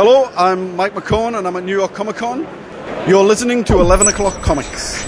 Hello, 0.00 0.30
I'm 0.36 0.76
Mike 0.76 0.94
McCone 0.94 1.36
and 1.36 1.44
I'm 1.44 1.56
at 1.56 1.64
New 1.64 1.76
York 1.76 1.92
Comic 1.92 2.14
Con. 2.14 2.46
You're 3.08 3.24
listening 3.24 3.64
to 3.64 3.80
11 3.80 4.06
O'Clock 4.06 4.40
Comics. 4.42 5.04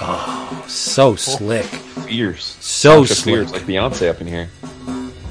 Oh, 0.00 0.64
so 0.66 1.14
slick. 1.14 1.66
Fierce. 1.66 2.56
So 2.58 3.04
slick. 3.04 3.24
Fierce, 3.24 3.52
like 3.52 3.62
Beyonce 3.62 4.10
up 4.10 4.20
in 4.20 4.26
here. 4.26 4.48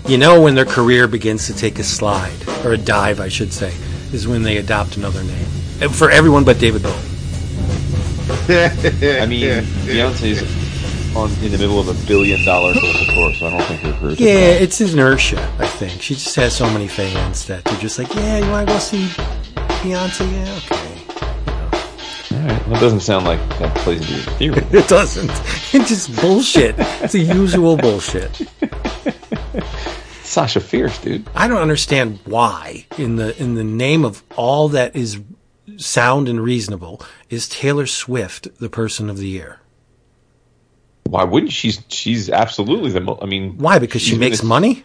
You 0.07 0.17
know 0.17 0.41
when 0.41 0.55
their 0.55 0.63
career 0.63 1.09
begins 1.09 1.47
to 1.47 1.53
take 1.53 1.79
a 1.79 1.83
slide, 1.83 2.47
or 2.63 2.71
a 2.71 2.77
dive, 2.77 3.19
I 3.19 3.27
should 3.27 3.51
say, 3.51 3.73
is 4.13 4.25
when 4.25 4.43
they 4.43 4.55
adopt 4.55 4.95
another 4.95 5.21
name. 5.25 5.50
And 5.81 5.95
For 5.95 6.11
everyone 6.11 6.43
but 6.43 6.59
David 6.59 6.83
Bowie. 6.83 6.93
I 8.47 9.25
mean, 9.25 9.63
Beyonce's 9.85 10.41
on 11.15 11.29
in 11.43 11.51
the 11.51 11.57
middle 11.57 11.79
of 11.79 11.87
a 11.87 12.07
billion 12.07 12.43
dollar 12.45 12.73
global 12.73 13.05
tour, 13.13 13.33
so 13.33 13.47
I 13.47 13.49
don't 13.49 13.63
think 13.63 13.81
her 13.81 13.93
career. 13.93 14.15
Yeah, 14.17 14.61
it's 14.61 14.79
inertia, 14.79 15.41
I 15.59 15.65
think. 15.65 16.01
She 16.01 16.13
just 16.13 16.35
has 16.35 16.55
so 16.55 16.65
many 16.69 16.87
fans 16.87 17.45
that 17.47 17.65
they're 17.65 17.79
just 17.79 17.97
like, 17.97 18.13
yeah, 18.13 18.37
you 18.37 18.49
want 18.51 18.67
to 18.67 18.73
go 18.75 18.79
see 18.79 19.07
Beyonce? 19.81 20.31
Yeah, 20.31 20.57
okay. 20.57 22.37
All 22.37 22.47
right. 22.47 22.68
Well, 22.68 22.77
it 22.77 22.79
doesn't 22.79 23.01
sound 23.01 23.25
like 23.25 23.39
that 23.59 23.75
plays 23.77 24.01
into 24.01 24.13
your 24.13 24.61
theory. 24.61 24.68
It 24.79 24.87
doesn't. 24.87 25.32
It's 25.73 25.89
just 25.89 26.15
bullshit. 26.21 26.75
It's 26.77 27.13
the 27.13 27.19
usual 27.19 27.75
bullshit. 27.75 28.47
Sasha 30.23 30.61
Fierce, 30.61 30.97
dude. 30.99 31.27
I 31.35 31.47
don't 31.49 31.61
understand 31.61 32.19
why, 32.23 32.85
in 32.97 33.17
the 33.17 33.35
in 33.41 33.55
the 33.55 33.66
name 33.66 34.05
of 34.05 34.23
all 34.38 34.69
that 34.69 34.95
is 34.95 35.19
sound 35.81 36.30
and 36.30 36.41
reasonable, 36.41 37.02
is 37.30 37.47
Taylor 37.49 37.85
Swift 37.87 38.47
the 38.59 38.69
person 38.69 39.09
of 39.09 39.17
the 39.17 39.27
year? 39.27 39.59
Why 41.05 41.23
wouldn't 41.23 41.51
she's 41.51 41.81
she's 41.89 42.29
absolutely 42.29 42.91
the 42.91 43.01
most. 43.01 43.21
I 43.21 43.25
mean, 43.25 43.57
Why? 43.57 43.79
Because 43.79 44.01
she 44.01 44.17
makes 44.17 44.41
a- 44.41 44.45
money. 44.45 44.83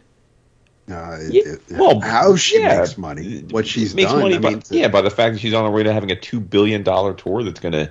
Uh, 0.91 1.19
Yeah, 1.30 1.42
it- 1.44 1.61
well, 1.72 2.00
how 2.00 2.36
she 2.36 2.61
yeah. 2.61 2.78
makes 2.78 2.97
money, 2.97 3.44
what 3.50 3.66
she's 3.66 3.94
makes 3.94 4.11
done. 4.11 4.20
money 4.22 4.36
I 4.36 4.38
by, 4.38 4.50
mean, 4.50 4.62
yeah, 4.70 4.88
by 4.88 5.03
the 5.03 5.11
fact 5.11 5.34
that 5.34 5.41
she's 5.41 5.55
on 5.55 5.64
her 5.64 5.70
way 5.70 5.83
to 5.83 5.92
having 5.92 6.11
a 6.11 6.16
two 6.16 6.41
billion 6.41 6.83
dollar 6.83 7.12
tour 7.14 7.42
that's 7.44 7.60
going 7.60 7.72
to, 7.72 7.91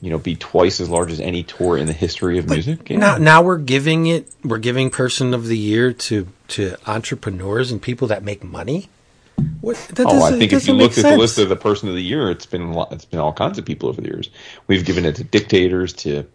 you 0.00 0.10
know, 0.10 0.18
be 0.18 0.36
twice 0.36 0.80
as 0.80 0.88
large 0.88 1.10
as 1.12 1.20
any 1.20 1.42
tour 1.42 1.76
in 1.76 1.86
the 1.86 1.92
history 1.92 2.38
of 2.38 2.48
music. 2.48 2.88
Yeah. 2.90 2.98
Now, 2.98 3.16
now 3.18 3.42
we're 3.42 3.58
giving 3.58 4.06
it. 4.06 4.28
We're 4.44 4.58
giving 4.58 4.90
person 4.90 5.34
of 5.34 5.46
the 5.46 5.58
year 5.58 5.92
to 5.92 6.26
to 6.48 6.76
entrepreneurs 6.86 7.70
and 7.70 7.80
people 7.82 8.08
that 8.08 8.22
make 8.24 8.42
money. 8.42 8.88
What? 9.60 9.76
That 9.94 10.06
Oh, 10.06 10.22
I 10.22 10.30
think 10.30 10.52
if 10.52 10.66
you 10.66 10.76
doesn't 10.78 11.04
at 11.04 11.12
the 11.12 11.16
list 11.16 11.38
of 11.38 11.48
the 11.48 11.56
person 11.56 11.88
of 11.88 11.94
the 11.94 12.02
year, 12.02 12.30
it's 12.30 12.46
been 12.46 12.74
it's 12.90 13.04
been 13.04 13.20
all 13.20 13.32
kinds 13.32 13.58
of 13.58 13.64
people 13.64 13.88
over 13.88 14.00
the 14.00 14.08
years. 14.08 14.30
We've 14.66 14.84
given 14.84 15.04
it 15.04 15.16
to 15.16 15.24
dictators, 15.24 15.92
to 15.94 16.26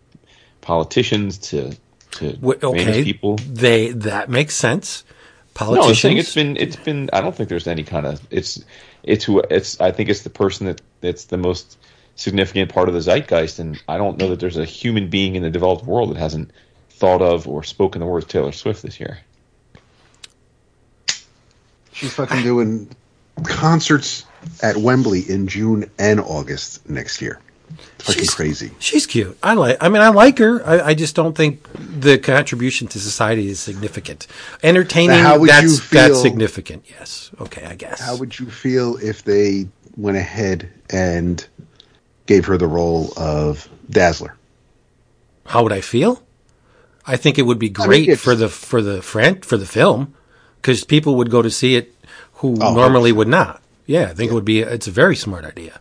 politicians, 0.61 1.37
to 1.49 1.75
to 2.11 2.37
famous 2.37 2.63
okay, 2.63 3.03
people. 3.03 3.35
they 3.37 3.91
that 3.91 4.29
makes 4.29 4.55
sense. 4.55 5.03
Politicians. 5.53 5.85
No, 5.85 5.89
I'm 5.89 5.95
saying 5.95 6.17
it's 6.17 6.35
been 6.35 6.57
it's 6.57 6.75
been. 6.75 7.09
I 7.13 7.21
don't 7.21 7.35
think 7.35 7.49
there's 7.49 7.67
any 7.67 7.83
kind 7.83 8.05
of 8.05 8.21
it's 8.29 8.63
it's 9.03 9.23
who 9.23 9.39
it's. 9.49 9.79
I 9.79 9.91
think 9.91 10.09
it's 10.09 10.21
the 10.21 10.29
person 10.29 10.67
that 10.67 10.81
that's 11.01 11.25
the 11.25 11.37
most 11.37 11.77
significant 12.15 12.73
part 12.73 12.89
of 12.89 12.93
the 12.93 13.01
zeitgeist, 13.01 13.59
and 13.59 13.81
I 13.87 13.97
don't 13.97 14.17
know 14.17 14.29
that 14.29 14.39
there's 14.39 14.57
a 14.57 14.65
human 14.65 15.09
being 15.09 15.35
in 15.35 15.43
the 15.43 15.49
developed 15.49 15.85
world 15.85 16.11
that 16.11 16.17
hasn't 16.17 16.51
thought 16.89 17.21
of 17.21 17.47
or 17.47 17.63
spoken 17.63 17.99
the 17.99 18.05
words 18.05 18.25
Taylor 18.25 18.51
Swift 18.51 18.81
this 18.81 18.99
year. 18.99 19.19
She's 21.95 22.13
fucking 22.13 22.43
doing 22.43 22.89
concerts 23.43 24.25
at 24.61 24.77
Wembley 24.77 25.21
in 25.29 25.47
June 25.47 25.89
and 25.97 26.19
August 26.19 26.87
next 26.89 27.21
year. 27.21 27.39
It's 27.95 28.05
fucking 28.05 28.21
She's- 28.21 28.33
crazy. 28.33 28.71
She's 28.79 29.05
cute. 29.07 29.37
I 29.41 29.53
like. 29.55 29.77
I 29.81 29.89
mean, 29.89 30.01
I 30.01 30.09
like 30.09 30.37
her. 30.37 30.65
I, 30.65 30.89
I 30.89 30.93
just 30.93 31.15
don't 31.15 31.35
think 31.35 31.67
the 31.99 32.17
contribution 32.19 32.87
to 32.89 32.99
society 32.99 33.47
is 33.49 33.59
significant. 33.59 34.27
Entertaining. 34.63 35.09
Now, 35.17 35.23
how 35.23 35.39
would 35.39 35.49
that's 35.49 35.63
you 35.63 35.77
feel- 35.77 36.01
that's 36.09 36.21
significant. 36.21 36.85
Yes. 36.87 37.31
Okay. 37.41 37.65
I 37.65 37.75
guess. 37.75 37.99
How 37.99 38.15
would 38.17 38.37
you 38.39 38.45
feel 38.51 38.97
if 38.97 39.23
they 39.23 39.67
went 39.97 40.15
ahead 40.15 40.69
and 40.91 41.45
gave 42.27 42.45
her 42.45 42.57
the 42.57 42.67
role 42.67 43.11
of 43.17 43.67
Dazzler? 43.89 44.35
How 45.47 45.63
would 45.63 45.73
I 45.73 45.81
feel? 45.81 46.21
I 47.07 47.17
think 47.17 47.37
it 47.39 47.43
would 47.43 47.59
be 47.59 47.67
mean, 47.67 47.73
great 47.73 48.03
it's- 48.03 48.19
for 48.21 48.35
the 48.35 48.47
for 48.47 48.81
the 48.81 49.01
friend 49.01 49.43
for 49.43 49.57
the 49.57 49.65
film 49.65 50.13
because 50.61 50.83
people 50.83 51.15
would 51.15 51.29
go 51.31 51.41
to 51.41 51.49
see 51.51 51.75
it 51.75 51.94
who 52.35 52.55
Oh, 52.61 52.73
normally 52.73 53.11
would 53.11 53.27
not. 53.27 53.61
Yeah, 53.85 54.03
I 54.09 54.13
think 54.13 54.31
it 54.31 54.33
would 54.33 54.45
be. 54.45 54.59
It's 54.61 54.87
a 54.87 54.91
very 54.91 55.15
smart 55.15 55.45
idea. 55.45 55.79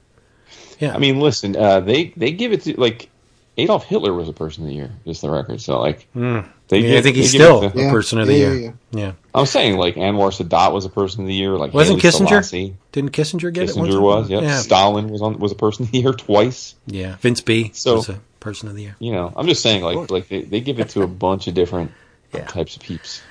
Yeah. 0.79 0.95
I 0.95 0.99
mean, 0.99 1.21
listen, 1.21 1.57
uh, 1.57 1.81
they 1.81 2.13
they 2.17 2.33
give 2.33 2.53
it 2.53 2.63
to 2.63 2.79
like 2.81 3.09
Adolf 3.57 3.85
Hitler 3.85 4.13
was 4.13 4.29
a 4.29 4.33
person 4.33 4.65
of 4.65 4.69
the 4.71 4.75
year, 4.75 4.91
just 5.07 5.23
the 5.23 5.31
record. 5.31 5.61
So 5.61 5.81
like, 5.81 6.07
they 6.15 6.21
Hmm. 6.21 6.41
I, 6.73 6.99
I 6.99 7.01
think 7.01 7.17
he's 7.17 7.33
they 7.33 7.39
give 7.39 7.41
it 7.43 7.45
still 7.45 7.61
to- 7.71 7.79
a 7.79 7.83
Yeah. 7.85 7.91
person 7.93 8.19
of 8.19 8.27
the 8.27 8.35
Yeah, 8.35 8.39
year. 8.39 8.55
yeah, 8.57 8.73
Yeah. 9.01 9.13
I'm 9.35 9.47
saying 9.47 9.77
like 9.79 9.95
Anwar 9.95 10.31
Sadat 10.37 10.73
was 10.73 10.85
a 10.85 10.89
person 10.91 11.23
of 11.23 11.29
the 11.29 11.35
year. 11.35 11.53
Like 11.57 11.73
Wasn't 11.73 12.03
Haile 12.03 12.13
Kissinger? 12.13 12.29
Selassie. 12.29 12.75
Didn't 12.93 13.13
Kissinger 13.13 13.53
get 13.53 13.65
it? 13.65 13.71
Kissinger 13.71 14.01
was. 14.01 14.29
Yep. 14.29 14.43
Yeah. 14.43 14.59
Stalin 14.59 15.09
was 15.09 15.23
on 15.23 15.39
was 15.39 15.53
a 15.53 15.57
person 15.57 15.85
of 15.87 15.93
the 15.93 16.01
year 16.01 16.13
twice. 16.13 16.75
Yeah. 16.87 17.17
Vince 17.21 17.41
B. 17.41 17.71
So- 17.75 17.97
was 17.97 18.09
a 18.11 18.19
person 18.41 18.69
of 18.69 18.75
the 18.75 18.83
year. 18.83 18.97
You 18.99 19.13
know, 19.13 19.33
I'm 19.37 19.47
just 19.47 19.63
saying 19.63 19.83
like 19.83 20.11
like 20.11 20.29
they, 20.29 20.43
they 20.43 20.61
give 20.61 20.79
it 20.81 20.91
to 20.91 21.03
a 21.03 21.07
bunch 21.09 21.47
of 21.47 21.55
different 21.55 21.93
Yeah. 22.35 22.45
types 22.47 22.75
of 22.77 22.83
peeps. 22.83 23.23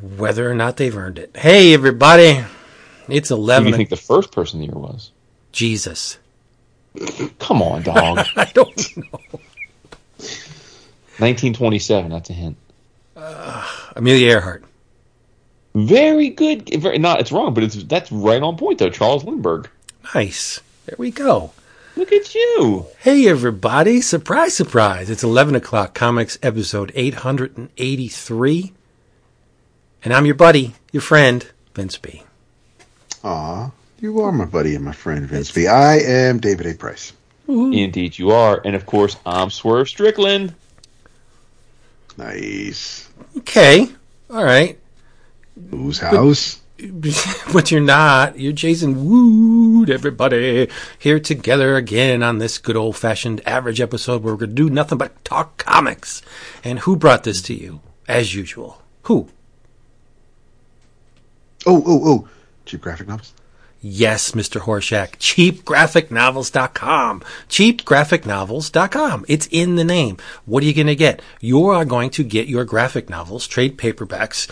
Whether 0.00 0.50
or 0.50 0.54
not 0.54 0.76
they've 0.76 0.96
earned 0.96 1.18
it. 1.18 1.36
Hey, 1.36 1.72
everybody! 1.74 2.44
It's 3.08 3.28
Who 3.28 3.36
do 3.36 3.40
eleven. 3.42 3.68
you 3.68 3.76
think 3.76 3.90
the 3.90 3.96
first 3.96 4.32
person 4.32 4.60
of 4.60 4.66
the 4.66 4.72
year 4.72 4.80
was? 4.82 5.10
Jesus. 5.52 6.18
Come 7.38 7.60
on, 7.62 7.82
dog. 7.82 8.26
I 8.36 8.44
don't 8.54 8.96
know. 8.96 9.18
1927. 11.18 12.10
That's 12.10 12.30
a 12.30 12.32
hint. 12.32 12.56
Uh, 13.16 13.66
Amelia 13.96 14.30
Earhart. 14.32 14.64
Very 15.74 16.28
good. 16.30 16.68
Very, 16.80 16.98
not 16.98 17.20
it's 17.20 17.32
wrong, 17.32 17.52
but 17.54 17.64
it's 17.64 17.74
that's 17.84 18.10
right 18.12 18.42
on 18.42 18.56
point 18.56 18.78
though. 18.78 18.90
Charles 18.90 19.24
Lindbergh. 19.24 19.68
Nice. 20.14 20.60
There 20.86 20.96
we 20.98 21.10
go. 21.10 21.52
Look 21.96 22.12
at 22.12 22.34
you. 22.34 22.86
Hey, 22.98 23.28
everybody. 23.28 24.00
Surprise, 24.00 24.54
surprise. 24.54 25.08
It's 25.10 25.22
11 25.22 25.54
o'clock 25.54 25.94
comics 25.94 26.36
episode 26.42 26.90
883. 26.94 28.72
And 30.04 30.12
I'm 30.12 30.26
your 30.26 30.34
buddy, 30.34 30.74
your 30.92 31.00
friend, 31.00 31.46
Vince 31.74 31.96
B. 31.96 32.22
Aw, 33.24 33.70
you 34.00 34.20
are 34.20 34.32
my 34.32 34.44
buddy 34.44 34.74
and 34.74 34.84
my 34.84 34.92
friend 34.92 35.26
Vince 35.26 35.50
B. 35.50 35.66
I 35.66 35.96
am 35.96 36.40
David 36.40 36.66
A. 36.66 36.74
Price. 36.74 37.14
Indeed, 37.48 38.18
you 38.18 38.30
are. 38.30 38.60
And 38.66 38.76
of 38.76 38.84
course, 38.84 39.16
I'm 39.24 39.48
Swerve 39.48 39.88
Strickland. 39.88 40.54
Nice. 42.18 43.08
Okay. 43.38 43.88
All 44.28 44.44
right. 44.44 44.78
Whose 45.70 46.00
house? 46.00 46.60
but 47.54 47.70
you're 47.70 47.80
not. 47.80 48.38
You're 48.38 48.52
Jason 48.52 49.78
Wood, 49.78 49.88
everybody. 49.88 50.68
Here 50.98 51.18
together 51.18 51.76
again 51.76 52.22
on 52.22 52.38
this 52.38 52.58
good 52.58 52.76
old 52.76 52.98
fashioned 52.98 53.40
average 53.46 53.80
episode 53.80 54.22
where 54.22 54.34
we're 54.34 54.40
going 54.40 54.50
to 54.50 54.54
do 54.54 54.68
nothing 54.68 54.98
but 54.98 55.24
talk 55.24 55.56
comics. 55.56 56.20
And 56.62 56.80
who 56.80 56.94
brought 56.94 57.24
this 57.24 57.40
to 57.42 57.54
you? 57.54 57.80
As 58.06 58.34
usual. 58.34 58.82
Who? 59.04 59.30
Oh, 61.66 61.82
oh, 61.86 62.00
oh. 62.04 62.28
Cheap 62.66 62.82
graphic 62.82 63.08
novels? 63.08 63.32
Yes, 63.80 64.32
Mr. 64.32 64.60
Horshack. 64.62 65.18
CheapGraphicNovels.com. 65.18 67.22
CheapGraphicNovels.com. 67.50 69.24
It's 69.28 69.48
in 69.50 69.76
the 69.76 69.84
name. 69.84 70.16
What 70.46 70.62
are 70.62 70.66
you 70.66 70.74
going 70.74 70.86
to 70.86 70.96
get? 70.96 71.20
You 71.40 71.66
are 71.66 71.84
going 71.84 72.08
to 72.10 72.24
get 72.24 72.48
your 72.48 72.64
graphic 72.64 73.10
novels, 73.10 73.46
trade 73.46 73.76
paperbacks, 73.76 74.50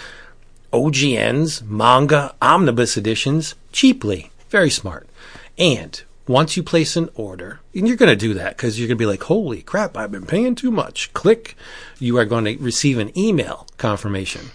OGNs, 0.72 1.62
manga, 1.62 2.34
omnibus 2.42 2.98
editions 2.98 3.54
cheaply. 3.72 4.30
Very 4.50 4.70
smart. 4.70 5.08
And 5.56 6.02
once 6.28 6.56
you 6.56 6.62
place 6.62 6.96
an 6.96 7.08
order, 7.14 7.60
and 7.74 7.88
you're 7.88 7.96
going 7.96 8.10
to 8.10 8.16
do 8.16 8.34
that 8.34 8.56
because 8.56 8.78
you're 8.78 8.88
going 8.88 8.98
to 8.98 9.02
be 9.02 9.06
like, 9.06 9.22
holy 9.22 9.62
crap, 9.62 9.96
I've 9.96 10.12
been 10.12 10.26
paying 10.26 10.54
too 10.54 10.70
much. 10.70 11.12
Click. 11.14 11.56
You 11.98 12.18
are 12.18 12.26
going 12.26 12.44
to 12.44 12.56
receive 12.58 12.98
an 12.98 13.16
email 13.18 13.66
confirmation 13.78 14.50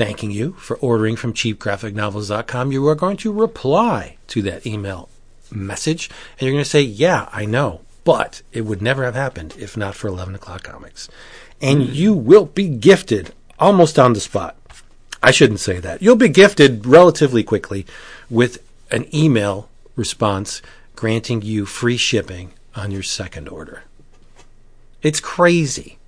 thanking 0.00 0.30
you 0.30 0.52
for 0.52 0.78
ordering 0.78 1.14
from 1.14 1.34
cheapgraphicnovels.com. 1.34 2.72
You 2.72 2.88
are 2.88 2.94
going 2.94 3.18
to 3.18 3.30
reply 3.30 4.16
to 4.28 4.40
that 4.40 4.66
email 4.66 5.10
message 5.50 6.08
and 6.38 6.46
you're 6.46 6.54
going 6.54 6.64
to 6.64 6.70
say, 6.70 6.80
Yeah, 6.80 7.28
I 7.32 7.44
know, 7.44 7.82
but 8.02 8.40
it 8.50 8.62
would 8.62 8.80
never 8.80 9.04
have 9.04 9.14
happened 9.14 9.54
if 9.58 9.76
not 9.76 9.94
for 9.94 10.08
11 10.08 10.34
o'clock 10.34 10.62
comics. 10.62 11.10
And 11.60 11.82
hmm. 11.82 11.92
you 11.92 12.14
will 12.14 12.46
be 12.46 12.66
gifted 12.66 13.34
almost 13.58 13.98
on 13.98 14.14
the 14.14 14.20
spot. 14.20 14.56
I 15.22 15.32
shouldn't 15.32 15.60
say 15.60 15.80
that. 15.80 16.00
You'll 16.00 16.16
be 16.16 16.30
gifted 16.30 16.86
relatively 16.86 17.42
quickly 17.42 17.84
with 18.30 18.64
an 18.90 19.04
email 19.14 19.68
response 19.96 20.62
granting 20.96 21.42
you 21.42 21.66
free 21.66 21.98
shipping 21.98 22.54
on 22.74 22.90
your 22.90 23.02
second 23.02 23.50
order. 23.50 23.82
It's 25.02 25.20
crazy. 25.20 25.98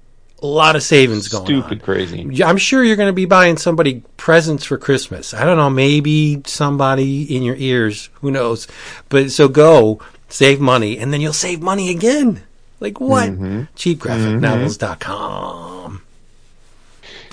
A 0.42 0.46
lot 0.46 0.74
of 0.76 0.82
savings 0.82 1.28
going 1.28 1.44
Stupid 1.46 1.78
on. 1.78 1.80
crazy. 1.80 2.42
I'm 2.44 2.56
sure 2.58 2.82
you're 2.82 2.96
going 2.96 3.08
to 3.08 3.12
be 3.12 3.26
buying 3.26 3.56
somebody 3.56 4.02
presents 4.16 4.64
for 4.64 4.76
Christmas. 4.76 5.32
I 5.32 5.44
don't 5.44 5.56
know, 5.56 5.70
maybe 5.70 6.42
somebody 6.46 7.22
in 7.34 7.42
your 7.44 7.54
ears, 7.56 8.10
who 8.14 8.30
knows. 8.32 8.66
But 9.08 9.30
so 9.30 9.46
go 9.48 10.00
save 10.28 10.58
money 10.60 10.98
and 10.98 11.12
then 11.12 11.20
you'll 11.20 11.32
save 11.32 11.62
money 11.62 11.90
again. 11.90 12.42
Like 12.80 12.98
what? 13.00 13.30
Cheapgraphicnovels.com. 13.76 16.02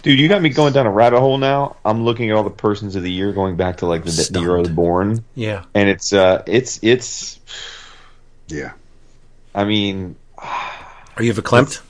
Dude, 0.02 0.18
you 0.20 0.30
got 0.30 0.42
me 0.42 0.48
going 0.50 0.72
down 0.74 0.86
a 0.86 0.92
rabbit 0.92 1.20
hole 1.20 1.38
now. 1.38 1.76
I'm 1.84 2.06
looking 2.06 2.30
at 2.30 2.36
all 2.38 2.44
the 2.44 2.50
persons 2.50 2.96
of 2.96 3.04
the 3.04 3.12
year 3.12 3.34
going 3.34 3.58
back 3.58 3.78
to 3.78 3.86
like 3.86 4.06
the, 4.06 4.30
the 4.32 4.40
year 4.40 4.56
I 4.56 4.60
was 4.62 4.70
born, 4.70 5.26
Yeah. 5.36 5.66
and 5.74 5.90
it's 5.90 6.14
uh, 6.14 6.42
it's 6.48 6.80
it's. 6.82 7.38
Yeah. 8.48 8.72
I 9.54 9.66
mean, 9.66 10.16
Are 10.38 11.22
you 11.24 11.34
verklempt? 11.34 11.82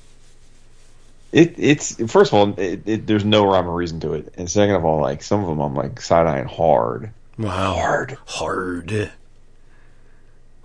It 1.31 1.55
it's 1.57 1.95
first 2.11 2.33
of 2.33 2.39
all, 2.39 2.59
it, 2.59 2.81
it, 2.85 3.07
there's 3.07 3.25
no 3.25 3.45
rhyme 3.45 3.67
or 3.67 3.75
reason 3.75 3.99
to 4.01 4.13
it, 4.13 4.33
and 4.37 4.49
second 4.49 4.75
of 4.75 4.85
all, 4.85 5.01
like 5.01 5.21
some 5.21 5.41
of 5.41 5.47
them, 5.47 5.59
I'm 5.59 5.75
like 5.75 6.01
side 6.01 6.27
eyeing 6.27 6.47
hard. 6.47 7.11
Wow. 7.37 7.75
Hard. 7.75 8.17
Hard. 8.25 9.11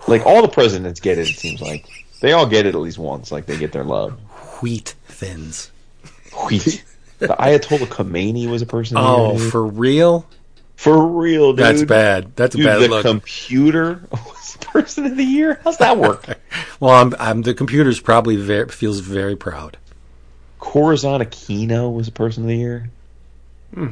Like 0.06 0.26
all 0.26 0.43
the 0.43 0.49
presidents 0.49 1.00
get 1.00 1.19
it. 1.19 1.28
It 1.28 1.37
seems 1.37 1.61
like 1.61 1.87
they 2.20 2.32
all 2.32 2.46
get 2.46 2.66
it 2.66 2.75
at 2.75 2.81
least 2.81 2.99
once. 2.99 3.31
Like 3.31 3.46
they 3.46 3.58
get 3.58 3.72
their 3.72 3.84
love. 3.84 4.19
Wheat 4.61 4.94
thins. 5.06 5.70
Wheat. 6.46 6.84
the 7.19 7.28
Ayatollah 7.28 7.87
Khomeini 7.87 8.50
was 8.50 8.62
a 8.62 8.66
person. 8.66 8.96
Oh, 8.99 9.38
year, 9.38 9.50
for 9.50 9.64
real? 9.64 10.26
for 10.76 11.06
real, 11.06 11.52
dude. 11.52 11.64
That's 11.64 11.82
bad. 11.84 12.37
That's 12.37 12.55
a 12.55 12.58
bad 12.58 12.82
the 12.82 12.88
look. 12.88 13.06
computer 13.06 14.02
was 14.11 14.56
person 14.61 15.06
of 15.06 15.16
the 15.16 15.25
year. 15.25 15.61
How's 15.64 15.78
that 15.78 15.96
work? 15.99 16.26
well, 16.81 16.90
I'm, 16.90 17.14
I'm 17.19 17.43
the 17.43 17.55
computer's 17.55 18.00
probably 18.00 18.37
very, 18.37 18.69
feels 18.69 19.00
very 19.00 19.37
proud. 19.37 19.78
Corazon 20.64 21.20
Aquino 21.20 21.94
was 21.94 22.08
a 22.08 22.12
person 22.12 22.44
of 22.44 22.49
the 22.49 22.56
year. 22.56 22.90
Hmm. 23.75 23.88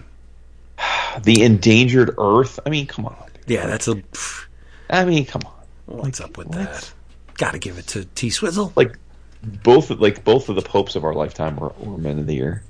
The 1.23 1.43
Endangered 1.43 2.15
Earth. 2.17 2.59
I 2.65 2.71
mean, 2.71 2.87
come 2.87 3.05
on. 3.05 3.15
Yeah, 3.47 3.67
that's 3.67 3.87
a. 3.87 3.97
pff, 3.97 4.47
I 4.89 5.05
mean, 5.05 5.27
come 5.27 5.43
on. 5.45 5.99
What's 5.99 6.21
up 6.23 6.39
with 6.39 6.51
that? 6.53 6.91
Got 7.37 7.53
to 7.53 7.59
give 7.59 7.77
it 7.77 7.89
to 7.89 8.07
T 8.07 8.31
Swizzle. 8.31 8.73
Like 8.75 8.97
both, 9.43 9.91
like 9.91 10.25
both 10.25 10.49
of 10.49 10.57
the 10.57 10.63
popes 10.63 10.97
of 10.97 11.05
our 11.05 11.13
lifetime 11.13 11.57
were, 11.57 11.75
were 11.79 11.99
men 11.99 12.19
of 12.19 12.27
the 12.27 12.35
year. 12.35 12.63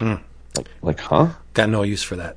Hmm. 0.00 0.14
Like, 0.56 0.68
like, 0.82 1.00
huh? 1.00 1.28
Got 1.54 1.70
no 1.70 1.82
use 1.82 2.02
for 2.02 2.16
that. 2.16 2.36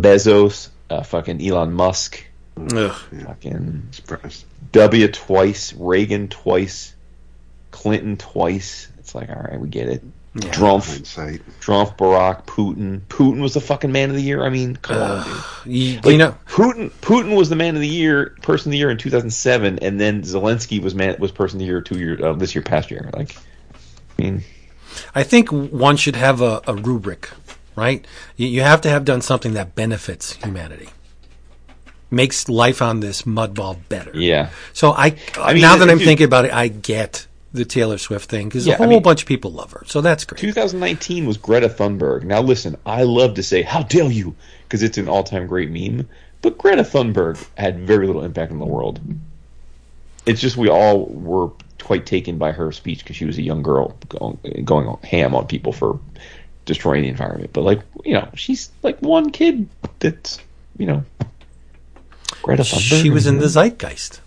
Bezos, 0.00 0.70
uh, 0.88 1.02
fucking 1.02 1.46
Elon 1.46 1.74
Musk, 1.74 2.24
Ugh. 2.56 2.96
fucking 3.26 3.88
Surprised. 3.90 4.46
W 4.72 5.08
twice, 5.08 5.74
Reagan 5.74 6.28
twice, 6.28 6.94
Clinton 7.70 8.16
twice. 8.16 8.88
It's 9.14 9.28
like, 9.28 9.36
all 9.36 9.42
right, 9.42 9.60
we 9.60 9.68
get 9.68 9.88
it. 9.88 10.02
Trump, 10.50 10.82
Hindsight. 10.82 11.42
Trump, 11.60 11.96
Barack, 11.96 12.46
Putin. 12.46 13.02
Putin 13.02 13.40
was 13.40 13.54
the 13.54 13.60
fucking 13.60 13.92
man 13.92 14.10
of 14.10 14.16
the 14.16 14.22
year. 14.22 14.42
I 14.42 14.48
mean, 14.48 14.74
come 14.74 15.00
on, 15.00 15.24
dude. 15.24 15.72
You, 15.72 15.94
Like, 15.96 16.06
you 16.06 16.18
know, 16.18 16.36
Putin. 16.48 16.90
Putin 16.90 17.36
was 17.36 17.48
the 17.48 17.54
man 17.54 17.76
of 17.76 17.80
the 17.80 17.86
year, 17.86 18.36
person 18.42 18.70
of 18.70 18.72
the 18.72 18.78
year 18.78 18.90
in 18.90 18.98
2007, 18.98 19.78
and 19.78 20.00
then 20.00 20.22
Zelensky 20.22 20.82
was 20.82 20.96
man 20.96 21.14
was 21.20 21.30
person 21.30 21.58
of 21.58 21.60
the 21.60 21.66
year 21.66 21.80
two 21.80 21.98
years 22.00 22.20
uh, 22.20 22.32
this 22.32 22.52
year, 22.56 22.62
past 22.62 22.90
year. 22.90 23.08
Like, 23.14 23.36
I 24.18 24.22
mean, 24.22 24.42
I 25.14 25.22
think 25.22 25.50
one 25.52 25.96
should 25.96 26.16
have 26.16 26.40
a, 26.40 26.60
a 26.66 26.74
rubric, 26.74 27.30
right? 27.76 28.04
You, 28.36 28.48
you 28.48 28.62
have 28.62 28.80
to 28.80 28.88
have 28.88 29.04
done 29.04 29.20
something 29.20 29.52
that 29.52 29.76
benefits 29.76 30.32
humanity, 30.32 30.88
makes 32.10 32.48
life 32.48 32.82
on 32.82 32.98
this 32.98 33.22
mudball 33.22 33.78
better. 33.88 34.10
yeah, 34.14 34.50
So 34.72 34.90
I, 34.90 35.14
I 35.36 35.52
mean, 35.52 35.62
now 35.62 35.76
that 35.76 35.88
I'm 35.88 36.00
thinking 36.00 36.26
about 36.26 36.44
it, 36.44 36.52
I 36.52 36.66
get 36.66 37.28
the 37.54 37.64
Taylor 37.64 37.96
Swift 37.98 38.28
thing 38.28 38.48
because 38.48 38.66
Yeah, 38.66 38.74
a 38.74 38.76
I 38.76 38.78
whole 38.78 38.86
mean- 38.88 39.02
bunch 39.02 39.22
of 39.22 39.28
people 39.28 39.50
love 39.52 39.70
her. 39.72 39.84
So 39.86 40.00
that's 40.00 40.24
great. 40.24 40.40
2019 40.40 41.24
was 41.24 41.36
Greta 41.38 41.68
Thunberg. 41.68 42.24
Now 42.24 42.42
listen, 42.42 42.76
I 42.84 43.04
love 43.04 43.34
to 43.34 43.42
say 43.42 43.62
"How 43.62 43.82
dare 43.82 44.10
you" 44.10 44.34
because 44.68 44.82
it's 44.82 44.98
an 44.98 45.08
all-time 45.08 45.46
great 45.46 45.70
meme, 45.70 46.08
but 46.42 46.58
Greta 46.58 46.82
Thunberg 46.82 47.42
had 47.56 47.80
very 47.80 48.06
little 48.06 48.24
impact 48.24 48.52
on 48.52 48.58
the 48.58 48.66
world. 48.66 49.00
It's 50.26 50.40
just 50.40 50.56
we 50.56 50.68
all 50.68 51.06
were 51.06 51.50
quite 51.82 52.06
taken 52.06 52.38
by 52.38 52.50
her 52.52 52.72
speech 52.72 52.98
because 53.00 53.14
she 53.16 53.24
was 53.26 53.36
a 53.38 53.42
young 53.42 53.62
girl 53.62 53.96
going 54.08 54.38
going 54.64 54.96
ham 55.04 55.34
on 55.34 55.46
people 55.46 55.72
for 55.72 55.98
destroying 56.64 57.02
the 57.02 57.08
environment. 57.08 57.50
But 57.52 57.62
like 57.62 57.80
you 58.04 58.14
know, 58.14 58.28
she's 58.34 58.70
like 58.82 58.98
one 59.00 59.30
kid 59.30 59.68
that's 60.00 60.40
you 60.76 60.86
know 60.86 61.04
Greta 62.42 62.62
Thunberg. 62.62 63.02
She 63.02 63.10
was 63.10 63.26
in 63.26 63.38
the 63.38 63.48
zeitgeist. 63.48 64.20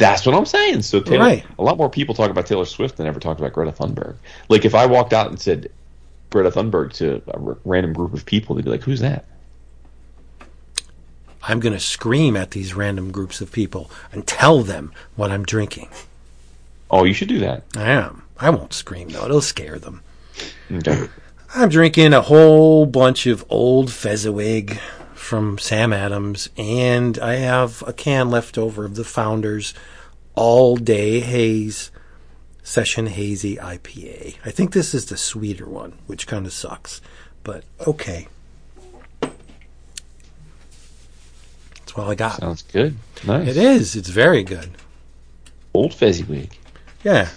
That's 0.00 0.26
what 0.26 0.34
I'm 0.34 0.46
saying. 0.46 0.82
So 0.82 0.98
Taylor, 1.00 1.24
Right. 1.24 1.44
a 1.58 1.62
lot 1.62 1.76
more 1.76 1.88
people 1.88 2.14
talk 2.14 2.30
about 2.30 2.46
Taylor 2.46 2.64
Swift 2.64 2.96
than 2.96 3.06
ever 3.06 3.20
talk 3.20 3.38
about 3.38 3.52
Greta 3.52 3.70
Thunberg. 3.70 4.16
Like 4.48 4.64
if 4.64 4.74
I 4.74 4.86
walked 4.86 5.12
out 5.12 5.28
and 5.28 5.38
said 5.40 5.70
Greta 6.30 6.50
Thunberg 6.50 6.92
to 6.94 7.22
a 7.28 7.38
r- 7.38 7.58
random 7.64 7.92
group 7.92 8.12
of 8.14 8.24
people, 8.26 8.56
they'd 8.56 8.64
be 8.64 8.70
like, 8.70 8.82
"Who's 8.82 9.00
that?" 9.00 9.24
I'm 11.42 11.60
going 11.60 11.72
to 11.72 11.80
scream 11.80 12.36
at 12.36 12.50
these 12.50 12.74
random 12.74 13.10
groups 13.10 13.40
of 13.40 13.50
people 13.50 13.90
and 14.12 14.26
tell 14.26 14.62
them 14.62 14.92
what 15.16 15.30
I'm 15.30 15.44
drinking. 15.44 15.88
Oh, 16.90 17.04
you 17.04 17.14
should 17.14 17.28
do 17.28 17.38
that. 17.40 17.62
I 17.76 17.90
am. 17.90 18.22
I 18.38 18.50
won't 18.50 18.72
scream 18.72 19.08
though; 19.10 19.24
it'll 19.24 19.40
scare 19.40 19.78
them. 19.78 20.02
Okay. 20.72 21.08
I'm 21.54 21.68
drinking 21.68 22.12
a 22.12 22.20
whole 22.22 22.86
bunch 22.86 23.26
of 23.26 23.44
old 23.48 23.90
Fezziwig 23.92 24.78
from 25.30 25.58
Sam 25.58 25.92
Adams, 25.92 26.50
and 26.56 27.16
I 27.20 27.34
have 27.36 27.84
a 27.86 27.92
can 27.92 28.32
left 28.32 28.58
over 28.58 28.84
of 28.84 28.96
the 28.96 29.04
Founders 29.04 29.74
All 30.34 30.74
Day 30.74 31.20
Haze 31.20 31.92
Session 32.64 33.06
Hazy 33.06 33.54
IPA. 33.54 34.38
I 34.44 34.50
think 34.50 34.72
this 34.72 34.92
is 34.92 35.06
the 35.06 35.16
sweeter 35.16 35.66
one, 35.66 35.92
which 36.08 36.26
kind 36.26 36.46
of 36.46 36.52
sucks, 36.52 37.00
but 37.44 37.62
okay. 37.86 38.26
That's 39.20 39.32
all 41.94 42.10
I 42.10 42.16
got. 42.16 42.40
Sounds 42.40 42.62
good. 42.62 42.96
Nice. 43.24 43.50
It 43.50 43.56
is. 43.56 43.94
It's 43.94 44.08
very 44.08 44.42
good. 44.42 44.70
Old 45.72 45.94
Fezziwig. 45.94 46.50
Yeah, 47.04 47.28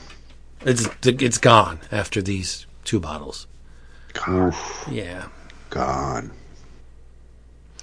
it's 0.61 0.89
it's 1.03 1.37
gone 1.37 1.79
after 1.91 2.23
these 2.23 2.65
two 2.85 2.99
bottles. 2.99 3.45
God. 4.13 4.55
Yeah. 4.89 5.27
Gone. 5.69 6.31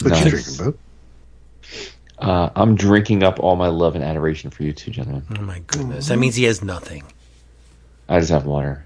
What 0.02 0.11
Nice. 0.11 0.25
you 0.25 0.31
drinking, 0.31 0.56
Bo? 0.58 0.75
Uh, 2.26 2.50
I'm 2.55 2.75
drinking 2.75 3.23
up 3.23 3.41
all 3.41 3.56
my 3.56 3.69
love 3.69 3.94
and 3.94 4.05
adoration 4.05 4.50
for 4.50 4.62
you 4.62 4.73
two 4.73 4.91
gentlemen. 4.91 5.25
Oh 5.38 5.43
my 5.43 5.61
goodness. 5.67 6.08
That 6.08 6.19
means 6.19 6.37
he 6.37 6.44
has 6.44 6.62
nothing. 6.62 7.02
I 8.08 8.19
just 8.19 8.31
have 8.31 8.44
water. 8.44 8.85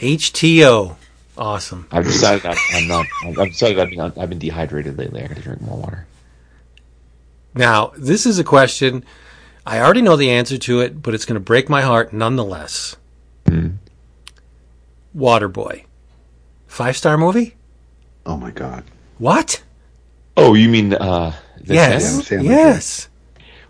HTO. 0.00 0.96
Awesome. 1.36 1.88
I've 1.90 2.04
decided 2.04 2.46
I'm, 2.46 2.56
I'm 2.72 2.86
not. 2.86 3.06
I've 3.38 3.48
decided 3.50 3.80
I've 3.80 3.90
been 3.90 4.00
I've 4.00 4.28
been 4.28 4.38
dehydrated 4.38 4.96
lately. 4.96 5.22
I 5.22 5.26
got 5.26 5.36
to 5.36 5.42
drink 5.42 5.60
more 5.62 5.76
water. 5.78 6.06
Now, 7.54 7.92
this 7.96 8.26
is 8.26 8.38
a 8.38 8.44
question. 8.44 9.04
I 9.66 9.80
already 9.80 10.02
know 10.02 10.14
the 10.16 10.30
answer 10.30 10.58
to 10.58 10.80
it, 10.80 11.02
but 11.02 11.14
it's 11.14 11.24
going 11.24 11.34
to 11.34 11.40
break 11.40 11.68
my 11.68 11.82
heart 11.82 12.12
nonetheless. 12.12 12.96
Waterboy. 15.16 15.84
Five 16.66 16.96
star 16.96 17.16
movie? 17.16 17.54
Oh 18.26 18.36
my 18.36 18.50
God. 18.50 18.84
What? 19.18 19.62
Oh, 20.36 20.54
you 20.54 20.68
mean 20.68 20.94
uh, 20.94 21.34
the 21.60 21.74
yes. 21.74 22.04
Sandler? 22.04 22.38
Sandler, 22.40 22.44
yes. 22.44 23.08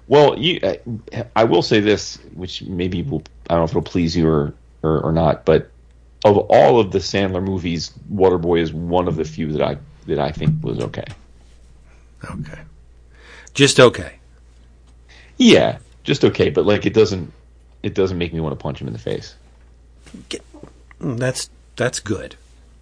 Well, 0.07 0.39
you, 0.39 0.61
uh, 0.63 1.25
I 1.35 1.45
will 1.45 1.63
say 1.63 1.81
this, 1.81 2.17
which 2.35 2.63
maybe 2.63 3.03
will, 3.03 3.23
I 3.49 3.55
don't 3.55 3.61
know 3.61 3.65
if 3.65 3.71
it'll 3.71 3.83
please 3.83 4.17
you 4.17 4.29
or, 4.29 4.55
or, 4.83 5.01
or 5.01 5.13
not, 5.13 5.45
but 5.45 5.71
of 6.25 6.37
all 6.39 6.81
of 6.81 6.91
the 6.93 6.99
Sandler 6.99 7.43
movies, 7.43 7.93
Waterboy 8.13 8.61
is 8.61 8.73
one 8.73 9.09
of 9.09 9.17
the 9.17 9.25
few 9.25 9.53
that 9.53 9.63
I 9.63 9.77
that 10.07 10.19
I 10.19 10.33
think 10.33 10.63
was 10.63 10.79
okay. 10.81 11.05
Okay. 12.31 12.61
Just 13.55 13.81
okay. 13.81 14.15
Yeah, 15.39 15.79
just 16.03 16.25
okay, 16.25 16.51
but 16.51 16.67
like 16.67 16.87
it 16.87 16.95
doesn't 16.95 17.33
it 17.83 17.95
doesn't 17.95 18.17
make 18.19 18.33
me 18.33 18.41
want 18.41 18.53
to 18.59 18.63
punch 18.63 18.81
him 18.81 18.87
in 18.87 18.93
the 18.93 18.99
face. 18.99 19.35
Mm, 21.01 21.19
That's 21.19 21.51
that's 21.77 22.01
good 22.01 22.37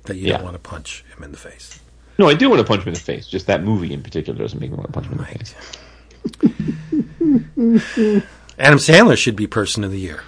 that 0.05 0.17
you 0.17 0.29
Yeah. 0.29 0.35
don't 0.37 0.45
want 0.45 0.55
to 0.55 0.61
punch 0.69 1.05
him 1.17 1.23
in 1.25 1.33
the 1.33 1.39
face. 1.39 1.79
No, 2.19 2.29
I 2.29 2.35
do 2.35 2.49
want 2.51 2.61
to 2.61 2.65
punch 2.67 2.83
him 2.83 2.89
in 2.89 2.95
the 2.95 3.01
face. 3.01 3.27
Just 3.27 3.47
that 3.47 3.63
movie 3.65 3.93
in 3.93 4.03
particular 4.03 4.39
doesn't 4.39 4.61
make 4.61 4.71
me 4.71 4.77
want 4.77 4.89
to 4.89 4.93
punch 4.93 5.07
him 5.07 5.13
in 5.13 5.19
the 5.19 5.25
Right. 5.25 5.49
face. 5.49 5.55
Adam 8.59 8.79
Sandler 8.79 9.17
should 9.17 9.35
be 9.37 9.47
person 9.47 9.83
of 9.85 9.91
the 9.91 9.99
year. 9.99 10.23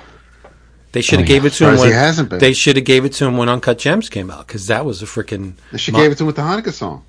They 0.92 1.02
should 1.02 1.18
have 1.20 1.28
Oh, 1.28 1.32
yeah. 1.32 1.38
gave 1.40 1.44
it 1.46 1.52
to 1.54 1.68
him 1.68 1.76
when 1.78 1.88
he 1.88 1.92
hasn't 1.94 2.28
been. 2.30 2.38
they 2.38 2.52
should 2.52 2.76
have 2.76 2.84
gave 2.84 3.04
it 3.04 3.12
to 3.14 3.26
him 3.26 3.36
when 3.36 3.48
Uncut 3.48 3.78
Gems 3.78 4.08
came 4.08 4.30
out 4.30 4.46
because 4.46 4.66
that 4.68 4.84
was 4.86 5.02
a 5.02 5.06
freaking. 5.06 5.54
She 5.76 5.92
gave 5.92 6.12
it 6.12 6.16
to 6.16 6.22
him 6.24 6.26
with 6.26 6.36
the 6.36 6.42
Hanukkah 6.42 6.72
song. 6.72 7.04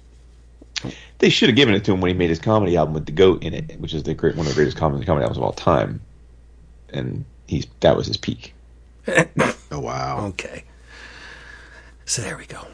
They 1.20 1.30
should 1.30 1.50
have 1.50 1.56
given 1.56 1.74
it 1.76 1.86
to 1.86 1.94
him 1.94 2.02
when 2.02 2.10
he 2.10 2.18
made 2.18 2.30
his 2.30 2.40
comedy 2.40 2.76
album 2.76 2.94
with 2.96 3.06
the 3.06 3.12
goat 3.12 3.44
in 3.44 3.54
it, 3.54 3.80
which 3.80 3.94
is 3.94 4.04
the 4.04 4.14
great 4.14 4.36
one 4.36 4.46
of 4.46 4.52
the 4.52 4.56
greatest 4.56 4.76
comedy 4.78 5.06
comedy 5.06 5.24
albums 5.24 5.38
of 5.38 5.44
all 5.44 5.54
time. 5.54 6.02
And 6.90 7.24
he's 7.48 7.66
that 7.80 7.96
was 7.96 8.08
his 8.08 8.18
peak. 8.18 8.54
Oh 9.72 9.80
wow. 9.80 10.28
Okay. 10.28 10.64
So 12.06 12.22
there 12.22 12.38
we 12.38 12.46
go. 12.46 12.66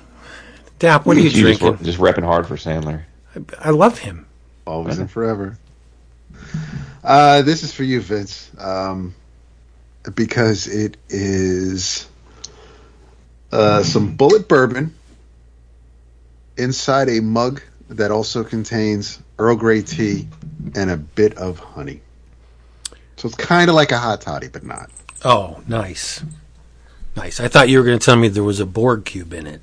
Dap, 0.82 1.06
what 1.06 1.16
are 1.16 1.20
you 1.20 1.30
just, 1.30 1.60
drinking? 1.60 1.86
just 1.86 2.00
repping 2.00 2.24
hard 2.24 2.48
for 2.48 2.56
Sandler. 2.56 3.04
I 3.60 3.70
love 3.70 4.00
him. 4.00 4.26
Always 4.66 4.98
and 4.98 5.10
forever. 5.12 5.60
Uh, 7.04 7.44
this 7.44 7.62
is 7.62 7.72
for 7.72 7.84
you, 7.84 8.02
Vince. 8.02 8.50
Um, 8.58 9.14
because 10.16 10.66
it 10.66 10.98
is 11.08 12.10
uh, 13.52 13.84
some 13.84 14.18
Bulleit 14.18 14.48
bourbon 14.48 14.96
inside 16.58 17.10
a 17.10 17.22
mug 17.22 17.62
that 17.90 18.10
also 18.10 18.44
contains 18.44 19.20
Earl 19.38 19.58
Grey 19.58 19.84
tea 19.84 20.28
and 20.74 20.90
a 20.90 20.98
bit 20.98 21.38
of 21.38 21.60
honey. 21.60 22.02
So 23.18 23.28
it's 23.28 23.38
kind 23.38 23.70
of 23.70 23.76
like 23.76 23.92
a 23.92 24.00
hot 24.00 24.22
toddy, 24.22 24.48
but 24.48 24.64
not. 24.64 24.90
Oh, 25.24 25.62
nice. 25.68 26.24
Nice. 27.16 27.40
I 27.40 27.50
thought 27.50 27.70
you 27.70 27.78
were 27.78 27.84
going 27.86 28.00
to 28.00 28.04
tell 28.04 28.16
me 28.16 28.30
there 28.30 28.44
was 28.44 28.60
a 28.60 28.66
Borg 28.66 29.06
cube 29.06 29.32
in 29.32 29.46
it 29.46 29.62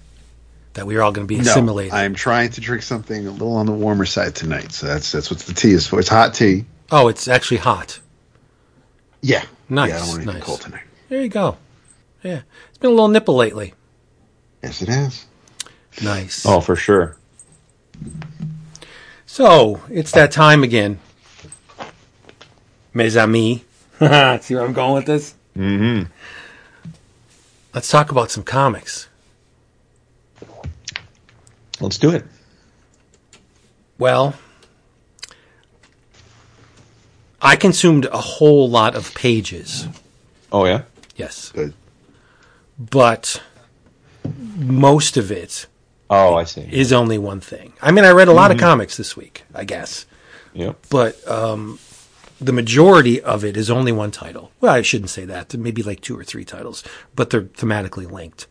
that 0.79 0.87
we 0.87 0.95
are 0.95 1.03
all 1.03 1.11
going 1.11 1.27
to 1.27 1.35
be 1.35 1.41
assimilated. 1.41 1.93
I'm 1.93 2.15
trying 2.15 2.51
to 2.51 2.61
drink 2.61 2.85
something 2.85 3.27
a 3.27 3.31
little 3.33 3.57
on 3.57 3.67
the 3.67 3.73
warmer 3.73 4.07
side 4.07 4.37
tonight. 4.37 4.71
So 4.71 4.87
that's 4.87 5.11
that's 5.11 5.29
what 5.29 5.41
the 5.41 5.53
tea 5.53 5.73
is 5.73 5.89
for. 5.89 5.99
It's 5.99 6.09
hot 6.09 6.35
tea. 6.35 6.67
oh, 6.93 7.09
it's 7.09 7.27
actually 7.27 7.57
hot. 7.57 7.99
Yeah. 9.21 9.45
Nice, 9.69 9.89
Yeah, 9.91 9.97
I 9.97 9.99
don't 9.99 10.09
want 10.09 10.19
anything 10.21 10.35
nice. 10.35 10.45
cold 10.45 10.61
tonight. 10.61 10.85
There 11.09 11.21
you 11.21 11.29
go. 11.29 11.57
Yeah. 12.23 12.43
It's 12.69 12.79
been 12.79 12.91
a 12.91 12.95
little 12.95 13.09
nipple 13.09 13.35
lately. 13.35 13.75
Yes, 14.63 14.81
it 14.83 14.89
is. 14.89 15.27
Nice. 16.01 16.47
Oh, 16.47 16.61
for 16.61 16.77
sure. 16.77 17.17
So, 19.27 19.83
it's 19.91 20.13
that 20.13 20.31
time 20.31 20.63
again. 20.63 21.01
Mes 22.95 23.17
amis. 23.17 23.63
See 23.99 24.55
where 24.55 24.65
I'm 24.65 24.73
going 24.73 24.95
with 24.95 25.07
this? 25.07 25.35
Mm-hmm. 25.57 26.11
Let's 27.75 27.91
talk 27.91 28.13
about 28.13 28.31
some 28.31 28.45
comics. 28.45 29.08
Let's 31.81 31.99
do 31.99 32.11
it. 32.11 32.25
Well, 33.99 34.35
I 37.41 37.57
consumed 37.57 38.07
a 38.07 38.19
whole 38.19 38.69
lot 38.69 38.95
of 38.95 39.15
pages. 39.15 39.87
Oh 40.51 40.65
yeah. 40.67 40.83
Yes. 41.17 41.53
Good. 41.53 41.75
But 42.79 43.43
most 44.57 45.17
of 45.17 45.31
it 45.33 45.67
Oh, 46.11 46.35
I 46.35 46.45
see. 46.45 46.63
is 46.71 46.93
only 46.93 47.19
one 47.19 47.41
thing. 47.41 47.73
I 47.83 47.91
mean, 47.91 48.05
I 48.05 48.11
read 48.11 48.29
a 48.29 48.33
lot 48.33 48.51
of 48.51 48.59
comics 48.59 48.97
this 48.97 49.17
week, 49.17 49.45
I 49.55 49.65
guess. 49.65 50.07
Yep. 50.55 50.79
but 50.91 51.29
um, 51.29 51.79
the 52.41 52.53
majority 52.53 53.21
of 53.21 53.45
it 53.45 53.57
is 53.57 53.71
only 53.71 53.93
one 53.93 54.11
title. 54.11 54.51
Well, 54.61 54.73
I 54.75 54.83
shouldn't 54.83 55.11
say 55.11 55.25
that. 55.27 55.55
Maybe 55.55 55.83
like 55.83 56.01
two 56.01 56.19
or 56.19 56.25
three 56.25 56.45
titles, 56.45 56.83
but 57.15 57.31
they're 57.31 57.43
thematically 57.43 58.11
linked. 58.11 58.47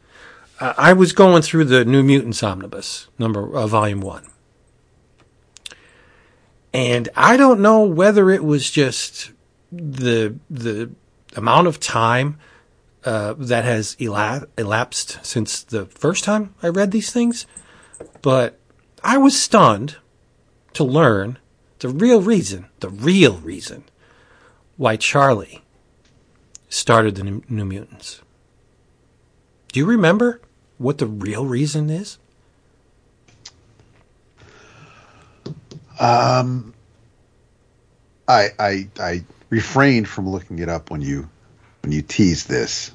Uh, 0.60 0.74
I 0.78 0.94
was 0.94 1.14
going 1.14 1.44
through 1.44 1.66
the 1.66 1.86
New 1.86 2.04
Mutants 2.04 2.42
Omnibus 2.42 3.08
number 3.20 3.56
uh, 3.56 3.68
volume 3.68 4.02
one, 4.02 4.28
and 6.74 7.10
I 7.16 7.38
don't 7.38 7.60
know 7.60 7.84
whether 7.84 8.30
it 8.30 8.44
was 8.44 8.72
just 8.72 9.32
the 9.72 10.36
the 10.50 10.90
amount 11.36 11.68
of 11.68 11.80
time 11.80 12.40
uh, 13.06 13.34
that 13.38 13.66
has 13.66 13.96
ela- 14.00 14.48
elapsed 14.58 15.20
since 15.24 15.62
the 15.62 15.86
first 15.86 16.24
time 16.24 16.56
I 16.64 16.70
read 16.70 16.92
these 16.92 17.12
things, 17.12 17.46
but 18.22 18.60
I 19.04 19.18
was 19.18 19.40
stunned 19.40 19.98
to 20.74 20.84
learn 20.84 21.38
the 21.80 21.90
real 21.90 22.22
reason, 22.22 22.68
the 22.80 22.90
real 22.90 23.38
reason 23.38 23.84
why 24.76 24.96
Charlie 24.96 25.64
started 26.70 27.16
the 27.16 27.24
New 27.48 27.66
Mutants. 27.66 28.22
Do 29.72 29.80
you 29.80 29.86
remember 29.86 30.42
what 30.78 30.98
the 30.98 31.06
real 31.08 31.46
reason 31.46 31.90
is? 31.90 32.18
Um, 36.00 36.74
I 38.28 38.50
I 38.60 38.88
I 39.00 39.24
refrained 39.50 40.08
from 40.08 40.30
looking 40.30 40.60
it 40.60 40.70
up 40.70 40.92
when 40.92 41.02
you 41.02 41.30
when 41.82 41.92
you 41.92 42.02
teased 42.02 42.50
this. 42.50 42.92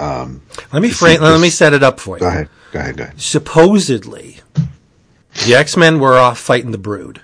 Um, 0.00 0.42
Let 0.72 0.82
me 0.82 0.90
frame, 0.90 1.20
let 1.20 1.40
me 1.40 1.50
set 1.50 1.74
it 1.74 1.82
up 1.82 2.00
for 2.00 2.16
you. 2.16 2.20
go 2.20 2.28
ahead. 2.28 2.48
Go 2.72 2.80
ahead. 2.80 2.96
Go 2.96 3.04
ahead. 3.04 3.20
Supposedly, 3.20 4.40
the 5.44 5.54
X 5.54 5.76
Men 5.76 6.00
were 6.00 6.14
off 6.18 6.38
fighting 6.38 6.72
the 6.72 6.78
Brood, 6.78 7.20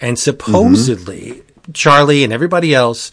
and 0.00 0.18
supposedly 0.18 1.42
Charlie 1.72 2.22
and 2.22 2.32
everybody 2.32 2.74
else 2.74 3.10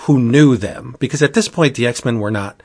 who 0.00 0.20
knew 0.20 0.56
them, 0.56 0.94
because 0.98 1.22
at 1.22 1.34
this 1.34 1.48
point 1.48 1.74
the 1.74 1.86
X 1.86 2.04
Men 2.04 2.18
were 2.20 2.30
not 2.30 2.62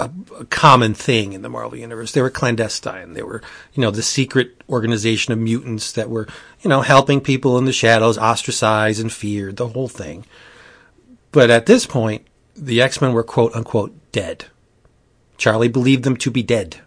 a, 0.00 0.10
a 0.40 0.44
common 0.46 0.94
thing 0.94 1.32
in 1.32 1.42
the 1.42 1.48
Marvel 1.48 1.78
universe. 1.78 2.12
They 2.12 2.22
were 2.22 2.30
clandestine. 2.30 3.12
They 3.12 3.22
were, 3.22 3.42
you 3.74 3.80
know, 3.82 3.90
the 3.90 4.02
secret 4.02 4.62
organization 4.68 5.32
of 5.32 5.38
mutants 5.38 5.92
that 5.92 6.10
were, 6.10 6.26
you 6.62 6.70
know, 6.70 6.80
helping 6.80 7.20
people 7.20 7.58
in 7.58 7.64
the 7.64 7.72
shadows, 7.72 8.18
ostracized 8.18 9.00
and 9.00 9.12
feared, 9.12 9.56
the 9.56 9.68
whole 9.68 9.88
thing. 9.88 10.24
But 11.32 11.50
at 11.50 11.66
this 11.66 11.86
point, 11.86 12.26
the 12.56 12.82
X 12.82 13.00
Men 13.00 13.12
were 13.12 13.22
quote 13.22 13.54
unquote 13.54 13.94
dead. 14.12 14.46
Charlie 15.36 15.68
believed 15.68 16.04
them 16.04 16.16
to 16.18 16.30
be 16.30 16.42
dead. 16.42 16.80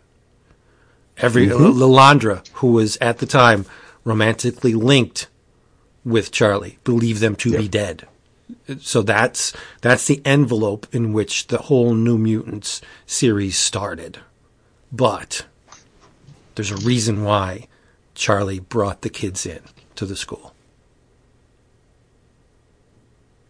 Every 1.18 1.48
mm-hmm. 1.48 1.80
Lilandra, 1.80 2.48
who 2.54 2.74
was 2.74 2.98
at 2.98 3.20
the 3.20 3.26
time 3.26 3.66
romantically 4.04 4.74
linked 4.74 5.28
with 6.04 6.32
Charlie, 6.32 6.78
believed 6.84 7.22
them 7.22 7.36
to 7.38 7.58
be 7.58 7.68
dead. 7.68 8.08
So 8.80 9.02
that's 9.02 9.54
that's 9.82 10.08
the 10.08 10.22
envelope 10.26 10.88
in 10.92 11.14
which 11.14 11.48
the 11.48 11.58
whole 11.58 11.94
New 11.94 12.18
Mutants 12.18 12.82
series 13.06 13.58
started. 13.58 14.20
But 14.92 15.46
there's 16.56 16.72
a 16.72 16.78
reason 16.78 17.24
why 17.24 17.68
Charlie 18.16 18.60
brought 18.60 19.02
the 19.02 19.10
kids 19.10 19.46
in 19.46 19.62
to 19.96 20.06
the 20.06 20.16
school. 20.16 20.54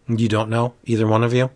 You 0.08 0.28
don't 0.28 0.50
know 0.50 0.74
either 0.84 1.06
one 1.06 1.24
of 1.24 1.32
you? 1.32 1.50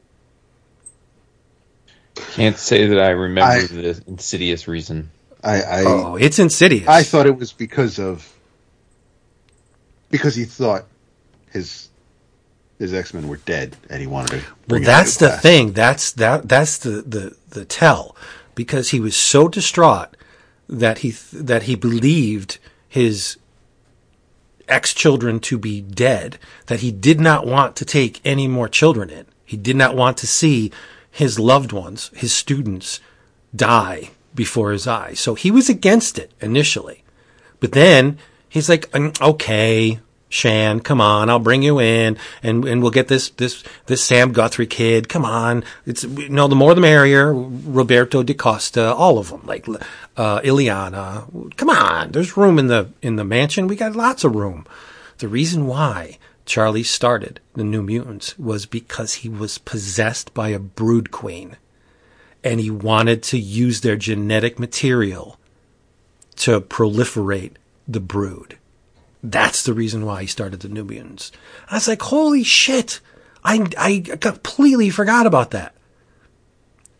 Can't 2.33 2.57
say 2.59 2.87
that 2.87 2.99
I 2.99 3.11
remember 3.11 3.50
I- 3.50 3.66
the 3.66 4.02
insidious 4.07 4.66
reason. 4.68 5.11
I 5.45 5.62
I, 5.62 5.85
Oh, 5.87 6.16
it's 6.16 6.38
insidious. 6.40 6.88
I 6.88 7.02
thought 7.04 7.26
it 7.26 7.37
was 7.37 7.52
because 7.52 7.99
of 8.00 8.35
because 10.11 10.35
he 10.35 10.45
thought 10.45 10.87
his 11.52 11.88
his 12.78 12.94
X 12.94 13.12
Men 13.12 13.28
were 13.28 13.38
dead 13.38 13.76
and 13.90 14.00
he 14.00 14.06
wanted 14.06 14.40
to. 14.40 14.47
Well, 14.68 14.80
that's 14.80 15.16
the 15.16 15.28
class. 15.28 15.42
thing. 15.42 15.73
That's 15.73 16.12
that. 16.12 16.49
That's 16.49 16.78
the 16.78 17.02
the 17.02 17.37
the 17.50 17.64
tell, 17.64 18.16
because 18.54 18.90
he 18.90 19.00
was 19.00 19.16
so 19.16 19.49
distraught 19.49 20.16
that 20.68 20.99
he 20.99 21.11
that 21.32 21.64
he 21.64 21.75
believed 21.75 22.58
his 22.88 23.37
ex 24.68 24.92
children 24.92 25.40
to 25.40 25.58
be 25.58 25.80
dead 25.80 26.38
that 26.66 26.80
he 26.80 26.92
did 26.92 27.20
not 27.20 27.47
want 27.47 27.75
to 27.76 27.85
take 27.85 28.20
any 28.25 28.47
more 28.47 28.68
children 28.68 29.11
in. 29.11 29.26
He 29.44 29.56
did 29.56 29.76
not 29.76 29.97
want 29.97 30.18
to 30.18 30.26
see 30.26 30.70
his 31.11 31.38
loved 31.38 31.73
ones, 31.73 32.11
his 32.14 32.32
students, 32.35 33.00
die 33.56 34.11
before 34.35 34.73
his 34.73 34.87
eyes. 34.87 35.18
So 35.18 35.35
he 35.35 35.50
was 35.50 35.68
against 35.70 36.18
it 36.18 36.32
initially. 36.40 37.02
But 37.61 37.73
then 37.73 38.18
he's 38.49 38.68
like, 38.68 38.90
"Mm, 38.90 39.20
okay, 39.20 40.00
Shan, 40.28 40.80
come 40.80 41.00
on, 41.00 41.30
I'll 41.30 41.38
bring 41.38 41.62
you 41.62 41.80
in 41.80 42.18
and, 42.42 42.64
and 42.64 42.82
we'll 42.82 42.90
get 42.90 43.08
this, 43.08 43.30
this, 43.30 43.64
this 43.87 44.02
Sam 44.02 44.32
Guthrie 44.32 44.66
kid. 44.66 45.08
Come 45.08 45.25
on. 45.25 45.64
It's, 45.87 46.04
know, 46.04 46.49
the 46.49 46.56
more 46.56 46.75
the 46.75 46.80
merrier. 46.80 47.32
Roberto 47.32 48.23
da 48.23 48.35
Costa, 48.35 48.92
all 48.92 49.18
of 49.18 49.30
them, 49.30 49.42
like, 49.47 49.66
uh, 50.16 50.40
Illyana. 50.40 51.56
Come 51.56 51.70
on. 51.70 52.12
There's 52.12 52.37
room 52.37 52.58
in 52.58 52.66
the, 52.66 52.90
in 53.00 53.16
the 53.16 53.25
mansion. 53.25 53.68
We 53.68 53.76
got 53.76 53.97
lots 53.97 54.25
of 54.25 54.35
room. 54.35 54.66
The 55.18 55.28
reason 55.28 55.66
why 55.66 56.18
Charlie 56.44 56.82
started 56.82 57.40
the 57.54 57.64
New 57.64 57.82
Mutants 57.82 58.38
was 58.38 58.66
because 58.66 59.14
he 59.14 59.28
was 59.28 59.58
possessed 59.58 60.32
by 60.35 60.49
a 60.49 60.58
brood 60.58 61.11
queen 61.11 61.56
and 62.44 62.61
he 62.61 62.70
wanted 62.70 63.23
to 63.25 63.38
use 63.38 63.80
their 63.80 63.97
genetic 63.97 64.58
material 64.58 65.38
to 66.37 66.61
proliferate 66.61 67.54
the 67.87 68.00
brood. 68.00 68.58
That's 69.23 69.63
the 69.63 69.75
reason 69.75 70.05
why 70.05 70.23
he 70.23 70.27
started 70.27 70.61
the 70.61 70.69
Nubians. 70.69 71.33
I 71.71 71.75
was 71.75 71.89
like, 71.89 72.03
holy 72.03 72.45
shit. 72.45 73.01
I, 73.45 73.67
I 73.77 74.01
completely 74.21 74.91
forgot 74.91 75.27
about 75.27 75.51
that. 75.53 75.75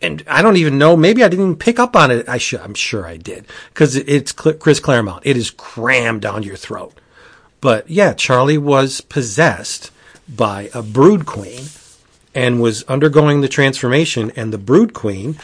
And 0.01 0.23
I 0.29 0.43
don't 0.43 0.57
even 0.57 0.79
know, 0.79 0.97
maybe 0.97 1.25
I 1.25 1.29
didn't 1.29 1.45
even 1.45 1.57
pick 1.57 1.79
up 1.79 1.97
on 1.97 2.11
it. 2.11 2.29
I 2.29 2.39
should, 2.39 2.61
I'm 2.61 2.75
sure 2.75 3.07
I 3.07 3.17
did. 3.17 3.47
Cause 3.75 3.97
it's 3.97 4.33
Chris 4.33 4.79
Claremont. 4.79 5.27
It 5.27 5.37
is 5.37 5.51
crammed 5.51 6.23
down 6.23 6.45
your 6.45 6.57
throat. 6.57 6.95
But 7.61 7.91
yeah, 7.91 8.15
Charlie 8.15 8.59
was 8.59 9.01
possessed 9.01 9.91
by 10.29 10.71
a 10.73 10.83
brood 10.83 11.27
queen 11.27 11.65
and 12.35 12.61
was 12.61 12.85
undergoing 12.85 13.41
the 13.41 13.49
transformation 13.49 14.31
and 14.37 14.53
the 14.53 14.59
brood 14.59 14.95
queen 14.95 15.39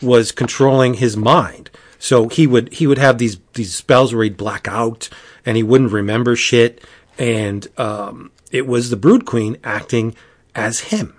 was 0.00 0.30
controlling 0.30 0.94
his 0.94 1.16
mind. 1.16 1.70
So 2.00 2.28
he 2.28 2.46
would 2.46 2.72
he 2.72 2.86
would 2.86 2.98
have 2.98 3.18
these 3.18 3.38
these 3.52 3.74
spells 3.76 4.12
where 4.12 4.24
he'd 4.24 4.38
black 4.38 4.66
out 4.66 5.10
and 5.44 5.56
he 5.56 5.62
wouldn't 5.62 5.92
remember 5.92 6.34
shit 6.34 6.82
and 7.18 7.68
um, 7.78 8.32
it 8.50 8.66
was 8.66 8.88
the 8.88 8.96
brood 8.96 9.26
queen 9.26 9.58
acting 9.62 10.16
as 10.54 10.80
him. 10.80 11.14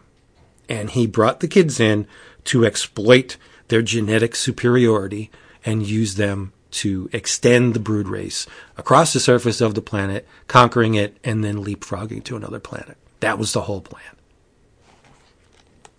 And 0.67 0.89
he 0.89 1.05
brought 1.05 1.39
the 1.39 1.47
kids 1.47 1.79
in 1.79 2.07
to 2.45 2.65
exploit 2.65 3.37
their 3.67 3.83
genetic 3.83 4.35
superiority 4.35 5.29
and 5.63 5.85
use 5.85 6.15
them 6.15 6.51
to 6.71 7.09
extend 7.13 7.75
the 7.75 7.79
brood 7.79 8.07
race 8.07 8.47
across 8.75 9.13
the 9.13 9.19
surface 9.19 9.61
of 9.61 9.75
the 9.75 9.81
planet, 9.81 10.27
conquering 10.47 10.95
it, 10.95 11.15
and 11.23 11.43
then 11.43 11.63
leapfrogging 11.63 12.23
to 12.23 12.35
another 12.35 12.59
planet. 12.59 12.97
That 13.19 13.37
was 13.37 13.53
the 13.53 13.61
whole 13.61 13.81
plan. 13.81 14.15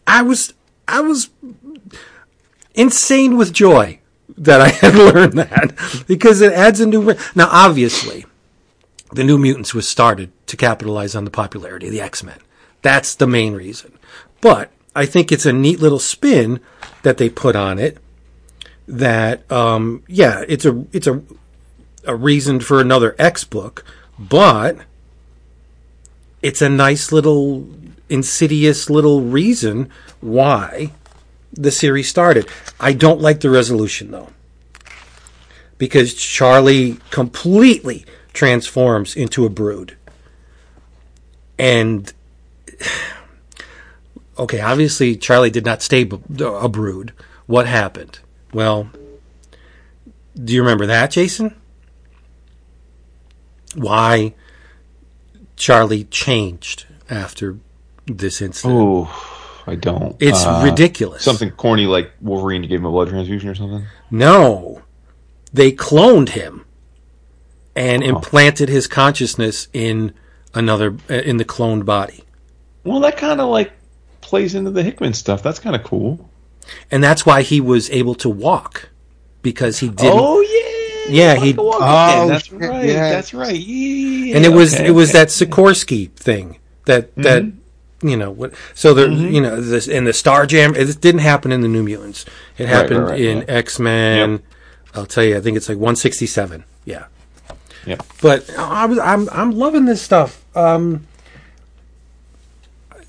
I 0.08 0.22
was 0.22 0.54
I 0.88 1.00
was 1.00 1.30
insane 2.74 3.36
with 3.36 3.52
joy 3.52 4.00
that 4.38 4.60
I 4.60 4.68
had 4.68 4.94
learned 4.94 5.34
that 5.34 6.04
because 6.06 6.40
it 6.40 6.52
adds 6.52 6.80
a 6.80 6.86
new. 6.86 7.14
Now, 7.34 7.48
obviously, 7.50 8.26
the 9.12 9.24
New 9.24 9.38
Mutants 9.38 9.74
was 9.74 9.88
started 9.88 10.32
to 10.46 10.56
capitalize 10.56 11.14
on 11.14 11.24
the 11.24 11.30
popularity 11.30 11.86
of 11.86 11.92
the 11.92 12.00
X 12.00 12.22
Men. 12.22 12.38
That's 12.82 13.14
the 13.14 13.26
main 13.26 13.54
reason. 13.54 13.98
But 14.40 14.70
I 14.94 15.06
think 15.06 15.30
it's 15.30 15.46
a 15.46 15.52
neat 15.52 15.80
little 15.80 15.98
spin 15.98 16.60
that 17.02 17.18
they 17.18 17.28
put 17.28 17.56
on 17.56 17.78
it. 17.78 17.98
That 18.88 19.50
um, 19.50 20.02
yeah, 20.08 20.44
it's 20.48 20.64
a 20.64 20.84
it's 20.92 21.06
a 21.06 21.22
a 22.04 22.16
reason 22.16 22.60
for 22.60 22.80
another 22.80 23.14
X 23.18 23.44
book, 23.44 23.84
but 24.18 24.78
it's 26.42 26.60
a 26.60 26.68
nice 26.68 27.12
little 27.12 27.68
insidious 28.08 28.90
little 28.90 29.22
reason 29.22 29.88
why 30.20 30.90
the 31.52 31.70
series 31.70 32.08
started. 32.08 32.48
I 32.80 32.92
don't 32.92 33.20
like 33.20 33.40
the 33.40 33.50
resolution 33.50 34.10
though. 34.10 34.30
Because 35.78 36.14
Charlie 36.14 36.98
completely 37.10 38.04
transforms 38.32 39.16
into 39.16 39.44
a 39.44 39.50
brood. 39.50 39.96
And 41.58 42.12
okay, 44.38 44.60
obviously 44.60 45.16
Charlie 45.16 45.50
did 45.50 45.64
not 45.64 45.82
stay 45.82 46.08
a 46.40 46.68
brood. 46.68 47.12
What 47.46 47.66
happened? 47.66 48.20
Well, 48.52 48.90
do 50.42 50.52
you 50.52 50.62
remember 50.62 50.86
that, 50.86 51.10
Jason? 51.10 51.54
Why 53.74 54.34
Charlie 55.56 56.04
changed 56.04 56.86
after 57.10 57.58
this 58.06 58.40
incident? 58.40 58.78
Oh, 58.78 59.31
I 59.66 59.74
don't. 59.76 60.16
It's 60.20 60.44
Uh, 60.44 60.62
ridiculous. 60.64 61.22
Something 61.22 61.50
corny 61.50 61.86
like 61.86 62.10
Wolverine 62.20 62.62
gave 62.62 62.80
him 62.80 62.86
a 62.86 62.90
blood 62.90 63.08
transfusion 63.08 63.48
or 63.48 63.54
something. 63.54 63.84
No, 64.10 64.82
they 65.52 65.70
cloned 65.72 66.30
him 66.30 66.64
and 67.76 68.02
implanted 68.02 68.68
his 68.68 68.86
consciousness 68.86 69.68
in 69.72 70.12
another 70.54 70.96
uh, 71.08 71.14
in 71.14 71.36
the 71.38 71.44
cloned 71.44 71.84
body, 71.86 72.24
Well, 72.84 73.00
that 73.00 73.16
kind 73.16 73.40
of 73.40 73.48
like 73.48 73.72
plays 74.20 74.54
into 74.54 74.70
the 74.70 74.82
Hickman 74.82 75.14
stuff. 75.14 75.42
That's 75.42 75.58
kind 75.58 75.74
of 75.76 75.82
cool. 75.82 76.28
and 76.90 77.02
that's 77.02 77.24
why 77.26 77.42
he 77.42 77.60
was 77.60 77.90
able 77.90 78.14
to 78.16 78.28
walk 78.28 78.90
because 79.42 79.78
he 79.78 79.88
didn't. 79.88 80.18
Oh 80.18 80.40
yeah. 80.40 80.78
Yeah, 81.08 81.34
he- 81.36 81.54
Oh. 81.58 82.28
That's 82.28 82.52
right. 82.52 82.84
yeah. 82.88 83.10
That's 83.10 83.34
right. 83.34 83.56
Yeah. 83.58 84.36
and 84.36 84.44
it 84.44 84.50
was 84.52 84.74
okay, 84.74 84.86
it 84.86 84.90
was 84.92 85.10
okay. 85.10 85.18
that 85.18 85.28
Sikorsky 85.28 86.10
thing 86.12 86.58
that 86.84 87.14
that 87.16 87.44
you 88.02 88.16
know 88.16 88.30
what. 88.30 88.52
So 88.74 88.94
there, 88.94 89.10
you 89.10 89.40
know, 89.40 89.60
this 89.60 89.88
in 89.88 90.04
the 90.04 90.12
Star 90.12 90.46
Jam. 90.46 90.74
It 90.74 91.00
didn't 91.00 91.20
happen 91.20 91.52
in 91.52 91.60
the 91.60 91.68
New 91.68 91.82
Mutants. 91.82 92.24
It 92.58 92.68
happened 92.68 93.04
right, 93.04 93.20
in 93.20 93.38
yeah. 93.38 93.44
X 93.48 93.78
Men. 93.78 94.32
Yep. 94.32 94.40
I'll 94.94 95.06
tell 95.06 95.24
you. 95.24 95.36
I 95.36 95.40
think 95.40 95.56
it's 95.56 95.68
like 95.68 95.78
one 95.78 95.96
sixty 95.96 96.26
seven. 96.26 96.64
Yeah. 96.84 97.06
yeah 97.86 97.96
but 98.20 98.48
I 98.58 98.86
was, 98.86 98.98
I'm 98.98 99.28
I'm 99.30 99.52
loving 99.52 99.84
this 99.84 100.02
stuff. 100.02 100.44
Um, 100.56 101.06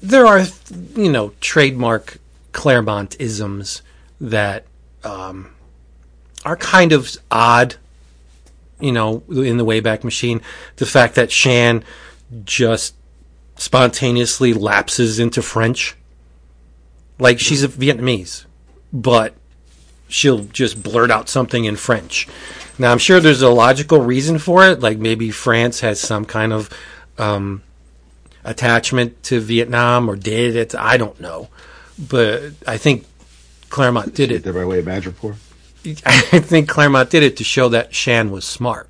there 0.02 0.26
are 0.26 0.44
you 0.96 1.12
know 1.12 1.34
trademark 1.42 2.18
Claremont 2.52 3.16
isms 3.20 3.82
that 4.22 4.66
um, 5.04 5.50
are 6.46 6.58
kind 6.58 6.92
of 6.92 7.16
odd. 7.32 7.76
You 8.80 8.92
know, 8.92 9.24
in 9.30 9.56
the 9.56 9.66
Wayback 9.66 10.04
Machine, 10.04 10.42
the 10.76 10.86
fact 10.86 11.16
that 11.16 11.32
Shan 11.32 11.86
just 12.44 12.96
spontaneously 13.64 14.54
lapses 14.54 15.20
into 15.20 15.42
French, 15.42 15.96
like 17.18 17.40
she's 17.40 17.64
a 17.64 17.70
Vietnamese, 17.70 18.46
but 18.92 19.36
she'll 20.10 20.44
just 20.46 20.84
blurt 20.84 21.10
out 21.10 21.30
something 21.30 21.64
in 21.64 21.78
French. 21.78 22.28
Now, 22.78 22.92
I'm 22.92 22.98
sure 22.98 23.20
there's 23.20 23.42
a 23.42 23.50
logical 23.50 24.00
reason 24.00 24.38
for 24.38 24.66
it. 24.66 24.82
Like 24.82 24.98
maybe 24.98 25.32
France 25.32 25.80
has 25.80 26.00
some 26.00 26.26
kind 26.26 26.52
of 26.52 26.70
um, 27.18 27.64
attachment 28.44 29.24
to 29.24 29.40
Vietnam 29.40 30.10
or 30.10 30.18
did 30.18 30.56
it. 30.56 30.76
I 30.76 30.98
don't 30.98 31.20
know. 31.22 31.48
But 31.98 32.52
I 32.68 32.78
think 32.78 33.06
Claremont 33.70 34.14
did 34.14 34.32
it. 34.32 34.44
There 34.44 34.52
by 34.52 34.66
way 34.66 34.80
of 34.80 34.86
Madripoor. 34.86 35.36
I 36.06 36.40
think 36.40 36.68
Claremont 36.68 37.10
did 37.10 37.24
it 37.24 37.38
to 37.38 37.44
show 37.44 37.70
that 37.70 37.94
Shan 37.94 38.30
was 38.30 38.44
smart. 38.46 38.90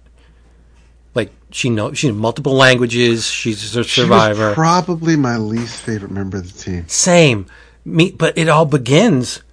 Like 1.16 1.32
she 1.52 1.70
knows 1.70 1.98
she's 2.00 2.12
multiple 2.14 2.54
languages. 2.54 3.28
She's 3.28 3.76
a 3.76 3.84
survivor. 3.84 4.48
was 4.48 4.56
probably 4.56 5.16
my 5.16 5.38
least 5.38 5.82
favorite 5.82 6.12
member 6.12 6.38
of 6.38 6.52
the 6.52 6.60
team. 6.60 6.88
Same. 6.88 7.46
Me, 7.86 8.12
but 8.12 8.38
it 8.38 8.50
all 8.50 8.66
begins 8.66 9.44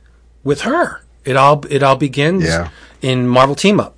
with 0.44 0.62
her. 0.62 1.02
It 1.24 1.36
all 1.36 1.64
it 1.68 1.82
all 1.82 1.96
begins 1.96 2.44
Yeah. 2.44 2.70
in 3.02 3.28
Marvel 3.28 3.54
Team 3.54 3.78
Up. 3.80 3.94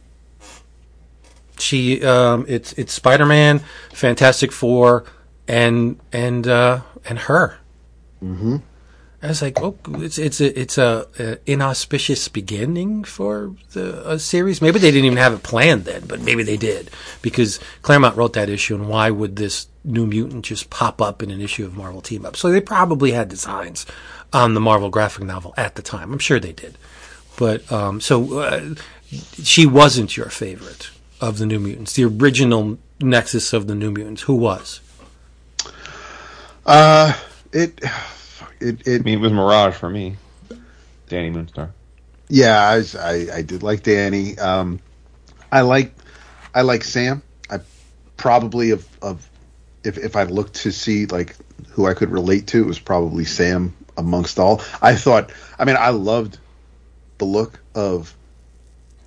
She 1.59 2.05
um 2.05 2.45
it's 2.49 2.73
it's 2.75 2.93
Spider 2.93 3.27
Man, 3.27 3.61
Fantastic 3.93 4.51
Four, 4.51 5.05
and 5.47 6.01
and 6.13 6.47
uh 6.49 6.81
and 7.09 7.19
her. 7.21 7.59
Mm-hmm. 8.25 8.57
I 9.23 9.29
was 9.29 9.41
like, 9.41 9.63
oh, 9.63 9.77
it's 9.87 10.19
it's 10.19 10.41
a 10.41 10.61
it's 10.61 10.79
a, 10.79 11.07
a 11.19 11.39
inauspicious 11.47 12.27
beginning 12.27 13.05
for 13.05 13.55
the 13.73 14.19
series. 14.19 14.61
Maybe 14.61 14.81
they 14.81 14.91
didn't 14.91 15.05
even 15.05 15.19
have 15.19 15.33
it 15.33 15.45
planned 15.45 15.85
then, 15.85 16.07
but 16.07 16.21
maybe 16.21 16.43
they 16.43 16.57
did 16.57 16.91
because 17.23 17.61
Claremont 17.83 18.17
wrote 18.17 18.33
that 18.33 18.49
issue. 18.49 18.75
And 18.75 18.89
why 18.89 19.11
would 19.11 19.37
this 19.37 19.69
New 19.85 20.09
Mutant 20.09 20.45
just 20.45 20.71
pop 20.71 21.01
up 21.01 21.23
in 21.23 21.31
an 21.31 21.41
issue 21.41 21.65
of 21.65 21.77
Marvel 21.77 22.01
Team 22.01 22.27
Up? 22.27 22.37
So 22.37 22.51
they 22.51 22.61
probably 22.61 23.13
had 23.13 23.29
designs 23.29 23.87
on 24.33 24.55
the 24.55 24.61
Marvel 24.61 24.91
graphic 24.91 25.23
novel 25.23 25.55
at 25.57 25.77
the 25.77 25.83
time. 25.83 26.13
I'm 26.13 26.19
sure 26.19 26.41
they 26.41 26.53
did. 26.53 26.77
But 27.37 27.71
um, 27.71 28.01
so 28.01 28.41
uh, 28.41 28.75
she 29.41 29.67
wasn't 29.67 30.17
your 30.17 30.31
favorite 30.31 30.91
of 31.21 31.39
the 31.39 31.47
New 31.47 31.61
Mutants, 31.61 31.93
the 31.93 32.05
original 32.05 32.77
Nexus 33.01 33.53
of 33.53 33.69
the 33.69 33.77
New 33.77 33.93
Mutants. 33.93 34.23
Who 34.23 34.35
was? 34.35 34.81
Uh, 36.67 37.17
it, 37.53 37.81
it, 38.63 38.87
it. 38.87 39.01
I 39.01 39.05
mean, 39.05 39.19
it 39.19 39.21
was 39.23 39.33
Mirage 39.33 39.75
for 39.75 39.91
me. 39.91 40.17
Dani 41.09 41.33
Moonstar. 41.33 41.71
Yeah, 42.29 42.59
I, 42.59 42.77
was- 42.79 42.97
I, 42.97 43.27
I 43.37 43.43
did 43.43 43.63
like 43.63 43.83
Dani. 43.83 44.39
Um, 44.39 44.81
I 45.51 45.61
like, 45.63 45.93
I 46.55 46.63
like 46.63 46.85
Sam. 46.85 47.23
I 47.51 47.59
probably 48.17 48.71
of 48.71 48.87
of 49.03 49.29
if 49.85 49.99
if 49.99 50.17
I 50.17 50.23
looked 50.25 50.55
to 50.63 50.73
see 50.73 51.07
like 51.07 51.37
who 51.71 51.87
I 51.87 51.95
could 51.95 52.11
relate 52.11 52.47
to, 52.49 52.63
it 52.63 52.67
was 52.67 52.79
probably 52.79 53.25
Sam 53.25 53.75
amongst 53.97 54.39
all. 54.39 54.63
I 54.81 54.95
thought. 54.95 55.33
I 55.59 55.65
mean, 55.65 55.77
I 55.79 55.91
loved 55.91 56.39
the 57.19 57.25
look 57.27 57.61
of 57.75 58.15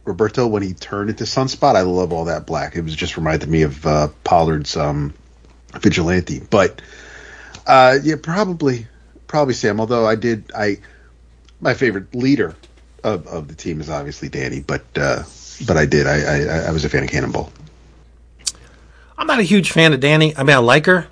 Roberto 0.04 0.46
when 0.46 0.62
he 0.62 0.74
turned 0.74 1.10
into 1.10 1.24
Sunspot. 1.24 1.76
I 1.76 1.82
love 1.82 2.14
all 2.14 2.26
that 2.26 2.46
black. 2.46 2.76
It 2.76 2.82
was 2.82 2.96
just 2.96 3.18
reminded 3.18 3.50
me 3.50 3.64
of 3.64 3.86
uh, 3.86 4.10
Pollard's 4.24 4.78
um, 4.78 5.14
Vigilante. 5.80 6.40
But 6.48 6.82
uh, 7.66 7.98
yeah, 8.04 8.16
probably 8.22 8.86
probably 9.36 9.54
Sam. 9.54 9.82
Although 9.82 10.08
I 10.08 10.16
did 10.16 10.50
I 10.56 10.78
my 11.60 11.74
favorite 11.74 12.16
leader 12.16 12.56
of, 13.04 13.28
of 13.28 13.50
the 13.50 13.54
team 13.54 13.82
is 13.82 13.90
obviously 13.90 14.30
Dani, 14.30 14.66
but 14.66 14.86
uh, 14.96 15.24
but 15.68 15.76
I 15.76 15.86
did 15.86 16.08
I, 16.08 16.22
I 16.22 16.38
I 16.68 16.72
was 16.72 16.86
a 16.86 16.90
fan 16.90 17.04
of 17.04 17.10
Cannonball. 17.10 17.52
I'm 19.18 19.28
not 19.28 19.40
a 19.40 19.44
huge 19.44 19.72
fan 19.72 19.92
of 19.92 20.00
Dani. 20.00 20.34
I 20.38 20.44
mean, 20.44 20.56
I 20.56 20.60
like 20.60 20.86
her, 20.86 21.08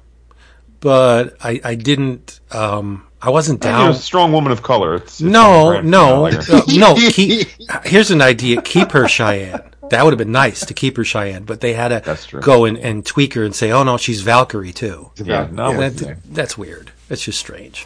but 0.80 1.36
I, 1.44 1.60
I 1.66 1.76
didn't. 1.76 2.40
Um, 2.52 3.06
I 3.22 3.30
wasn't 3.30 3.62
You're 3.62 3.74
down. 3.74 3.92
a 3.92 3.94
strong 3.94 4.32
woman 4.32 4.54
of 4.54 4.62
color. 4.64 4.96
It's, 4.96 5.20
it's 5.20 5.22
No, 5.22 5.82
no, 5.82 6.22
like 6.22 6.50
uh, 6.50 6.62
no. 6.70 6.96
Keep, 6.96 7.48
here's 7.84 8.12
an 8.12 8.22
idea: 8.22 8.62
keep 8.62 8.94
her 8.94 9.10
Cheyenne. 9.10 9.64
That 9.90 10.06
would 10.06 10.14
have 10.14 10.18
been 10.18 10.32
nice 10.32 10.66
to 10.66 10.74
keep 10.74 10.96
her 10.96 11.04
Cheyenne, 11.04 11.44
but 11.44 11.60
they 11.60 11.74
had 11.74 11.90
to 12.06 12.40
go 12.40 12.64
and, 12.64 12.78
and 12.78 13.06
tweak 13.06 13.34
her 13.34 13.44
and 13.44 13.54
say, 13.54 13.72
"Oh 13.72 13.84
no, 13.84 13.98
she's 13.98 14.22
Valkyrie 14.22 14.72
too." 14.72 15.12
Yeah, 15.18 15.50
no, 15.52 15.66
I'm 15.66 15.78
That- 15.78 16.20
that's 16.26 16.58
weird. 16.58 16.92
That's 17.10 17.24
just 17.24 17.40
strange. 17.40 17.86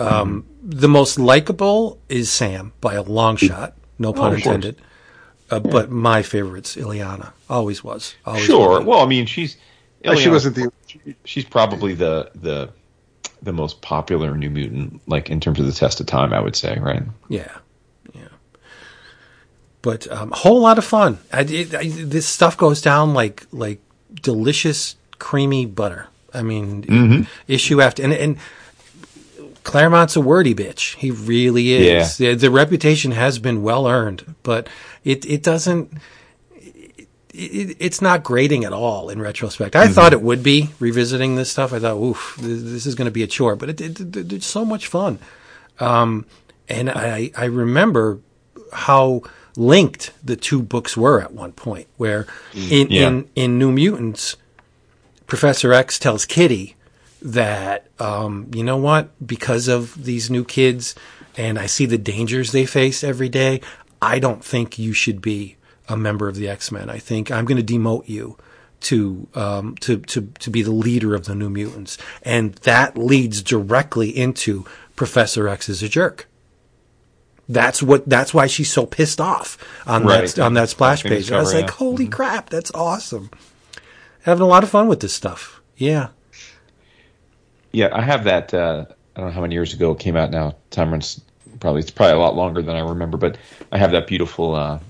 Um, 0.00 0.44
The 0.62 0.88
most 0.88 1.18
likable 1.18 1.98
is 2.08 2.30
Sam 2.30 2.72
by 2.80 2.94
a 2.94 3.02
long 3.02 3.36
shot. 3.36 3.74
No 3.98 4.12
pun 4.12 4.32
Oh, 4.32 4.34
intended. 4.36 4.76
Uh, 5.50 5.58
But 5.60 5.90
my 5.90 6.22
favorite's 6.22 6.76
Illyana. 6.76 7.32
Always 7.48 7.82
was. 7.84 8.14
Always 8.24 8.44
Sure. 8.44 8.68
will 8.70 8.78
be. 8.80 8.84
Well, 8.86 9.00
I 9.00 9.06
mean, 9.06 9.26
she's 9.26 9.56
Uh, 10.04 10.14
she 10.16 10.28
wasn't 10.28 10.54
the 10.56 10.70
She's 11.24 11.44
probably 11.44 11.94
the 11.94 12.30
the 12.34 12.70
the 13.42 13.52
most 13.52 13.80
popular 13.80 14.36
New 14.36 14.50
Mutant, 14.50 15.00
like 15.06 15.30
in 15.30 15.40
terms 15.40 15.58
of 15.60 15.66
the 15.66 15.72
test 15.72 16.00
of 16.00 16.06
time. 16.06 16.32
I 16.32 16.40
would 16.40 16.56
say, 16.56 16.78
right? 16.78 17.02
Yeah, 17.28 17.56
yeah. 18.14 18.28
But 19.82 20.10
um, 20.12 20.32
a 20.32 20.36
whole 20.36 20.60
lot 20.60 20.76
of 20.78 20.84
fun. 20.84 21.18
I, 21.32 21.40
it, 21.42 21.74
I, 21.74 21.88
this 21.88 22.26
stuff 22.26 22.56
goes 22.56 22.82
down 22.82 23.14
like 23.14 23.46
like 23.52 23.80
delicious 24.22 24.96
creamy 25.18 25.64
butter. 25.66 26.08
I 26.34 26.42
mean, 26.42 27.26
issue 27.48 27.80
after 27.80 28.02
and 28.02 28.12
and 28.12 28.36
Claremont's 29.70 30.16
a 30.16 30.20
wordy 30.20 30.54
bitch. 30.54 30.96
He 30.96 31.10
really 31.10 31.72
is. 31.72 32.16
The, 32.16 32.34
the 32.34 32.50
reputation 32.50 33.12
has 33.12 33.38
been 33.38 33.62
well 33.62 33.86
earned, 33.86 34.34
but 34.42 34.68
it 35.04 35.24
it 35.24 35.42
doesn't. 35.44 35.92
It, 36.56 37.06
it, 37.32 37.76
it's 37.78 38.02
not 38.02 38.24
grating 38.24 38.64
at 38.64 38.72
all 38.72 39.08
in 39.10 39.20
retrospect. 39.20 39.76
I 39.76 39.86
thought 39.86 40.12
it 40.12 40.20
would 40.22 40.42
be 40.42 40.70
revisiting 40.80 41.36
this 41.36 41.50
stuff. 41.52 41.72
I 41.72 41.78
thought, 41.78 41.96
oof, 41.96 42.36
this, 42.40 42.84
is 42.86 42.96
going 42.96 43.06
to 43.06 43.12
be 43.12 43.22
a 43.22 43.28
chore, 43.28 43.54
but 43.54 43.68
it, 43.70 43.80
it, 43.80 44.16
it, 44.16 44.32
it's 44.32 44.46
so 44.46 44.64
much 44.64 44.88
fun. 44.88 45.20
Um, 45.78 46.26
and 46.68 46.90
I, 46.90 47.30
I 47.36 47.44
remember 47.44 48.18
how 48.72 49.22
linked 49.56 50.10
the 50.24 50.34
two 50.34 50.60
books 50.60 50.96
were 50.96 51.20
at 51.22 51.32
one 51.32 51.52
point, 51.52 51.86
where 51.96 52.26
in, 52.52 52.90
Yeah. 52.90 53.06
in, 53.08 53.28
in 53.36 53.58
New 53.60 53.70
Mutants, 53.70 54.36
Professor 55.28 55.72
X 55.72 56.00
tells 56.00 56.26
Kitty 56.26 56.74
that, 57.22 57.88
um, 57.98 58.50
you 58.54 58.64
know 58.64 58.76
what, 58.76 59.10
because 59.26 59.68
of 59.68 60.04
these 60.04 60.30
new 60.30 60.44
kids 60.44 60.94
and 61.36 61.58
I 61.58 61.66
see 61.66 61.86
the 61.86 61.98
dangers 61.98 62.52
they 62.52 62.66
face 62.66 63.04
every 63.04 63.28
day, 63.28 63.60
I 64.02 64.18
don't 64.18 64.44
think 64.44 64.78
you 64.78 64.92
should 64.92 65.20
be 65.20 65.56
a 65.88 65.96
member 65.96 66.28
of 66.28 66.36
the 66.36 66.48
X 66.48 66.72
Men. 66.72 66.88
I 66.88 66.98
think 66.98 67.30
I'm 67.30 67.44
going 67.44 67.64
to 67.64 67.74
demote 67.74 68.08
you 68.08 68.36
to, 68.82 69.28
um, 69.34 69.74
to, 69.80 69.98
to, 69.98 70.32
to 70.38 70.50
be 70.50 70.62
the 70.62 70.70
leader 70.70 71.14
of 71.14 71.26
the 71.26 71.34
New 71.34 71.50
Mutants. 71.50 71.98
And 72.22 72.54
that 72.62 72.96
leads 72.96 73.42
directly 73.42 74.08
into 74.08 74.64
Professor 74.96 75.48
X 75.48 75.68
is 75.68 75.82
a 75.82 75.88
jerk. 75.88 76.26
That's 77.48 77.82
what. 77.82 78.08
That's 78.08 78.32
why 78.32 78.46
she's 78.46 78.70
so 78.72 78.86
pissed 78.86 79.20
off 79.20 79.58
on 79.84 80.04
Right. 80.04 80.28
that 80.28 80.38
on 80.38 80.54
that 80.54 80.68
splash 80.68 81.02
page. 81.02 81.32
I 81.32 81.40
was 81.40 81.52
like, 81.52 81.66
yeah. 81.66 81.72
"Holy 81.72 82.06
crap, 82.06 82.48
that's 82.48 82.70
awesome!" 82.74 83.28
Having 84.22 84.42
a 84.42 84.46
lot 84.46 84.62
of 84.62 84.70
fun 84.70 84.86
with 84.86 85.00
this 85.00 85.12
stuff. 85.12 85.60
Yeah, 85.76 86.10
Yeah, 87.72 87.88
I 87.92 88.02
have 88.02 88.24
that. 88.24 88.52
Uh, 88.52 88.86
I 89.14 89.20
don't 89.20 89.28
know 89.28 89.34
how 89.34 89.40
many 89.40 89.54
years 89.54 89.74
ago 89.74 89.92
it 89.92 89.98
came 89.98 90.16
out 90.16 90.30
now. 90.30 90.56
Time 90.70 90.90
runs 90.90 91.20
probably 91.60 91.80
it's 91.80 91.90
probably 91.90 92.14
a 92.14 92.18
lot 92.18 92.34
longer 92.34 92.62
than 92.62 92.74
I 92.74 92.80
remember, 92.80 93.16
but 93.16 93.36
I 93.70 93.78
have 93.78 93.92
that 93.92 94.06
beautiful 94.06 94.54
uh, 94.54 94.80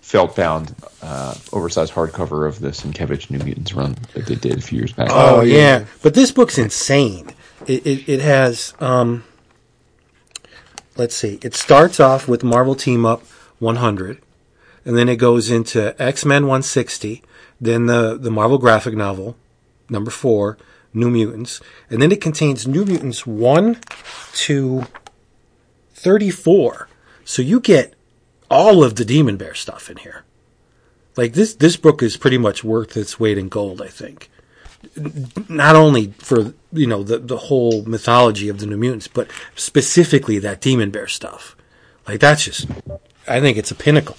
felt 0.00 0.36
bound 0.36 0.74
uh, 1.02 1.34
oversized 1.52 1.92
hardcover 1.92 2.48
of 2.48 2.60
the 2.60 2.68
Sienkiewicz 2.68 3.30
New 3.30 3.38
Mutants 3.38 3.74
run 3.74 3.96
that 4.14 4.26
they 4.26 4.36
did 4.36 4.58
a 4.58 4.60
few 4.60 4.78
years 4.78 4.92
back. 4.92 5.08
Oh, 5.10 5.42
yeah. 5.42 5.56
yeah. 5.56 5.84
But 6.02 6.14
this 6.14 6.30
book's 6.30 6.58
insane. 6.58 7.30
It, 7.66 7.86
it, 7.86 8.08
it 8.08 8.20
has, 8.20 8.74
um, 8.80 9.24
let's 10.96 11.16
see, 11.16 11.38
it 11.42 11.54
starts 11.54 11.98
off 12.00 12.28
with 12.28 12.44
Marvel 12.44 12.74
Team 12.74 13.04
Up 13.04 13.22
100, 13.58 14.22
and 14.84 14.96
then 14.96 15.08
it 15.08 15.16
goes 15.16 15.50
into 15.50 16.00
X 16.00 16.24
Men 16.24 16.44
160, 16.44 17.22
then 17.60 17.86
the, 17.86 18.16
the 18.16 18.30
Marvel 18.30 18.58
graphic 18.58 18.94
novel, 18.94 19.36
number 19.88 20.10
four, 20.10 20.56
New 20.96 21.10
Mutants, 21.10 21.60
and 21.90 22.02
then 22.02 22.10
it 22.10 22.20
contains 22.20 22.66
New 22.66 22.84
Mutants 22.84 23.26
1 23.26 23.78
to 24.32 24.86
34. 25.94 26.88
So 27.24 27.42
you 27.42 27.60
get 27.60 27.94
all 28.50 28.82
of 28.82 28.96
the 28.96 29.04
Demon 29.04 29.36
Bear 29.36 29.54
stuff 29.54 29.90
in 29.90 29.98
here. 29.98 30.24
Like 31.16 31.34
this, 31.34 31.54
this 31.54 31.76
book 31.76 32.02
is 32.02 32.16
pretty 32.16 32.38
much 32.38 32.64
worth 32.64 32.96
its 32.96 33.20
weight 33.20 33.38
in 33.38 33.48
gold, 33.48 33.80
I 33.80 33.88
think 33.88 34.30
not 35.48 35.76
only 35.76 36.12
for 36.18 36.54
you 36.72 36.86
know 36.86 37.02
the 37.02 37.18
the 37.18 37.36
whole 37.36 37.82
mythology 37.84 38.48
of 38.48 38.58
the 38.58 38.66
New 38.66 38.76
Mutants, 38.76 39.08
but 39.08 39.30
specifically 39.54 40.38
that 40.38 40.60
Demon 40.60 40.90
Bear 40.90 41.06
stuff. 41.06 41.56
Like 42.06 42.20
that's 42.20 42.44
just, 42.44 42.68
I 43.26 43.40
think 43.40 43.56
it's 43.56 43.70
a 43.70 43.74
pinnacle 43.74 44.16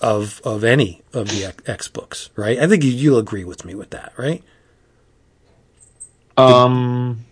of 0.00 0.40
of 0.44 0.64
any 0.64 1.02
of 1.12 1.28
the 1.28 1.54
X- 1.66 1.88
books, 1.88 2.30
right? 2.36 2.58
I 2.58 2.66
think 2.66 2.82
you'll 2.84 3.18
agree 3.18 3.44
with 3.44 3.64
me 3.64 3.74
with 3.74 3.90
that, 3.90 4.12
right? 4.16 4.42
Um. 6.36 7.24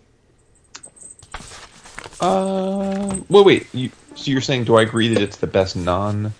Uh. 2.19 3.17
Well, 3.29 3.43
wait. 3.43 3.67
You, 3.73 3.91
so 4.15 4.31
you're 4.31 4.41
saying, 4.41 4.65
do 4.65 4.75
I 4.75 4.81
agree 4.83 5.07
that 5.13 5.21
it's 5.23 5.37
the 5.37 5.47
best 5.47 5.75
non-core 5.75 6.33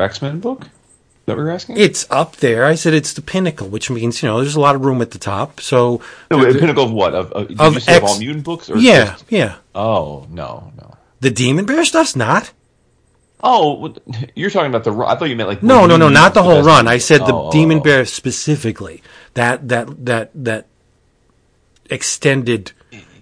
X 0.00 0.22
Men 0.22 0.40
book? 0.40 0.66
That 1.26 1.36
you're 1.36 1.50
asking? 1.50 1.76
It's 1.76 2.06
up 2.10 2.36
there. 2.36 2.64
I 2.64 2.74
said 2.74 2.92
it's 2.94 3.12
the 3.12 3.22
pinnacle, 3.22 3.68
which 3.68 3.88
means 3.90 4.20
you 4.22 4.28
know 4.28 4.40
there's 4.40 4.56
a 4.56 4.60
lot 4.60 4.74
of 4.74 4.84
room 4.84 5.00
at 5.00 5.12
the 5.12 5.18
top. 5.18 5.60
So 5.60 6.00
no, 6.30 6.38
wait, 6.38 6.58
pinnacle 6.58 6.84
of 6.84 6.92
what? 6.92 7.14
Of, 7.14 7.30
of, 7.32 7.48
did 7.48 7.60
Of 7.60 7.74
you 7.74 7.80
say 7.80 7.98
of 7.98 8.04
all 8.04 8.18
mutant 8.18 8.44
books? 8.44 8.68
Or 8.68 8.76
yeah, 8.78 9.12
just- 9.12 9.26
yeah, 9.30 9.56
oh 9.74 10.26
no, 10.30 10.72
no. 10.76 10.96
the 11.20 11.30
Demon 11.30 11.66
Bear 11.66 11.84
stuff's 11.84 12.16
not. 12.16 12.50
Oh, 13.42 13.94
you're 14.34 14.50
talking 14.50 14.70
about 14.70 14.82
the. 14.84 14.92
I 14.92 15.14
thought 15.14 15.28
you 15.28 15.36
meant 15.36 15.48
like. 15.48 15.62
No, 15.62 15.86
no, 15.86 15.96
no, 15.96 16.08
not 16.08 16.34
the 16.34 16.42
Mutants, 16.42 16.66
whole 16.66 16.74
run. 16.76 16.88
I 16.88 16.98
said 16.98 17.20
the 17.20 17.34
Oh, 17.34 17.52
Demon 17.52 17.78
oh. 17.78 17.82
Bear 17.82 18.04
specifically. 18.06 19.02
That 19.34 19.68
that 19.68 20.04
that 20.06 20.30
that 20.34 20.66
extended. 21.90 22.72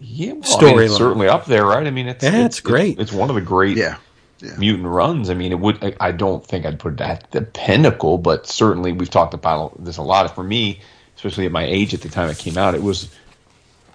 Yeah, 0.00 0.32
well, 0.32 0.32
I 0.32 0.34
mean, 0.34 0.42
storyline. 0.42 0.84
it's 0.84 0.96
certainly 0.96 1.28
up 1.28 1.46
there, 1.46 1.66
right? 1.66 1.86
I 1.86 1.90
mean, 1.90 2.08
it's 2.08 2.24
Yeah, 2.24 2.44
it's 2.44 2.60
great. 2.60 2.98
It's, 2.98 3.12
one 3.12 3.30
of 3.30 3.34
the 3.34 3.42
great 3.42 3.76
Yeah. 3.76 3.96
Yeah. 4.40 4.56
mutant 4.56 4.86
runs. 4.86 5.30
I 5.30 5.34
mean, 5.34 5.50
it 5.50 5.58
would. 5.58 5.82
I, 5.82 5.94
I 6.00 6.12
don't 6.12 6.46
think 6.46 6.64
I'd 6.64 6.78
put 6.78 6.94
it 6.94 7.00
at 7.00 7.30
the 7.32 7.42
pinnacle, 7.42 8.18
but 8.18 8.46
certainly 8.46 8.92
we've 8.92 9.10
talked 9.10 9.34
about 9.34 9.84
this 9.84 9.96
a 9.96 10.02
lot. 10.02 10.32
For 10.32 10.44
me, 10.44 10.80
especially 11.16 11.46
at 11.46 11.52
my 11.52 11.64
age 11.64 11.92
at 11.92 12.02
the 12.02 12.08
time 12.08 12.28
it 12.28 12.38
came 12.38 12.56
out, 12.56 12.76
it 12.76 12.82
was, 12.82 13.08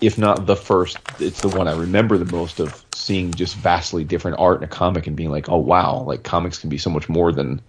if 0.02 0.18
not 0.18 0.46
the 0.46 0.58
first, 0.58 0.98
it's 1.20 1.40
the 1.40 1.48
one 1.48 1.70
I 1.70 1.76
remember 1.78 2.18
the 2.18 2.30
most 2.30 2.60
of 2.60 2.84
seeing 2.94 3.32
just 3.34 3.56
vastly 3.56 4.04
different 4.04 4.38
art 4.38 4.58
in 4.58 4.66
a 4.66 4.68
comic 4.68 5.08
and 5.08 5.16
being 5.16 5.30
like, 5.30 5.48
oh 5.48 5.58
wow, 5.58 6.02
like 6.02 6.24
comics 6.24 6.58
can 6.58 6.70
be 6.70 6.78
so 6.78 6.90
much 6.90 7.08
more 7.08 7.32
than 7.32 7.62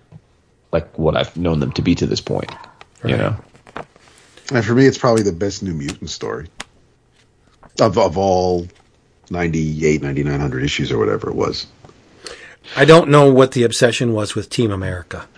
like 0.72 0.98
what 0.98 1.16
I've 1.16 1.36
known 1.36 1.60
them 1.60 1.70
to 1.72 1.82
be 1.82 1.94
to 1.94 2.06
this 2.06 2.20
point. 2.20 2.50
You 3.04 3.16
know. 3.16 3.36
And 4.52 4.64
for 4.64 4.74
me, 4.74 4.86
it's 4.86 4.98
probably 4.98 5.22
the 5.22 5.32
best 5.32 5.62
New 5.62 5.74
Mutant 5.74 6.10
story 6.10 6.48
of 7.80 7.98
of 7.98 8.16
all 8.16 8.66
98, 9.30 10.02
9900 10.02 10.62
issues 10.62 10.92
or 10.92 10.98
whatever 10.98 11.28
it 11.30 11.36
was. 11.36 11.66
I 12.76 12.84
don't 12.84 13.10
know 13.10 13.32
what 13.32 13.52
the 13.52 13.62
obsession 13.62 14.12
was 14.12 14.34
with 14.34 14.48
Team 14.48 14.70
America. 14.70 15.28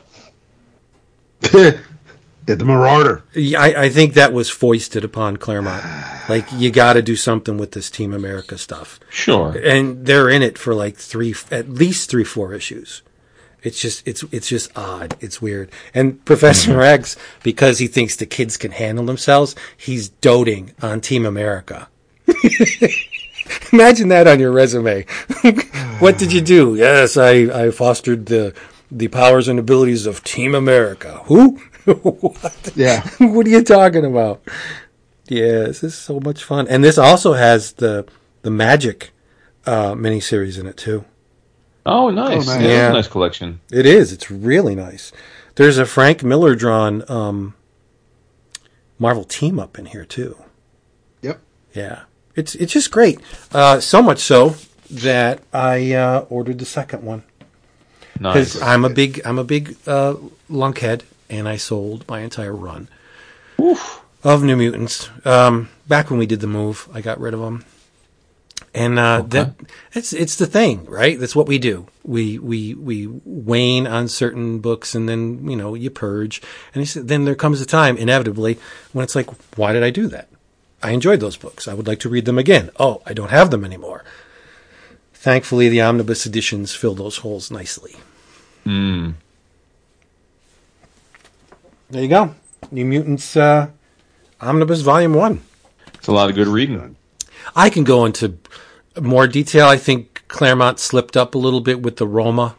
the 1.40 2.64
Marauder. 2.64 3.24
I, 3.34 3.74
I 3.76 3.88
think 3.88 4.14
that 4.14 4.32
was 4.32 4.48
foisted 4.50 5.04
upon 5.04 5.36
Claremont. 5.36 5.84
Like 6.28 6.50
you 6.54 6.72
got 6.72 6.94
to 6.94 7.02
do 7.02 7.14
something 7.14 7.56
with 7.56 7.70
this 7.70 7.88
Team 7.88 8.12
America 8.12 8.58
stuff, 8.58 8.98
Sure. 9.10 9.56
and 9.62 10.06
they're 10.06 10.28
in 10.28 10.42
it 10.42 10.58
for 10.58 10.74
like 10.74 10.96
three, 10.96 11.32
at 11.52 11.70
least 11.70 12.10
three, 12.10 12.24
four 12.24 12.52
issues. 12.52 13.02
It's 13.62 13.80
just, 13.80 14.04
it's, 14.08 14.24
it's 14.32 14.48
just 14.48 14.76
odd. 14.76 15.16
It's 15.20 15.40
weird. 15.40 15.70
And 15.94 16.24
Professor 16.24 16.72
mm-hmm. 16.72 16.80
X, 16.80 17.16
because 17.44 17.78
he 17.78 17.86
thinks 17.86 18.16
the 18.16 18.26
kids 18.26 18.56
can 18.56 18.72
handle 18.72 19.06
themselves, 19.06 19.54
he's 19.76 20.08
doting 20.08 20.72
on 20.82 21.00
Team 21.00 21.24
America. 21.24 21.86
Imagine 23.72 24.08
that 24.08 24.26
on 24.26 24.40
your 24.40 24.52
resume. 24.52 25.04
what 25.98 26.18
did 26.18 26.32
you 26.32 26.40
do? 26.40 26.74
Yes, 26.74 27.16
I, 27.16 27.30
I 27.66 27.70
fostered 27.70 28.26
the 28.26 28.54
the 28.90 29.08
powers 29.08 29.48
and 29.48 29.58
abilities 29.58 30.06
of 30.06 30.22
Team 30.22 30.54
America. 30.54 31.20
Who? 31.24 31.56
what? 31.84 32.72
Yeah. 32.76 33.06
what 33.18 33.46
are 33.46 33.50
you 33.50 33.62
talking 33.64 34.04
about? 34.04 34.42
Yeah, 35.28 35.64
this 35.64 35.82
is 35.82 35.94
so 35.96 36.20
much 36.20 36.44
fun. 36.44 36.68
And 36.68 36.84
this 36.84 36.98
also 36.98 37.32
has 37.34 37.72
the 37.74 38.06
the 38.42 38.50
Magik 38.50 39.10
uh 39.66 39.94
miniseries 39.94 40.58
in 40.58 40.66
it 40.66 40.76
too. 40.76 41.04
Oh, 41.84 42.10
nice. 42.10 42.48
Oh, 42.48 42.52
nice. 42.54 42.62
Yeah, 42.62 42.68
Yeah. 42.68 42.90
a 42.90 42.92
nice 42.94 43.08
collection. 43.08 43.60
It 43.70 43.86
is. 43.86 44.12
It's 44.12 44.30
really 44.30 44.74
nice. 44.74 45.12
There's 45.54 45.78
a 45.78 45.86
Frank 45.86 46.22
Miller 46.22 46.54
drawn 46.54 47.04
um 47.08 47.54
Marvel 48.98 49.24
team 49.24 49.58
up 49.58 49.78
in 49.78 49.86
here 49.86 50.04
too. 50.04 50.36
Yep. 51.22 51.40
Yeah. 51.74 52.02
It's 52.36 52.54
it's 52.54 52.72
just 52.72 52.90
great. 52.90 53.18
Uh 53.52 53.80
so 53.80 54.02
much 54.02 54.20
so 54.20 54.54
that 54.90 55.40
I 55.52 55.92
uh 55.92 56.26
ordered 56.28 56.58
the 56.58 56.66
second 56.66 57.02
one. 57.02 57.24
Nice. 58.20 58.54
Because 58.54 58.62
I'm 58.62 58.84
a 58.84 58.88
big 58.88 59.20
I'm 59.24 59.38
a 59.38 59.44
big 59.44 59.76
uh, 59.86 60.14
lunkhead, 60.50 61.02
and 61.28 61.48
I 61.48 61.56
sold 61.56 62.06
my 62.08 62.20
entire 62.20 62.54
run 62.54 62.88
of 64.24 64.42
New 64.42 64.56
Mutants. 64.56 65.10
Um, 65.24 65.68
back 65.86 66.10
when 66.10 66.18
we 66.18 66.26
did 66.26 66.40
the 66.40 66.46
move, 66.46 66.88
I 66.92 67.00
got 67.00 67.20
rid 67.20 67.34
of 67.34 67.40
them, 67.40 67.64
and 68.74 68.98
uh, 68.98 69.22
that 69.28 69.54
it's 69.92 70.12
it's 70.12 70.36
the 70.36 70.46
thing, 70.46 70.86
right? 70.86 71.18
That's 71.20 71.36
what 71.36 71.46
we 71.46 71.58
do. 71.58 71.88
We 72.04 72.38
we 72.38 72.74
we 72.74 73.06
wane 73.24 73.86
on 73.86 74.08
certain 74.08 74.60
books, 74.60 74.94
and 74.94 75.08
then 75.08 75.48
you 75.50 75.56
know 75.56 75.74
you 75.74 75.90
purge, 75.90 76.40
and 76.74 76.86
then 76.86 77.24
there 77.24 77.34
comes 77.34 77.60
a 77.60 77.66
time, 77.66 77.96
inevitably, 77.98 78.58
when 78.92 79.04
it's 79.04 79.14
like, 79.14 79.28
why 79.58 79.72
did 79.72 79.82
I 79.82 79.90
do 79.90 80.06
that? 80.08 80.28
I 80.82 80.90
enjoyed 80.92 81.20
those 81.20 81.36
books. 81.36 81.66
I 81.68 81.74
would 81.74 81.86
like 81.86 82.00
to 82.00 82.08
read 82.08 82.24
them 82.26 82.38
again. 82.38 82.70
Oh, 82.78 83.02
I 83.06 83.12
don't 83.12 83.30
have 83.30 83.50
them 83.50 83.64
anymore. 83.64 84.04
Thankfully, 85.14 85.68
the 85.68 85.80
omnibus 85.80 86.26
editions 86.26 86.74
fill 86.74 86.94
those 86.94 87.18
holes 87.18 87.50
nicely. 87.50 87.96
There 88.64 89.14
you 92.02 92.08
go. 92.08 92.34
New 92.70 92.84
Mutants 92.84 93.36
uh, 93.36 93.68
Omnibus 94.40 94.80
Volume 94.82 95.14
1. 95.14 95.40
it's 95.94 96.08
a 96.08 96.12
lot 96.12 96.28
of 96.28 96.34
good 96.34 96.48
reading. 96.48 96.96
I 97.54 97.70
can 97.70 97.84
go 97.84 98.04
into 98.04 98.38
more 99.00 99.26
detail. 99.26 99.66
I 99.66 99.76
think 99.76 100.24
Claremont 100.28 100.78
slipped 100.80 101.16
up 101.16 101.34
a 101.34 101.38
little 101.38 101.60
bit 101.60 101.80
with 101.82 101.96
the 101.96 102.06
Roma 102.06 102.56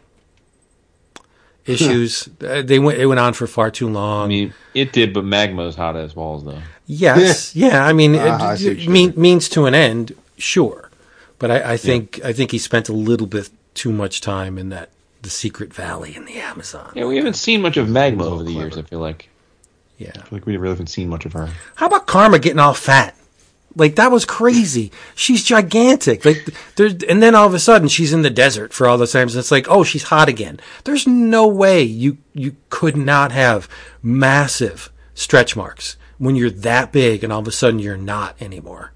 issues. 1.68 2.28
Uh, 2.40 2.62
they 2.62 2.78
went 2.78 2.98
it 2.98 3.06
went 3.06 3.20
on 3.20 3.32
for 3.32 3.46
far 3.46 3.70
too 3.70 3.88
long. 3.88 4.24
I 4.24 4.28
mean, 4.28 4.54
it 4.74 4.92
did, 4.92 5.12
but 5.12 5.24
Magma's 5.24 5.76
hot 5.76 5.96
as 5.96 6.14
balls, 6.14 6.44
though. 6.44 6.60
yes, 6.86 7.54
yeah. 7.56 7.84
I 7.84 7.92
mean, 7.92 8.16
I 8.16 8.54
it, 8.54 8.56
see 8.58 8.68
what 8.68 8.78
it 8.78 8.88
mean, 8.88 9.10
mean. 9.10 9.20
means 9.20 9.48
to 9.50 9.66
an 9.66 9.74
end, 9.74 10.14
sure. 10.36 10.90
But 11.38 11.50
I, 11.50 11.72
I 11.72 11.76
think 11.76 12.20
I 12.24 12.32
think 12.32 12.50
he 12.50 12.58
spent 12.58 12.88
a 12.88 12.92
little 12.92 13.26
bit 13.26 13.50
too 13.74 13.92
much 13.92 14.20
time 14.20 14.58
in 14.58 14.70
that 14.70 14.90
the 15.22 15.30
secret 15.30 15.72
valley 15.74 16.14
in 16.16 16.24
the 16.24 16.38
Amazon. 16.38 16.92
Yeah, 16.94 17.06
we 17.06 17.16
haven't 17.16 17.34
seen 17.34 17.60
much 17.62 17.76
of 17.76 17.88
Magma 17.88 18.24
over 18.24 18.42
the 18.42 18.52
years. 18.52 18.76
I 18.78 18.82
feel 18.82 19.00
like. 19.00 19.28
Yeah. 19.98 20.10
I 20.14 20.20
feel 20.20 20.38
like 20.38 20.46
we 20.46 20.56
really 20.56 20.74
haven't 20.74 20.86
seen 20.88 21.08
much 21.08 21.26
of 21.26 21.32
her. 21.32 21.50
How 21.74 21.86
about 21.86 22.06
Karma 22.06 22.38
getting 22.38 22.60
all 22.60 22.72
fat? 22.74 23.16
Like 23.76 23.96
that 23.96 24.10
was 24.10 24.24
crazy. 24.24 24.90
She's 25.14 25.44
gigantic. 25.44 26.24
Like 26.24 26.48
there's, 26.76 26.94
and 27.04 27.22
then 27.22 27.34
all 27.34 27.46
of 27.46 27.54
a 27.54 27.58
sudden 27.58 27.88
she's 27.88 28.12
in 28.12 28.22
the 28.22 28.30
desert 28.30 28.72
for 28.72 28.86
all 28.86 28.98
those 28.98 29.12
times. 29.12 29.34
And 29.34 29.40
it's 29.40 29.50
like, 29.50 29.68
oh, 29.68 29.84
she's 29.84 30.04
hot 30.04 30.28
again. 30.28 30.58
There's 30.84 31.06
no 31.06 31.46
way 31.46 31.82
you 31.82 32.18
you 32.34 32.56
could 32.70 32.96
not 32.96 33.32
have 33.32 33.68
massive 34.02 34.90
stretch 35.14 35.54
marks 35.54 35.96
when 36.18 36.34
you're 36.34 36.50
that 36.50 36.92
big, 36.92 37.22
and 37.22 37.32
all 37.32 37.40
of 37.40 37.48
a 37.48 37.52
sudden 37.52 37.78
you're 37.78 37.96
not 37.96 38.40
anymore. 38.40 38.92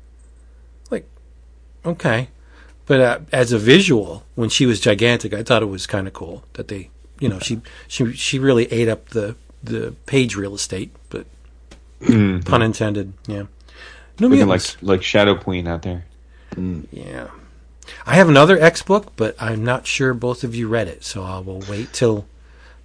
Like, 0.91 1.09
okay, 1.85 2.29
but 2.87 3.01
uh, 3.01 3.21
as 3.33 3.53
a 3.53 3.59
visual, 3.59 4.25
when 4.35 4.49
she 4.49 4.67
was 4.67 4.81
gigantic, 4.81 5.33
I 5.33 5.43
thought 5.43 5.63
it 5.63 5.67
was 5.67 5.87
kind 5.87 6.07
of 6.07 6.13
cool 6.13 6.45
that 6.55 6.69
they, 6.69 6.91
you 7.21 7.29
know, 7.29 7.39
she 7.39 7.61
she 7.87 8.13
she 8.13 8.39
really 8.39 8.71
ate 8.73 8.89
up 8.89 9.11
the 9.11 9.37
the 9.63 9.95
page 10.07 10.35
real 10.35 10.55
estate, 10.55 10.91
but 11.09 11.27
pun 12.45 12.63
intended. 12.63 13.13
Yeah. 13.27 13.45
New 14.21 14.29
Looking 14.29 14.47
Mutants. 14.47 14.75
like 14.83 14.83
like 14.83 15.03
Shadow 15.03 15.35
Queen 15.37 15.67
out 15.67 15.83
there. 15.83 16.05
Yeah. 16.91 17.29
I 18.07 18.15
have 18.15 18.29
another 18.29 18.59
X 18.61 18.83
book, 18.83 19.13
but 19.17 19.35
I'm 19.41 19.65
not 19.65 19.87
sure 19.87 20.15
both 20.15 20.45
of 20.45 20.55
you 20.55 20.69
read 20.69 20.89
it, 20.89 21.03
so 21.05 21.23
I 21.23 21.39
will 21.39 21.63
wait 21.69 21.93
till 21.93 22.27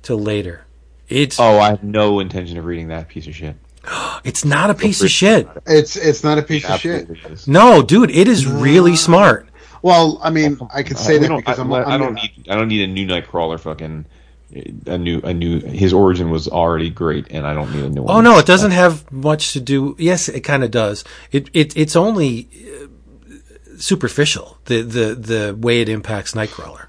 till 0.02 0.20
later. 0.20 0.66
It's 1.10 1.40
Oh, 1.40 1.60
I 1.60 1.70
have 1.70 1.84
no 1.84 2.20
intention 2.20 2.58
of 2.58 2.66
reading 2.66 2.88
that 2.90 3.08
piece 3.08 3.28
of 3.28 3.36
shit. 3.36 3.56
it's 4.24 4.44
not 4.44 4.70
a 4.70 4.74
piece 4.74 5.02
of 5.04 5.10
shit. 5.10 5.48
It's 5.66 5.96
it's 5.96 6.24
not 6.24 6.38
a 6.38 6.42
piece 6.42 6.70
of 6.70 6.80
shit. 6.80 7.48
No, 7.48 7.82
dude, 7.82 8.10
it 8.12 8.28
is 8.28 8.46
really 8.48 8.96
smart. 8.96 9.48
Well, 9.84 10.20
I 10.24 10.32
mean, 10.32 10.58
I 10.74 10.82
could 10.84 10.98
say 10.98 11.18
Uh, 11.18 11.20
that 11.22 11.36
because 11.38 11.60
I, 11.60 11.62
I'm, 11.62 11.74
I 11.74 11.84
I'm 11.84 12.00
don't 12.00 12.13
need 12.16 12.48
I 12.50 12.56
don't 12.56 12.68
need 12.68 12.82
a 12.82 12.88
new 12.92 13.06
Nightcrawler 13.06 13.60
fucking 13.60 14.06
a 14.52 14.98
new 14.98 15.20
a 15.22 15.34
new 15.34 15.60
his 15.60 15.92
origin 15.94 16.30
was 16.30 16.48
already 16.48 16.90
great 16.90 17.28
and 17.30 17.46
I 17.46 17.54
don't 17.54 17.74
need 17.74 17.84
a 17.84 17.90
new 17.90 18.04
one. 18.04 18.16
Oh 18.16 18.22
no, 18.22 18.40
it 18.40 18.46
doesn't 18.46 18.72
have 18.72 19.12
much 19.12 19.54
to 19.54 19.60
do. 19.60 19.96
Yes, 20.00 20.30
it 20.30 20.42
kind 20.42 20.64
of 20.64 20.72
does. 20.72 21.04
It 21.32 21.50
it 21.54 21.76
it's 21.76 21.96
only 21.96 22.48
uh, 22.56 23.78
superficial. 23.78 24.58
The 24.66 24.82
the 24.82 25.16
the 25.16 25.58
way 25.60 25.82
it 25.82 25.90
impacts 25.90 26.34
Nightcrawler. 26.34 26.88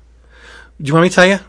Do 0.80 0.86
you 0.86 0.94
want 0.94 1.04
me 1.04 1.08
to 1.08 1.14
tell 1.14 1.26
you? 1.26 1.40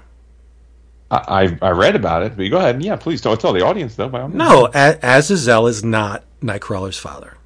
I, 1.11 1.57
I 1.61 1.67
I 1.67 1.71
read 1.71 1.95
about 1.95 2.23
it, 2.23 2.35
but 2.35 2.43
you 2.43 2.49
go 2.49 2.57
ahead 2.57 2.75
and 2.75 2.83
yeah, 2.83 2.95
please 2.95 3.21
don't 3.21 3.39
tell 3.39 3.53
the 3.53 3.63
audience 3.63 3.95
though. 3.95 4.27
No, 4.27 4.67
Azazel 4.73 5.67
is 5.67 5.83
not 5.83 6.23
Nightcrawler's 6.41 6.97
father. 6.97 7.37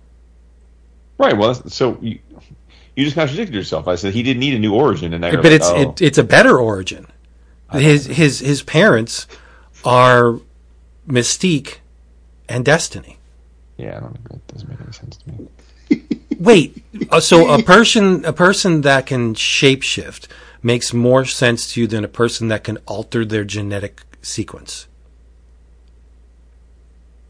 right. 1.17 1.37
Well, 1.37 1.53
so 1.53 1.97
you 2.01 2.19
you 2.95 3.03
just 3.03 3.15
contradicted 3.15 3.55
yourself. 3.55 3.87
I 3.87 3.95
said 3.95 4.13
he 4.13 4.23
didn't 4.23 4.39
need 4.39 4.53
a 4.53 4.59
new 4.59 4.73
origin, 4.73 5.13
and 5.13 5.21
now 5.21 5.35
but 5.35 5.51
it's 5.51 5.67
oh. 5.67 5.91
it, 5.91 6.01
it's 6.01 6.17
a 6.17 6.23
better 6.23 6.57
origin. 6.57 7.07
His 7.73 8.05
his 8.05 8.39
his 8.39 8.61
parents 8.61 9.27
are 9.83 10.39
Mystique 11.07 11.77
and 12.47 12.63
Destiny. 12.63 13.17
yeah, 13.77 13.97
I 13.97 13.99
don't, 13.99 14.23
that 14.29 14.47
doesn't 14.47 14.69
make 14.69 14.79
any 14.81 14.91
sense 14.91 15.17
to 15.17 15.31
me. 15.31 15.47
Wait, 16.39 16.83
uh, 17.09 17.19
so 17.19 17.53
a 17.53 17.61
person 17.63 18.25
a 18.25 18.33
person 18.33 18.81
that 18.81 19.05
can 19.05 19.33
shapeshift 19.33 20.27
makes 20.61 20.93
more 20.93 21.25
sense 21.25 21.73
to 21.73 21.81
you 21.81 21.87
than 21.87 22.03
a 22.03 22.07
person 22.07 22.47
that 22.47 22.63
can 22.63 22.77
alter 22.85 23.25
their 23.25 23.43
genetic 23.43 24.01
sequence. 24.21 24.87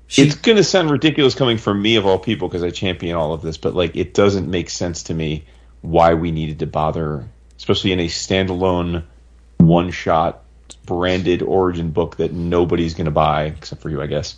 She, 0.07 0.21
it's 0.21 0.35
going 0.35 0.57
to 0.57 0.63
sound 0.63 0.91
ridiculous 0.91 1.33
coming 1.33 1.57
from 1.57 1.81
me 1.81 1.95
of 1.95 2.05
all 2.05 2.19
people 2.19 2.47
because 2.47 2.63
I 2.63 2.69
champion 2.69 3.15
all 3.15 3.33
of 3.33 3.41
this, 3.41 3.57
but 3.57 3.73
like 3.73 3.95
it 3.95 4.13
doesn't 4.13 4.49
make 4.49 4.69
sense 4.69 5.03
to 5.03 5.13
me 5.13 5.45
why 5.81 6.13
we 6.13 6.31
needed 6.31 6.59
to 6.59 6.67
bother, 6.67 7.27
especially 7.57 7.91
in 7.93 7.99
a 7.99 8.07
standalone, 8.07 9.03
one-shot 9.67 10.43
branded 10.85 11.41
origin 11.41 11.91
book 11.91 12.17
that 12.17 12.33
nobody's 12.33 12.93
going 12.93 13.05
to 13.05 13.11
buy 13.11 13.45
except 13.45 13.81
for 13.81 13.89
you, 13.89 14.01
I 14.01 14.07
guess. 14.07 14.37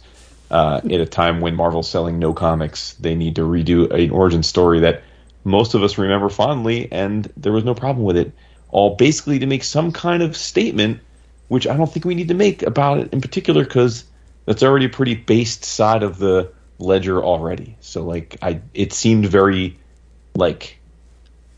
Uh, 0.51 0.79
at 0.83 1.01
a 1.01 1.05
time 1.05 1.41
when 1.41 1.55
Marvel's 1.55 1.89
selling 1.89 2.19
no 2.19 2.33
comics, 2.33 2.93
they 2.93 3.15
need 3.15 3.35
to 3.35 3.41
redo 3.41 3.91
an 3.91 4.11
origin 4.11 4.43
story 4.43 4.81
that 4.81 5.01
most 5.43 5.73
of 5.73 5.83
us 5.83 5.97
remember 5.97 6.29
fondly, 6.29 6.91
and 6.91 7.31
there 7.37 7.51
was 7.51 7.63
no 7.63 7.73
problem 7.73 8.05
with 8.05 8.17
it. 8.17 8.31
All 8.69 8.95
basically 8.95 9.39
to 9.39 9.45
make 9.45 9.63
some 9.63 9.91
kind 9.91 10.21
of 10.21 10.35
statement, 10.35 10.99
which 11.47 11.67
I 11.67 11.77
don't 11.77 11.91
think 11.91 12.05
we 12.05 12.15
need 12.15 12.27
to 12.27 12.33
make 12.33 12.63
about 12.63 12.99
it 12.99 13.13
in 13.13 13.21
particular 13.21 13.63
because 13.63 14.03
that's 14.45 14.63
already 14.63 14.85
a 14.85 14.89
pretty 14.89 15.15
based 15.15 15.63
side 15.63 16.03
of 16.03 16.17
the 16.17 16.51
ledger 16.79 17.23
already. 17.23 17.77
So 17.79 18.03
like 18.03 18.37
I 18.41 18.61
it 18.73 18.93
seemed 18.93 19.27
very 19.27 19.77
like 20.35 20.79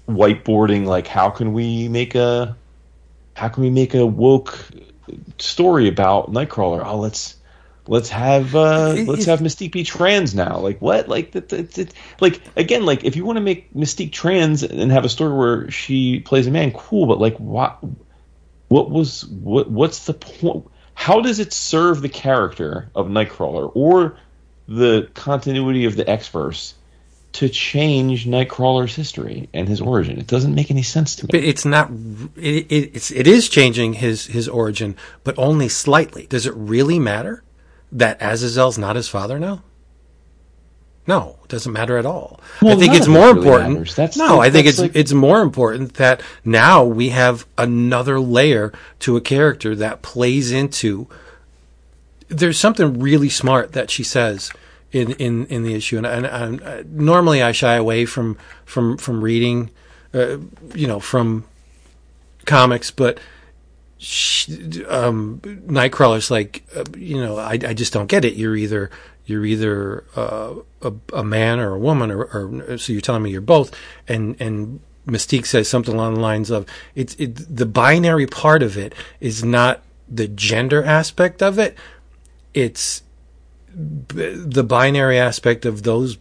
whiteboarding 0.07 0.85
like 0.85 1.07
how 1.07 1.29
can 1.29 1.53
we 1.53 1.89
make 1.89 2.15
a 2.15 2.55
how 3.37 3.49
can 3.49 3.61
we 3.61 3.69
make 3.69 3.93
a 3.93 4.05
woke 4.05 4.57
story 5.37 5.87
about 5.87 6.31
Nightcrawler? 6.31 6.83
Oh, 6.83 6.97
let's 6.97 7.35
let's 7.87 8.09
have 8.09 8.55
uh 8.55 8.93
let's 9.05 9.25
have 9.25 9.39
Mystique 9.41 9.71
be 9.71 9.83
trans 9.83 10.33
now. 10.33 10.57
Like 10.57 10.81
what? 10.81 11.07
Like 11.07 11.31
that, 11.33 11.49
that, 11.49 11.93
like 12.19 12.41
again 12.55 12.85
like 12.85 13.03
if 13.03 13.15
you 13.15 13.25
want 13.25 13.37
to 13.37 13.41
make 13.41 13.71
Mystique 13.73 14.11
trans 14.11 14.63
and 14.63 14.91
have 14.91 15.05
a 15.05 15.09
story 15.09 15.37
where 15.37 15.71
she 15.71 16.19
plays 16.19 16.47
a 16.47 16.51
man, 16.51 16.71
cool, 16.71 17.05
but 17.05 17.19
like 17.19 17.37
what 17.37 17.77
what 18.69 18.89
was 18.89 19.25
what 19.25 19.69
what's 19.69 20.05
the 20.05 20.13
point 20.13 20.65
how 20.95 21.21
does 21.21 21.37
it 21.39 21.53
serve 21.53 22.01
the 22.01 22.09
character 22.09 22.89
of 22.95 23.07
Nightcrawler 23.07 23.71
or 23.75 24.17
the 24.67 25.09
continuity 25.13 25.85
of 25.85 25.95
the 25.95 26.09
X-verse 26.09 26.73
to 27.37 27.49
change 27.49 28.25
Nightcrawler's 28.25 28.95
history 28.95 29.49
and 29.53 29.67
his 29.67 29.81
origin? 29.81 30.17
It 30.19 30.27
doesn't 30.27 30.55
make 30.55 30.69
any 30.71 30.83
sense 30.83 31.15
to 31.17 31.25
me. 31.25 31.29
but 31.31 31.43
it's 31.43 31.65
not. 31.65 31.89
It, 32.35 32.65
it, 32.71 32.91
it's 32.95 33.11
it 33.11 33.27
is 33.27 33.49
changing 33.49 33.93
his 33.93 34.25
his 34.27 34.47
origin, 34.47 34.95
but 35.23 35.37
only 35.37 35.69
slightly. 35.69 36.27
Does 36.27 36.45
it 36.45 36.53
really 36.55 36.99
matter 36.99 37.43
that 37.91 38.19
Azazel's 38.19 38.77
not 38.77 38.95
his 38.95 39.07
father 39.07 39.39
now? 39.39 39.63
No, 41.05 41.37
it 41.43 41.47
doesn't 41.49 41.71
matter 41.71 41.97
at 41.97 42.05
all. 42.05 42.41
I 42.61 42.75
think 42.75 42.93
it's 42.93 43.07
more 43.07 43.27
really 43.27 43.37
important. 43.39 43.73
matters. 43.75 43.95
That's- 43.95 44.17
no, 44.17 44.41
I 44.41 44.49
think 44.49 44.67
it's 44.67 44.79
like- 44.79 44.91
it's 44.93 45.13
more 45.13 45.41
important 45.41 45.93
that 45.93 46.21
now 46.43 46.83
we 46.83 47.09
have 47.09 47.45
another 47.57 48.19
layer 48.19 48.73
to 48.99 49.15
a 49.15 49.21
character 49.21 49.73
that 49.75 50.01
plays 50.01 50.51
into. 50.51 51.07
There's 52.27 52.59
something 52.59 52.99
really 52.99 53.29
smart 53.29 53.71
that 53.71 53.89
she 53.89 54.03
says 54.03 54.51
in 54.91 55.11
in, 55.13 55.45
in 55.47 55.63
the 55.63 55.73
issue, 55.73 55.97
and, 55.97 56.05
and, 56.05 56.61
uh, 56.61 56.83
normally 56.89 57.41
I 57.41 57.51
shy 57.51 57.75
away 57.75 58.05
from 58.05 58.37
from 58.65 58.97
from 58.97 59.21
reading, 59.21 59.69
uh, 60.13 60.37
you 60.73 60.87
know, 60.87 60.99
from 60.99 61.43
comics, 62.45 62.91
but 62.91 63.19
she, 63.97 64.85
um, 64.85 65.41
Nightcrawler's 65.43 66.29
like, 66.29 66.63
uh, 66.75 66.83
you 66.95 67.17
know, 67.17 67.37
I, 67.37 67.53
I 67.53 67.73
just 67.73 67.93
don't 67.93 68.07
get 68.07 68.23
it. 68.23 68.35
You're 68.35 68.55
either 68.55 68.89
you're 69.25 69.45
either 69.45 70.05
uh, 70.15 70.55
a, 70.81 70.93
a 71.13 71.23
man 71.23 71.59
or 71.59 71.73
a 71.73 71.79
woman, 71.79 72.11
or, 72.11 72.23
or 72.23 72.77
so 72.77 72.93
you're 72.93 73.01
telling 73.01 73.23
me 73.23 73.31
you're 73.31 73.41
both. 73.41 73.75
And 74.07 74.35
and 74.39 74.79
Mystique 75.05 75.45
says 75.45 75.67
something 75.67 75.93
along 75.93 76.15
the 76.15 76.19
lines 76.21 76.49
of, 76.49 76.65
it's 76.95 77.15
it, 77.15 77.55
the 77.55 77.65
binary 77.65 78.27
part 78.27 78.63
of 78.63 78.77
it 78.77 78.93
is 79.19 79.43
not 79.43 79.81
the 80.07 80.27
gender 80.27 80.83
aspect 80.83 81.41
of 81.41 81.59
it. 81.59 81.77
It's 82.53 83.03
the 83.77 84.63
binary 84.63 85.19
aspect 85.19 85.65
of 85.65 85.83
those 85.83 86.17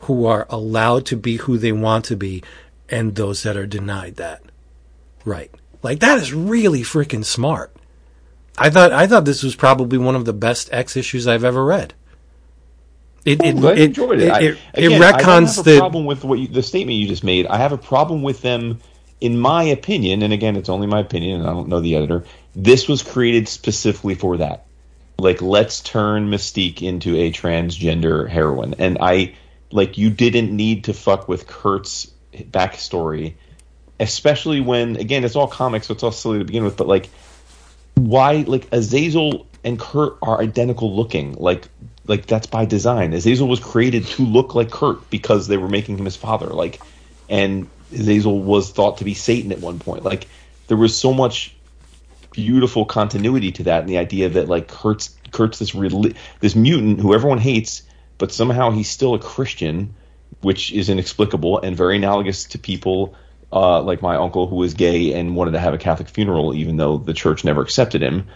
who 0.00 0.26
are 0.26 0.46
allowed 0.48 1.06
to 1.06 1.16
be 1.16 1.36
who 1.36 1.58
they 1.58 1.72
want 1.72 2.04
to 2.06 2.16
be, 2.16 2.42
and 2.88 3.14
those 3.16 3.42
that 3.42 3.56
are 3.56 3.66
denied 3.66 4.16
that. 4.16 4.42
Right. 5.24 5.50
Like 5.82 6.00
that 6.00 6.18
is 6.18 6.32
really 6.32 6.82
freaking 6.82 7.24
smart. 7.24 7.74
I 8.56 8.70
thought 8.70 8.92
I 8.92 9.06
thought 9.06 9.24
this 9.24 9.42
was 9.42 9.56
probably 9.56 9.98
one 9.98 10.14
of 10.14 10.24
the 10.24 10.32
best 10.32 10.68
X 10.72 10.96
issues 10.96 11.26
I've 11.26 11.44
ever 11.44 11.64
read. 11.64 11.94
It 13.24 13.40
oh, 13.42 13.46
it, 13.46 13.56
I'm 13.56 13.64
it, 13.64 13.78
enjoyed 13.78 14.20
it. 14.20 14.28
it, 14.28 14.30
I- 14.32 14.40
it- 14.40 14.58
it 14.74 14.84
again, 14.86 15.00
I 15.02 15.22
have 15.22 15.58
a 15.58 15.62
the 15.62 15.78
problem 15.78 16.04
with 16.04 16.24
what 16.24 16.38
you, 16.38 16.46
the 16.48 16.62
statement 16.62 16.98
you 16.98 17.08
just 17.08 17.24
made. 17.24 17.46
I 17.46 17.56
have 17.56 17.72
a 17.72 17.78
problem 17.78 18.22
with 18.22 18.42
them, 18.42 18.80
in 19.20 19.38
my 19.38 19.64
opinion, 19.64 20.22
and 20.22 20.32
again, 20.32 20.56
it's 20.56 20.68
only 20.68 20.86
my 20.86 21.00
opinion, 21.00 21.40
and 21.40 21.48
I 21.48 21.52
don't 21.52 21.68
know 21.68 21.80
the 21.80 21.96
editor. 21.96 22.24
This 22.54 22.86
was 22.86 23.02
created 23.02 23.48
specifically 23.48 24.14
for 24.14 24.36
that. 24.36 24.66
Like, 25.18 25.40
let's 25.40 25.80
turn 25.80 26.30
Mystique 26.30 26.82
into 26.82 27.16
a 27.16 27.32
transgender 27.32 28.28
heroine, 28.28 28.74
and 28.78 28.98
I 29.00 29.34
like 29.70 29.96
you 29.98 30.10
didn't 30.10 30.54
need 30.54 30.84
to 30.84 30.92
fuck 30.94 31.28
with 31.28 31.46
Kurt's 31.46 32.10
backstory, 32.32 33.34
especially 34.00 34.60
when 34.60 34.96
again 34.96 35.24
it's 35.24 35.36
all 35.36 35.48
comics, 35.48 35.86
so 35.86 35.94
it's 35.94 36.02
all 36.02 36.12
silly 36.12 36.38
to 36.38 36.44
begin 36.44 36.64
with. 36.64 36.76
But 36.76 36.88
like, 36.88 37.10
why 37.94 38.44
like 38.46 38.68
Azazel 38.72 39.46
and 39.64 39.78
Kurt 39.78 40.18
are 40.22 40.40
identical 40.40 40.94
looking. 40.94 41.32
Like 41.32 41.68
like 42.06 42.26
that's 42.26 42.46
by 42.46 42.66
design. 42.66 43.14
Azazel 43.14 43.48
was 43.48 43.60
created 43.60 44.06
to 44.06 44.22
look 44.22 44.54
like 44.54 44.70
Kurt 44.70 45.08
because 45.10 45.48
they 45.48 45.56
were 45.56 45.68
making 45.68 45.98
him 45.98 46.04
his 46.04 46.16
father. 46.16 46.48
Like 46.48 46.80
and 47.28 47.68
Azazel 47.92 48.40
was 48.40 48.70
thought 48.70 48.98
to 48.98 49.04
be 49.04 49.14
Satan 49.14 49.50
at 49.50 49.60
one 49.60 49.78
point. 49.78 50.04
Like 50.04 50.28
there 50.68 50.76
was 50.76 50.96
so 50.96 51.12
much 51.12 51.54
beautiful 52.34 52.84
continuity 52.84 53.52
to 53.52 53.62
that 53.64 53.80
and 53.80 53.88
the 53.88 53.98
idea 53.98 54.28
that 54.28 54.48
like 54.48 54.68
Kurt's 54.68 55.16
Kurt's 55.30 55.58
this 55.58 55.74
this 56.40 56.54
mutant 56.56 57.00
who 57.00 57.14
everyone 57.14 57.38
hates, 57.38 57.82
but 58.18 58.32
somehow 58.32 58.70
he's 58.70 58.88
still 58.88 59.14
a 59.14 59.18
Christian, 59.18 59.94
which 60.42 60.72
is 60.72 60.88
inexplicable 60.88 61.60
and 61.60 61.76
very 61.76 61.96
analogous 61.96 62.44
to 62.44 62.58
people 62.58 63.14
uh, 63.52 63.80
like 63.82 64.02
my 64.02 64.16
uncle 64.16 64.46
who 64.48 64.56
was 64.56 64.74
gay 64.74 65.12
and 65.14 65.36
wanted 65.36 65.52
to 65.52 65.60
have 65.60 65.74
a 65.74 65.78
Catholic 65.78 66.08
funeral, 66.08 66.54
even 66.54 66.76
though 66.76 66.98
the 66.98 67.14
church 67.14 67.44
never 67.44 67.62
accepted 67.62 68.02
him. 68.02 68.26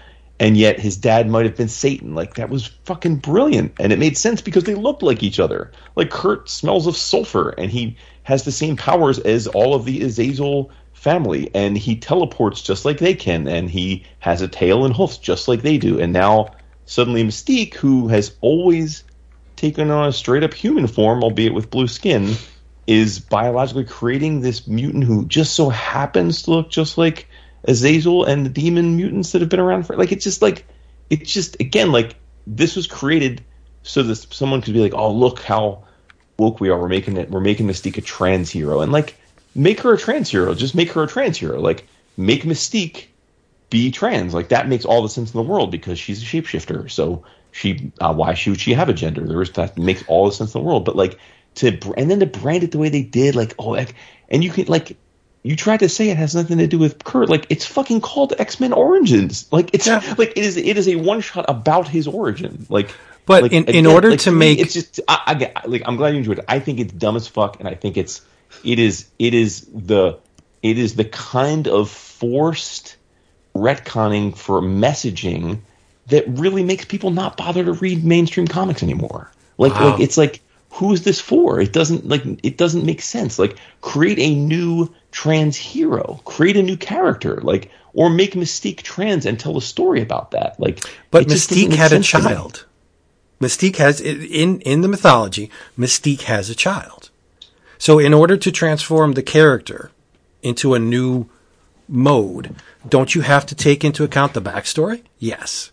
and 0.41 0.57
yet 0.57 0.79
his 0.79 0.97
dad 0.97 1.29
might 1.29 1.47
have 1.47 1.57
been 1.57 1.69
Satan. 1.69 2.15
Like 2.15 2.35
that 2.35 2.51
was 2.51 2.67
fucking 2.85 3.17
brilliant, 3.17 3.75
and 3.79 3.93
it 3.93 3.99
made 3.99 4.17
sense 4.17 4.41
because 4.41 4.65
they 4.65 4.75
looked 4.75 5.03
like 5.03 5.23
each 5.23 5.41
other. 5.41 5.73
Like 5.97 6.11
Kurt 6.11 6.49
smells 6.49 6.87
of 6.87 6.97
sulfur, 6.97 7.51
and 7.51 7.71
he 7.71 7.97
has 8.23 8.45
the 8.45 8.53
same 8.53 8.77
powers 8.77 9.19
as 9.19 9.47
all 9.47 9.75
of 9.75 9.85
the 9.85 10.03
Azazel 10.03 10.71
family, 10.99 11.51
and 11.55 11.77
he 11.77 11.97
teleports 11.97 12.63
just 12.63 12.85
like 12.85 12.99
they 12.99 13.15
can, 13.15 13.49
and 13.49 13.71
he 13.71 14.05
has 14.19 14.43
a 14.43 14.49
tail 14.49 14.85
and 14.85 14.95
hoofs 14.95 15.19
just 15.19 15.49
like 15.49 15.63
they 15.63 15.79
do. 15.79 15.99
And 16.01 16.13
now 16.13 16.55
suddenly 16.85 17.23
Mystique, 17.23 17.75
who 17.75 18.09
has 18.09 18.37
always 18.41 19.05
taken 19.57 19.91
on 19.91 20.09
a 20.09 20.13
straight 20.13 20.43
up 20.43 20.55
human 20.55 20.87
form, 20.87 21.23
albeit 21.23 21.55
with 21.55 21.71
blue 21.71 21.89
skin, 21.89 22.35
is 22.87 23.19
biologically 23.19 23.85
creating 23.85 24.41
this 24.41 24.67
mutant 24.67 25.05
who 25.05 25.27
just 25.27 25.55
so 25.55 25.69
happens 25.69 26.43
to 26.43 26.51
look 26.51 26.71
just 26.71 26.99
like 26.99 27.29
Azazel 27.65 28.25
and 28.25 28.47
the 28.47 28.51
demon 28.51 28.97
mutants 28.97 29.33
that 29.33 29.41
have 29.41 29.51
been 29.51 29.61
around 29.61 29.83
for 29.85 29.97
like 29.97 30.13
it's 30.13 30.25
just 30.25 30.41
like 30.41 30.65
it's 31.11 31.31
just 31.31 31.61
again 31.61 31.93
like 31.93 32.15
this 32.47 32.77
was 32.77 32.87
created 32.87 33.45
so 33.83 34.03
that 34.03 34.17
someone 34.17 34.63
could 34.63 34.75
be 34.75 34.81
like, 34.81 34.95
oh 34.95 35.13
look 35.13 35.41
how 35.41 35.85
woke 36.39 36.61
we 36.61 36.71
are. 36.71 36.79
We're 36.79 36.89
making 36.89 37.17
it. 37.17 37.31
We're 37.31 37.41
making 37.41 37.67
Mystique 37.67 37.99
a 37.99 38.01
trans 38.01 38.51
hero, 38.51 38.81
and 38.81 38.93
like 38.93 39.17
make 39.55 39.81
her 39.81 39.95
a 39.95 39.99
trans 39.99 40.31
hero. 40.31 40.55
Just 40.55 40.75
make 40.75 40.91
her 40.93 41.03
a 41.03 41.07
trans 41.07 41.37
hero. 41.39 41.61
Like 41.61 41.87
make 42.17 42.43
Mystique 42.43 43.07
be 43.71 43.91
trans. 43.91 44.35
Like 44.35 44.49
that 44.49 44.69
makes 44.69 44.85
all 44.85 45.03
the 45.03 45.09
sense 45.09 45.33
in 45.33 45.39
the 45.39 45.49
world 45.49 45.71
because 45.71 45.99
she's 45.99 46.23
a 46.23 46.27
shapeshifter. 46.27 46.91
So 46.91 47.25
she 47.53 47.93
uh, 48.01 48.15
why 48.15 48.35
should 48.35 48.61
she 48.61 48.75
have 48.75 48.89
a 48.89 48.95
gender? 48.95 49.27
There 49.27 49.43
is 49.43 49.51
that 49.53 49.77
makes 49.79 50.05
all 50.09 50.27
the 50.27 50.33
sense 50.33 50.55
in 50.55 50.61
the 50.61 50.67
world. 50.67 50.85
But 50.85 50.97
like 50.97 51.19
to 51.57 51.79
and 51.97 52.11
then 52.11 52.21
to 52.21 52.27
brand 52.27 52.63
it 52.65 52.73
the 52.73 52.79
way 52.79 52.89
they 52.89 53.03
did, 53.03 53.35
like 53.37 53.55
oh, 53.59 53.71
like, 53.71 53.95
and 54.29 54.43
you 54.45 54.51
can 54.51 54.67
like 54.67 54.97
you 55.43 55.57
tried 55.57 55.81
to 55.81 55.89
say 55.89 56.11
it 56.11 56.17
has 56.17 56.35
nothing 56.35 56.59
to 56.59 56.67
do 56.67 56.79
with 56.79 57.03
Kurt. 57.05 57.29
Like 57.29 57.47
it's 57.49 57.65
fucking 57.65 58.01
called 58.01 58.35
X 58.39 58.61
Men 58.61 58.73
Origins. 58.73 59.51
Like 59.53 59.71
it's 59.73 59.87
Yeah. 59.87 60.03
like 60.19 60.31
it 60.31 60.39
is 60.45 60.57
it 60.57 60.77
is 60.77 60.89
a 60.89 60.97
one 60.97 61.21
shot 61.21 61.47
about 61.49 61.89
his 61.89 62.07
origin. 62.07 62.67
Like. 62.69 62.95
But 63.27 63.43
like, 63.43 63.53
in- 63.53 63.65
in 63.65 63.69
again, 63.69 63.87
order 63.87 64.09
like, 64.13 64.21
to 64.21 64.33
make- 64.33 64.59
it's 64.59 64.73
just 64.73 65.01
I, 65.07 65.51
I 65.63 65.69
like 65.69 65.83
I'm 65.85 65.97
glad 65.97 66.15
you 66.15 66.19
enjoyed 66.21 66.39
it. 66.39 66.47
I 66.49 66.61
think 66.61 66.81
it's 66.81 66.95
dumb 66.95 67.15
as 67.15 67.29
fuck, 67.29 67.61
and 67.61 67.69
I 67.69 67.75
think 67.75 67.99
it's 67.99 68.23
it 68.65 68.79
is 68.79 69.09
it 69.19 69.35
is 69.35 69.67
the 69.73 70.19
it 70.63 70.79
is 70.79 70.95
the 70.97 71.05
kind 71.05 71.69
of 71.69 71.91
forced 71.91 72.97
retconning 73.55 74.37
for 74.37 74.61
messaging 74.61 75.61
that 76.09 76.25
really 76.29 76.63
makes 76.65 76.85
people 76.85 77.11
not 77.11 77.37
bother 77.37 77.65
to 77.65 77.73
read 77.73 78.05
mainstream 78.05 78.47
comics 78.47 78.83
anymore. 78.83 79.31
Like 79.59 79.75
Wow. 79.75 79.91
like 79.93 80.01
it's 80.01 80.17
like 80.17 80.41
who 80.71 80.93
is 80.93 81.03
this 81.03 81.21
for? 81.21 81.61
It 81.61 81.73
doesn't 81.73 82.09
like 82.09 82.23
it 82.43 82.57
doesn't 82.57 82.85
make 82.85 83.03
sense. 83.03 83.39
Like 83.39 83.57
create 83.81 84.19
a 84.19 84.35
new 84.35 84.93
trans 85.11 85.57
hero, 85.57 86.21
create 86.25 86.57
a 86.57 86.63
new 86.63 86.77
character, 86.77 87.41
like 87.43 87.71
or 87.95 88.11
make 88.11 88.35
Mystique 88.35 88.83
trans 88.83 89.27
and 89.27 89.41
tell 89.41 89.57
a 89.57 89.63
story 89.63 90.01
about 90.03 90.31
that. 90.33 90.59
Like 90.61 90.85
But 91.11 91.23
it 91.23 91.29
just 91.29 91.51
doesn't 91.51 91.71
Mystique 91.71 91.75
had 91.75 91.93
a 91.93 92.03
sense 92.03 92.11
to 92.13 92.19
me. 92.19 92.25
child. 92.25 92.65
Mystique 93.41 93.77
has 93.77 94.01
in 94.01 94.61
in 94.61 94.81
the 94.83 94.89
mythology. 94.89 95.51
Mystique 95.79 96.23
has 96.23 96.51
a 96.51 96.55
child. 96.55 97.08
So 97.79 97.99
in 97.99 98.13
order 98.13 98.37
to 98.37 98.53
transform 98.53 99.13
the 99.13 99.23
character 99.23 99.91
into 100.43 100.75
a 100.75 100.79
new 100.79 101.29
mode, 101.89 102.57
don't 102.87 103.15
you 103.15 103.23
have 103.23 103.47
to 103.47 103.55
take 103.55 103.85
into 103.85 104.05
account 104.05 104.35
the 104.35 104.43
backstory? 104.43 105.03
Yes, 105.19 105.71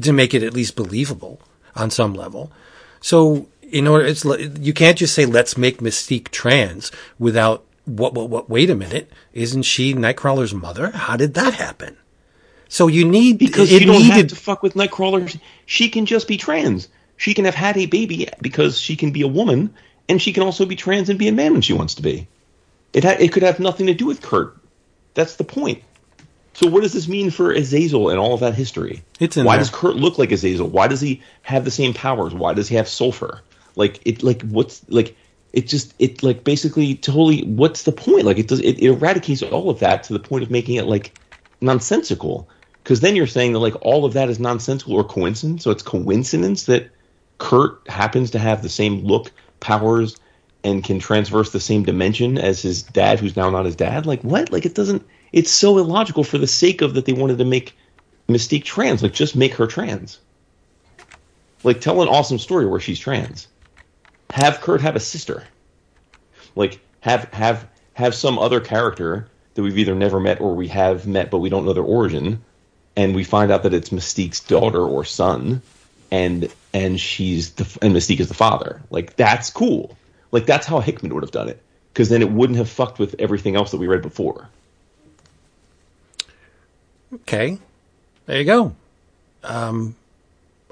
to 0.00 0.12
make 0.12 0.34
it 0.34 0.42
at 0.42 0.54
least 0.54 0.76
believable 0.76 1.40
on 1.74 1.90
some 1.90 2.14
level. 2.14 2.52
So 3.00 3.48
in 3.62 3.86
order, 3.86 4.04
it's 4.04 4.24
you 4.24 4.72
can't 4.72 4.98
just 4.98 5.14
say 5.14 5.26
let's 5.26 5.56
make 5.56 5.78
Mystique 5.78 6.28
trans 6.28 6.92
without 7.18 7.64
what 7.84 8.14
what 8.14 8.28
what. 8.28 8.50
Wait 8.50 8.70
a 8.70 8.74
minute, 8.74 9.10
isn't 9.32 9.62
she 9.62 9.94
Nightcrawler's 9.94 10.54
mother? 10.54 10.90
How 10.90 11.16
did 11.16 11.34
that 11.34 11.54
happen? 11.54 11.96
So 12.68 12.86
you 12.86 13.06
need 13.06 13.38
because 13.38 13.72
you 13.72 13.80
don't 13.80 14.02
needed 14.02 14.16
have 14.16 14.26
to 14.28 14.36
fuck 14.36 14.62
with 14.62 14.74
Nightcrawler. 14.74 15.40
She 15.66 15.88
can 15.88 16.06
just 16.06 16.28
be 16.28 16.36
trans. 16.36 16.88
She 17.16 17.34
can 17.34 17.46
have 17.46 17.54
had 17.54 17.76
a 17.76 17.86
baby 17.86 18.28
because 18.40 18.78
she 18.78 18.94
can 18.94 19.10
be 19.10 19.22
a 19.22 19.28
woman, 19.28 19.74
and 20.08 20.20
she 20.20 20.32
can 20.32 20.42
also 20.42 20.66
be 20.66 20.76
trans 20.76 21.08
and 21.08 21.18
be 21.18 21.28
a 21.28 21.32
man 21.32 21.52
when 21.52 21.62
she 21.62 21.72
wants 21.72 21.94
to 21.96 22.02
be. 22.02 22.26
It 22.92 23.04
ha- 23.04 23.16
it 23.18 23.32
could 23.32 23.42
have 23.42 23.60
nothing 23.60 23.86
to 23.86 23.94
do 23.94 24.06
with 24.06 24.22
Kurt. 24.22 24.56
That's 25.14 25.36
the 25.36 25.44
point. 25.44 25.82
So 26.54 26.66
what 26.66 26.82
does 26.82 26.92
this 26.92 27.06
mean 27.06 27.30
for 27.30 27.52
Azazel 27.52 28.10
and 28.10 28.18
all 28.18 28.34
of 28.34 28.40
that 28.40 28.54
history? 28.54 29.02
It's 29.20 29.36
in 29.36 29.44
Why 29.44 29.54
there. 29.54 29.60
does 29.60 29.70
Kurt 29.70 29.96
look 29.96 30.18
like 30.18 30.32
Azazel? 30.32 30.66
Why 30.68 30.88
does 30.88 31.00
he 31.00 31.22
have 31.42 31.64
the 31.64 31.70
same 31.70 31.94
powers? 31.94 32.34
Why 32.34 32.54
does 32.54 32.68
he 32.68 32.76
have 32.76 32.88
sulfur? 32.88 33.42
Like 33.76 34.00
it 34.04 34.22
like 34.22 34.42
what's 34.42 34.82
like 34.88 35.16
it 35.52 35.68
just 35.68 35.94
it 35.98 36.22
like 36.22 36.42
basically 36.42 36.96
totally 36.96 37.42
what's 37.42 37.84
the 37.84 37.92
point? 37.92 38.24
Like 38.24 38.38
it 38.38 38.48
does 38.48 38.60
it, 38.60 38.80
eradicates 38.80 39.42
all 39.42 39.70
of 39.70 39.80
that 39.80 40.04
to 40.04 40.12
the 40.12 40.18
point 40.18 40.42
of 40.42 40.50
making 40.50 40.76
it 40.76 40.86
like 40.86 41.12
nonsensical. 41.60 42.48
Because 42.82 43.00
then 43.00 43.14
you're 43.14 43.26
saying 43.26 43.52
that 43.52 43.58
like 43.60 43.74
all 43.82 44.04
of 44.04 44.14
that 44.14 44.28
is 44.28 44.40
nonsensical 44.40 44.94
or 44.94 45.04
coincidence. 45.04 45.62
So 45.62 45.70
it's 45.70 45.82
coincidence 45.82 46.64
that 46.64 46.90
Kurt 47.38 47.88
happens 47.88 48.32
to 48.32 48.38
have 48.38 48.62
the 48.62 48.68
same 48.68 49.04
look, 49.04 49.30
powers, 49.60 50.16
and 50.64 50.82
can 50.82 50.98
transverse 50.98 51.50
the 51.50 51.60
same 51.60 51.84
dimension 51.84 52.38
as 52.38 52.62
his 52.62 52.82
dad, 52.82 53.20
who's 53.20 53.36
now 53.36 53.50
not 53.50 53.64
his 53.64 53.76
dad. 53.76 54.06
Like 54.06 54.22
what? 54.22 54.50
Like 54.52 54.66
it 54.66 54.74
doesn't. 54.74 55.06
It's 55.32 55.50
so 55.50 55.78
illogical 55.78 56.24
for 56.24 56.38
the 56.38 56.46
sake 56.46 56.82
of 56.82 56.94
that 56.94 57.04
they 57.04 57.12
wanted 57.12 57.38
to 57.38 57.44
make 57.44 57.76
Mystique 58.28 58.64
trans. 58.64 59.02
Like 59.02 59.12
just 59.12 59.36
make 59.36 59.54
her 59.54 59.66
trans. 59.66 60.18
Like 61.64 61.80
tell 61.80 62.02
an 62.02 62.08
awesome 62.08 62.38
story 62.38 62.66
where 62.66 62.80
she's 62.80 62.98
trans. 62.98 63.48
Have 64.30 64.60
Kurt 64.60 64.80
have 64.80 64.96
a 64.96 65.00
sister. 65.00 65.44
Like 66.54 66.80
have 67.00 67.24
have 67.32 67.68
have 67.94 68.14
some 68.14 68.38
other 68.38 68.60
character 68.60 69.28
that 69.54 69.62
we've 69.62 69.78
either 69.78 69.94
never 69.94 70.20
met 70.20 70.40
or 70.40 70.54
we 70.54 70.68
have 70.68 71.06
met 71.06 71.30
but 71.30 71.38
we 71.38 71.48
don't 71.48 71.64
know 71.64 71.72
their 71.72 71.82
origin, 71.82 72.44
and 72.96 73.14
we 73.14 73.24
find 73.24 73.50
out 73.50 73.62
that 73.62 73.74
it's 73.74 73.90
Mystique's 73.90 74.40
daughter 74.40 74.82
or 74.82 75.04
son, 75.04 75.62
and 76.10 76.52
and 76.72 77.00
she's 77.00 77.52
the 77.52 77.78
and 77.82 77.94
Mystique 77.94 78.20
is 78.20 78.28
the 78.28 78.34
father. 78.34 78.82
Like 78.90 79.16
that's 79.16 79.50
cool. 79.50 79.96
Like 80.30 80.46
that's 80.46 80.66
how 80.66 80.80
Hickman 80.80 81.14
would 81.14 81.22
have 81.22 81.30
done 81.30 81.48
it. 81.48 81.62
Because 81.92 82.08
then 82.08 82.22
it 82.22 82.30
wouldn't 82.30 82.58
have 82.58 82.68
fucked 82.68 82.98
with 82.98 83.16
everything 83.18 83.56
else 83.56 83.70
that 83.72 83.78
we 83.78 83.86
read 83.86 84.02
before. 84.02 84.48
Okay, 87.12 87.58
there 88.26 88.38
you 88.38 88.44
go. 88.44 88.74
Um, 89.42 89.96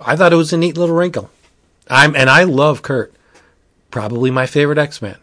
I 0.00 0.16
thought 0.16 0.32
it 0.32 0.36
was 0.36 0.52
a 0.52 0.58
neat 0.58 0.76
little 0.76 0.94
wrinkle. 0.94 1.30
I'm 1.88 2.14
and 2.14 2.28
I 2.28 2.44
love 2.44 2.82
Kurt, 2.82 3.14
probably 3.90 4.30
my 4.30 4.46
favorite 4.46 4.78
X 4.78 5.00
Man, 5.00 5.18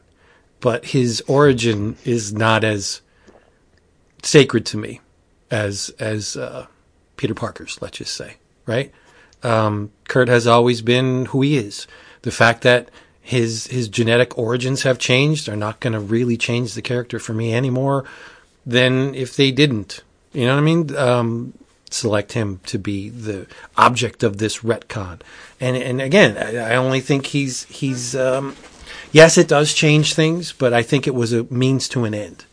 but 0.60 0.86
his 0.86 1.22
origin 1.28 1.98
is 2.04 2.34
not 2.34 2.64
as 2.64 3.02
sacred 4.24 4.66
to 4.68 4.78
me 4.78 5.02
as 5.52 5.94
as 6.00 6.36
uh, 6.36 6.68
Peter 7.18 7.36
Parker's. 7.36 7.82
Let's 7.82 7.98
just 7.98 8.16
say, 8.16 8.38
right? 8.66 8.92
Um, 9.44 9.92
Kurt 10.08 10.28
has 10.28 10.48
always 10.48 10.82
been 10.82 11.26
who 11.26 11.42
he 11.42 11.58
is. 11.58 11.88
The 12.22 12.32
fact 12.32 12.62
that 12.62 12.90
his 13.22 13.68
his 13.68 13.88
genetic 13.88 14.38
origins 14.38 14.84
have 14.84 15.00
changed 15.00 15.48
are 15.48 15.56
not 15.56 15.80
going 15.80 15.94
to 15.94 16.00
really 16.00 16.38
change 16.38 16.74
the 16.74 16.82
character 16.82 17.20
for 17.20 17.34
me 17.34 17.54
anymore 17.54 18.06
than 18.66 19.16
if 19.16 19.36
they 19.36 19.52
didn't. 19.52 20.02
You 20.34 20.46
know 20.46 20.56
what 20.56 20.62
I 20.62 20.64
mean? 20.64 20.96
Um, 20.96 21.54
select 21.90 22.34
him 22.34 22.60
to 22.66 22.78
be 22.78 23.10
the 23.10 23.48
object 23.78 24.24
of 24.24 24.38
this 24.38 24.60
retcon. 24.60 25.22
And 25.60 25.78
and 25.78 26.02
again, 26.02 26.38
I, 26.38 26.74
I 26.74 26.76
only 26.76 27.00
think 27.00 27.28
he's 27.28 27.64
he's 27.66 28.16
um, 28.16 28.56
yes, 29.12 29.38
it 29.38 29.48
does 29.48 29.74
change 29.74 30.14
things, 30.14 30.52
but 30.52 30.74
I 30.74 30.84
think 30.84 31.08
it 31.08 31.16
was 31.16 31.32
a 31.32 31.44
means 31.46 31.88
to 31.90 32.04
an 32.04 32.14
end. 32.14 32.46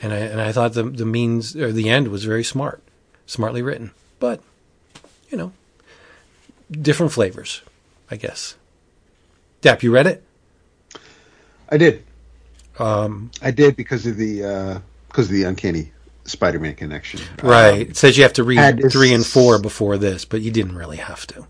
And 0.00 0.12
I 0.12 0.18
and 0.18 0.40
I 0.40 0.52
thought 0.52 0.74
the 0.74 0.84
the 0.84 1.06
means 1.06 1.56
or 1.56 1.72
the 1.72 1.88
end 1.88 2.08
was 2.08 2.24
very 2.24 2.44
smart, 2.44 2.82
smartly 3.26 3.62
written. 3.62 3.90
But 4.20 4.40
you 5.30 5.38
know, 5.38 5.52
different 6.70 7.12
flavors, 7.12 7.62
I 8.10 8.16
guess. 8.16 8.56
Dap, 9.60 9.82
you 9.82 9.90
read 9.92 10.06
it? 10.06 10.22
I 11.68 11.76
did. 11.78 12.04
Um, 12.78 13.30
I 13.42 13.50
did 13.50 13.76
because 13.76 14.06
of 14.06 14.16
the 14.16 14.44
uh, 14.44 14.78
because 15.08 15.26
of 15.26 15.32
the 15.32 15.44
uncanny 15.44 15.92
Spider-Man 16.24 16.74
connection. 16.74 17.20
right. 17.42 17.72
Um, 17.72 17.80
it 17.80 17.96
says 17.96 18.16
you 18.16 18.22
have 18.22 18.34
to 18.34 18.44
read 18.44 18.82
three 18.90 19.12
and 19.14 19.24
four 19.26 19.58
before 19.58 19.96
this, 19.96 20.24
but 20.24 20.40
you 20.42 20.50
didn't 20.50 20.76
really 20.76 20.98
have 20.98 21.26
to. 21.28 21.46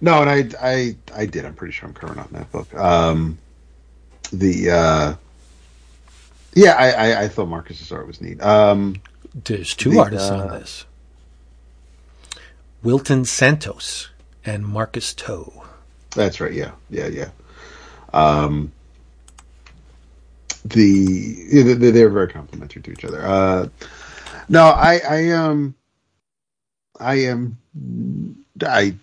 no, 0.00 0.20
and 0.22 0.30
I 0.30 0.48
I 0.60 0.96
I 1.14 1.26
did. 1.26 1.44
I'm 1.44 1.54
pretty 1.54 1.72
sure 1.72 1.88
I'm 1.88 1.94
current 1.94 2.18
on 2.18 2.28
that 2.32 2.50
book. 2.50 2.74
Um, 2.74 3.38
the 4.32 4.70
uh, 4.70 5.14
yeah, 6.54 6.72
I, 6.72 6.90
I 6.90 7.22
I 7.24 7.28
thought 7.28 7.46
Marcus's 7.48 7.92
art 7.92 8.06
was 8.06 8.20
neat. 8.20 8.42
Um, 8.42 9.00
There's 9.44 9.74
two 9.74 9.90
The, 9.90 9.98
artists 10.00 10.30
on 10.30 10.48
uh, 10.50 10.58
this. 10.58 10.84
Wilton 12.84 13.24
Santos 13.24 14.10
and 14.44 14.64
Marcus 14.64 15.14
To. 15.14 15.50
That's 16.10 16.40
right. 16.40 16.52
Yeah, 16.52 16.72
yeah, 16.90 17.08
yeah. 17.08 17.30
Um, 18.12 18.70
the 20.64 21.62
they, 21.62 21.90
they're 21.90 22.08
very 22.08 22.28
complimentary 22.28 22.82
to 22.82 22.92
each 22.92 23.04
other. 23.04 23.26
Uh, 23.26 23.68
no, 24.48 24.66
I, 24.66 25.00
I 25.08 25.30
um, 25.30 25.74
I 26.98 27.14
am, 27.26 27.58
I, 28.62 28.94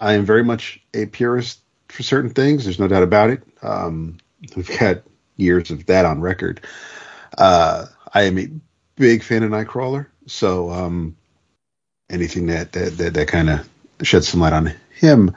I 0.00 0.12
am 0.14 0.24
very 0.24 0.44
much 0.44 0.80
a 0.94 1.06
purist 1.06 1.60
for 1.88 2.02
certain 2.02 2.30
things. 2.30 2.64
There's 2.64 2.78
no 2.78 2.88
doubt 2.88 3.02
about 3.02 3.30
it. 3.30 3.42
Um, 3.62 4.18
we've 4.54 4.78
got 4.78 5.02
years 5.36 5.70
of 5.70 5.86
that 5.86 6.04
on 6.04 6.20
record. 6.20 6.60
Uh, 7.36 7.86
I 8.14 8.22
am 8.22 8.38
a 8.38 8.48
big 8.96 9.22
fan 9.22 9.42
of 9.42 9.50
Nightcrawler, 9.50 10.06
so 10.26 10.70
um, 10.70 11.16
anything 12.10 12.46
that 12.46 12.72
that 12.72 12.96
that, 12.98 13.14
that 13.14 13.28
kind 13.28 13.50
of 13.50 13.68
sheds 14.02 14.28
some 14.28 14.40
light 14.40 14.52
on 14.52 14.74
him, 14.90 15.34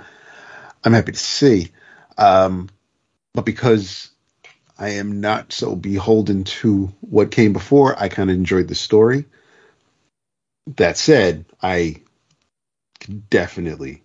I'm 0.84 0.94
happy 0.94 1.12
to 1.12 1.20
see. 1.20 1.72
Um, 2.18 2.70
but 3.34 3.46
because 3.46 4.10
I 4.78 4.90
am 4.90 5.22
not 5.22 5.54
so 5.54 5.76
beholden 5.76 6.44
to 6.44 6.92
what 7.02 7.32
came 7.32 7.54
before, 7.54 7.98
I 7.98 8.10
kind 8.10 8.30
of 8.30 8.36
enjoyed 8.36 8.68
the 8.68 8.76
story. 8.76 9.26
That 10.76 10.98
said, 10.98 11.46
I 11.62 12.02
can 13.00 13.24
definitely 13.30 14.04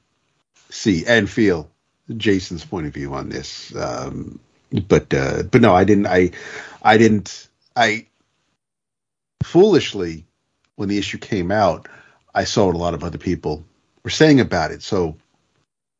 see 0.71 1.05
and 1.07 1.29
feel 1.29 1.71
Jason's 2.17 2.65
point 2.65 2.87
of 2.87 2.95
view 2.95 3.15
on 3.15 3.29
this. 3.29 3.75
Um, 3.75 4.41
but 4.89 5.13
uh, 5.15 5.43
but 5.45 5.61
no, 5.61 5.75
I 5.75 5.85
didn't. 5.85 6.07
I 6.07 6.33
I 6.83 6.99
didn't. 6.99 7.49
I 7.75 8.07
foolishly, 9.43 10.25
when 10.77 10.89
the 10.89 10.99
issue 10.99 11.19
came 11.19 11.51
out, 11.51 11.89
I 12.37 12.45
saw 12.45 12.67
what 12.67 12.75
a 12.75 12.79
lot 12.79 12.95
of 12.95 13.03
other 13.03 13.19
people 13.19 13.65
were 14.05 14.11
saying 14.11 14.41
about 14.41 14.71
it. 14.71 14.83
So 14.83 15.17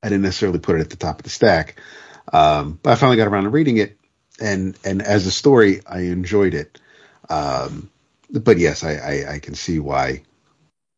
I 0.03 0.11
didn't 0.11 0.23
necessarily 0.23 0.59
put 0.59 0.77
it 0.77 0.83
at 0.83 0.91
the 0.91 0.97
top 0.97 1.19
of 1.19 1.25
the 1.25 1.31
stack. 1.31 1.81
Um, 2.33 2.79
but 2.83 2.93
I 2.93 2.95
finally 2.97 3.17
got 3.17 3.27
around 3.27 3.45
to 3.45 3.51
reading 3.51 3.79
it, 3.79 3.97
and 4.41 4.79
and 4.85 5.01
as 5.01 5.27
a 5.27 5.31
story, 5.31 5.81
I 5.87 6.01
enjoyed 6.01 6.55
it. 6.55 6.79
Um, 7.31 7.91
but 8.31 8.59
yes, 8.59 8.85
I, 8.85 8.95
I, 8.95 9.35
I 9.35 9.39
can 9.39 9.55
see 9.55 9.79
why 9.79 10.23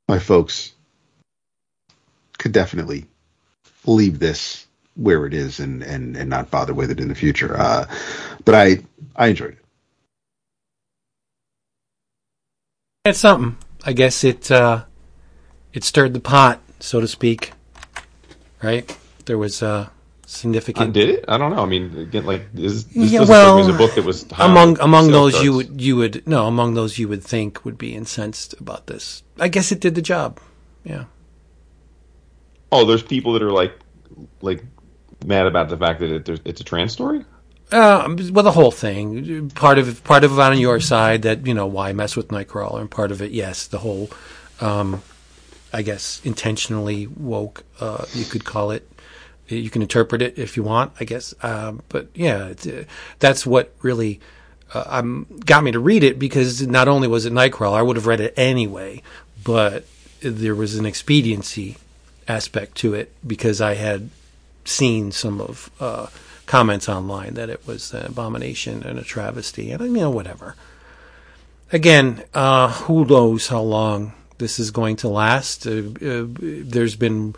my 0.08 0.18
folks 0.18 0.72
could 2.38 2.52
definitely 2.52 3.06
leave 3.86 4.18
this 4.18 4.66
where 4.96 5.26
it 5.26 5.34
is 5.34 5.60
and, 5.60 5.82
and, 5.82 6.16
and 6.16 6.28
not 6.28 6.50
bother 6.50 6.74
with 6.74 6.90
it 6.90 6.98
in 6.98 7.08
the 7.08 7.14
future. 7.14 7.56
Uh, 7.56 7.86
but 8.44 8.54
I 8.54 8.78
I 9.14 9.28
enjoyed 9.28 9.52
it. 9.52 9.64
It's 13.04 13.20
something. 13.20 13.56
I 13.84 13.92
guess 13.92 14.24
it 14.24 14.50
uh, 14.50 14.84
it 15.72 15.84
stirred 15.84 16.14
the 16.14 16.20
pot, 16.20 16.60
so 16.80 17.00
to 17.00 17.08
speak. 17.08 17.52
Right? 18.62 18.96
There 19.26 19.38
was 19.38 19.62
uh, 19.62 19.66
Uh, 19.66 19.88
significant. 20.26 20.92
did 20.92 21.08
it? 21.08 21.24
I 21.28 21.38
don't 21.38 21.54
know. 21.54 21.62
I 21.62 21.66
mean, 21.66 21.96
again, 21.98 22.26
like 22.26 22.52
this, 22.52 22.84
this 22.84 23.12
Yeah, 23.12 23.20
doesn't 23.20 23.32
well, 23.32 23.66
me 23.66 23.74
a 23.74 23.78
book 23.78 23.94
that 23.94 24.04
was 24.04 24.28
high 24.30 24.44
among 24.46 24.78
among 24.80 25.10
those 25.10 25.42
you 25.42 25.52
would 25.54 25.80
you 25.80 25.96
would 25.96 26.26
no 26.26 26.46
among 26.46 26.74
those 26.74 26.98
you 26.98 27.08
would 27.08 27.22
think 27.22 27.64
would 27.64 27.78
be 27.78 27.94
incensed 27.94 28.54
about 28.60 28.86
this. 28.86 29.22
I 29.38 29.48
guess 29.48 29.72
it 29.72 29.80
did 29.80 29.94
the 29.94 30.02
job. 30.02 30.40
Yeah. 30.84 31.04
Oh, 32.70 32.84
there's 32.84 33.02
people 33.02 33.32
that 33.32 33.42
are 33.42 33.52
like, 33.52 33.72
like 34.42 34.62
mad 35.24 35.46
about 35.46 35.68
the 35.70 35.76
fact 35.76 36.00
that 36.00 36.10
it, 36.10 36.40
it's 36.44 36.60
a 36.60 36.64
trans 36.64 36.92
story. 36.92 37.24
Uh, 37.72 38.14
well, 38.32 38.44
the 38.44 38.52
whole 38.52 38.70
thing. 38.70 39.50
Part 39.50 39.78
of 39.78 39.88
it, 39.88 40.04
part 40.04 40.24
of 40.24 40.32
it 40.32 40.40
on 40.40 40.58
your 40.58 40.80
side 40.80 41.22
that 41.22 41.46
you 41.46 41.54
know 41.54 41.66
why 41.66 41.92
mess 41.92 42.16
with 42.16 42.28
Nightcrawler, 42.28 42.80
and 42.80 42.90
part 42.90 43.10
of 43.12 43.20
it, 43.22 43.30
yes, 43.30 43.66
the 43.66 43.78
whole, 43.78 44.10
um, 44.60 45.02
I 45.72 45.82
guess, 45.82 46.20
intentionally 46.24 47.06
woke. 47.06 47.64
Uh, 47.80 48.04
you 48.14 48.24
could 48.24 48.44
call 48.44 48.70
it. 48.70 48.88
You 49.48 49.70
can 49.70 49.82
interpret 49.82 50.20
it 50.20 50.38
if 50.38 50.56
you 50.56 50.62
want, 50.62 50.92
I 51.00 51.04
guess. 51.04 51.34
Um, 51.42 51.82
but 51.88 52.08
yeah, 52.14 52.54
uh, 52.66 52.84
that's 53.18 53.46
what 53.46 53.74
really 53.82 54.20
uh, 54.74 54.84
um, 54.86 55.26
got 55.44 55.64
me 55.64 55.72
to 55.72 55.80
read 55.80 56.04
it 56.04 56.18
because 56.18 56.66
not 56.66 56.88
only 56.88 57.08
was 57.08 57.24
it 57.24 57.32
Nightcrawler, 57.32 57.76
I 57.76 57.82
would 57.82 57.96
have 57.96 58.06
read 58.06 58.20
it 58.20 58.34
anyway, 58.36 59.02
but 59.42 59.86
there 60.20 60.54
was 60.54 60.76
an 60.76 60.84
expediency 60.84 61.76
aspect 62.26 62.76
to 62.76 62.94
it 62.94 63.12
because 63.26 63.60
I 63.60 63.74
had 63.74 64.10
seen 64.64 65.12
some 65.12 65.40
of 65.40 65.70
uh, 65.80 66.08
comments 66.46 66.88
online 66.88 67.34
that 67.34 67.48
it 67.48 67.66
was 67.66 67.94
an 67.94 68.06
abomination 68.06 68.82
and 68.82 68.98
a 68.98 69.02
travesty, 69.02 69.70
and 69.70 69.82
you 69.82 69.88
know 69.92 70.10
whatever. 70.10 70.54
Again, 71.72 72.24
uh, 72.34 72.72
who 72.72 73.04
knows 73.04 73.48
how 73.48 73.60
long 73.60 74.12
this 74.38 74.58
is 74.58 74.70
going 74.70 74.96
to 74.96 75.08
last? 75.08 75.66
Uh, 75.66 75.82
uh, 76.02 76.26
there's 76.28 76.96
been 76.96 77.34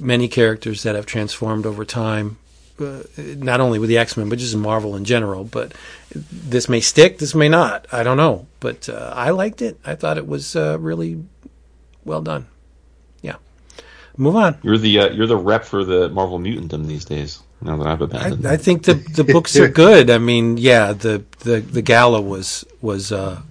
many 0.00 0.28
characters 0.28 0.82
that 0.82 0.94
have 0.94 1.06
transformed 1.06 1.66
over 1.66 1.84
time, 1.84 2.38
uh, 2.80 3.02
not 3.16 3.60
only 3.60 3.78
with 3.78 3.88
the 3.88 3.98
X 3.98 4.16
Men 4.16 4.28
but 4.28 4.38
just 4.38 4.56
Marvel 4.56 4.96
in 4.96 5.04
general. 5.04 5.44
But 5.44 5.72
this 6.14 6.68
may 6.68 6.80
stick, 6.80 7.18
this 7.18 7.34
may 7.34 7.48
not. 7.48 7.86
I 7.92 8.02
don't 8.02 8.16
know, 8.16 8.46
but 8.60 8.88
uh, 8.88 9.12
I 9.14 9.30
liked 9.30 9.62
it. 9.62 9.78
I 9.84 9.94
thought 9.94 10.18
it 10.18 10.26
was 10.26 10.56
uh, 10.56 10.78
really 10.78 11.24
well 12.04 12.22
done. 12.22 12.46
Yeah, 13.22 13.36
move 14.16 14.36
on. 14.36 14.58
You're 14.62 14.78
the 14.78 14.98
uh, 14.98 15.10
you're 15.10 15.26
the 15.26 15.36
rep 15.36 15.64
for 15.64 15.84
the 15.84 16.08
Marvel 16.08 16.38
Mutantdom 16.38 16.86
these 16.86 17.04
days. 17.04 17.42
Now 17.60 17.76
that 17.78 17.88
I've 17.88 18.00
abandoned, 18.00 18.46
I, 18.46 18.52
I 18.52 18.56
think 18.56 18.84
the 18.84 18.94
the 18.94 19.24
books 19.24 19.56
are 19.60 19.68
good. 19.68 20.10
I 20.10 20.18
mean, 20.18 20.58
yeah, 20.58 20.92
the 20.92 21.24
the 21.40 21.60
the 21.60 21.82
gala 21.82 22.20
was 22.20 22.64
was 22.80 23.10
uh, 23.10 23.42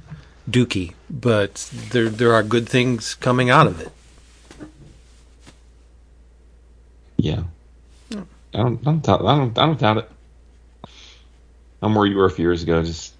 dookie, 0.49 0.93
but 1.09 1.69
there 1.91 2.09
there 2.09 2.33
are 2.33 2.43
good 2.43 2.67
things 2.69 3.15
coming 3.15 3.49
out 3.49 3.67
of 3.67 3.81
it. 3.81 3.91
yeah. 7.17 7.43
I 8.53 8.59
don't, 8.59 8.79
I 8.81 8.83
don't, 8.85 9.03
doubt- 9.03 9.25
I 9.25 9.37
don't, 9.37 9.57
I 9.57 9.65
don't 9.65 9.79
doubt 9.79 9.97
it. 9.97 10.09
I'm 11.81 11.93
where 11.93 12.05
you 12.07 12.15
were 12.17 12.25
a 12.25 12.31
few 12.31 12.45
years 12.45 12.63
ago. 12.63 12.81
Just, 12.81 13.13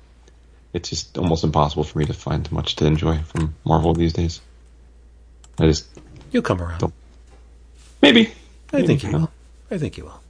it's 0.74 0.90
just 0.90 1.18
almost 1.18 1.44
impossible 1.44 1.84
for 1.84 2.00
me 2.00 2.06
to 2.06 2.14
find 2.14 2.50
much 2.52 2.76
to 2.78 2.86
enjoy 2.86 3.20
from 3.20 3.54
Marvel 3.66 3.94
these 3.94 4.14
days. 4.14 4.42
I 5.60 5.66
just 5.68 5.86
You'll 6.32 6.44
come 6.44 6.62
around. 6.62 6.80
Don't- 6.80 6.94
maybe. 8.02 8.32
I 8.74 8.86
think 8.86 9.04
you 9.04 9.12
will. 9.12 9.32
I 9.70 9.78
think 9.78 9.98
you 9.98 10.06
will. 10.06 10.22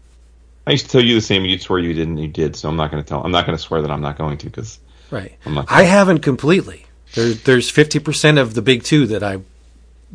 I 0.65 0.71
used 0.71 0.85
to 0.85 0.91
tell 0.91 1.01
you 1.03 1.15
the 1.15 1.21
same. 1.21 1.45
You'd 1.45 1.61
swear 1.61 1.79
you 1.79 1.93
didn't. 1.93 2.17
You 2.17 2.27
did. 2.27 2.55
So 2.55 2.67
I'm 2.67 2.75
not 2.75 2.91
going 2.91 3.01
to 3.01 3.07
tell. 3.07 3.23
I'm 3.23 3.31
not 3.31 3.45
going 3.45 3.57
to 3.57 3.63
swear 3.63 3.81
that 3.81 3.91
I'm 3.91 4.01
not 4.01 4.17
going 4.17 4.37
to 4.39 4.45
because 4.47 4.79
Right. 5.09 5.33
I 5.69 5.83
haven't 5.83 6.19
completely. 6.19 6.85
There, 7.14 7.34
there's 7.34 7.70
fifty 7.70 7.99
percent 7.99 8.38
of 8.38 8.53
the 8.53 8.62
big 8.62 8.84
two 8.84 9.08
that 9.08 9.24
I 9.24 9.39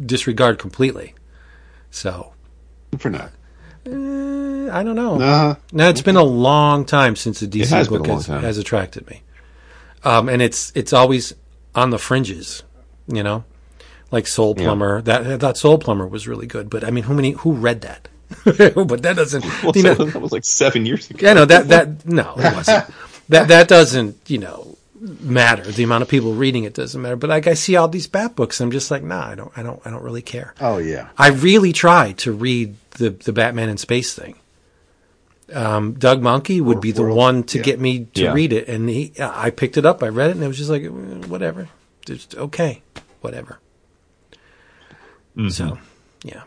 disregard 0.05 0.59
completely. 0.59 1.15
So 1.91 2.33
For 2.99 3.11
now. 3.11 3.29
eh, 3.87 3.91
I 4.73 4.83
don't 4.83 4.97
know. 4.97 5.21
Uh, 5.21 5.55
No, 5.73 5.89
it's 5.89 6.03
been 6.03 6.17
a 6.17 6.23
long 6.23 6.85
time 6.85 7.17
since 7.17 7.41
the 7.41 7.47
DC 7.47 7.69
has 7.69 7.89
book 7.89 8.07
has, 8.07 8.27
has 8.27 8.59
attracted 8.59 9.09
me, 9.09 9.23
um, 10.05 10.29
and 10.29 10.41
it's 10.41 10.73
it's 10.75 10.93
always 10.93 11.35
on 11.75 11.91
the 11.91 11.99
fringes, 11.99 12.63
you 13.07 13.23
know, 13.23 13.45
like 14.11 14.27
Soul 14.27 14.55
Yeah. 14.57 14.65
Plumber. 14.65 15.03
That 15.03 15.27
I 15.27 15.37
thought 15.39 15.57
Soul 15.59 15.79
Plumber 15.79 16.07
was 16.07 16.29
really 16.29 16.47
good, 16.47 16.71
but 16.71 16.85
I 16.85 16.91
mean, 16.91 17.05
who 17.05 17.15
many 17.15 17.33
who 17.33 17.53
read 17.53 17.81
that? 17.83 18.09
but 18.45 19.03
that 19.03 19.17
doesn't, 19.17 19.45
well, 19.63 19.73
you 19.77 19.83
know, 19.83 19.95
that 19.95 20.21
was 20.21 20.33
like 20.33 20.45
seven 20.45 20.87
years 20.87 21.11
ago. 21.11 21.19
yeah, 21.27 21.35
no, 21.35 21.45
that 21.45 21.69
that 21.69 22.07
no, 22.07 22.33
it 22.39 22.55
wasn't. 22.55 22.87
that 23.29 23.49
that 23.49 23.69
doesn't, 23.69 24.17
you 24.31 24.39
know, 24.39 24.72
matter. 25.03 25.71
The 25.71 25.83
amount 25.83 26.03
of 26.03 26.09
people 26.09 26.33
reading 26.35 26.65
it 26.65 26.75
doesn't 26.75 27.01
matter. 27.03 27.17
But 27.17 27.31
like, 27.31 27.47
I 27.47 27.55
see 27.55 27.75
all 27.77 27.89
these 27.89 28.07
Bat 28.07 28.37
books, 28.37 28.61
I'm 28.61 28.71
just 28.71 28.91
like, 28.91 29.03
nah, 29.03 29.27
I 29.27 29.35
don't, 29.35 29.53
I 29.57 29.63
don't, 29.63 29.81
I 29.85 29.91
don't 29.91 30.03
really 30.03 30.23
care. 30.23 30.55
oh 30.61 30.79
yeah. 30.79 31.09
I 31.19 31.29
really 31.31 31.73
tried 31.73 32.19
to 32.19 32.33
read 32.33 32.77
the 32.93 33.11
the 33.11 33.33
Batman 33.33 33.69
in 33.69 33.77
space 33.79 34.15
thing. 34.15 34.37
Um, 35.53 35.95
Doug 35.95 36.23
Mahnke 36.23 36.61
would 36.63 36.81
be 36.81 36.93
the 36.93 37.03
World- 37.03 37.17
one 37.17 37.43
to 37.45 37.59
yeah. 37.59 37.65
get 37.65 37.81
me 37.81 38.07
to 38.15 38.23
Yeah. 38.23 38.33
read 38.33 38.53
it, 38.55 38.69
and 38.69 38.89
he, 38.89 39.13
I 39.21 39.51
picked 39.51 39.77
it 39.77 39.85
up, 39.85 40.03
I 40.03 40.09
read 40.09 40.31
it, 40.31 40.37
and 40.37 40.43
it 40.45 40.49
was 40.49 40.57
just 40.57 40.71
like, 40.71 40.83
eh, 40.85 40.89
whatever, 40.89 41.69
just 42.07 42.35
okay, 42.37 42.81
whatever. 43.21 43.59
So, 45.51 45.79
yeah, 46.25 46.43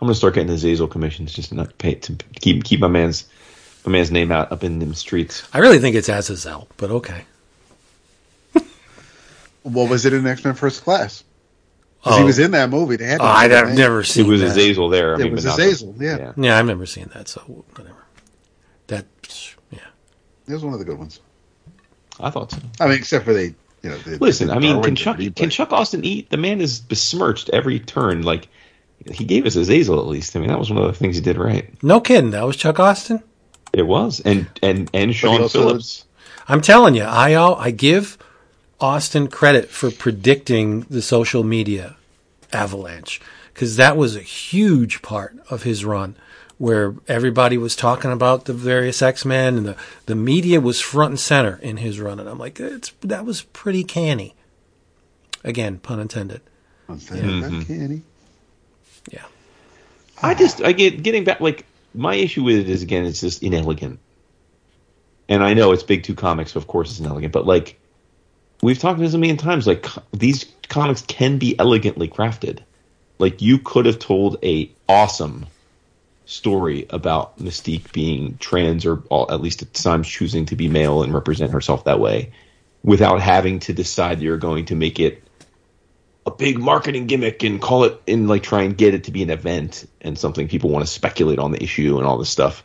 I'm 0.00 0.06
going 0.06 0.10
to 0.10 0.14
start 0.14 0.34
getting 0.34 0.50
Azazel 0.50 0.88
commissions 0.88 1.32
just 1.32 1.48
to 1.50 1.54
not 1.54 1.76
pay 1.78 1.94
to 1.94 2.16
keep 2.40 2.64
keep 2.64 2.80
my 2.80 2.88
man's 2.88 3.26
my 3.84 3.92
man's 3.92 4.10
name 4.10 4.30
out 4.32 4.52
up 4.52 4.62
in 4.64 4.78
them 4.78 4.94
streets. 4.94 5.46
I 5.52 5.58
really 5.58 5.78
think 5.78 5.96
it's 5.96 6.08
Azazel, 6.08 6.68
but 6.76 6.90
okay. 6.90 7.24
What 9.62 9.90
was 9.90 10.06
it 10.06 10.12
in 10.14 10.26
X 10.26 10.42
Men 10.44 10.54
First 10.54 10.82
Class? 10.84 11.22
'Cause 12.02 12.14
Oh. 12.14 12.18
he 12.18 12.24
was 12.24 12.38
in 12.38 12.52
that 12.52 12.70
movie. 12.70 12.96
They 12.96 13.04
had 13.04 13.18
to 13.18 13.24
Oh, 13.24 13.26
have 13.26 13.36
I've 13.36 13.50
that 13.50 13.66
name. 13.66 13.74
never 13.76 14.00
It 14.00 14.22
was 14.26 14.40
that. 14.40 14.46
Azazel 14.56 14.88
there. 14.88 15.16
I 15.16 15.20
It 15.20 15.24
mean, 15.24 15.32
was 15.34 15.44
Azazel. 15.44 15.94
Yeah. 16.00 16.32
Yeah, 16.36 16.58
I've 16.58 16.64
never 16.64 16.86
seen 16.86 17.10
that, 17.14 17.28
so 17.28 17.42
whatever. 17.76 17.94
That, 18.86 19.04
yeah. 19.70 19.80
it 20.48 20.52
was 20.54 20.64
one 20.64 20.72
of 20.72 20.78
the 20.78 20.86
good 20.86 20.98
ones. 20.98 21.20
I 22.18 22.30
thought 22.30 22.52
so. 22.52 22.58
I 22.80 22.86
mean, 22.86 22.94
except 22.96 23.26
for 23.26 23.34
they, 23.34 23.54
you 23.82 23.90
know. 23.90 23.98
The, 23.98 24.16
Listen, 24.18 24.48
the 24.48 24.54
I 24.54 24.58
mean, 24.60 24.82
can 24.82 24.96
Chuck 24.96 25.18
Liberty, 25.18 25.30
can 25.42 25.50
Chuck 25.50 25.72
Austin 25.72 26.04
eat? 26.06 26.30
The 26.30 26.36
man 26.38 26.62
is 26.62 26.80
besmirched 26.80 27.50
every 27.50 27.80
turn. 27.80 28.22
Like 28.22 28.48
he 29.12 29.24
gave 29.24 29.44
us 29.44 29.56
Azazel 29.56 29.98
at 30.00 30.06
least. 30.06 30.34
I 30.36 30.38
mean, 30.38 30.48
that 30.48 30.58
was 30.58 30.70
one 30.70 30.82
of 30.82 30.86
the 30.86 30.98
things 30.98 31.16
he 31.16 31.22
did 31.22 31.36
right. 31.36 31.70
No 31.82 32.00
kidding. 32.00 32.30
That 32.30 32.46
was 32.46 32.56
Chuck 32.56 32.80
Austin. 32.80 33.22
It 33.72 33.82
was, 33.82 34.20
and 34.20 34.48
and 34.62 34.90
and 34.92 35.14
Sean 35.14 35.42
also- 35.42 35.60
Phillips. 35.60 36.04
I'm 36.48 36.60
telling 36.60 36.96
you, 36.96 37.04
I 37.04 37.34
I 37.36 37.70
give 37.70 38.18
Austin 38.80 39.28
credit 39.28 39.68
for 39.70 39.90
predicting 39.90 40.80
the 40.82 41.02
social 41.02 41.44
media 41.44 41.96
avalanche 42.52 43.20
because 43.54 43.76
that 43.76 43.96
was 43.96 44.16
a 44.16 44.20
huge 44.20 45.02
part 45.02 45.36
of 45.48 45.62
his 45.62 45.84
run, 45.84 46.16
where 46.58 46.94
everybody 47.06 47.56
was 47.56 47.76
talking 47.76 48.10
about 48.10 48.46
the 48.46 48.52
various 48.52 49.00
X 49.02 49.24
Men 49.24 49.58
and 49.58 49.66
the 49.66 49.76
the 50.06 50.16
media 50.16 50.60
was 50.60 50.80
front 50.80 51.10
and 51.10 51.20
center 51.20 51.60
in 51.62 51.76
his 51.76 52.00
run, 52.00 52.18
and 52.18 52.28
I'm 52.28 52.38
like, 52.38 52.58
it's 52.58 52.92
that 53.02 53.24
was 53.24 53.42
pretty 53.42 53.84
canny. 53.84 54.34
Again, 55.44 55.78
pun 55.78 56.00
intended. 56.00 56.40
Was 56.88 57.06
that 57.06 57.22
mm-hmm. 57.22 57.54
uncanny? 57.54 58.02
Yeah. 59.10 59.24
I 60.22 60.34
just 60.34 60.60
I 60.62 60.72
get 60.72 61.02
getting 61.02 61.24
back 61.24 61.40
like 61.40 61.64
my 61.94 62.14
issue 62.14 62.44
with 62.44 62.56
it 62.56 62.68
is 62.68 62.82
again 62.82 63.04
it's 63.04 63.20
just 63.20 63.42
inelegant. 63.42 63.98
And 65.28 65.42
I 65.42 65.54
know 65.54 65.72
it's 65.72 65.82
big 65.82 66.02
two 66.02 66.14
comics, 66.14 66.52
so 66.52 66.58
of 66.58 66.66
course 66.66 66.90
it's 66.90 67.00
inelegant, 67.00 67.32
but 67.32 67.46
like 67.46 67.78
we've 68.62 68.78
talked 68.78 68.98
about 68.98 69.06
this 69.06 69.14
a 69.14 69.18
million 69.18 69.36
times. 69.36 69.66
Like 69.66 69.86
these 70.12 70.46
comics 70.68 71.02
can 71.02 71.38
be 71.38 71.58
elegantly 71.58 72.08
crafted. 72.08 72.60
Like 73.18 73.42
you 73.42 73.58
could 73.58 73.86
have 73.86 73.98
told 73.98 74.38
a 74.42 74.70
awesome 74.88 75.46
story 76.26 76.86
about 76.90 77.38
Mystique 77.38 77.92
being 77.92 78.38
trans 78.38 78.86
or 78.86 79.02
all, 79.10 79.30
at 79.30 79.40
least 79.40 79.62
at 79.62 79.74
times 79.74 80.08
choosing 80.08 80.46
to 80.46 80.56
be 80.56 80.68
male 80.68 81.02
and 81.02 81.12
represent 81.12 81.52
herself 81.52 81.84
that 81.84 82.00
way 82.00 82.32
without 82.82 83.20
having 83.20 83.58
to 83.60 83.72
decide 83.72 84.20
you're 84.20 84.38
going 84.38 84.66
to 84.66 84.74
make 84.74 85.00
it 85.00 85.22
a 86.26 86.30
big 86.30 86.58
marketing 86.58 87.06
gimmick 87.06 87.42
and 87.42 87.60
call 87.60 87.84
it 87.84 88.00
and 88.06 88.28
like 88.28 88.42
try 88.42 88.62
and 88.62 88.76
get 88.76 88.94
it 88.94 89.04
to 89.04 89.10
be 89.10 89.22
an 89.22 89.30
event 89.30 89.88
and 90.00 90.18
something 90.18 90.48
people 90.48 90.70
want 90.70 90.84
to 90.84 90.90
speculate 90.90 91.38
on 91.38 91.50
the 91.50 91.62
issue 91.62 91.96
and 91.98 92.06
all 92.06 92.18
this 92.18 92.28
stuff 92.30 92.64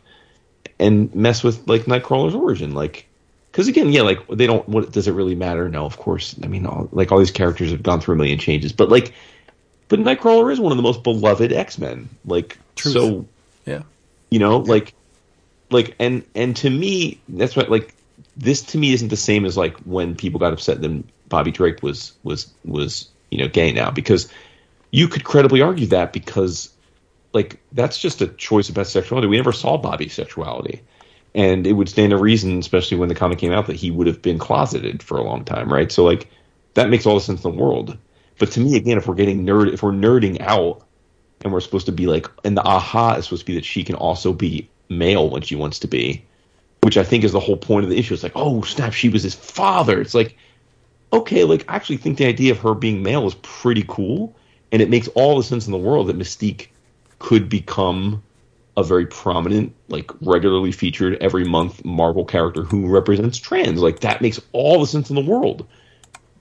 and 0.78 1.14
mess 1.14 1.42
with 1.42 1.66
like 1.66 1.82
Nightcrawler's 1.82 2.34
origin 2.34 2.74
like 2.74 3.06
because 3.50 3.66
again 3.68 3.90
yeah 3.90 4.02
like 4.02 4.26
they 4.28 4.46
don't 4.46 4.68
what 4.68 4.92
does 4.92 5.08
it 5.08 5.12
really 5.12 5.34
matter 5.34 5.68
no 5.70 5.86
of 5.86 5.96
course 5.96 6.34
I 6.42 6.48
mean 6.48 6.66
all, 6.66 6.88
like 6.92 7.10
all 7.12 7.18
these 7.18 7.30
characters 7.30 7.70
have 7.70 7.82
gone 7.82 8.00
through 8.00 8.14
a 8.14 8.18
million 8.18 8.38
changes 8.38 8.72
but 8.72 8.90
like 8.90 9.14
but 9.88 10.00
Nightcrawler 10.00 10.52
is 10.52 10.60
one 10.60 10.72
of 10.72 10.76
the 10.76 10.82
most 10.82 11.02
beloved 11.02 11.52
X-Men 11.52 12.08
like 12.26 12.58
Truth. 12.74 12.92
so 12.94 13.26
Yeah. 13.64 13.82
you 14.30 14.38
know 14.38 14.58
like 14.58 14.92
like 15.70 15.94
and 15.98 16.24
and 16.34 16.54
to 16.56 16.68
me 16.68 17.20
that's 17.28 17.56
what 17.56 17.70
like 17.70 17.94
this 18.36 18.60
to 18.62 18.78
me 18.78 18.92
isn't 18.92 19.08
the 19.08 19.16
same 19.16 19.46
as 19.46 19.56
like 19.56 19.76
when 19.78 20.14
people 20.14 20.38
got 20.38 20.52
upset 20.52 20.82
that 20.82 21.04
Bobby 21.28 21.50
Drake 21.50 21.82
was 21.82 22.12
was 22.22 22.52
was 22.64 23.08
you 23.30 23.38
know 23.38 23.48
gay 23.48 23.72
now 23.72 23.90
because 23.90 24.28
you 24.90 25.08
could 25.08 25.24
credibly 25.24 25.60
argue 25.62 25.86
that 25.86 26.12
because 26.12 26.72
like 27.32 27.60
that's 27.72 27.98
just 27.98 28.22
a 28.22 28.28
choice 28.28 28.68
about 28.68 28.86
sexuality. 28.86 29.28
We 29.28 29.36
never 29.36 29.52
saw 29.52 29.76
Bobby's 29.76 30.14
sexuality, 30.14 30.82
and 31.34 31.66
it 31.66 31.72
would 31.72 31.88
stand 31.88 32.10
to 32.10 32.16
reason, 32.16 32.58
especially 32.58 32.96
when 32.96 33.08
the 33.08 33.14
comic 33.14 33.38
came 33.38 33.52
out, 33.52 33.66
that 33.66 33.76
he 33.76 33.90
would 33.90 34.06
have 34.06 34.22
been 34.22 34.38
closeted 34.38 35.02
for 35.02 35.18
a 35.18 35.22
long 35.22 35.44
time, 35.44 35.72
right? 35.72 35.90
So 35.90 36.04
like 36.04 36.28
that 36.74 36.88
makes 36.88 37.06
all 37.06 37.14
the 37.14 37.20
sense 37.20 37.44
in 37.44 37.50
the 37.50 37.62
world. 37.62 37.98
But 38.38 38.52
to 38.52 38.60
me, 38.60 38.76
again, 38.76 38.98
if 38.98 39.06
we're 39.06 39.14
getting 39.14 39.44
nerd, 39.44 39.72
if 39.72 39.82
we're 39.82 39.92
nerding 39.92 40.40
out, 40.40 40.86
and 41.42 41.52
we're 41.52 41.60
supposed 41.60 41.86
to 41.86 41.92
be 41.92 42.06
like, 42.06 42.26
and 42.44 42.56
the 42.56 42.62
aha 42.62 43.14
is 43.14 43.24
supposed 43.24 43.42
to 43.42 43.46
be 43.46 43.54
that 43.54 43.64
she 43.64 43.84
can 43.84 43.94
also 43.94 44.32
be 44.32 44.68
male 44.88 45.28
when 45.30 45.42
she 45.42 45.56
wants 45.56 45.78
to 45.80 45.88
be, 45.88 46.24
which 46.82 46.96
I 46.96 47.04
think 47.04 47.24
is 47.24 47.32
the 47.32 47.40
whole 47.40 47.56
point 47.56 47.84
of 47.84 47.90
the 47.90 47.98
issue. 47.98 48.14
It's 48.14 48.22
like, 48.22 48.32
oh 48.34 48.62
snap, 48.62 48.92
she 48.92 49.08
was 49.08 49.22
his 49.22 49.34
father. 49.34 50.00
It's 50.00 50.14
like, 50.14 50.36
okay, 51.12 51.44
like 51.44 51.64
I 51.68 51.76
actually 51.76 51.98
think 51.98 52.18
the 52.18 52.26
idea 52.26 52.52
of 52.52 52.58
her 52.58 52.74
being 52.74 53.02
male 53.02 53.26
is 53.26 53.34
pretty 53.42 53.84
cool, 53.86 54.34
and 54.72 54.82
it 54.82 54.90
makes 54.90 55.08
all 55.08 55.36
the 55.36 55.42
sense 55.42 55.66
in 55.66 55.72
the 55.72 55.78
world 55.78 56.08
that 56.08 56.18
Mystique 56.18 56.68
could 57.18 57.48
become 57.48 58.22
a 58.76 58.84
very 58.84 59.06
prominent, 59.06 59.74
like 59.88 60.10
regularly 60.20 60.70
featured 60.70 61.16
every 61.22 61.44
month 61.44 61.84
Marvel 61.84 62.24
character 62.24 62.62
who 62.62 62.88
represents 62.88 63.38
trans. 63.38 63.80
Like 63.80 64.00
that 64.00 64.20
makes 64.20 64.40
all 64.52 64.80
the 64.80 64.86
sense 64.86 65.08
in 65.08 65.16
the 65.16 65.22
world. 65.22 65.66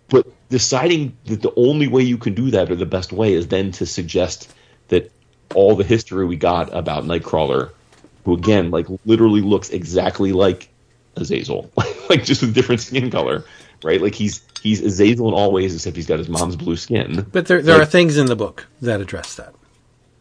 But 0.09 0.27
deciding 0.49 1.17
that 1.25 1.41
the 1.41 1.53
only 1.55 1.87
way 1.87 2.03
you 2.03 2.17
can 2.17 2.33
do 2.33 2.51
that 2.51 2.69
or 2.69 2.75
the 2.75 2.85
best 2.85 3.11
way 3.11 3.33
is 3.33 3.47
then 3.47 3.71
to 3.73 3.85
suggest 3.85 4.53
that 4.89 5.11
all 5.53 5.75
the 5.75 5.83
history 5.83 6.25
we 6.25 6.35
got 6.35 6.75
about 6.75 7.05
Nightcrawler, 7.05 7.71
who 8.25 8.33
again, 8.33 8.69
like 8.69 8.87
literally 9.05 9.41
looks 9.41 9.69
exactly 9.69 10.33
like 10.33 10.69
Azazel, 11.15 11.71
like 12.09 12.25
just 12.25 12.41
with 12.41 12.53
different 12.53 12.81
skin 12.81 13.09
color, 13.09 13.45
right? 13.83 14.01
Like 14.01 14.13
he's 14.13 14.41
he's 14.65 14.81
Azazel 14.81 15.27
in 15.29 15.33
all 15.33 15.51
ways 15.51 15.73
except 15.73 15.95
he's 15.95 16.07
got 16.07 16.19
his 16.19 16.27
mom's 16.29 16.55
blue 16.55 16.75
skin. 16.75 17.25
But 17.31 17.45
there, 17.45 17.61
there 17.61 17.75
Like- 17.77 17.83
are 17.87 17.89
things 17.89 18.17
in 18.17 18.25
the 18.25 18.35
book 18.35 18.65
that 18.81 18.99
address 18.99 19.35
that. 19.35 19.53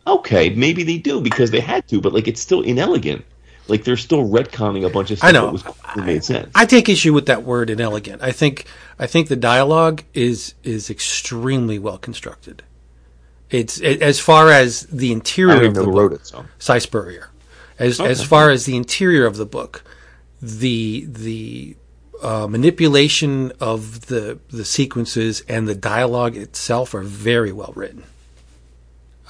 Okay, 0.06 0.50
maybe 0.50 0.82
they 0.84 0.98
do 0.98 1.20
because 1.20 1.50
they 1.50 1.60
had 1.60 1.88
to, 1.88 2.00
but 2.00 2.12
like 2.12 2.28
it's 2.28 2.40
still 2.40 2.60
inelegant. 2.60 3.24
Like 3.68 3.84
they're 3.84 3.96
still 3.96 4.28
retconning 4.28 4.84
a 4.84 4.90
bunch 4.90 5.10
of 5.10 5.16
stuff 5.18 5.28
I 5.28 5.32
know. 5.32 5.46
that 5.46 5.52
was 5.52 5.62
that 5.62 6.04
made 6.04 6.22
sense. 6.22 6.50
I 6.54 6.66
take 6.66 6.88
issue 6.90 7.14
with 7.14 7.24
that 7.26 7.42
word 7.42 7.70
inelegant. 7.70 8.22
I 8.22 8.30
think 8.30 8.66
I 8.98 9.06
think 9.06 9.28
the 9.28 9.36
dialogue 9.36 10.02
is 10.12 10.52
is 10.62 10.90
extremely 10.90 11.78
well 11.78 11.96
constructed. 11.96 12.62
It's 13.50 13.80
it, 13.80 14.02
as 14.02 14.20
far 14.20 14.50
as 14.50 14.82
the 14.92 15.10
interior 15.12 15.64
of 15.64 15.74
the 15.74 15.84
book. 15.84 15.94
wrote 15.94 16.12
it, 16.12 16.26
so 16.26 16.44
Si 16.58 16.78
Spurrier. 16.80 17.30
As 17.78 17.98
as 18.00 18.22
far 18.22 18.50
as 18.50 18.66
the 18.66 18.76
interior 18.76 19.24
of 19.24 19.36
the 19.38 19.46
book, 19.46 19.82
the 20.42 21.06
the 21.08 21.76
uh, 22.22 22.46
manipulation 22.48 23.52
of 23.60 24.06
the 24.06 24.38
the 24.50 24.64
sequences 24.64 25.42
and 25.48 25.66
the 25.68 25.74
dialogue 25.74 26.36
itself 26.36 26.94
are 26.94 27.02
very 27.02 27.52
well 27.52 27.72
written. 27.76 28.04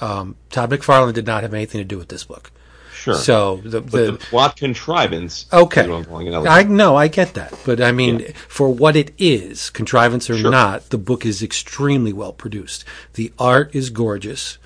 Um, 0.01 0.35
Todd 0.49 0.69
McFarlane 0.71 1.13
did 1.13 1.25
not 1.25 1.43
have 1.43 1.53
anything 1.53 1.79
to 1.79 1.85
do 1.85 1.97
with 1.97 2.09
this 2.09 2.25
book, 2.25 2.51
sure. 2.93 3.15
so 3.15 3.57
the 3.63 3.79
the, 3.79 4.11
the 4.11 4.17
plot 4.17 4.57
contrivance. 4.57 5.45
Okay. 5.53 5.83
I'm 5.89 6.03
calling 6.03 6.27
inelegant. 6.27 6.53
I 6.53 6.63
know, 6.63 6.95
I 6.97 7.07
get 7.07 7.33
that, 7.35 7.53
but 7.65 7.79
I 7.79 7.91
mean, 7.93 8.19
Yeah. 8.19 8.31
for 8.49 8.69
what 8.73 8.95
it 8.97 9.11
is, 9.17 9.69
contrivance 9.69 10.29
or 10.29 10.37
Sure. 10.37 10.51
not, 10.51 10.89
the 10.89 10.97
book 10.97 11.25
is 11.25 11.41
extremely 11.41 12.11
well 12.11 12.33
produced. 12.33 12.83
The 13.13 13.31
art 13.39 13.73
is 13.73 13.89
gorgeous. 13.89 14.57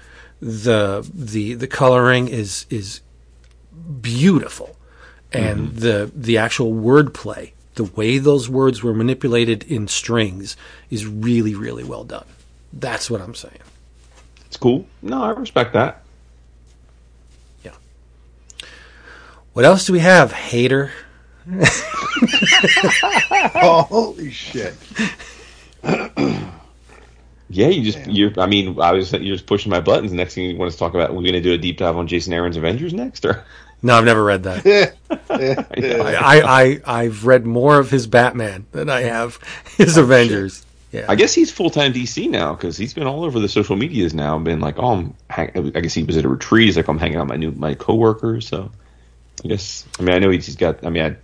the 0.42 1.08
the 1.14 1.54
The 1.54 1.68
coloring 1.68 2.28
is 2.28 2.66
is 2.72 3.02
beautiful, 4.02 4.76
and 5.32 5.70
Mm-hmm. 5.70 5.80
the 5.80 6.12
the 6.16 6.38
actual 6.38 6.74
wordplay, 6.74 7.52
the 7.76 7.84
way 7.84 8.18
those 8.18 8.50
words 8.50 8.84
were 8.84 8.94
manipulated 8.94 9.64
in 9.64 9.88
strings, 9.88 10.58
is 10.90 11.06
really 11.06 11.56
really 11.56 11.84
well 11.84 12.04
done. 12.04 12.26
That's 12.72 13.10
what 13.10 13.22
I'm 13.22 13.36
saying. 13.36 13.60
It's 14.46 14.58
cool. 14.58 14.86
No, 15.02 15.24
I 15.24 15.30
respect 15.32 15.74
that. 15.74 16.04
Yeah. 17.64 17.74
What 19.54 19.66
else 19.66 19.86
do 19.86 19.94
we 19.94 20.00
have, 20.00 20.32
hater? 20.32 20.92
Oh, 23.56 23.86
holy 23.90 24.32
shit! 24.32 24.76
Yeah, 27.52 27.68
you 27.68 27.84
just 27.92 28.06
you're. 28.06 28.32
I 28.40 28.46
mean, 28.46 28.80
I 28.80 28.92
was 28.92 29.12
you're 29.12 29.36
just 29.36 29.48
pushing 29.48 29.72
my 29.72 29.80
buttons. 29.80 30.14
Next 30.14 30.36
thing 30.36 30.50
you 30.50 30.58
want 30.58 30.72
to 30.72 30.78
talk 30.78 30.94
about, 30.94 31.10
we're 31.10 31.24
going 31.24 31.34
to 31.34 31.42
do 31.42 31.54
a 31.54 31.58
deep 31.58 31.78
dive 31.78 31.98
on 31.98 32.08
Jason 32.08 32.32
Aaron's 32.32 32.58
Avengers 32.58 32.94
next, 32.94 33.26
or 33.26 33.44
No, 33.82 33.98
I've 33.98 34.04
never 34.06 34.24
read 34.24 34.44
that. 34.44 34.94
I, 35.30 36.42
I 36.86 37.02
I've 37.04 37.26
read 37.26 37.46
more 37.46 37.80
of 37.80 37.90
his 37.90 38.08
Batman 38.08 38.66
than 38.72 38.90
I 38.90 39.02
have 39.02 39.40
his 39.78 39.98
oh, 39.98 40.04
Avengers. 40.04 40.66
Yeah, 40.92 41.06
I 41.08 41.16
guess 41.16 41.34
he's 41.34 41.52
full 41.52 41.70
time 41.70 41.94
DC 41.94 42.30
now 42.30 42.56
because 42.56 42.76
he's 42.76 42.94
been 42.94 43.08
all 43.08 43.24
over 43.24 43.40
the 43.40 43.48
social 43.48 43.76
medias 43.76 44.14
now. 44.14 44.36
and 44.36 44.44
Been 44.44 44.60
like, 44.60 44.80
oh, 44.80 44.94
I'm 44.94 45.14
hang- 45.30 45.52
I 45.76 45.80
guess 45.82 45.94
he 45.94 46.04
was 46.04 46.18
at 46.18 46.26
a 46.26 46.30
retreat. 46.30 46.66
He's 46.66 46.78
like, 46.78 46.88
I'm 46.88 46.98
hanging 46.98 47.18
out 47.18 47.22
with 47.22 47.30
my 47.30 47.36
new 47.38 47.52
my 47.52 47.74
coworkers. 47.76 48.48
So 48.48 48.72
I 49.46 49.48
guess 49.48 49.86
I 50.00 50.04
mean 50.04 50.16
I 50.16 50.20
know 50.20 50.30
he's, 50.30 50.46
he's 50.46 50.56
got. 50.56 50.86
I 50.86 50.90
mean 50.90 51.04
I. 51.04 51.16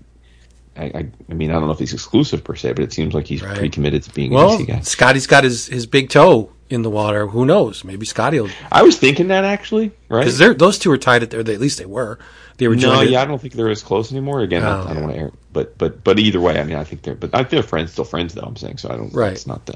I, 0.78 0.84
I, 0.94 1.08
I 1.30 1.34
mean, 1.34 1.52
I 1.52 1.54
don't 1.54 1.68
know 1.68 1.72
if 1.72 1.80
he's 1.80 1.94
exclusive 1.94 2.44
per 2.44 2.54
se, 2.54 2.74
but 2.74 2.84
it 2.84 2.92
seems 2.92 3.14
like 3.14 3.26
he's 3.26 3.42
Right. 3.42 3.54
pretty 3.54 3.70
committed 3.70 4.04
to 4.04 4.14
being 4.14 4.34
a 4.34 4.36
well, 4.36 4.58
DC 4.60 4.68
guy. 4.68 4.80
Scotty's 4.82 5.26
got 5.26 5.46
his, 5.46 5.68
his 5.68 5.86
big 5.86 6.10
toe 6.10 6.52
in 6.70 6.82
the 6.82 6.90
water. 6.90 7.28
Who 7.28 7.46
knows? 7.46 7.86
Maybe 7.86 8.06
Scotty 8.06 8.42
will 8.42 8.50
I 8.74 8.84
was 8.84 8.98
thinking 8.98 9.30
that 9.30 9.46
actually, 9.46 9.94
right? 10.10 10.26
because 10.26 10.38
those 10.58 10.78
two 10.78 10.92
are 10.92 10.98
tied 10.98 11.24
at 11.24 11.30
there. 11.30 11.40
At 11.40 11.48
least 11.62 11.78
they 11.78 11.86
were. 11.86 12.20
They 12.58 12.68
were 12.68 12.76
No, 12.76 13.02
yeah, 13.02 13.22
I 13.22 13.26
don't 13.26 13.42
think 13.42 13.54
they're 13.54 13.70
as 13.70 13.84
close 13.84 14.12
anymore. 14.12 14.40
Again, 14.42 14.64
I- 14.64 14.82
Oh. 14.84 14.88
I 14.88 14.94
don't 14.94 15.04
want 15.04 15.14
to 15.16 15.20
air, 15.20 15.32
but 15.52 15.78
but 15.78 16.04
but 16.04 16.20
either 16.20 16.40
way, 16.40 16.60
I 16.60 16.64
mean, 16.64 16.78
I 16.78 16.84
think 16.84 17.02
they're 17.02 17.16
but 17.16 17.32
I, 17.34 17.44
they're 17.44 17.64
friends, 17.64 17.92
still 17.92 18.06
friends 18.06 18.34
though. 18.34 18.44
I'm 18.44 18.56
saying 18.56 18.78
so. 18.78 18.90
I 18.90 18.96
don't. 18.98 19.14
Right. 19.14 19.34
It's 19.34 19.46
not 19.48 19.66
the. 19.66 19.74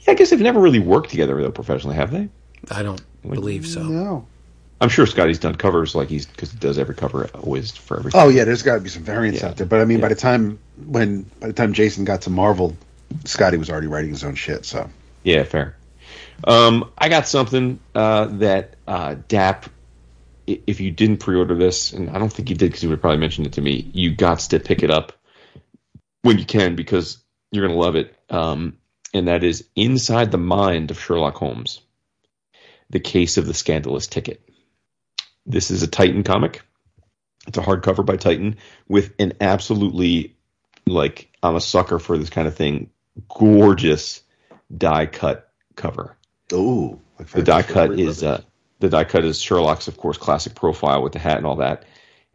Yeah, 0.00 0.12
I 0.12 0.14
guess 0.14 0.30
they've 0.30 0.40
never 0.40 0.60
really 0.60 0.78
worked 0.78 1.10
together 1.10 1.40
though 1.40 1.50
professionally, 1.50 1.96
have 1.96 2.10
they? 2.10 2.28
I 2.70 2.82
don't 2.82 3.02
believe 3.22 3.66
so. 3.66 3.82
No. 3.82 4.26
I'm 4.80 4.88
sure 4.88 5.06
Scotty's 5.06 5.38
done 5.38 5.54
covers 5.54 5.94
like 5.94 6.08
he's 6.08 6.26
because 6.26 6.50
he 6.50 6.58
does 6.58 6.78
every 6.78 6.94
cover 6.94 7.28
always 7.34 7.70
for 7.70 7.98
everything. 7.98 8.20
Oh 8.20 8.28
yeah, 8.28 8.44
there's 8.44 8.62
got 8.62 8.74
to 8.74 8.80
be 8.80 8.88
some 8.90 9.02
variants 9.04 9.40
Yeah. 9.40 9.48
out 9.48 9.56
there. 9.56 9.66
But 9.66 9.80
I 9.80 9.84
mean, 9.84 10.00
by 10.00 10.08
the 10.08 10.14
time 10.14 10.58
when 10.86 11.22
by 11.40 11.46
the 11.46 11.52
time 11.52 11.72
Jason 11.72 12.04
got 12.04 12.22
to 12.22 12.30
Marvel, 12.30 12.76
Scotty 13.24 13.56
was 13.56 13.70
already 13.70 13.86
writing 13.86 14.10
his 14.10 14.24
own 14.24 14.34
shit. 14.34 14.64
So 14.64 14.88
Yeah, 15.22 15.44
fair. 15.44 15.76
Um, 16.44 16.90
I 16.98 17.08
got 17.08 17.28
something 17.28 17.78
uh, 17.94 18.26
that 18.38 18.74
uh, 18.88 19.14
DAP. 19.28 19.66
If 20.46 20.80
you 20.80 20.90
didn't 20.90 21.18
pre-order 21.18 21.54
this, 21.54 21.92
and 21.92 22.10
I 22.10 22.18
don't 22.18 22.32
think 22.32 22.50
you 22.50 22.56
did 22.56 22.66
because 22.66 22.82
you 22.82 22.90
would 22.90 23.00
probably 23.00 23.18
mention 23.18 23.46
it 23.46 23.54
to 23.54 23.60
me, 23.60 23.90
you 23.94 24.14
got 24.14 24.40
to 24.40 24.60
pick 24.60 24.82
it 24.82 24.90
up 24.90 25.12
when 26.22 26.38
you 26.38 26.44
can 26.44 26.76
because 26.76 27.22
you're 27.50 27.66
gonna 27.66 27.78
love 27.78 27.96
it. 27.96 28.14
Um, 28.30 28.78
and 29.12 29.28
that 29.28 29.44
is 29.44 29.68
inside 29.76 30.30
the 30.32 30.38
mind 30.38 30.90
of 30.90 31.00
Sherlock 31.00 31.36
Holmes, 31.36 31.80
the 32.90 33.00
case 33.00 33.36
of 33.38 33.46
the 33.46 33.54
scandalous 33.54 34.06
ticket. 34.06 34.42
This 35.46 35.70
is 35.70 35.82
a 35.82 35.86
Titan 35.86 36.24
comic. 36.24 36.62
It's 37.46 37.58
a 37.58 37.62
hardcover 37.62 38.04
by 38.04 38.16
Titan 38.16 38.56
with 38.88 39.12
an 39.18 39.34
absolutely 39.40 40.36
like 40.86 41.30
I'm 41.42 41.56
a 41.56 41.60
sucker 41.60 41.98
for 41.98 42.18
this 42.18 42.30
kind 42.30 42.48
of 42.48 42.56
thing. 42.56 42.90
Gorgeous 43.28 44.22
die 44.76 45.06
cut 45.06 45.52
cover. 45.76 46.16
oh, 46.52 47.00
The 47.32 47.42
die 47.42 47.62
cut 47.62 47.98
is 47.98 48.22
uh, 48.22 48.42
the 48.84 48.90
die 48.90 49.04
cut 49.04 49.24
is 49.24 49.40
Sherlock's, 49.40 49.88
of 49.88 49.96
course, 49.96 50.18
classic 50.18 50.54
profile 50.54 51.02
with 51.02 51.12
the 51.12 51.18
hat 51.18 51.38
and 51.38 51.46
all 51.46 51.56
that, 51.56 51.84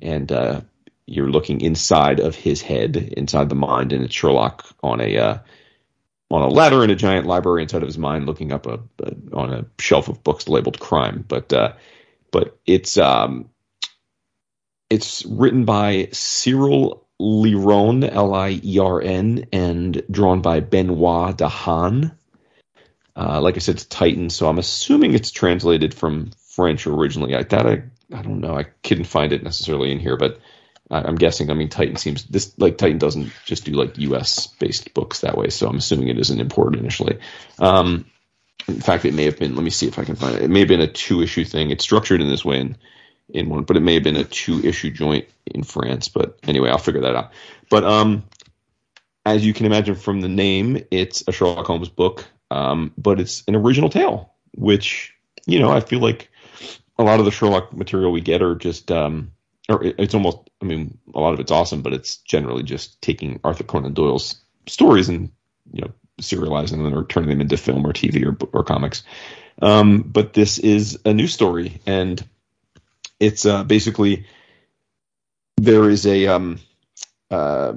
and 0.02 0.32
uh, 0.32 0.62
you're 1.06 1.32
looking 1.32 1.62
inside 1.62 2.20
of 2.20 2.36
his 2.36 2.62
head, 2.62 2.96
inside 2.98 3.50
the 3.50 3.56
mind, 3.56 3.94
and 3.94 4.04
it's 4.04 4.14
Sherlock 4.14 4.66
on 4.84 5.02
a 5.02 5.18
uh, 5.18 5.38
on 6.32 6.42
a 6.42 6.48
ladder 6.48 6.84
in 6.84 6.90
a 6.90 6.96
giant 6.96 7.26
library 7.26 7.64
inside 7.64 7.82
of 7.82 7.88
his 7.88 7.98
mind, 7.98 8.26
looking 8.26 8.52
up 8.52 8.68
a, 8.68 8.80
a 9.04 9.16
on 9.34 9.54
a 9.54 9.66
shelf 9.80 10.10
of 10.10 10.24
books 10.24 10.48
labeled 10.48 10.80
crime. 10.80 11.26
But 11.28 11.54
uh, 11.54 11.74
but 12.32 12.60
it's 12.66 12.98
um, 12.98 13.50
it's 14.90 15.26
written 15.26 15.66
by 15.66 16.10
Cyril 16.12 17.08
Lieron, 17.20 18.10
L 18.10 18.34
I 18.34 18.60
E 18.64 18.80
R 18.80 19.02
N, 19.02 19.46
and 19.52 20.02
drawn 20.10 20.42
by 20.42 20.60
Benoit 20.60 21.38
Dahan. 21.38 22.16
Uh, 23.16 23.42
like 23.42 23.56
I 23.56 23.60
said, 23.60 23.76
it's 23.76 23.86
Titan, 23.86 24.30
so 24.30 24.48
I'm 24.48 24.60
assuming 24.60 25.14
it's 25.14 25.32
translated 25.32 25.94
from 25.94 26.32
French 26.60 26.86
originally. 26.88 27.38
I 27.38 27.44
thought 27.44 27.66
I, 27.66 27.84
I 28.14 28.22
don't 28.22 28.42
know, 28.42 28.58
I 28.58 28.66
couldn't 28.84 29.06
find 29.06 29.32
it 29.32 29.44
necessarily 29.44 29.94
in 29.94 30.00
here, 30.00 30.18
but 30.18 30.42
I, 30.92 31.04
I'm 31.04 31.16
guessing. 31.16 31.50
I 31.50 31.54
mean, 31.54 31.70
Titan 31.70 31.96
seems 31.96 32.26
this 32.26 32.54
like 32.60 32.78
Titan 32.78 32.98
doesn't 32.98 33.32
just 33.46 33.64
do 33.64 33.72
like 33.72 33.98
U.S. 33.98 34.48
based 34.48 34.94
books 34.94 35.22
that 35.22 35.38
way, 35.38 35.50
so 35.52 35.70
I'm 35.70 35.78
assuming 35.78 36.10
it 36.10 36.20
isn't 36.20 36.42
imported 36.42 36.82
initially. 36.82 37.20
Um, 37.60 38.06
in 38.68 38.82
fact, 38.82 39.06
it 39.06 39.14
may 39.14 39.24
have 39.24 39.40
been. 39.40 39.56
Let 39.56 39.64
me 39.64 39.70
see 39.70 39.88
if 39.88 39.98
I 39.98 40.04
can 40.04 40.16
find 40.16 40.36
it. 40.36 40.42
It 40.42 40.50
may 40.50 40.60
have 40.60 40.68
been 40.68 40.82
a 40.82 40.88
two 40.88 41.22
issue 41.22 41.46
thing. 41.46 41.72
It's 41.72 41.84
structured 41.86 42.20
in 42.20 42.28
this 42.28 42.44
way 42.44 42.60
in 42.60 42.76
in 43.30 43.48
one, 43.48 43.64
but 43.64 43.78
it 43.78 43.82
may 43.82 43.94
have 43.94 44.04
been 44.04 44.18
a 44.18 44.26
two 44.26 44.60
issue 44.60 44.92
joint 44.92 45.28
in 45.46 45.64
France. 45.64 46.10
But 46.10 46.40
anyway, 46.44 46.72
I'll 46.72 46.78
figure 46.78 47.02
that 47.02 47.16
out. 47.16 47.32
But 47.70 47.86
um, 47.86 48.26
as 49.26 49.46
you 49.46 49.54
can 49.54 49.66
imagine 49.66 49.96
from 49.96 50.20
the 50.20 50.28
name, 50.28 50.84
it's 50.92 51.24
a 51.26 51.32
Sherlock 51.32 51.68
Holmes 51.68 51.88
book, 51.88 52.26
um, 52.52 52.92
but 52.98 53.22
it's 53.22 53.46
an 53.48 53.56
original 53.56 53.90
tale, 53.90 54.34
which 54.58 55.14
you 55.46 55.60
know 55.60 55.70
I 55.70 55.80
feel 55.80 56.00
like 56.00 56.30
a 57.00 57.04
lot 57.04 57.20
of 57.20 57.26
the 57.26 57.32
Sherlock 57.32 57.76
material 57.76 58.12
we 58.12 58.22
get 58.22 58.44
are 58.44 58.56
just 58.56 58.92
um, 58.92 59.32
or 59.70 59.84
it, 59.84 59.96
it's 59.98 60.14
almost. 60.14 60.38
I 60.62 60.66
mean, 60.66 60.98
a 61.16 61.20
lot 61.20 61.34
of 61.34 61.40
it's 61.40 61.52
awesome, 61.52 61.82
but 61.82 61.94
it's 61.94 62.18
generally 62.18 62.64
just 62.64 63.02
taking 63.02 63.40
Arthur 63.44 63.64
Conan 63.64 63.94
Doyle's 63.94 64.36
stories 64.68 65.08
and 65.08 65.32
you 65.72 65.82
know 65.82 65.92
serializing 66.22 66.84
them 66.84 66.94
or 66.94 67.06
turning 67.06 67.30
them 67.30 67.42
into 67.42 67.56
film 67.56 67.88
or 67.88 67.94
TV 67.94 68.26
or 68.26 68.38
or 68.52 68.64
comics. 68.64 69.04
Um, 69.62 70.02
but 70.02 70.34
this 70.34 70.60
is 70.60 71.00
a 71.06 71.14
new 71.14 71.28
story, 71.28 71.80
and 71.86 72.24
it's 73.20 73.46
uh, 73.46 73.64
basically 73.64 74.26
there 75.58 75.90
is 75.90 76.06
a 76.06 76.28
um, 76.28 76.60
uh, 77.32 77.74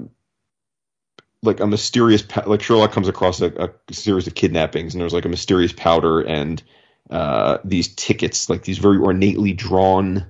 like 1.45 1.61
a 1.61 1.67
mysterious 1.67 2.25
like 2.47 2.63
Sherlock 2.63 2.91
comes 2.91 3.09
across 3.09 3.41
a, 3.41 3.71
a, 3.89 3.93
series 3.93 4.27
of 4.27 4.35
kidnappings, 4.35 4.95
and 4.95 5.01
there's 5.01 5.15
like 5.15 5.25
a 5.25 5.29
mysterious 5.29 5.73
powder 5.73 6.21
and 6.21 6.61
uh, 7.13 7.59
these 7.65 7.89
tickets, 7.95 8.49
like 8.49 8.65
these 8.65 8.79
very 8.79 8.99
ornately 8.99 9.53
drawn 9.53 10.27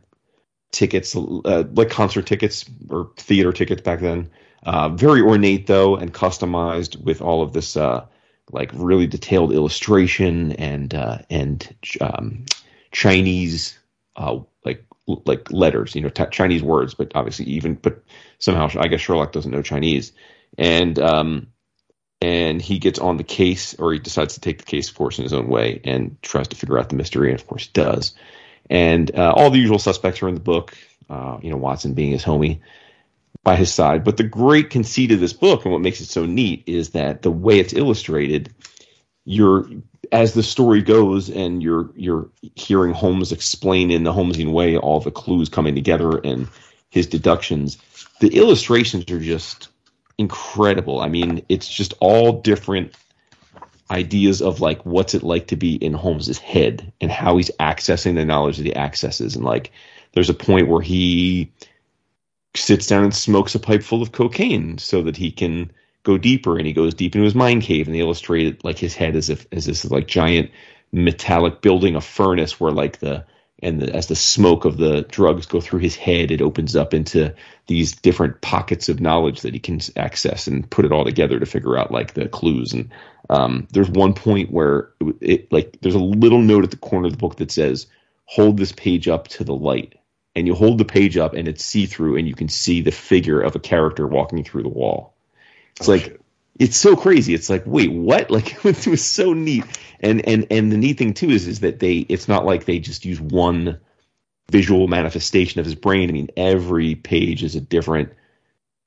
tickets, 0.73 1.17
uh, 1.17 1.65
like 1.75 1.91
concert 1.91 2.27
tickets 2.27 2.65
or 2.91 3.11
theater 3.17 3.53
tickets 3.53 3.83
back 3.83 4.01
then. 4.01 4.31
Uh, 4.65 4.89
very 4.91 5.21
ornate 5.21 5.67
though, 5.67 5.97
and 5.97 6.13
customized 6.13 7.03
with 7.03 7.21
all 7.21 7.43
of 7.43 7.53
this 7.53 7.77
uh, 7.77 8.05
like 8.51 8.71
really 8.75 9.07
detailed 9.07 9.53
illustration 9.53 10.53
and 10.53 10.95
uh, 10.95 11.19
and 11.31 11.75
um, 12.01 12.45
Chinese 12.93 13.79
like 14.65 14.85
like 15.07 15.51
letters, 15.51 15.95
you 15.95 16.01
know, 16.01 16.09
t- 16.09 16.25
Chinese 16.31 16.63
words, 16.63 16.95
but 16.95 17.13
obviously 17.15 17.47
even 17.47 17.75
but 17.75 18.03
somehow 18.39 18.69
I 18.79 18.89
guess 18.89 19.01
Sherlock 19.01 19.33
doesn't 19.33 19.51
know 19.51 19.63
Chinese, 19.63 20.13
and 20.59 20.99
um, 20.99 21.52
and 22.23 22.63
he 22.63 22.79
gets 22.79 23.01
on 23.01 23.17
the 23.17 23.25
case 23.25 23.75
or 23.75 23.93
he 23.93 23.99
decides 23.99 24.35
to 24.35 24.41
take 24.41 24.59
the 24.59 24.65
case, 24.65 24.89
of 24.89 24.95
course, 24.95 25.19
in 25.19 25.25
his 25.25 25.33
own 25.33 25.49
way 25.49 25.81
and 25.83 26.17
tries 26.23 26.47
to 26.49 26.57
figure 26.57 26.79
out 26.79 26.89
the 26.89 26.95
mystery, 26.95 27.31
and 27.33 27.41
of 27.41 27.49
course 27.49 27.67
does. 27.67 28.15
And 28.71 29.13
uh, 29.15 29.33
all 29.37 29.51
the 29.51 29.59
usual 29.59 29.81
suspects 29.81 30.23
are 30.23 30.29
in 30.29 30.35
the 30.35 30.41
book, 30.41 30.79
uh, 31.11 31.39
you 31.43 31.51
know, 31.51 31.57
Watson 31.57 31.95
being 31.95 32.13
his 32.13 32.25
homie 32.25 32.61
by 33.43 33.57
his 33.57 33.75
side. 33.75 34.05
But 34.05 34.19
the 34.19 34.23
great 34.23 34.71
conceit 34.71 35.11
of 35.11 35.19
this 35.19 35.33
book 35.33 35.65
and 35.65 35.73
what 35.73 35.81
makes 35.81 36.01
it 36.01 36.07
so 36.07 36.25
neat 36.25 36.63
is 36.69 36.91
that 36.91 37.23
the 37.23 37.31
way 37.31 37.59
it's 37.59 37.73
illustrated, 37.73 38.55
you're 39.25 39.69
as 40.13 40.33
the 40.33 40.45
story 40.45 40.81
goes 40.81 41.29
and 41.29 41.61
you're 41.61 41.91
you're 41.97 42.29
hearing 42.55 42.93
Holmes 42.93 43.33
explain 43.33 43.91
in 43.91 44.05
the 44.05 44.13
Holmesian 44.13 44.53
way 44.53 44.77
all 44.77 45.01
the 45.01 45.11
clues 45.11 45.49
coming 45.49 45.75
together 45.75 46.19
and 46.19 46.47
his 46.89 47.09
deductions, 47.09 47.79
the 48.21 48.37
illustrations 48.37 49.11
are 49.11 49.19
just 49.19 49.71
incredible. 50.19 51.01
I 51.01 51.09
mean, 51.09 51.45
it's 51.49 51.69
just 51.69 51.95
all 52.01 52.41
different 52.41 52.95
ideas 53.91 54.41
of 54.41 54.61
like 54.61 54.85
what's 54.87 55.15
it 55.15 55.23
like 55.23 55.49
to 55.49 55.57
be 55.57 55.75
in 55.75 55.93
Holmes's 55.93 56.39
head 56.39 56.93
and 57.01 57.11
how 57.11 57.37
he's 57.37 57.51
accessing 57.61 58.15
the 58.15 58.25
knowledge 58.25 58.57
that 58.57 58.67
he 58.67 58.75
accesses 58.75 59.37
and 59.37 59.45
like 59.45 59.71
there's 60.13 60.31
a 60.31 60.35
point 60.35 60.69
where 60.69 60.81
he 60.81 61.53
sits 62.55 62.87
down 62.87 63.05
and 63.05 63.15
smokes 63.15 63.55
a 63.55 63.59
pipe 63.59 63.83
full 63.83 64.03
of 64.03 64.13
cocaine 64.13 64.79
so 64.79 65.03
that 65.03 65.17
he 65.17 65.31
can 65.31 65.71
go 66.05 66.17
deeper 66.19 66.57
and 66.57 66.67
he 66.67 66.73
goes 66.73 66.95
deep 66.95 67.15
into 67.15 67.25
his 67.25 67.35
mind 67.35 67.63
cave 67.63 67.87
and 67.87 67.95
they 67.95 68.01
illustrate 68.01 68.65
like 68.65 68.79
his 68.79 68.95
head 68.95 69.15
as 69.15 69.31
if 69.31 69.47
as 69.53 69.67
this 69.67 69.85
is 69.85 69.91
like 69.91 70.07
giant 70.07 70.51
metallic 70.93 71.61
building 71.61 71.95
a 71.95 72.01
furnace 72.01 72.59
where 72.59 72.73
like 72.73 72.99
the 72.99 73.25
and 73.63 73.81
the, 73.81 73.95
as 73.95 74.09
the 74.09 74.17
smoke 74.17 74.65
of 74.65 74.77
the 74.77 75.03
drugs 75.03 75.47
go 75.47 75.61
through 75.61 75.79
his 75.79 75.95
head, 75.95 76.31
it 76.31 76.43
opens 76.43 76.75
up 76.75 76.93
into 76.93 77.33
these 77.69 77.93
different 77.93 78.41
pockets 78.41 78.89
of 78.89 79.01
knowledge 79.01 79.43
that 79.43 79.55
he 79.55 79.61
can 79.61 79.81
access 79.97 80.49
and 80.49 80.69
put 80.69 80.85
it 80.85 80.93
all 80.93 81.05
together 81.05 81.39
to 81.39 81.47
figure 81.47 81.79
out 81.79 81.93
like 81.93 82.15
the 82.15 82.29
clues. 82.29 82.73
And 82.73 82.91
um, 83.31 83.69
there's 83.71 83.89
one 83.89 84.15
point 84.15 84.51
where 84.51 84.91
it, 85.21 85.51
like 85.53 85.79
there's 85.81 85.95
a 85.95 86.01
little 86.01 86.43
note 86.43 86.65
at 86.65 86.73
the 86.73 86.77
corner 86.77 87.07
of 87.07 87.13
the 87.13 87.19
book 87.19 87.37
that 87.37 87.53
says, 87.53 87.87
"Hold 88.25 88.57
this 88.57 88.73
page 88.73 89.07
up 89.07 89.29
to 89.29 89.45
the 89.45 89.55
light," 89.55 89.95
and 90.35 90.47
you 90.47 90.55
hold 90.55 90.79
the 90.79 90.85
page 90.85 91.17
up 91.17 91.33
and 91.33 91.47
it's 91.47 91.65
see 91.65 91.87
through, 91.87 92.17
and 92.17 92.27
you 92.27 92.35
can 92.35 92.49
see 92.49 92.83
the 92.83 92.91
figure 92.91 93.41
of 93.41 93.55
a 93.55 93.61
character 93.61 94.09
walking 94.09 94.43
through 94.43 94.65
the 94.65 94.69
wall. 94.69 95.15
It's 95.79 95.89
oh, 95.89 95.93
like 95.93 96.03
shit. 96.03 96.22
It's 96.59 96.77
so 96.77 96.97
crazy. 96.97 97.35
It's 97.35 97.51
like, 97.51 97.65
wait, 97.67 97.93
what? 97.93 98.31
Like 98.31 98.65
it 98.65 98.87
was 98.87 99.05
so 99.05 99.33
neat. 99.33 99.65
And 100.01 100.27
and 100.27 100.47
and 100.51 100.73
the 100.73 100.77
neat 100.77 100.99
thing 100.99 101.15
too 101.15 101.31
is 101.31 101.47
is 101.47 101.61
that 101.61 101.79
they 101.79 101.99
it's 101.99 102.29
not 102.29 102.45
like 102.45 102.65
they 102.65 102.79
just 102.79 103.05
use 103.05 103.21
one 103.21 103.79
visual 104.51 104.89
manifestation 104.89 105.61
of 105.61 105.67
his 105.67 105.75
brain. 105.75 106.09
I 106.09 106.13
mean, 106.13 106.29
every 106.37 106.95
page 106.95 107.43
is 107.43 107.55
a 107.55 107.61
different 107.61 108.13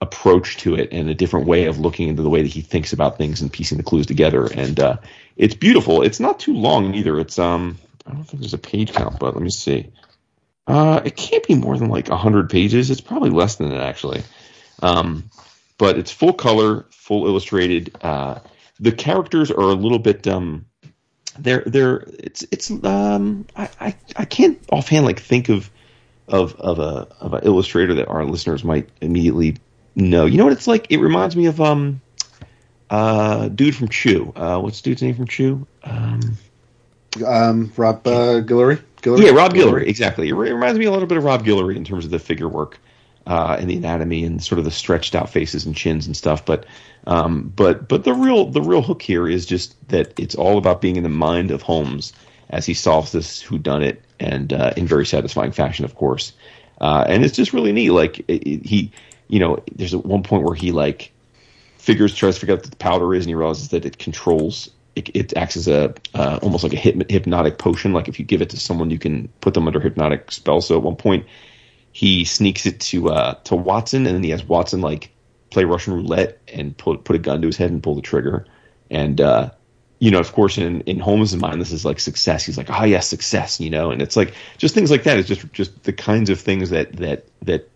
approach 0.02 0.58
to 0.58 0.76
it 0.76 0.90
and 0.92 1.10
a 1.10 1.16
different 1.16 1.48
way 1.48 1.66
of 1.66 1.80
looking 1.80 2.10
into 2.10 2.22
the 2.22 2.30
way 2.30 2.42
that 2.42 2.52
he 2.52 2.62
thinks 2.62 2.94
about 2.94 3.18
things 3.18 3.42
and 3.42 3.52
piecing 3.52 3.78
the 3.78 3.84
clues 3.84 4.06
together. 4.06 4.46
And 4.46 4.80
uh, 4.80 4.98
it's 5.38 5.56
beautiful. 5.56 6.02
It's 6.02 6.20
not 6.20 6.40
too 6.40 6.54
long 6.54 6.94
either. 6.94 7.20
It's 7.20 7.40
um 7.40 7.78
I 8.06 8.12
don't 8.12 8.24
think 8.24 8.42
there's 8.42 8.54
a 8.54 8.60
page 8.60 8.94
count, 8.94 9.20
but 9.20 9.34
let 9.34 9.44
me 9.44 9.50
see. 9.50 9.92
Uh, 10.68 11.02
it 11.06 11.16
can't 11.16 11.46
be 11.46 11.56
more 11.56 11.78
than 11.78 11.90
like 11.90 12.10
a 12.10 12.18
hundred 12.18 12.50
pages. 12.50 12.90
It's 12.90 13.02
probably 13.02 13.30
less 13.30 13.56
than 13.56 13.70
that 13.70 13.82
actually. 13.82 14.24
Um, 14.82 15.30
but 15.78 15.98
it's 15.98 16.12
full 16.12 16.34
color, 16.34 16.86
full 16.90 17.28
illustrated. 17.28 17.96
Uh, 18.02 18.40
the 18.80 18.92
characters 18.92 19.52
are 19.52 19.60
a 19.60 19.74
little 19.74 20.00
bit 20.00 20.28
um, 20.28 20.66
they're 21.40 21.64
they're 21.66 22.04
it's 22.20 22.46
it's 22.52 22.72
um 22.72 23.46
I, 23.56 23.70
I, 23.80 23.96
I 24.16 24.26
can't 24.26 24.60
offhand 24.72 25.06
like 25.06 25.20
think 25.20 25.50
of 25.50 25.70
of 26.28 26.56
of 26.56 26.80
a 26.80 27.08
of 27.20 27.34
an 27.34 27.42
illustrator 27.44 27.96
that 27.96 28.08
our 28.08 28.26
listeners 28.26 28.64
might 28.64 28.90
immediately 29.02 29.58
know. 29.96 30.26
You 30.26 30.38
know 30.38 30.46
what 30.46 30.54
it's 30.54 30.68
like? 30.68 30.88
It 30.90 30.98
reminds 30.98 31.36
me 31.36 31.46
of 31.48 31.60
um 31.62 32.02
uh 32.90 33.50
dude 33.50 33.76
from 33.76 33.90
Chew. 33.90 34.32
Uh, 34.36 34.60
what's 34.60 34.82
dude's 34.82 35.02
name 35.02 35.16
from 35.16 35.28
Chew? 35.28 35.68
Um, 35.84 36.38
um 37.26 37.72
Rob 37.76 38.06
uh, 38.08 38.42
Guillory. 38.42 38.82
Guillory. 39.02 39.26
Yeah, 39.26 39.32
Rob 39.32 39.54
Guillory. 39.54 39.84
Guillory. 39.84 39.88
Exactly. 39.88 40.30
It 40.30 40.34
reminds 40.34 40.80
me 40.80 40.86
a 40.86 40.92
little 40.92 41.08
bit 41.08 41.18
of 41.18 41.24
Rob 41.24 41.46
Guillory 41.46 41.76
in 41.76 41.84
terms 41.84 42.06
of 42.06 42.12
the 42.12 42.20
figure 42.20 42.48
work 42.48 42.80
uh, 43.28 43.58
and 43.60 43.70
the 43.70 43.78
anatomy 43.78 44.24
and 44.24 44.44
sort 44.44 44.60
of 44.60 44.66
the 44.66 44.72
stretched 44.72 45.16
out 45.16 45.30
faces 45.30 45.66
and 45.66 45.76
chins 45.76 46.06
and 46.06 46.16
stuff. 46.16 46.46
But 46.46 46.66
um, 47.08 47.52
but 47.56 47.88
but 47.88 48.04
the 48.04 48.14
real 48.14 48.46
the 48.46 48.62
real 48.62 48.82
hook 48.82 49.02
here 49.02 49.28
is 49.28 49.46
just 49.46 49.76
that 49.90 50.20
it's 50.20 50.36
all 50.36 50.58
about 50.58 50.82
being 50.82 50.96
in 50.96 51.04
the 51.04 51.10
mind 51.10 51.52
of 51.52 51.62
Holmes 51.62 52.14
as 52.50 52.66
he 52.66 52.74
solves 52.74 53.12
this 53.12 53.44
whodunit 53.44 53.98
and 54.20 54.54
uh, 54.54 54.74
in 54.78 54.88
very 54.88 55.06
satisfying 55.06 55.52
fashion, 55.52 55.86
of 55.86 55.96
course. 55.96 56.34
Uh, 56.80 57.06
and 57.08 57.24
it's 57.24 57.36
just 57.36 57.54
really 57.54 57.72
neat. 57.72 57.90
Like 57.90 58.20
it, 58.20 58.48
it, 58.48 58.66
he, 58.66 58.92
you 59.28 59.40
know, 59.40 59.58
there's 59.74 59.94
at 59.94 60.06
one 60.06 60.24
point 60.24 60.44
where 60.44 60.56
he 60.56 60.72
like 60.72 61.12
figures 61.78 62.14
tries 62.14 62.36
to 62.36 62.40
figure 62.42 62.56
out 62.56 62.62
what 62.62 62.70
the 62.70 62.78
powder 62.78 63.14
is, 63.14 63.26
and 63.26 63.30
he 63.30 63.36
realizes 63.36 63.70
that 63.70 63.86
it 63.86 63.98
controls. 63.98 64.70
It, 64.96 65.14
it 65.14 65.36
acts 65.36 65.58
as 65.58 65.68
a 65.68 65.94
uh, 66.14 66.40
almost 66.42 66.64
like 66.64 66.74
a 66.74 66.78
hypnotic 66.78 67.58
potion. 67.58 67.92
Like 67.94 68.08
if 68.08 68.20
you 68.20 68.26
give 68.26 68.42
it 68.42 68.50
to 68.52 68.58
someone, 68.58 68.92
you 68.92 69.00
can 69.00 69.28
put 69.42 69.54
them 69.54 69.68
under 69.68 69.80
hypnotic 69.80 70.32
spell. 70.32 70.62
So 70.62 70.78
at 70.78 70.84
one 70.84 70.96
point, 70.96 71.26
he 71.96 72.26
sneaks 72.26 72.66
it 72.66 72.82
to 72.82 73.08
uh, 73.08 73.36
to 73.46 73.56
Watson, 73.56 74.06
and 74.06 74.14
then 74.14 74.22
he 74.22 74.32
has 74.32 74.44
Watson 74.44 74.82
like 74.82 75.12
play 75.50 75.64
Russian 75.64 75.94
roulette 75.94 76.42
and 76.46 76.78
put 76.78 77.06
put 77.06 77.16
a 77.16 77.20
gun 77.20 77.40
to 77.40 77.48
his 77.48 77.56
head 77.56 77.72
and 77.72 77.82
pull 77.82 77.96
the 77.96 78.02
trigger. 78.02 78.46
And 78.92 79.22
uh, 79.22 79.52
you 80.00 80.12
know, 80.12 80.20
of 80.20 80.34
course, 80.34 80.58
in 80.58 80.82
in 80.82 81.00
Holmes' 81.00 81.38
mind, 81.38 81.62
this 81.62 81.72
is 81.72 81.86
like 81.86 82.02
success. 82.02 82.44
He's 82.44 82.58
like, 82.58 82.70
ah, 82.70 82.80
oh, 82.82 82.84
yes, 82.84 83.08
success. 83.08 83.62
You 83.62 83.70
know, 83.70 83.92
and 83.92 84.02
it's 84.02 84.18
like 84.18 84.34
just 84.58 84.76
things 84.76 84.92
like 84.92 85.04
that. 85.04 85.20
It's 85.20 85.30
just 85.30 85.54
just 85.54 85.84
the 85.84 85.94
kinds 85.94 86.30
of 86.30 86.38
things 86.38 86.70
that 86.72 86.98
that 86.98 87.28
that 87.44 87.70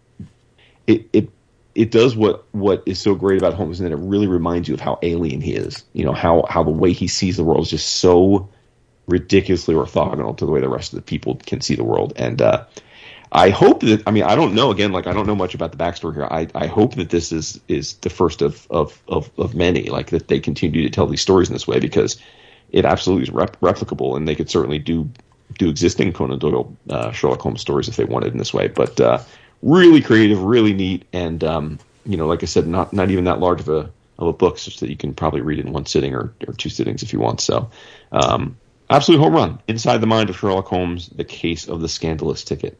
it 0.85 1.07
it 1.13 1.29
it 1.73 1.89
does 1.89 2.13
what 2.13 2.43
what 2.51 2.83
is 2.85 2.99
so 2.99 3.15
great 3.15 3.37
about 3.37 3.53
Holmes, 3.53 3.79
and 3.79 3.89
that 3.89 3.93
it 3.93 4.05
really 4.05 4.27
reminds 4.27 4.67
you 4.67 4.73
of 4.73 4.81
how 4.81 4.99
alien 5.01 5.39
he 5.39 5.53
is. 5.53 5.85
You 5.93 6.03
know, 6.03 6.11
how 6.11 6.45
how 6.49 6.63
the 6.63 6.71
way 6.71 6.91
he 6.91 7.07
sees 7.07 7.37
the 7.37 7.45
world 7.45 7.61
is 7.61 7.69
just 7.69 7.87
so 7.87 8.49
ridiculously 9.07 9.75
orthogonal 9.75 10.35
to 10.35 10.45
the 10.45 10.51
way 10.51 10.59
the 10.59 10.67
rest 10.67 10.91
of 10.91 10.97
the 10.97 11.03
people 11.03 11.39
can 11.45 11.61
see 11.61 11.75
the 11.75 11.85
world. 11.85 12.11
And 12.17 12.41
uh, 12.41 12.65
I 13.31 13.51
hope 13.51 13.81
that 13.81 14.03
I 14.07 14.11
mean 14.11 14.23
I 14.23 14.35
don't 14.35 14.55
know 14.55 14.71
again 14.71 14.91
like 14.91 15.05
I 15.05 15.13
don't 15.13 15.27
know 15.27 15.35
much 15.35 15.53
about 15.53 15.71
the 15.71 15.77
backstory 15.77 16.15
here. 16.15 16.27
I, 16.29 16.47
I 16.55 16.67
hope 16.67 16.95
that 16.95 17.09
this 17.09 17.31
is 17.31 17.59
is 17.67 17.93
the 17.95 18.09
first 18.09 18.41
of, 18.41 18.65
of 18.69 19.01
of 19.07 19.29
of 19.37 19.53
many 19.53 19.89
like 19.89 20.09
that 20.09 20.27
they 20.27 20.39
continue 20.39 20.81
to 20.83 20.89
tell 20.89 21.05
these 21.05 21.21
stories 21.21 21.47
in 21.49 21.53
this 21.53 21.67
way 21.67 21.79
because 21.79 22.19
it 22.71 22.85
absolutely 22.85 23.23
is 23.23 23.31
rep- 23.31 23.59
replicable 23.59 24.17
and 24.17 24.27
they 24.27 24.35
could 24.35 24.49
certainly 24.49 24.79
do 24.79 25.09
do 25.57 25.69
existing 25.69 26.13
Conan 26.13 26.39
Doyle 26.39 26.75
uh, 26.89 27.11
Sherlock 27.11 27.41
Holmes 27.41 27.61
stories 27.61 27.87
if 27.87 27.95
they 27.95 28.05
wanted 28.05 28.31
in 28.31 28.37
this 28.37 28.53
way. 28.53 28.67
But 28.67 28.99
uh, 28.99 29.19
really 29.61 30.01
creative, 30.01 30.41
really 30.43 30.73
neat, 30.73 31.05
and 31.13 31.43
um, 31.43 31.79
you 32.05 32.17
know, 32.17 32.27
like 32.27 32.43
I 32.43 32.45
said, 32.45 32.67
not 32.67 32.93
not 32.93 33.11
even 33.11 33.25
that 33.25 33.39
large 33.39 33.61
of 33.61 33.69
a 33.69 33.91
of 34.17 34.27
a 34.27 34.33
book, 34.33 34.57
such 34.57 34.79
that 34.79 34.89
you 34.89 34.97
can 34.97 35.13
probably 35.13 35.41
read 35.41 35.59
it 35.59 35.65
in 35.65 35.71
one 35.71 35.85
sitting 35.85 36.13
or, 36.13 36.33
or 36.47 36.53
two 36.53 36.69
sittings 36.69 37.03
if 37.03 37.13
you 37.13 37.19
want. 37.19 37.41
So, 37.41 37.69
um, 38.11 38.57
absolute 38.89 39.19
home 39.19 39.33
run. 39.33 39.59
Inside 39.67 39.99
the 39.99 40.07
Mind 40.07 40.29
of 40.29 40.37
Sherlock 40.37 40.67
Holmes: 40.67 41.09
The 41.09 41.23
Case 41.23 41.67
of 41.67 41.81
the 41.81 41.89
Scandalous 41.89 42.43
Ticket. 42.43 42.79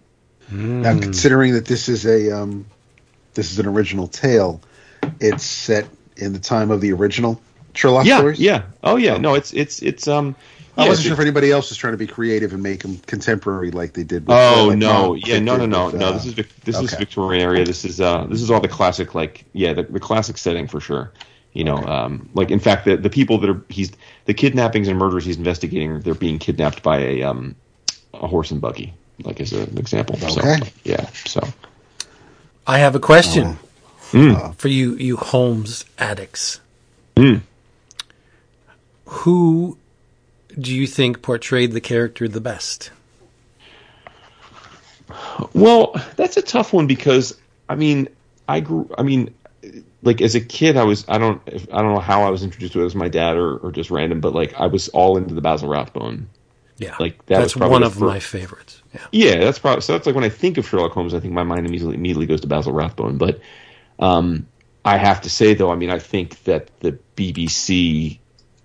Now, 0.52 1.00
considering 1.00 1.54
that 1.54 1.66
this 1.66 1.90
is 1.90 2.06
a 2.06 2.32
um, 2.32 2.66
this 3.34 3.52
is 3.52 3.60
an 3.60 3.66
original 3.68 4.08
tale, 4.08 4.62
it's 5.20 5.44
set 5.44 5.88
in 6.18 6.34
the 6.34 6.40
time 6.40 6.72
of 6.72 6.82
the 6.82 6.92
original 6.94 7.42
Sherlock 7.74 8.06
Yeah, 8.06 8.18
stories. 8.18 8.40
yeah, 8.40 8.64
oh 8.84 8.96
yeah. 8.98 9.18
No, 9.18 9.36
it's 9.36 9.54
it's 9.54 9.82
it's 9.82 10.08
um. 10.08 10.36
I 10.78 10.84
yeah, 10.84 10.90
wasn't 10.90 11.08
sure 11.08 11.14
if 11.16 11.20
anybody 11.20 11.52
else 11.52 11.70
was 11.70 11.78
trying 11.78 11.92
to 11.94 11.98
be 11.98 12.08
creative 12.08 12.54
and 12.54 12.64
make 12.64 12.84
them 12.84 12.98
contemporary 13.00 13.72
like 13.72 13.94
they 13.94 14.04
did. 14.04 14.28
With, 14.28 14.38
Oh 14.38 14.68
like 14.70 14.78
no! 14.78 15.14
Yeah, 15.14 15.40
no, 15.40 15.58
no, 15.58 15.66
no, 15.66 15.86
with, 15.88 15.96
no. 15.96 16.06
uh, 16.08 16.14
This 16.14 16.26
is 16.26 16.36
this 16.64 16.82
is. 16.82 16.94
Victorian 16.94 17.42
area. 17.42 17.66
This 17.66 17.84
is 17.84 18.00
uh 18.00 18.26
this 18.30 18.42
is 18.42 18.50
all 18.50 18.62
the 18.62 18.70
classic 18.70 19.14
like 19.14 19.46
yeah 19.54 19.74
the, 19.74 19.84
the 19.84 20.00
classic 20.00 20.38
setting 20.38 20.68
for 20.68 20.80
sure. 20.80 21.12
You 21.52 21.64
know, 21.66 21.86
um, 21.86 22.30
like 22.34 22.52
in 22.52 22.60
fact 22.60 22.86
the 22.86 22.96
the 22.96 23.10
people 23.10 23.40
that 23.40 23.50
are 23.50 23.62
he's 23.70 23.92
the 24.26 24.34
kidnappings 24.34 24.88
and 24.88 24.98
murders 24.98 25.26
he's 25.26 25.38
investigating 25.38 26.00
they're 26.00 26.14
being 26.14 26.40
kidnapped 26.40 26.82
by 26.84 27.00
a 27.00 27.24
um 27.24 27.56
a 28.14 28.28
horse 28.28 28.52
and 28.52 28.62
buggy 28.62 28.94
like 29.24 29.40
as 29.42 29.54
an 29.54 29.78
example. 29.78 30.18
So, 30.18 30.42
yeah. 30.84 31.08
So 31.26 31.42
I 32.68 32.80
have 32.80 32.96
a 32.96 33.00
question 33.00 33.58
Mm. 34.12 34.56
for 34.56 34.70
you, 34.70 34.96
you 34.96 35.18
Holmes 35.18 35.86
addicts. 36.00 36.60
Mm. 37.16 37.42
Who 39.06 39.78
do 40.60 40.74
you 40.74 40.88
think 40.88 41.22
portrayed 41.22 41.74
the 41.74 41.82
character 41.82 42.28
the 42.28 42.42
best? 42.42 42.90
Well, 45.54 45.96
that's 46.16 46.38
a 46.38 46.42
tough 46.42 46.74
one 46.74 46.88
because 46.88 47.38
I 47.68 47.76
mean, 47.76 48.10
I 48.48 48.60
grew. 48.62 48.90
I 48.98 49.04
mean, 49.04 49.34
like 50.02 50.22
as 50.22 50.36
a 50.36 50.42
kid, 50.42 50.78
I 50.78 50.84
was. 50.84 51.06
I 51.08 51.18
don't. 51.18 51.42
I 51.72 51.82
don't 51.82 51.94
know 51.94 52.00
how 52.00 52.24
I 52.24 52.30
was 52.30 52.44
introduced 52.44 52.74
to 52.74 52.82
it 52.84 52.86
as 52.86 52.96
my 52.96 53.10
dad 53.10 53.38
or, 53.38 53.58
or 53.58 53.72
just 53.72 53.92
random, 53.92 54.22
but 54.22 54.34
like 54.34 54.54
I 54.60 54.68
was 54.68 54.90
all 54.90 55.18
into 55.18 55.34
the 55.34 55.42
Basil 55.42 55.70
Rathbone. 55.70 56.28
Yeah, 56.80 56.96
Like, 57.00 57.26
that 57.28 57.42
was 57.42 57.54
that's 57.54 57.58
probably 57.58 57.74
one 57.74 57.84
of 57.84 57.94
fir- 57.96 58.06
my 58.06 58.20
favorites. 58.20 58.82
Yeah, 58.94 59.08
Yeah, 59.12 59.38
that's 59.40 59.60
probably 59.60 59.82
so. 59.82 59.94
That's 59.94 60.06
like 60.06 60.16
when 60.16 60.24
I 60.24 60.30
think 60.30 60.58
of 60.58 60.68
Sherlock 60.68 60.94
Holmes, 60.94 61.14
I 61.14 61.20
think 61.20 61.34
my 61.34 61.44
mind 61.44 61.68
immediately 61.68 61.96
immediately 61.96 62.26
goes 62.26 62.42
to 62.42 62.48
Basil 62.48 62.74
Rathbone. 62.74 63.18
But 63.18 63.42
um, 64.00 64.48
I 64.86 64.98
have 64.98 65.22
to 65.22 65.30
say, 65.30 65.54
though, 65.54 65.72
I 65.72 65.76
mean, 65.76 65.90
I 65.92 66.00
think 66.00 66.44
that 66.46 66.70
the 66.80 66.98
BBC 67.16 68.20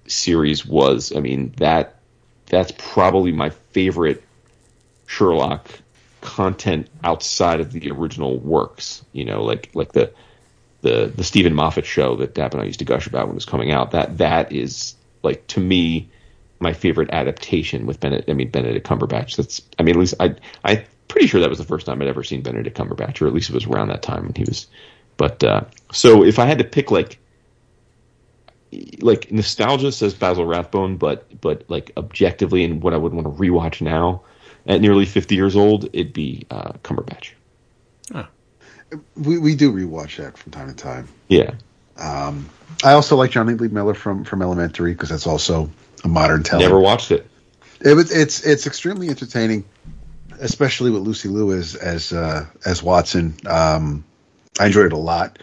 series 0.07 0.65
was. 0.65 1.13
I 1.15 1.21
mean 1.21 1.53
that 1.57 1.97
that's 2.47 2.73
probably 2.79 3.33
my 3.33 3.51
favorite 3.51 4.23
Sherlock 5.07 5.69
content 6.21 6.89
outside 7.03 7.61
of 7.61 7.73
the 7.73 7.91
original 7.91 8.39
works. 8.39 9.05
You 9.13 9.25
know, 9.25 9.43
like 9.43 9.71
like 9.75 9.93
the 9.93 10.13
the 10.83 11.13
the 11.15 11.25
Steven 11.25 11.55
Moffat 11.55 11.87
show 11.87 12.17
that 12.17 12.35
Dab 12.35 12.55
and 12.55 12.63
I 12.63 12.67
used 12.67 12.79
to 12.79 12.85
gush 12.85 13.07
about 13.07 13.27
when 13.27 13.33
it 13.33 13.35
was 13.35 13.45
coming 13.45 13.73
out. 13.73 13.91
That 13.91 14.19
that 14.19 14.53
is 14.53 14.95
like 15.23 15.47
to 15.49 15.61
me 15.61 16.09
my 16.61 16.73
favorite 16.73 17.11
adaptation 17.13 17.87
with 17.87 18.01
Benedict. 18.01 18.31
I 18.31 18.35
mean 18.35 18.51
Benedict 18.51 18.87
Cumberbatch. 18.87 19.37
That's 19.37 19.63
I 19.79 19.83
mean 19.83 19.97
at 19.97 20.01
least 20.01 20.15
I 20.21 20.37
I'm 20.65 20.85
pretty 21.09 21.27
sure 21.27 21.41
that 21.41 21.51
was 21.51 21.59
the 21.59 21.65
first 21.65 21.87
time 21.87 22.01
I'd 22.01 22.09
ever 22.09 22.23
seen 22.23 22.43
Benedict 22.43 22.77
Cumberbatch, 22.77 23.21
or 23.21 23.27
at 23.27 23.35
least 23.35 23.51
it 23.51 23.55
was 23.55 23.67
around 23.67 23.89
that 23.89 24.03
time 24.03 24.25
when 24.25 24.35
he 24.35 24.45
was. 24.45 24.67
But 25.17 25.45
uh, 25.45 25.65
so 25.93 26.25
if 26.25 26.39
I 26.39 26.47
had 26.47 26.59
to 26.59 26.65
pick 26.65 26.91
like 26.91 27.19
like 29.01 29.31
nostalgia 29.31 29.93
says 29.93 30.15
Basil 30.15 30.45
Rathbone, 30.45 30.97
but 30.97 31.41
but 31.41 31.65
like 31.69 31.93
objectively 31.97 32.65
and 32.65 32.83
what 32.83 32.95
I 32.95 32.97
would 32.97 33.13
want 33.13 33.27
to 33.27 33.33
rewatch 33.33 33.81
now 33.81 34.23
at 34.67 34.81
nearly 34.81 35.07
50 35.07 35.35
years 35.35 35.57
old, 35.57 35.85
it'd 35.93 36.13
be 36.13 36.47
uh, 36.51 36.73
Cumberbatch. 36.83 37.31
we 39.17 39.39
we 39.39 39.55
do 39.55 39.73
rewatch 39.73 40.17
that 40.17 40.37
from 40.39 40.53
time 40.53 40.69
to 40.69 40.75
time. 40.75 41.09
Yeah. 41.29 41.55
Um, 41.97 42.49
I 42.83 42.93
also 42.93 43.17
like 43.17 43.31
Jonny 43.31 43.55
Lee 43.55 43.69
Miller 43.69 43.95
from 43.95 44.25
from 44.25 44.43
Elementary 44.43 44.93
because 44.93 45.11
that's 45.11 45.27
also 45.27 45.71
a 46.05 46.09
modern 46.09 46.43
telling. 46.43 46.65
Never 46.65 46.79
watched 46.79 47.11
it. 47.11 47.27
It 47.81 47.95
was 47.95 48.13
it's 48.13 48.45
it's 48.45 48.67
extremely 48.67 49.09
entertaining, 49.09 49.65
especially 50.39 50.91
with 50.91 51.03
Lucy 51.03 51.29
Liu 51.29 51.53
as 51.53 51.75
as 51.75 52.13
uh, 52.13 52.47
as 52.65 52.83
Watson. 52.83 53.35
Um, 53.47 54.05
I 54.59 54.67
enjoyed 54.67 54.87
it 54.87 54.93
a 54.93 54.99
lot. 54.99 55.39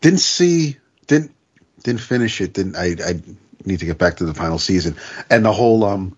Didn't 0.00 0.20
see 0.20 0.76
didn't 1.06 1.34
didn't 1.82 2.00
finish 2.00 2.40
it. 2.40 2.52
Didn't 2.52 2.76
I? 2.76 2.96
I 3.04 3.20
need 3.64 3.80
to 3.80 3.86
get 3.86 3.98
back 3.98 4.16
to 4.16 4.24
the 4.24 4.32
final 4.32 4.58
season 4.58 4.96
and 5.28 5.44
the 5.44 5.52
whole 5.52 5.84
um, 5.84 6.16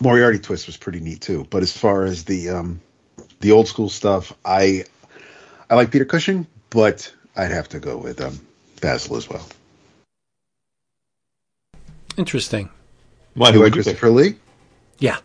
Moriarty 0.00 0.38
twist 0.38 0.66
was 0.66 0.76
pretty 0.76 1.00
neat 1.00 1.20
too. 1.20 1.46
But 1.48 1.62
as 1.62 1.76
far 1.76 2.04
as 2.04 2.24
the 2.24 2.50
um, 2.50 2.80
the 3.40 3.52
old 3.52 3.68
school 3.68 3.88
stuff, 3.88 4.32
I 4.44 4.84
I 5.70 5.74
like 5.74 5.90
Peter 5.90 6.04
Cushing, 6.04 6.46
but 6.70 7.12
I'd 7.36 7.50
have 7.50 7.68
to 7.70 7.80
go 7.80 7.98
with 7.98 8.20
um, 8.20 8.40
Basil 8.80 9.16
as 9.16 9.28
well. 9.28 9.46
interesting. 12.16 12.70
Why? 13.36 13.48
You 13.48 13.54
Who 13.54 13.58
like 13.60 13.64
would 13.66 13.76
you? 13.76 13.82
Christopher 13.84 14.10
Lee? 14.10 14.34
Yeah, 14.98 15.18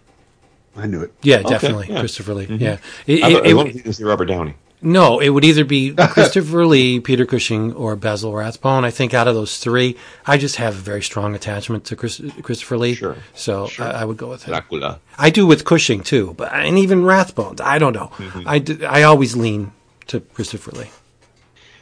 I 0.78 0.86
knew 0.88 1.02
it. 1.02 1.14
yeah, 1.24 1.38
Okay, 1.40 1.50
definitely 1.50 1.88
yeah. 1.90 2.00
Christopher 2.00 2.34
Lee. 2.36 2.46
Mhm. 2.48 2.60
Yeah, 2.60 2.78
it, 3.08 3.24
I, 3.24 3.30
it- 3.30 3.36
I 3.36 3.40
it- 3.50 3.54
don't 3.54 3.72
think 3.74 3.86
it's 3.86 4.02
Robert 4.02 4.26
Downey. 4.26 4.54
no, 4.82 5.20
it 5.20 5.30
would 5.30 5.46
either 5.46 5.64
be 5.64 5.94
Christopher 5.98 6.66
Lee, 6.66 7.00
Peter 7.00 7.26
Cushing, 7.26 7.72
or 7.74 7.96
Basil 7.96 8.34
Rathbone. 8.34 8.84
I 8.84 8.92
think 8.92 9.14
out 9.14 9.28
of 9.28 9.36
those 9.36 9.58
three, 9.60 9.96
I 10.26 10.38
just 10.38 10.58
have 10.58 10.74
a 10.76 10.80
very 10.80 11.02
strong 11.02 11.36
attachment 11.36 11.86
to 11.86 11.96
Chris, 11.96 12.22
Christopher 12.42 12.78
Lee. 12.78 12.96
Sure, 12.96 13.16
so 13.34 13.68
sure. 13.68 13.86
I, 13.86 14.02
I 14.02 14.06
would 14.06 14.18
go 14.18 14.30
with 14.30 14.44
him. 14.44 14.52
Dracula. 14.52 15.00
I 15.18 15.30
do 15.30 15.46
with 15.48 15.64
Cushing 15.66 16.02
too, 16.04 16.34
but 16.38 16.52
and 16.54 16.78
even 16.78 17.06
Rathbone. 17.06 17.58
I 17.64 17.80
don't 17.80 17.94
know. 17.94 18.08
Mm-hmm. 18.18 18.44
I, 18.48 18.60
d- 18.60 18.86
I 18.86 19.04
always 19.04 19.36
lean 19.38 19.72
to 20.08 20.20
Christopher 20.20 20.72
Lee. 20.72 20.90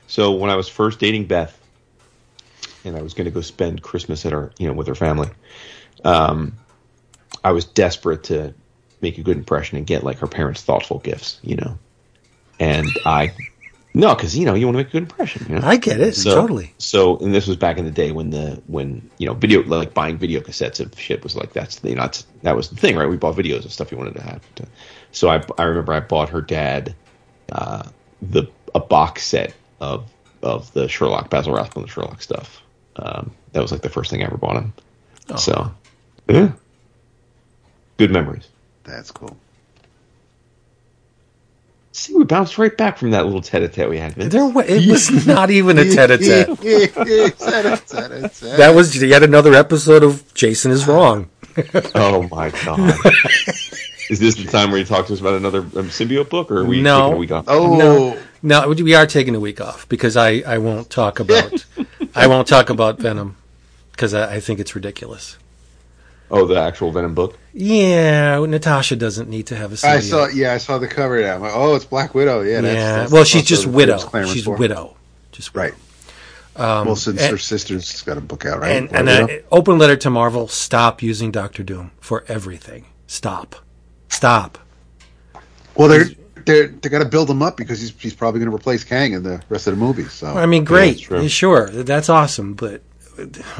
So 0.08 0.32
when 0.34 0.50
I 0.52 0.56
was 0.56 0.68
first 0.68 1.00
dating 1.00 1.26
Beth, 1.26 1.56
and 2.86 2.96
I 2.96 3.02
was 3.02 3.14
going 3.14 3.26
to 3.26 3.32
go 3.32 3.42
spend 3.42 3.82
Christmas 3.82 4.26
at 4.26 4.32
her, 4.32 4.52
you 4.58 4.68
know, 4.68 4.74
with 4.74 4.88
her 4.88 4.96
family, 4.96 5.30
um, 6.04 6.58
I 7.44 7.52
was 7.52 7.66
desperate 7.66 8.24
to 8.26 8.54
make 9.02 9.18
a 9.18 9.22
good 9.22 9.38
impression 9.38 9.78
and 9.78 9.88
get 9.88 10.04
like 10.04 10.20
her 10.20 10.28
parents 10.28 10.62
thoughtful 10.62 11.00
gifts, 11.00 11.40
you 11.42 11.56
know. 11.56 11.78
And 12.60 12.88
I, 13.06 13.32
no, 13.94 14.14
because 14.14 14.38
you 14.38 14.46
know 14.46 14.54
you 14.54 14.66
want 14.66 14.76
to 14.76 14.80
make 14.80 14.90
a 14.90 14.92
good 14.92 15.04
impression. 15.04 15.46
You 15.50 15.60
know? 15.60 15.68
I 15.68 15.78
get 15.78 16.00
it 16.00 16.16
So, 16.16 16.36
totally. 16.36 16.74
So, 16.78 17.18
and 17.18 17.34
this 17.34 17.48
was 17.48 17.56
back 17.56 17.78
in 17.78 17.86
the 17.86 17.92
day 17.92 18.12
when 18.12 18.30
the 18.30 18.62
when 18.68 19.10
you 19.18 19.28
know 19.28 19.34
video 19.34 19.64
like 19.64 19.94
buying 19.94 20.18
video 20.18 20.42
cassettes 20.42 20.80
of 20.80 21.00
shit 21.00 21.24
was 21.24 21.36
like 21.36 21.54
that's 21.54 21.82
you 21.84 21.96
know 21.96 22.02
that's, 22.02 22.26
that 22.42 22.56
was 22.56 22.70
the 22.70 22.76
thing, 22.76 22.98
right? 22.98 23.10
We 23.10 23.18
bought 23.18 23.36
videos 23.36 23.66
of 23.66 23.72
stuff 23.72 23.92
you 23.92 23.98
wanted 23.98 24.16
to 24.16 24.24
have. 24.24 24.56
To, 24.56 24.66
so 25.12 25.30
I 25.30 25.44
I 25.58 25.64
remember 25.64 25.94
I 25.94 26.02
bought 26.02 26.30
her 26.30 26.42
dad 26.42 26.96
uh, 27.52 27.84
the 28.22 28.46
a 28.76 28.80
box 28.80 29.26
set 29.26 29.54
of 29.80 30.10
of 30.42 30.72
the 30.74 30.88
Sherlock 30.88 31.30
Basil 31.30 31.54
Rathbone 31.54 31.88
Sherlock 31.88 32.22
stuff. 32.22 32.62
Um, 32.98 33.32
that 33.54 33.62
was 33.62 33.72
like 33.72 33.82
the 33.82 33.90
first 33.90 34.12
thing 34.12 34.22
I 34.22 34.26
ever 34.26 34.38
bought 34.38 34.58
him. 34.58 34.74
So 35.38 35.72
yeah, 36.30 36.52
good 37.98 38.12
memories. 38.12 38.48
That's 38.84 39.12
cool. 39.12 39.36
See, 41.92 42.14
we 42.16 42.24
bounced 42.24 42.58
right 42.58 42.76
back 42.78 42.98
from 42.98 43.12
that 43.12 43.26
little 43.26 43.42
tete-a-tete 43.42 43.90
we 43.90 43.98
had. 43.98 44.14
Vince. 44.14 44.32
There, 44.32 44.48
wa- 44.48 44.62
it 44.66 44.88
was 44.90 45.28
not 45.28 45.50
even 45.50 45.78
a 45.78 45.84
tete-a-tete. 45.84 46.48
That 47.40 48.32
That 48.58 48.76
was 48.76 49.02
yet 49.02 49.24
another 49.24 49.54
episode 49.54 50.04
of 50.04 50.34
Jason 50.34 50.72
is 50.72 50.88
wrong. 50.88 51.30
Oh 51.96 52.24
my 52.32 52.52
god! 52.64 52.96
Is 54.10 54.20
this 54.20 54.36
the 54.36 54.46
time 54.50 54.70
where 54.72 54.80
you 54.80 54.86
talk 54.86 55.08
to 55.08 55.14
us 55.14 55.20
about 55.20 55.34
another 55.34 55.60
um, 55.60 55.90
symbiote 55.90 56.30
book, 56.30 56.50
or 56.52 56.60
are 56.60 56.64
we 56.64 56.82
No. 56.82 57.02
taking 57.02 57.14
a 57.14 57.18
week 57.18 57.32
off? 57.32 57.46
Oh, 57.50 57.76
No, 57.76 58.18
no, 58.42 58.70
we 58.70 58.96
are 58.96 59.06
taking 59.06 59.36
a 59.36 59.40
week 59.42 59.60
off 59.60 59.90
because 59.90 60.16
I, 60.16 60.42
I 60.48 60.58
won't 60.60 60.90
talk 60.90 61.20
about 61.20 61.66
I 62.16 62.28
won't 62.28 62.48
talk 62.48 62.70
about 62.70 63.00
Venom 63.00 63.36
because 63.92 64.14
I, 64.14 64.36
I 64.36 64.40
think 64.40 64.60
it's 64.62 64.74
ridiculous. 64.74 65.38
Oh, 66.32 66.46
the 66.46 66.60
actual 66.60 66.92
Venom 66.92 67.16
book. 67.16 67.38
Yeah, 67.54 68.46
Natasha 68.46 68.96
doesn't 68.96 69.30
need 69.30 69.48
to 69.48 69.56
have 69.56 69.72
a. 69.72 69.88
I 69.88 69.98
symbiote. 69.98 70.02
saw. 70.10 70.28
Yeah, 70.28 70.54
I 70.54 70.58
saw 70.58 70.78
the 70.78 70.88
cover. 70.88 71.20
Now, 71.22 71.36
I'm 71.36 71.42
like, 71.42 71.52
oh, 71.56 71.76
it's 71.76 71.86
Black 71.86 72.14
Widow. 72.14 72.42
Yeah, 72.42 72.62
that's, 72.62 72.76
yeah, 72.76 72.96
that's 72.98 73.12
well, 73.12 73.24
she's 73.24 73.44
just 73.46 73.66
widow. 73.66 73.98
She's 74.28 74.44
for. 74.44 74.56
widow. 74.56 74.96
Just 75.32 75.56
Right. 75.56 75.74
well, 76.56 76.96
since 76.96 77.22
and- 77.22 77.32
her 77.32 77.38
sister's 77.38 78.02
got 78.04 78.18
a 78.18 78.22
book 78.22 78.46
out, 78.46 78.60
right? 78.60 78.76
And 78.76 78.90
Black 78.90 79.00
and 79.00 79.08
Widow? 79.28 79.40
uh, 79.40 79.56
open 79.56 79.78
letter 79.80 79.96
to 79.98 80.10
Marvel: 80.10 80.48
Stop 80.48 81.02
using 81.02 81.32
Doctor 81.32 81.64
Doom 81.64 81.92
for 82.00 82.24
everything. 82.28 82.86
Stop. 83.08 83.56
Stop. 84.10 84.58
well, 85.76 85.88
they're 85.88 86.06
they're 86.46 86.68
they 86.68 86.90
got 86.90 87.00
to 87.00 87.06
build 87.06 87.30
him 87.30 87.42
up 87.42 87.58
because 87.58 87.80
he's 87.82 87.94
he's 88.00 88.14
probably 88.14 88.40
going 88.40 88.50
to 88.52 88.56
replace 88.56 88.84
Kang 88.84 89.14
in 89.14 89.24
the 89.24 89.42
rest 89.50 89.66
of 89.68 89.74
the 89.74 89.80
movie. 89.84 90.04
So 90.06 90.28
I 90.28 90.46
mean, 90.46 90.64
that's 90.64 90.70
great, 90.70 91.00
true. 91.00 91.28
sure, 91.28 91.70
that's 91.70 92.10
awesome, 92.10 92.54
but 92.54 92.82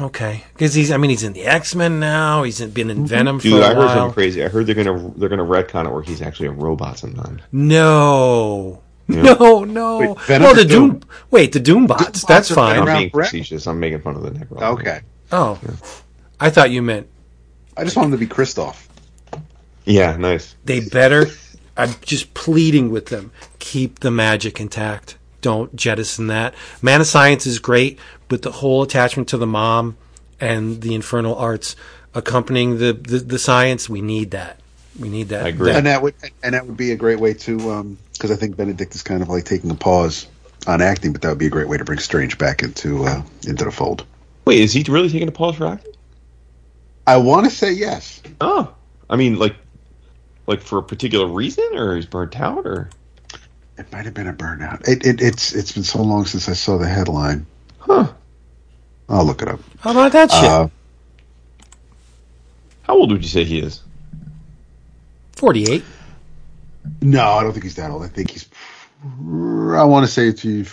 okay, 0.00 0.44
because 0.52 0.74
he's. 0.74 0.90
I 0.90 0.96
mean, 0.96 1.10
he's 1.10 1.22
in 1.22 1.32
the 1.32 1.44
X 1.44 1.74
Men 1.74 2.00
now. 2.00 2.42
He's 2.42 2.60
been 2.60 2.90
in 2.90 2.98
mm-hmm. 2.98 3.06
Venom 3.06 3.38
for 3.38 3.44
Dude, 3.44 3.62
a 3.62 3.66
I 3.66 3.68
heard 3.68 3.76
while. 3.78 3.94
something 3.94 4.14
crazy. 4.14 4.44
I 4.44 4.48
heard 4.48 4.66
they're 4.66 4.74
gonna 4.74 5.12
they're 5.16 5.28
gonna 5.28 5.44
retcon 5.44 5.86
it 5.86 5.92
where 5.92 6.02
he's 6.02 6.22
actually 6.22 6.48
a 6.48 6.52
robot 6.52 6.98
sometimes. 6.98 7.42
No. 7.52 8.82
No, 9.10 9.64
no. 9.64 9.98
Wait, 9.98 10.20
Venom 10.20 10.42
no, 10.50 10.54
the 10.54 10.64
Doom. 10.64 10.90
Doom? 10.90 11.02
Wait, 11.32 11.50
the 11.50 11.58
Doombots. 11.58 11.96
Doombots 11.96 12.26
that's 12.28 12.48
are 12.52 12.54
fine. 12.54 12.78
I'm 12.78 12.96
being 12.96 13.10
facetious. 13.10 13.66
I'm 13.66 13.80
making 13.80 14.02
fun 14.02 14.14
of 14.14 14.22
the 14.22 14.30
Necro. 14.30 14.62
okay, 14.78 15.00
Oh, 15.32 15.58
I 16.38 16.48
thought 16.50 16.70
you 16.70 16.80
meant 16.80 17.08
I 17.76 17.82
just 17.82 17.96
want 17.96 18.06
him 18.06 18.12
to 18.12 18.18
be 18.18 18.28
Kristoff. 18.28 18.86
Yeah, 19.84 20.16
nice. 20.16 20.54
they 20.64 20.78
better. 20.78 21.26
I'm 21.76 21.94
just 22.02 22.34
pleading 22.34 22.90
with 22.90 23.06
them. 23.06 23.32
Keep 23.58 23.98
the 24.00 24.10
magic 24.12 24.60
intact. 24.60 25.16
Don't 25.40 25.74
jettison 25.74 26.28
that. 26.28 26.54
Man 26.82 27.00
of 27.00 27.06
Science 27.06 27.46
is 27.46 27.58
great, 27.58 27.98
but 28.28 28.42
the 28.42 28.52
whole 28.52 28.82
attachment 28.82 29.28
to 29.30 29.38
the 29.38 29.46
mom 29.46 29.96
and 30.40 30.80
the 30.80 30.94
infernal 30.94 31.36
arts 31.36 31.76
accompanying 32.14 32.78
the, 32.78 32.92
the, 32.92 33.18
the 33.18 33.38
science, 33.38 33.88
we 33.88 34.00
need 34.00 34.32
that. 34.32 34.58
We 34.98 35.08
need 35.08 35.28
that. 35.28 35.46
I 35.46 35.48
agree. 35.48 35.72
and 35.72 35.86
that 35.86 36.02
would 36.02 36.14
and 36.42 36.54
that 36.54 36.66
would 36.66 36.76
be 36.76 36.90
a 36.90 36.96
great 36.96 37.20
way 37.20 37.32
to 37.34 37.96
because 38.12 38.30
I 38.30 38.36
think 38.36 38.56
Benedict 38.56 38.94
is 38.94 39.02
kind 39.02 39.22
of 39.22 39.28
like 39.28 39.44
taking 39.44 39.70
a 39.70 39.74
pause 39.74 40.26
on 40.66 40.82
acting, 40.82 41.12
but 41.12 41.22
that 41.22 41.28
would 41.28 41.38
be 41.38 41.46
a 41.46 41.50
great 41.50 41.68
way 41.68 41.78
to 41.78 41.84
bring 41.84 41.98
Strange 41.98 42.36
back 42.38 42.62
into 42.62 43.04
uh, 43.04 43.22
into 43.46 43.64
the 43.64 43.70
fold. 43.70 44.04
Wait, 44.44 44.58
is 44.58 44.72
he 44.72 44.84
really 44.88 45.08
taking 45.08 45.28
a 45.28 45.32
pause 45.32 45.56
for 45.56 45.66
acting? 45.66 45.92
I 47.06 47.16
want 47.16 47.46
to 47.46 47.50
say 47.50 47.72
yes. 47.72 48.22
Oh, 48.40 48.72
I 49.08 49.16
mean, 49.16 49.38
like, 49.38 49.56
like 50.46 50.60
for 50.60 50.78
a 50.78 50.82
particular 50.82 51.26
reason, 51.26 51.64
or 51.74 51.96
he's 51.96 52.06
burnt 52.06 52.38
out, 52.38 52.66
or 52.66 52.90
It 53.80 53.90
might 53.92 54.04
have 54.04 54.14
been 54.14 54.28
a 54.28 54.32
burnout. 54.32 54.86
It, 54.86 55.06
it 55.06 55.20
it's 55.22 55.54
it's 55.54 55.72
been 55.72 55.84
so 55.84 56.02
long 56.02 56.26
since 56.26 56.48
I 56.48 56.52
saw 56.52 56.78
the 56.78 56.86
headline. 56.88 57.46
huh? 57.78 58.12
I'll 59.08 59.24
look 59.24 59.42
it 59.42 59.48
up. 59.48 59.60
How 59.80 59.90
about 59.92 60.12
that 60.12 60.30
shit? 60.30 60.44
Uh, 60.44 60.68
How 62.82 62.94
old 62.94 63.10
would 63.12 63.22
you 63.22 63.28
say 63.28 63.44
he 63.44 63.60
is? 63.60 63.82
48. 65.36 65.82
no, 67.02 67.22
I 67.24 67.42
don't 67.42 67.52
think 67.52 67.64
he's 67.64 67.76
that 67.76 67.90
old. 67.90 68.02
I 68.02 68.08
think 68.08 68.30
he's. 68.30 68.48
I 69.02 69.84
want 69.84 70.04
to 70.06 70.12
say 70.12 70.30
to 70.32 70.64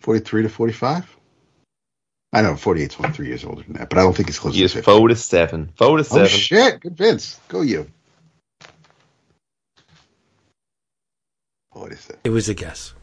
forty-three 0.00 0.42
to 0.44 0.48
forty-five. 0.48 1.16
I 2.32 2.42
know 2.42 2.54
48, 2.54 2.92
23 2.92 3.26
years 3.26 3.44
older 3.44 3.64
than 3.64 3.72
that, 3.72 3.90
but 3.90 3.98
I 3.98 4.02
don't 4.02 4.14
think 4.16 4.28
he's 4.28 4.38
close 4.38 4.54
He 4.54 4.60
to 4.60 4.64
is 4.66 4.72
50. 4.74 4.84
four 4.84 5.08
to 5.08 5.16
seven. 5.16 5.72
Four 5.76 5.96
to 5.96 6.02
Oh 6.04 6.04
seven. 6.04 6.28
shit! 6.28 6.78
Good 6.80 6.96
Vince, 6.96 7.40
go 7.48 7.62
you. 7.62 7.88
What 11.72 11.92
is 11.92 12.08
it? 12.10 12.18
It 12.24 12.30
was 12.30 12.48
a 12.48 12.54
guess. 12.54 12.94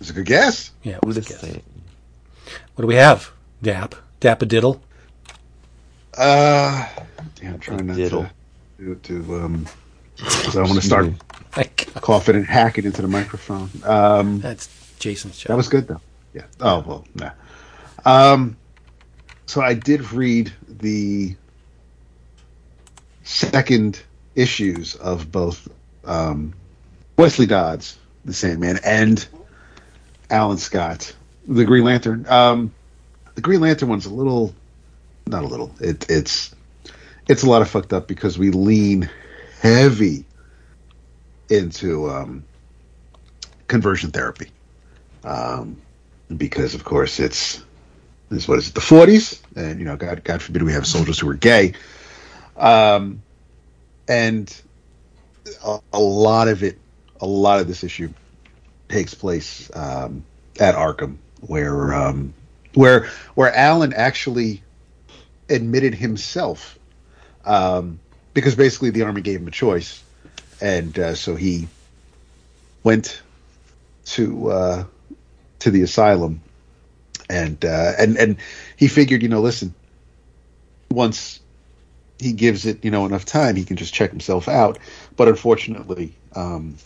It's 0.00 0.10
a 0.10 0.12
good 0.14 0.26
guess. 0.26 0.70
Yeah, 0.82 0.96
it 0.96 1.04
was 1.04 1.16
to 1.16 1.22
a 1.22 1.24
guess. 1.24 1.40
seven. 1.40 1.62
What 2.74 2.82
do 2.82 2.86
we 2.86 2.94
have? 2.94 3.30
Dap. 3.62 3.94
Dap-a-diddle. 4.20 4.80
Uh, 6.16 6.88
yeah, 7.42 7.52
I'm 7.52 7.58
trying 7.60 7.86
not 7.86 7.96
Diddle. 7.96 8.26
to 8.78 8.94
to, 8.96 9.22
to 9.22 9.34
um, 9.36 9.66
because 10.16 10.56
I 10.56 10.62
want 10.62 10.74
to 10.74 10.82
start 10.82 11.12
coughing 11.96 12.34
and 12.36 12.44
hacking 12.46 12.84
into 12.84 13.00
the 13.02 13.08
microphone. 13.08 13.70
Um, 13.84 14.40
That's 14.40 14.68
Jason's 14.98 15.38
job. 15.38 15.48
that 15.48 15.56
was 15.56 15.68
good 15.68 15.86
though. 15.86 16.00
Yeah. 16.34 16.46
Oh 16.60 16.80
well, 16.86 17.04
nah. 17.14 17.30
Um, 18.04 18.56
so 19.46 19.60
I 19.60 19.74
did 19.74 20.12
read 20.12 20.52
the 20.68 21.36
second 23.22 24.02
issues 24.34 24.96
of 24.96 25.30
both 25.30 25.68
um, 26.04 26.54
Wesley 27.20 27.44
Dodds, 27.44 27.98
the 28.24 28.32
Sandman, 28.32 28.78
and 28.82 29.26
Alan 30.30 30.56
Scott, 30.56 31.14
the 31.46 31.66
Green 31.66 31.84
Lantern. 31.84 32.24
Um, 32.26 32.72
the 33.34 33.42
Green 33.42 33.60
Lantern 33.60 33.90
one's 33.90 34.06
a 34.06 34.14
little, 34.14 34.54
not 35.26 35.44
a 35.44 35.46
little. 35.46 35.70
It, 35.80 36.08
it's 36.08 36.54
it's 37.28 37.42
a 37.42 37.50
lot 37.50 37.60
of 37.60 37.68
fucked 37.68 37.92
up 37.92 38.08
because 38.08 38.38
we 38.38 38.50
lean 38.50 39.10
heavy 39.60 40.24
into 41.50 42.08
um, 42.08 42.42
conversion 43.68 44.12
therapy, 44.12 44.50
um, 45.22 45.76
because 46.34 46.74
of 46.74 46.84
course 46.84 47.20
it's 47.20 47.62
this 48.30 48.48
what 48.48 48.58
is 48.58 48.68
it 48.68 48.74
the 48.74 48.80
forties, 48.80 49.42
and 49.54 49.78
you 49.78 49.84
know 49.84 49.96
God 49.96 50.24
God 50.24 50.40
forbid 50.40 50.62
we 50.62 50.72
have 50.72 50.86
soldiers 50.86 51.18
who 51.18 51.28
are 51.28 51.34
gay, 51.34 51.74
um, 52.56 53.20
and 54.08 54.58
a, 55.62 55.80
a 55.92 56.00
lot 56.00 56.48
of 56.48 56.62
it, 56.62 56.78
a 57.20 57.26
lot 57.26 57.60
of 57.60 57.68
this 57.68 57.84
issue 57.84 58.10
takes 58.88 59.14
place 59.14 59.70
um, 59.74 60.24
at 60.58 60.74
Arkham, 60.74 61.16
where 61.40 61.94
um, 61.94 62.34
where 62.74 63.08
where 63.34 63.54
Alan 63.54 63.92
actually 63.92 64.62
admitted 65.48 65.94
himself, 65.94 66.78
um, 67.44 67.98
because 68.34 68.54
basically 68.54 68.90
the 68.90 69.02
army 69.02 69.20
gave 69.20 69.40
him 69.40 69.48
a 69.48 69.52
choice, 69.52 70.02
and 70.60 70.98
uh, 70.98 71.14
so 71.14 71.36
he 71.36 71.68
went 72.82 73.22
to 74.04 74.50
uh, 74.50 74.84
to 75.60 75.70
the 75.70 75.82
asylum, 75.82 76.40
and 77.28 77.64
uh, 77.64 77.92
and 77.98 78.16
and 78.16 78.36
he 78.76 78.88
figured, 78.88 79.22
you 79.22 79.28
know, 79.28 79.40
listen, 79.40 79.74
once 80.90 81.40
he 82.18 82.32
gives 82.32 82.66
it, 82.66 82.84
you 82.84 82.90
know, 82.90 83.06
enough 83.06 83.24
time, 83.24 83.56
he 83.56 83.64
can 83.64 83.76
just 83.76 83.94
check 83.94 84.10
himself 84.10 84.48
out. 84.48 84.78
But 85.16 85.28
unfortunately, 85.28 86.14
um, 86.34 86.76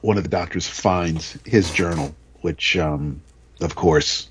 one 0.00 0.16
of 0.16 0.22
the 0.22 0.28
doctors 0.28 0.66
finds 0.68 1.38
his 1.44 1.72
journal, 1.72 2.14
which, 2.40 2.76
um, 2.76 3.20
of 3.60 3.74
course, 3.74 4.28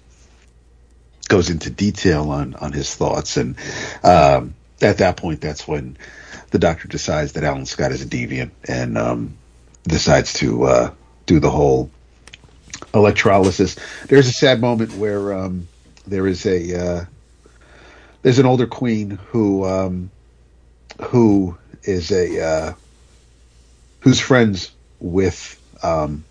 goes 1.27 1.49
into 1.49 1.69
detail 1.69 2.31
on 2.31 2.55
on 2.55 2.71
his 2.71 2.95
thoughts, 2.95 3.37
and 3.37 3.57
um, 4.03 4.55
at 4.81 4.99
that 4.99 5.17
point, 5.17 5.41
that's 5.41 5.67
when 5.67 5.97
the 6.51 6.59
doctor 6.59 6.87
decides 6.87 7.33
that 7.33 7.43
Alan 7.43 7.65
Scott 7.65 7.91
is 7.91 8.01
a 8.01 8.05
deviant 8.05 8.51
and 8.67 8.97
um, 8.97 9.37
decides 9.83 10.33
to 10.33 10.63
uh, 10.63 10.93
do 11.25 11.39
the 11.39 11.49
whole 11.49 11.91
electrolysis. 12.93 13.75
There's 14.07 14.27
a 14.27 14.31
sad 14.33 14.61
moment 14.61 14.93
where 14.93 15.33
um, 15.33 15.67
there 16.05 16.27
is 16.27 16.45
a 16.45 16.75
uh, 16.99 17.05
there's 18.21 18.39
an 18.39 18.45
older 18.45 18.67
queen 18.67 19.19
who 19.29 19.65
um, 19.65 20.09
who 21.01 21.57
is 21.83 22.11
a 22.11 22.43
uh, 22.43 22.73
who's 23.99 24.19
friends 24.19 24.71
with 24.99 25.56
um, 25.83 26.23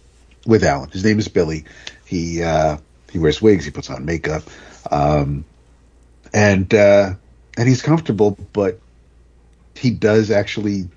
with 0.46 0.64
Alan. 0.64 0.90
His 0.90 1.04
name 1.04 1.18
is 1.18 1.28
Billy. 1.28 1.64
He 2.04 2.42
uh, 2.42 2.78
he 3.10 3.18
wears 3.18 3.40
wigs. 3.42 3.64
He 3.64 3.70
puts 3.70 3.90
on 3.90 4.04
makeup, 4.04 4.42
um, 4.90 5.44
and 6.32 6.72
uh, 6.72 7.14
and 7.56 7.68
he's 7.68 7.82
comfortable, 7.82 8.38
but 8.52 8.80
he 9.74 9.90
does 9.90 10.30
actually 10.30 10.88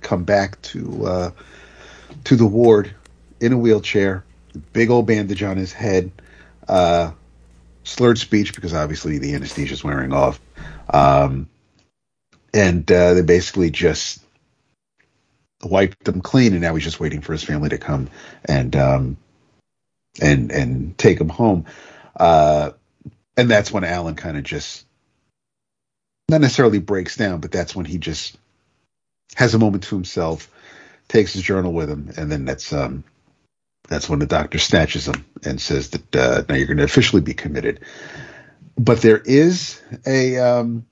come 0.00 0.24
back 0.24 0.60
to 0.62 1.06
uh, 1.06 1.30
to 2.24 2.36
the 2.36 2.46
ward 2.46 2.94
in 3.40 3.52
a 3.52 3.58
wheelchair, 3.58 4.24
big 4.72 4.90
old 4.90 5.06
bandage 5.06 5.42
on 5.42 5.56
his 5.56 5.72
head, 5.72 6.10
uh, 6.68 7.12
slurred 7.84 8.18
speech 8.18 8.54
because 8.54 8.74
obviously 8.74 9.18
the 9.18 9.34
anesthesia 9.34 9.74
is 9.74 9.84
wearing 9.84 10.12
off, 10.12 10.40
um, 10.90 11.48
and 12.54 12.90
uh, 12.90 13.14
they 13.14 13.22
basically 13.22 13.70
just 13.70 14.20
wiped 15.62 16.04
them 16.04 16.20
clean, 16.20 16.52
and 16.52 16.62
now 16.62 16.74
he's 16.74 16.84
just 16.84 17.00
waiting 17.00 17.20
for 17.20 17.32
his 17.32 17.44
family 17.44 17.68
to 17.70 17.78
come 17.78 18.10
and 18.44 18.74
um, 18.76 19.16
and 20.20 20.50
and 20.52 20.98
take 20.98 21.20
him 21.20 21.28
home. 21.28 21.66
Uh, 22.14 22.70
and 23.36 23.50
that's 23.50 23.70
when 23.70 23.84
Alan 23.84 24.14
kind 24.14 24.36
of 24.36 24.44
just 24.44 24.86
not 26.28 26.40
necessarily 26.40 26.78
breaks 26.78 27.16
down, 27.16 27.40
but 27.40 27.52
that's 27.52 27.76
when 27.76 27.86
he 27.86 27.98
just 27.98 28.36
has 29.34 29.54
a 29.54 29.58
moment 29.58 29.84
to 29.84 29.94
himself, 29.94 30.50
takes 31.08 31.32
his 31.34 31.42
journal 31.42 31.72
with 31.72 31.90
him, 31.90 32.12
and 32.16 32.30
then 32.30 32.44
that's 32.44 32.72
um 32.72 33.04
that's 33.88 34.08
when 34.08 34.18
the 34.18 34.26
doctor 34.26 34.58
snatches 34.58 35.06
him 35.06 35.24
and 35.44 35.60
says 35.60 35.90
that 35.90 36.16
uh, 36.16 36.42
now 36.48 36.56
you're 36.56 36.66
going 36.66 36.78
to 36.78 36.84
officially 36.84 37.22
be 37.22 37.34
committed. 37.34 37.80
But 38.76 39.00
there 39.00 39.18
is 39.18 39.80
a 40.04 40.38
um 40.38 40.86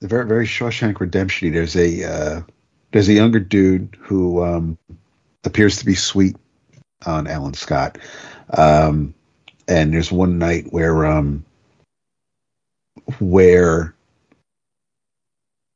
very 0.00 0.26
very 0.26 0.46
Shawshank 0.46 1.00
Redemption. 1.00 1.52
There's 1.52 1.76
a 1.76 2.04
uh, 2.04 2.42
there's 2.98 3.08
a 3.08 3.12
younger 3.12 3.38
dude 3.38 3.96
who 4.00 4.42
um 4.42 4.76
appears 5.44 5.76
to 5.76 5.86
be 5.86 5.94
sweet 5.94 6.34
on 7.06 7.28
Alan 7.28 7.54
Scott. 7.54 7.96
Um, 8.50 9.14
and 9.68 9.94
there's 9.94 10.10
one 10.10 10.38
night 10.40 10.72
where 10.72 11.06
um 11.06 11.44
where 13.20 13.94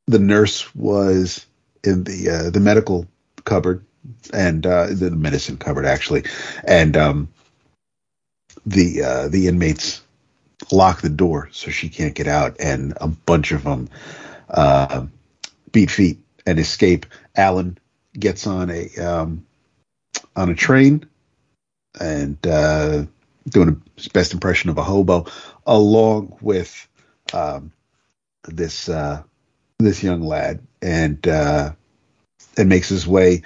the 0.07 0.19
nurse 0.19 0.75
was 0.75 1.45
in 1.81 2.03
the 2.03 2.29
uh, 2.29 2.49
the 2.49 2.59
medical 2.59 3.07
cupboard 3.45 3.85
and 4.33 4.65
uh, 4.65 4.87
the 4.87 5.09
medicine 5.09 5.55
cupboard 5.55 5.85
actually, 5.85 6.25
and 6.65 6.97
um, 6.97 7.29
the 8.65 9.01
uh, 9.01 9.27
the 9.29 9.47
inmates 9.47 10.01
lock 10.73 10.99
the 10.99 11.07
door 11.07 11.47
so 11.53 11.71
she 11.71 11.87
can't 11.87 12.15
get 12.15 12.27
out, 12.27 12.57
and 12.59 12.97
a 12.99 13.07
bunch 13.07 13.53
of 13.53 13.63
them 13.63 13.87
uh, 14.49 15.05
beat 15.71 15.89
feet 15.89 16.19
and 16.45 16.59
escape. 16.59 17.05
Alan 17.35 17.77
gets 18.17 18.47
on 18.47 18.69
a 18.69 18.89
um, 18.97 19.45
on 20.35 20.49
a 20.49 20.55
train 20.55 21.05
and 21.99 22.37
uh, 22.45 23.05
doing 23.47 23.81
his 23.95 24.07
best 24.07 24.33
impression 24.33 24.69
of 24.69 24.77
a 24.77 24.83
hobo, 24.83 25.25
along 25.65 26.37
with 26.41 26.87
um, 27.33 27.71
this 28.47 28.89
uh, 28.89 29.23
this 29.79 30.03
young 30.03 30.21
lad, 30.21 30.61
and 30.81 31.27
uh, 31.27 31.71
and 32.57 32.69
makes 32.69 32.89
his 32.89 33.07
way. 33.07 33.43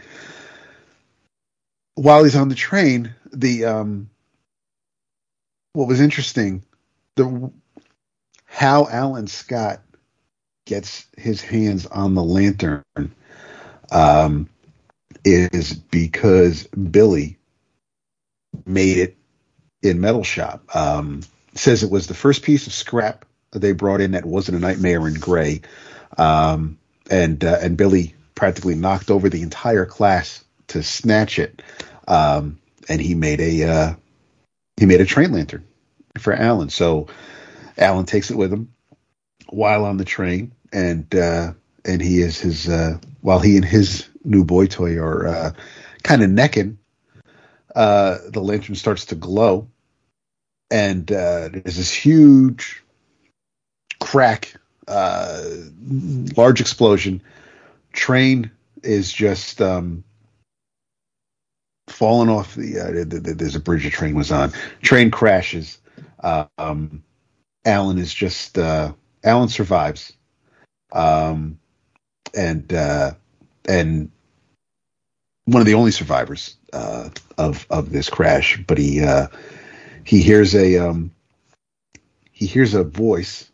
While 1.95 2.23
he's 2.23 2.35
on 2.35 2.49
the 2.49 2.55
train, 2.55 3.15
the 3.33 3.65
um, 3.65 4.09
what 5.73 5.87
was 5.87 5.99
interesting, 5.99 6.63
the 7.15 7.51
how 8.45 8.87
Alan 8.87 9.27
Scott 9.27 9.81
gets 10.67 11.07
his 11.17 11.41
hands 11.41 11.87
on 11.87 12.13
the 12.13 12.21
lantern 12.21 12.83
um, 13.89 14.47
is 15.25 15.73
because 15.73 16.67
Billy 16.67 17.37
made 18.65 18.97
it 18.97 19.17
in 19.81 19.99
Metal 19.99 20.23
Shop. 20.23 20.63
Um, 20.75 21.21
says 21.55 21.81
it 21.81 21.89
was 21.89 22.05
the 22.05 22.13
first 22.13 22.43
piece 22.43 22.67
of 22.67 22.73
scrap 22.73 23.25
they 23.51 23.71
brought 23.71 24.01
in 24.01 24.11
that 24.11 24.25
wasn't 24.25 24.57
a 24.57 24.59
Nightmare 24.59 25.07
in 25.07 25.15
Gray, 25.15 25.61
um, 26.17 26.77
and 27.09 27.43
uh, 27.43 27.57
and 27.61 27.77
Billy 27.77 28.13
practically 28.35 28.75
knocked 28.75 29.09
over 29.09 29.29
the 29.29 29.41
entire 29.41 29.85
class 29.85 30.43
to 30.67 30.83
snatch 30.83 31.39
it, 31.39 31.63
um, 32.07 32.59
and 32.87 33.01
he 33.01 33.15
made 33.15 33.39
a 33.39 33.63
uh, 33.63 33.93
he 34.75 34.85
made 34.85 35.01
a 35.01 35.05
train 35.05 35.31
lantern 35.31 35.65
for 36.19 36.33
Alan. 36.33 36.69
So 36.69 37.07
Alan 37.77 38.05
takes 38.05 38.29
it 38.29 38.37
with 38.37 38.51
him 38.51 38.73
while 39.49 39.85
on 39.85 39.97
the 39.97 40.05
train, 40.05 40.51
and 40.77 41.15
uh, 41.15 41.53
and 41.85 42.01
he 42.01 42.21
is 42.21 42.39
his 42.39 42.69
uh, 42.69 42.99
while 43.21 43.39
he 43.39 43.55
and 43.55 43.65
his 43.65 44.07
new 44.23 44.43
boy 44.45 44.67
toy 44.67 44.97
are 44.97 45.27
uh, 45.27 45.51
kind 46.03 46.21
of 46.21 46.29
necking. 46.29 46.77
Uh, 47.75 48.19
the 48.29 48.39
lantern 48.39 48.75
starts 48.75 49.05
to 49.05 49.15
glow, 49.15 49.67
and 50.69 51.11
uh, 51.11 51.49
there's 51.49 51.77
this 51.77 51.93
huge 51.93 52.83
crack, 53.99 54.53
uh, 54.87 55.43
large 56.35 56.61
explosion. 56.61 57.21
Train 57.93 58.51
is 58.83 59.11
just 59.11 59.59
um, 59.59 60.03
falling 61.87 62.29
off 62.29 62.53
the, 62.53 63.05
the, 63.07 63.19
the. 63.19 63.33
There's 63.33 63.55
a 63.55 63.59
bridge 63.59 63.83
the 63.83 63.89
train 63.89 64.13
was 64.13 64.31
on. 64.31 64.53
Train 64.83 65.09
crashes. 65.09 65.79
um, 66.21 67.03
Alan 67.65 67.97
is 67.97 68.13
just 68.13 68.57
Alan 68.57 69.49
survives, 69.49 70.16
um, 70.91 71.59
and 72.35 72.71
uh, 72.73 73.11
and 73.67 74.11
one 75.45 75.61
of 75.61 75.65
the 75.65 75.73
only 75.73 75.91
survivors 75.91 76.55
uh, 76.73 77.09
of 77.37 77.65
of 77.69 77.91
this 77.91 78.09
crash. 78.09 78.61
But 78.65 78.77
he 78.77 79.01
uh, 79.03 79.27
he 80.03 80.21
hears 80.21 80.55
a 80.55 80.77
um, 80.77 81.11
he 82.31 82.45
hears 82.45 82.73
a 82.73 82.83
voice 82.83 83.49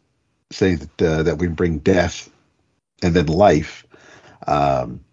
saying 0.51 0.77
that 0.77 1.01
uh, 1.01 1.23
that 1.23 1.37
we 1.37 1.47
bring 1.47 1.79
death 1.79 2.29
and 3.01 3.13
then 3.13 3.27
life, 3.27 3.85
um, 4.47 5.03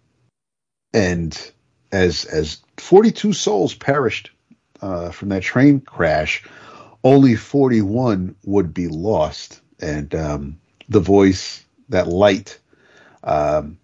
and 0.93 1.51
as 1.91 2.25
as 2.25 2.61
forty 2.77 3.11
two 3.11 3.33
souls 3.33 3.73
perished 3.73 4.31
uh, 4.81 5.11
from 5.11 5.29
that 5.29 5.43
train 5.43 5.81
crash, 5.81 6.43
only 7.03 7.35
forty 7.35 7.81
one 7.81 8.35
would 8.45 8.73
be 8.73 8.87
lost, 8.87 9.61
and 9.79 10.13
um, 10.15 10.59
the 10.89 10.99
voice 10.99 11.65
that 11.91 12.07
light 12.07 12.59
um, 13.23 13.77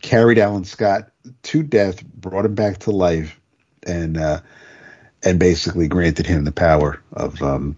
carried 0.00 0.38
Alan 0.38 0.64
Scott 0.64 1.10
to 1.42 1.62
death, 1.62 2.04
brought 2.04 2.46
him 2.46 2.54
back 2.54 2.78
to 2.78 2.90
life, 2.90 3.38
and 3.82 4.16
uh, 4.16 4.40
and 5.22 5.38
basically 5.38 5.88
granted 5.88 6.26
him 6.26 6.44
the 6.44 6.52
power 6.52 7.00
of 7.12 7.40
um, 7.42 7.76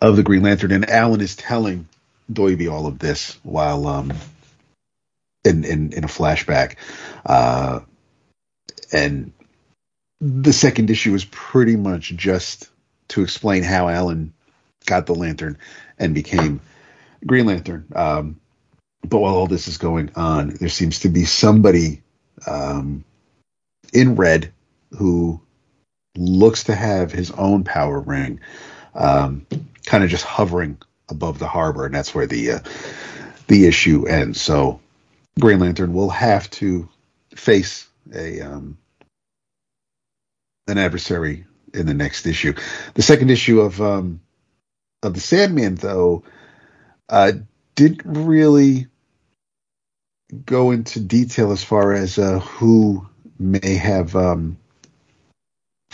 of 0.00 0.16
the 0.16 0.22
Green 0.22 0.42
Lantern. 0.42 0.72
And 0.72 0.88
Alan 0.88 1.20
is 1.20 1.36
telling 1.36 1.88
Doiby 2.32 2.70
all 2.70 2.86
of 2.86 2.98
this 2.98 3.38
while 3.42 3.86
um, 3.86 4.12
in, 5.44 5.64
in 5.64 5.92
in 5.92 6.04
a 6.04 6.08
flashback, 6.08 6.76
uh, 7.24 7.80
and 8.92 9.32
the 10.20 10.52
second 10.52 10.90
issue 10.90 11.14
is 11.14 11.24
pretty 11.24 11.76
much 11.76 12.16
just 12.16 12.70
to 13.08 13.22
explain 13.22 13.62
how 13.62 13.88
Alan 13.88 14.32
got 14.86 15.06
the 15.06 15.14
lantern 15.14 15.58
and 15.98 16.14
became 16.14 16.60
Green 17.24 17.46
Lantern. 17.46 17.86
Um, 17.94 18.40
but 19.08 19.18
while 19.18 19.34
all 19.34 19.46
this 19.46 19.68
is 19.68 19.78
going 19.78 20.10
on, 20.16 20.50
there 20.50 20.68
seems 20.68 21.00
to 21.00 21.08
be 21.08 21.24
somebody 21.24 22.02
um, 22.46 23.04
in 23.92 24.16
red 24.16 24.52
who 24.90 25.40
looks 26.16 26.64
to 26.64 26.74
have 26.74 27.12
his 27.12 27.30
own 27.32 27.64
power 27.64 28.00
ring, 28.00 28.40
um, 28.94 29.46
kind 29.84 30.04
of 30.04 30.10
just 30.10 30.24
hovering 30.24 30.78
above 31.08 31.38
the 31.38 31.48
harbor, 31.48 31.86
and 31.86 31.94
that's 31.94 32.14
where 32.14 32.26
the 32.26 32.52
uh, 32.52 32.58
the 33.48 33.66
issue 33.66 34.06
ends. 34.06 34.40
So 34.40 34.80
Green 35.38 35.60
Lantern 35.60 35.92
will 35.92 36.10
have 36.10 36.50
to 36.50 36.88
face 37.34 37.86
a 38.14 38.40
um, 38.40 38.78
an 40.66 40.78
adversary 40.78 41.44
in 41.74 41.86
the 41.86 41.94
next 41.94 42.26
issue. 42.26 42.54
The 42.94 43.02
second 43.02 43.30
issue 43.30 43.60
of 43.60 43.80
um, 43.80 44.20
of 45.02 45.14
the 45.14 45.20
Sandman, 45.20 45.76
though, 45.76 46.24
uh, 47.08 47.32
didn't 47.74 48.02
really 48.04 48.88
go 50.44 50.70
into 50.70 51.00
detail 51.00 51.52
as 51.52 51.62
far 51.62 51.92
as 51.92 52.18
uh, 52.18 52.40
who 52.40 53.06
may 53.38 53.74
have 53.74 54.16
um, 54.16 54.56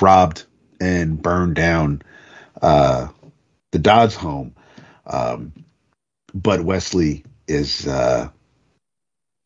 robbed 0.01 0.45
and 0.81 1.21
burned 1.21 1.55
down 1.55 2.03
uh, 2.61 3.09
the 3.71 3.79
Dodds 3.79 4.15
home. 4.15 4.55
Um, 5.07 5.53
but 6.35 6.63
Wesley 6.63 7.25
is 7.47 7.87
uh, 7.87 8.31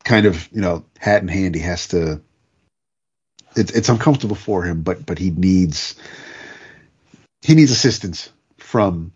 kind 0.05 0.27
of, 0.27 0.49
you 0.53 0.61
know, 0.61 0.85
hat 0.99 1.23
in 1.23 1.29
hand. 1.29 1.55
He 1.55 1.63
has 1.63 1.89
to. 1.89 2.21
It's 3.57 3.73
it's 3.73 3.89
uncomfortable 3.89 4.37
for 4.37 4.63
him, 4.63 4.83
but 4.83 5.07
but 5.07 5.19
he 5.19 5.31
needs 5.31 5.97
he 7.41 7.55
needs 7.55 7.71
assistance 7.71 8.31
from 8.59 9.13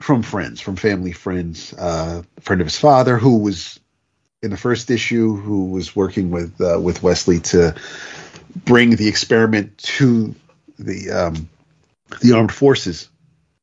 from 0.00 0.22
friends, 0.22 0.60
from 0.60 0.76
family 0.76 1.12
friends, 1.12 1.74
uh, 1.74 2.22
friend 2.40 2.60
of 2.60 2.66
his 2.66 2.78
father 2.78 3.18
who 3.18 3.38
was 3.38 3.78
in 4.42 4.50
the 4.50 4.56
first 4.56 4.90
issue, 4.90 5.36
who 5.36 5.66
was 5.66 5.96
working 5.96 6.30
with 6.30 6.60
uh, 6.60 6.78
with 6.80 7.02
Wesley 7.02 7.40
to 7.40 7.74
bring 8.64 8.90
the 8.90 9.08
experiment 9.08 9.76
to 9.78 10.34
the 10.78 11.10
um, 11.10 11.48
the 12.20 12.34
armed 12.34 12.52
forces 12.52 13.08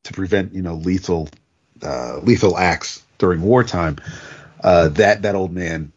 to 0.03 0.13
prevent 0.13 0.53
you 0.53 0.61
know 0.61 0.75
lethal 0.75 1.29
uh, 1.81 2.19
lethal 2.19 2.57
acts 2.57 3.03
during 3.17 3.41
wartime. 3.41 3.97
Uh, 4.63 4.89
that 4.89 5.21
that 5.21 5.35
old 5.35 5.51
man 5.51 5.91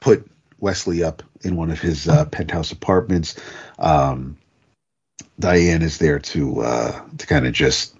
put 0.00 0.28
Wesley 0.58 1.02
up 1.02 1.22
in 1.42 1.56
one 1.56 1.70
of 1.70 1.80
his 1.80 2.08
uh, 2.08 2.24
penthouse 2.26 2.72
apartments. 2.72 3.36
Um, 3.78 4.36
Diane 5.38 5.82
is 5.82 5.98
there 5.98 6.18
to 6.18 6.60
uh, 6.62 7.00
to 7.18 7.26
kind 7.26 7.46
of 7.46 7.52
just 7.52 7.94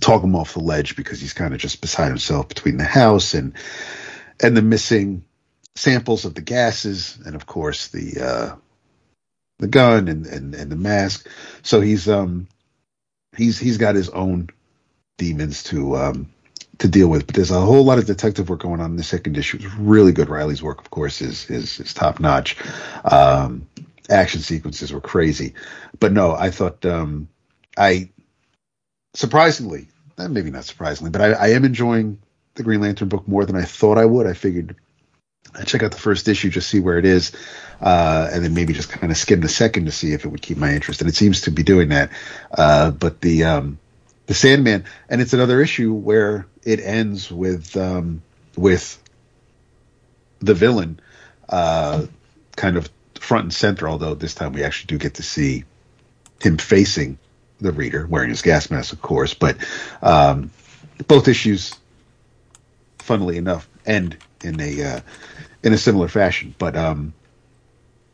talk 0.00 0.22
him 0.22 0.36
off 0.36 0.54
the 0.54 0.60
ledge 0.60 0.96
because 0.96 1.20
he's 1.20 1.32
kind 1.32 1.54
of 1.54 1.60
just 1.60 1.80
beside 1.80 2.08
himself 2.08 2.48
between 2.48 2.76
the 2.76 2.84
house 2.84 3.34
and 3.34 3.54
and 4.42 4.56
the 4.56 4.62
missing 4.62 5.24
samples 5.74 6.24
of 6.24 6.34
the 6.34 6.40
gases 6.40 7.18
and 7.24 7.34
of 7.34 7.46
course 7.46 7.88
the 7.88 8.20
uh, 8.20 8.56
the 9.58 9.68
gun 9.68 10.08
and, 10.08 10.26
and 10.26 10.54
and 10.54 10.70
the 10.70 10.76
mask. 10.76 11.28
So 11.62 11.80
he's 11.80 12.08
um 12.08 12.48
he's 13.36 13.58
he's 13.58 13.78
got 13.78 13.94
his 13.94 14.08
own 14.08 14.48
demons 15.16 15.62
to 15.64 15.96
um 15.96 16.30
to 16.78 16.88
deal 16.88 17.08
with. 17.08 17.26
But 17.26 17.36
there's 17.36 17.50
a 17.50 17.60
whole 17.60 17.84
lot 17.84 17.98
of 17.98 18.06
detective 18.06 18.48
work 18.48 18.60
going 18.60 18.80
on 18.80 18.90
in 18.90 18.96
the 18.96 19.02
second 19.02 19.36
issue. 19.36 19.58
It's 19.58 19.74
really 19.74 20.12
good. 20.12 20.28
Riley's 20.28 20.62
work, 20.62 20.80
of 20.80 20.90
course, 20.90 21.20
is 21.20 21.50
is, 21.50 21.80
is 21.80 21.94
top 21.94 22.20
notch. 22.20 22.56
Um, 23.04 23.66
action 24.08 24.40
sequences 24.40 24.92
were 24.92 25.00
crazy. 25.00 25.54
But 25.98 26.12
no, 26.12 26.32
I 26.32 26.50
thought 26.50 26.84
um, 26.86 27.28
I 27.76 28.10
surprisingly, 29.14 29.88
maybe 30.16 30.50
not 30.50 30.64
surprisingly, 30.64 31.10
but 31.10 31.20
I, 31.20 31.32
I, 31.32 31.48
am 31.48 31.64
enjoying 31.64 32.18
the 32.58 32.62
Green 32.62 32.80
Lantern 32.80 33.08
book 33.08 33.26
more 33.26 33.46
than 33.46 33.56
I 33.56 33.62
thought 33.62 33.96
I 33.96 34.04
would. 34.04 34.26
I 34.26 34.34
figured 34.34 34.76
I'd 35.54 35.66
check 35.66 35.82
out 35.82 35.92
the 35.92 35.98
first 35.98 36.28
issue, 36.28 36.50
just 36.50 36.68
see 36.68 36.80
where 36.80 36.98
it 36.98 37.06
is, 37.06 37.32
uh, 37.80 38.28
and 38.30 38.44
then 38.44 38.52
maybe 38.52 38.74
just 38.74 38.90
kind 38.90 39.10
of 39.10 39.16
skim 39.16 39.40
the 39.40 39.48
second 39.48 39.86
to 39.86 39.92
see 39.92 40.12
if 40.12 40.24
it 40.24 40.28
would 40.28 40.42
keep 40.42 40.58
my 40.58 40.72
interest. 40.74 41.00
And 41.00 41.08
it 41.08 41.16
seems 41.16 41.42
to 41.42 41.50
be 41.50 41.62
doing 41.62 41.88
that. 41.88 42.10
Uh, 42.50 42.90
but 42.90 43.20
the 43.20 43.44
um, 43.44 43.78
the 44.26 44.34
Sandman, 44.34 44.84
and 45.08 45.22
it's 45.22 45.32
another 45.32 45.62
issue 45.62 45.94
where 45.94 46.46
it 46.64 46.80
ends 46.80 47.32
with 47.32 47.76
um, 47.76 48.22
with 48.56 49.02
the 50.40 50.54
villain 50.54 51.00
uh, 51.48 52.04
kind 52.56 52.76
of 52.76 52.90
front 53.18 53.44
and 53.44 53.54
center, 53.54 53.88
although 53.88 54.14
this 54.14 54.34
time 54.34 54.52
we 54.52 54.62
actually 54.62 54.86
do 54.86 54.98
get 54.98 55.14
to 55.14 55.22
see 55.22 55.64
him 56.40 56.58
facing 56.58 57.18
the 57.60 57.72
reader, 57.72 58.06
wearing 58.06 58.30
his 58.30 58.42
gas 58.42 58.70
mask, 58.70 58.92
of 58.92 59.02
course. 59.02 59.34
But 59.34 59.56
um, 60.02 60.50
both 61.06 61.28
issues, 61.28 61.74
funnily 63.08 63.38
enough, 63.38 63.66
end 63.86 64.18
in 64.44 64.60
a 64.60 64.82
uh, 64.82 65.00
in 65.62 65.72
a 65.72 65.78
similar 65.78 66.08
fashion. 66.08 66.54
But 66.58 66.76
um, 66.76 67.14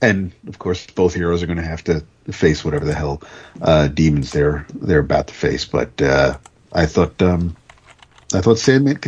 and 0.01 0.33
of 0.47 0.59
course, 0.61 0.87
both 0.87 1.15
heroes 1.15 1.43
are 1.43 1.47
going 1.47 1.59
to 1.59 1.65
have 1.65 1.83
to 1.85 2.05
face 2.31 2.65
whatever 2.65 2.85
the 2.85 2.95
hell 2.95 3.21
uh, 3.61 3.89
demons 3.89 4.31
they're 4.31 4.65
they're 4.73 5.01
about 5.01 5.27
to 5.27 5.35
face. 5.35 5.65
But 5.65 6.01
uh, 6.01 6.39
I 6.73 6.87
thought 6.87 7.21
um, 7.21 7.57
I 8.33 8.41
thought 8.41 8.59
Sandman 8.59 9.01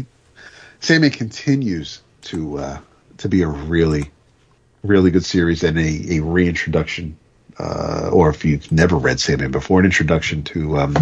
Sandman 0.80 1.12
continues 1.12 2.03
to 2.22 2.59
uh, 2.59 2.78
to 3.18 3.28
be 3.28 3.43
a 3.43 3.49
really 3.49 4.11
really 4.82 5.11
good 5.12 5.24
series 5.24 5.62
and 5.62 5.78
a, 5.78 6.16
a 6.16 6.20
reintroduction, 6.20 7.16
uh, 7.59 8.11
or 8.12 8.28
if 8.30 8.45
you've 8.45 8.70
never 8.72 8.97
read 8.97 9.20
Sandman 9.20 9.53
before, 9.53 9.78
an 9.78 9.87
introduction 9.87 10.43
to 10.45 10.78
um, 10.78 10.97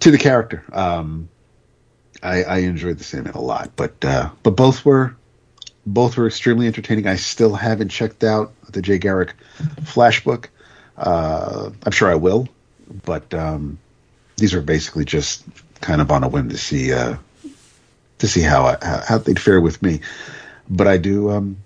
to 0.00 0.10
the 0.10 0.18
character. 0.18 0.64
Um, 0.72 1.28
I, 2.22 2.42
I 2.42 2.58
enjoyed 2.58 2.98
the 2.98 3.04
Sandman 3.04 3.34
a 3.34 3.40
lot, 3.40 3.70
but 3.76 4.04
uh, 4.04 4.30
but 4.42 4.56
both 4.56 4.84
were 4.84 5.14
both 5.86 6.16
were 6.16 6.26
extremely 6.26 6.66
entertaining. 6.66 7.06
I 7.06 7.16
still 7.16 7.54
haven't 7.54 7.90
checked 7.90 8.24
out 8.24 8.52
the 8.70 8.82
Jay 8.82 8.98
Garrick 8.98 9.34
Flash 9.84 10.24
book. 10.24 10.50
Uh, 10.96 11.70
I'm 11.84 11.92
sure 11.92 12.10
I 12.10 12.16
will 12.16 12.48
but 13.04 13.32
um, 13.34 13.78
these 14.36 14.54
are 14.54 14.60
basically 14.60 15.04
just 15.04 15.44
kind 15.80 16.00
of 16.00 16.10
on 16.10 16.24
a 16.24 16.28
whim 16.28 16.48
to 16.48 16.58
see 16.58 16.92
uh, 16.92 17.16
to 18.18 18.28
see 18.28 18.40
how, 18.40 18.66
I, 18.66 18.78
how 18.82 19.02
how 19.06 19.18
they'd 19.18 19.40
fare 19.40 19.60
with 19.60 19.82
me. 19.82 20.00
But 20.68 20.86
I 20.86 20.96
do, 20.96 21.30
um, 21.30 21.56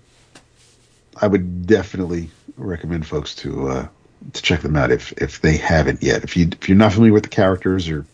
I 1.19 1.27
would 1.27 1.67
definitely 1.67 2.29
recommend 2.57 3.05
folks 3.05 3.35
to 3.35 3.69
uh, 3.69 3.87
to 4.33 4.41
check 4.41 4.61
them 4.61 4.75
out 4.75 4.91
if 4.91 5.11
if 5.13 5.41
they 5.41 5.57
haven't 5.57 6.03
yet. 6.03 6.23
If 6.23 6.37
you 6.37 6.49
if 6.51 6.69
you're 6.69 6.77
not 6.77 6.93
familiar 6.93 7.13
with 7.13 7.23
the 7.23 7.29
characters 7.29 7.89
or 7.89 8.05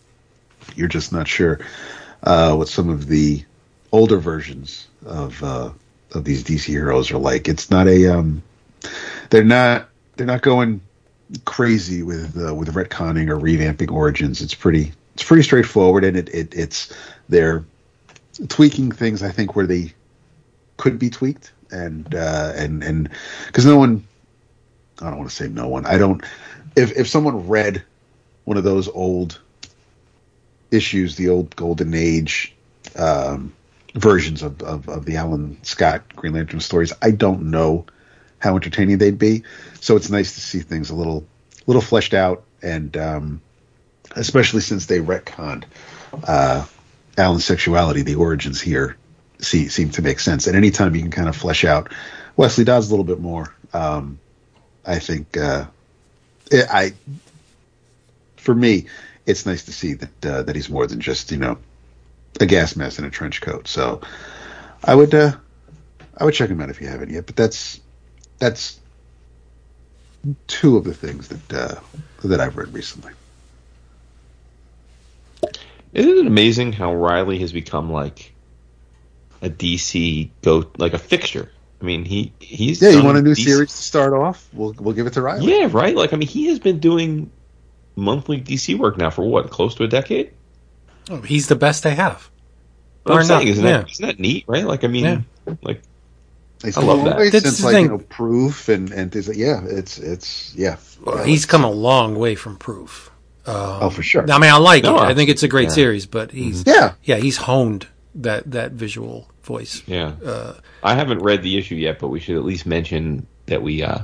you're 0.76 0.88
just 0.88 1.12
not 1.12 1.26
sure 1.26 1.60
uh, 2.22 2.54
what 2.54 2.68
some 2.68 2.88
of 2.88 3.06
the 3.06 3.44
older 3.92 4.18
versions 4.18 4.86
of 5.04 5.42
uh, 5.42 5.70
of 6.12 6.24
these 6.24 6.44
DC 6.44 6.66
heroes 6.66 7.10
are 7.10 7.18
like, 7.18 7.48
it's 7.48 7.70
not 7.70 7.88
a 7.88 8.06
um, 8.06 8.42
they're 9.30 9.44
not 9.44 9.88
they're 10.16 10.26
not 10.26 10.42
going 10.42 10.80
crazy 11.44 12.02
with 12.02 12.36
uh, 12.36 12.54
with 12.54 12.74
retconning 12.74 13.28
or 13.28 13.38
revamping 13.38 13.90
origins. 13.90 14.40
It's 14.40 14.54
pretty 14.54 14.92
it's 15.14 15.24
pretty 15.24 15.42
straightforward, 15.42 16.04
and 16.04 16.16
it, 16.16 16.28
it 16.30 16.54
it's 16.54 16.94
they're 17.28 17.64
tweaking 18.48 18.92
things. 18.92 19.22
I 19.22 19.30
think 19.30 19.56
where 19.56 19.66
they 19.66 19.92
could 20.76 20.98
be 20.98 21.10
tweaked, 21.10 21.52
and 21.70 22.14
uh, 22.14 22.52
and 22.56 22.82
and 22.82 23.10
because 23.46 23.66
no 23.66 23.76
one, 23.76 24.04
I 25.00 25.08
don't 25.08 25.18
want 25.18 25.30
to 25.30 25.36
say 25.36 25.48
no 25.48 25.68
one. 25.68 25.86
I 25.86 25.98
don't. 25.98 26.24
If 26.76 26.96
if 26.96 27.08
someone 27.08 27.48
read 27.48 27.82
one 28.44 28.56
of 28.56 28.64
those 28.64 28.88
old 28.88 29.40
issues, 30.70 31.16
the 31.16 31.28
old 31.28 31.54
Golden 31.56 31.94
Age 31.94 32.54
um, 32.96 33.52
versions 33.94 34.42
of, 34.42 34.62
of 34.62 34.88
of 34.88 35.04
the 35.04 35.16
Alan 35.16 35.62
Scott 35.62 36.14
Green 36.14 36.34
Lantern 36.34 36.60
stories, 36.60 36.92
I 37.02 37.10
don't 37.10 37.50
know 37.50 37.86
how 38.38 38.56
entertaining 38.56 38.98
they'd 38.98 39.18
be. 39.18 39.44
So 39.80 39.96
it's 39.96 40.10
nice 40.10 40.34
to 40.34 40.40
see 40.40 40.60
things 40.60 40.90
a 40.90 40.94
little 40.94 41.26
little 41.66 41.82
fleshed 41.82 42.14
out, 42.14 42.44
and 42.62 42.96
um, 42.96 43.40
especially 44.16 44.60
since 44.60 44.86
they 44.86 44.98
retconned 44.98 45.64
uh, 46.24 46.66
Alan's 47.16 47.44
sexuality, 47.44 48.02
the 48.02 48.16
origins 48.16 48.60
here 48.60 48.96
see, 49.40 49.68
seem 49.68 49.90
to 49.90 50.02
make 50.02 50.20
sense. 50.20 50.46
And 50.46 50.56
anytime 50.56 50.94
you 50.94 51.02
can 51.02 51.10
kind 51.10 51.28
of 51.28 51.36
flesh 51.36 51.64
out 51.64 51.92
Wesley 52.36 52.64
Dodds 52.64 52.88
a 52.88 52.90
little 52.90 53.04
bit 53.04 53.20
more, 53.20 53.54
um, 53.72 54.18
I 54.86 54.98
think 54.98 55.36
uh, 55.36 55.66
it, 56.50 56.66
I 56.70 56.94
for 58.36 58.54
me, 58.54 58.86
it's 59.26 59.46
nice 59.46 59.64
to 59.64 59.72
see 59.72 59.94
that 59.94 60.26
uh, 60.26 60.42
that 60.42 60.56
he's 60.56 60.68
more 60.68 60.86
than 60.86 61.00
just 61.00 61.30
you 61.30 61.38
know 61.38 61.58
a 62.40 62.46
gas 62.46 62.76
mask 62.76 62.98
and 62.98 63.06
a 63.06 63.10
trench 63.10 63.40
coat. 63.40 63.68
So 63.68 64.00
I 64.84 64.94
would 64.94 65.14
uh, 65.14 65.32
I 66.16 66.24
would 66.24 66.34
check 66.34 66.50
him 66.50 66.60
out 66.60 66.70
if 66.70 66.80
you 66.80 66.88
haven't 66.88 67.10
yet. 67.10 67.26
But 67.26 67.36
that's 67.36 67.80
that's 68.38 68.80
two 70.46 70.76
of 70.76 70.84
the 70.84 70.94
things 70.94 71.28
that 71.28 71.52
uh, 71.52 71.80
that 72.24 72.40
I've 72.40 72.56
read 72.56 72.72
recently. 72.72 73.12
Isn't 75.92 76.18
it 76.18 76.26
amazing 76.26 76.72
how 76.72 76.94
Riley 76.94 77.38
has 77.40 77.52
become 77.52 77.90
like 77.90 78.32
a 79.42 79.50
DC 79.50 80.30
go 80.42 80.70
like 80.78 80.94
a 80.94 80.98
fixture? 80.98 81.50
I 81.80 81.84
mean, 81.84 82.04
he 82.04 82.32
he's 82.40 82.82
Yeah, 82.82 82.90
you 82.90 83.02
want 83.02 83.18
a 83.18 83.22
new 83.22 83.32
DC 83.32 83.44
series 83.44 83.70
to 83.70 83.82
start 83.82 84.12
off? 84.12 84.48
We'll 84.52 84.74
we'll 84.78 84.94
give 84.94 85.06
it 85.06 85.14
to 85.14 85.22
Riley. 85.22 85.58
Yeah, 85.58 85.68
right. 85.70 85.96
Like 85.96 86.12
I 86.12 86.16
mean, 86.16 86.28
he 86.28 86.46
has 86.48 86.58
been 86.58 86.78
doing 86.78 87.30
monthly 87.96 88.40
DC 88.40 88.76
work 88.78 88.96
now 88.96 89.10
for 89.10 89.24
what, 89.24 89.50
close 89.50 89.74
to 89.76 89.84
a 89.84 89.88
decade. 89.88 90.32
Oh, 91.10 91.20
he's 91.20 91.48
the 91.48 91.56
best 91.56 91.82
they 91.82 91.94
have. 91.94 92.30
What 93.02 93.12
I'm 93.12 93.18
Or 93.18 93.20
not, 93.22 93.26
saying, 93.28 93.48
isn't 93.48 93.64
yeah. 93.64 93.78
that 93.78 93.90
isn't 93.90 94.06
that 94.06 94.20
neat, 94.20 94.44
right? 94.46 94.64
Like 94.66 94.84
I 94.84 94.88
mean, 94.88 95.04
Yeah. 95.04 95.54
like 95.62 95.82
He's 96.62 96.76
I 96.76 96.82
love 96.82 97.04
that. 97.06 97.16
way 97.16 97.30
That's 97.30 97.44
since 97.46 97.64
like 97.64 97.72
thing. 97.72 97.84
you 97.86 97.90
know 97.92 97.98
proof 97.98 98.68
and 98.68 98.90
and 98.92 99.10
things 99.10 99.26
like 99.28 99.38
yeah, 99.38 99.62
it's 99.64 99.98
it's 99.98 100.54
yeah. 100.54 100.76
Yeah, 101.06 101.24
he's 101.24 101.46
come 101.46 101.64
a 101.64 101.70
long 101.70 102.16
way 102.18 102.34
from 102.34 102.58
Proof. 102.58 103.10
oh 103.46 103.88
for 103.88 104.02
sure. 104.02 104.30
I 104.30 104.38
mean, 104.38 104.50
I 104.50 104.58
like 104.58 104.82
No, 104.84 104.96
it. 104.98 105.06
I 105.06 105.14
think 105.14 105.30
it's 105.30 105.42
a 105.42 105.48
great 105.48 105.68
yeah. 105.68 105.74
series, 105.74 106.04
but 106.06 106.30
he's 106.32 106.64
Yeah. 106.66 106.92
yeah, 107.02 107.16
he's 107.16 107.38
honed 107.38 107.86
that 108.14 108.50
that 108.50 108.72
visual 108.72 109.30
voice. 109.42 109.82
yeah. 109.86 110.12
Uh, 110.24 110.52
I 110.82 110.94
haven't 110.94 111.20
read 111.20 111.42
the 111.42 111.56
issue 111.56 111.76
yet, 111.76 111.98
but 111.98 112.08
we 112.08 112.20
should 112.20 112.36
at 112.36 112.44
least 112.44 112.66
mention 112.66 113.26
that 113.46 113.62
we 113.62 113.82
uh, 113.82 114.00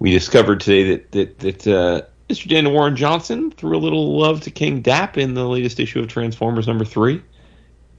we 0.00 0.10
discovered 0.10 0.58
today 0.60 0.96
that 0.96 1.12
that 1.12 1.38
that 1.38 1.66
uh, 1.68 2.02
Mr. 2.32 2.48
Daniel 2.48 2.72
Warren 2.72 2.96
Johnson 2.96 3.50
threw 3.50 3.76
a 3.76 3.78
little 3.78 4.18
love 4.18 4.40
to 4.42 4.50
King 4.50 4.80
Dap 4.80 5.18
in 5.18 5.34
the 5.34 5.46
latest 5.46 5.78
issue 5.78 6.00
of 6.00 6.08
Transformers 6.08 6.66
number 6.66 6.86
three. 6.86 7.22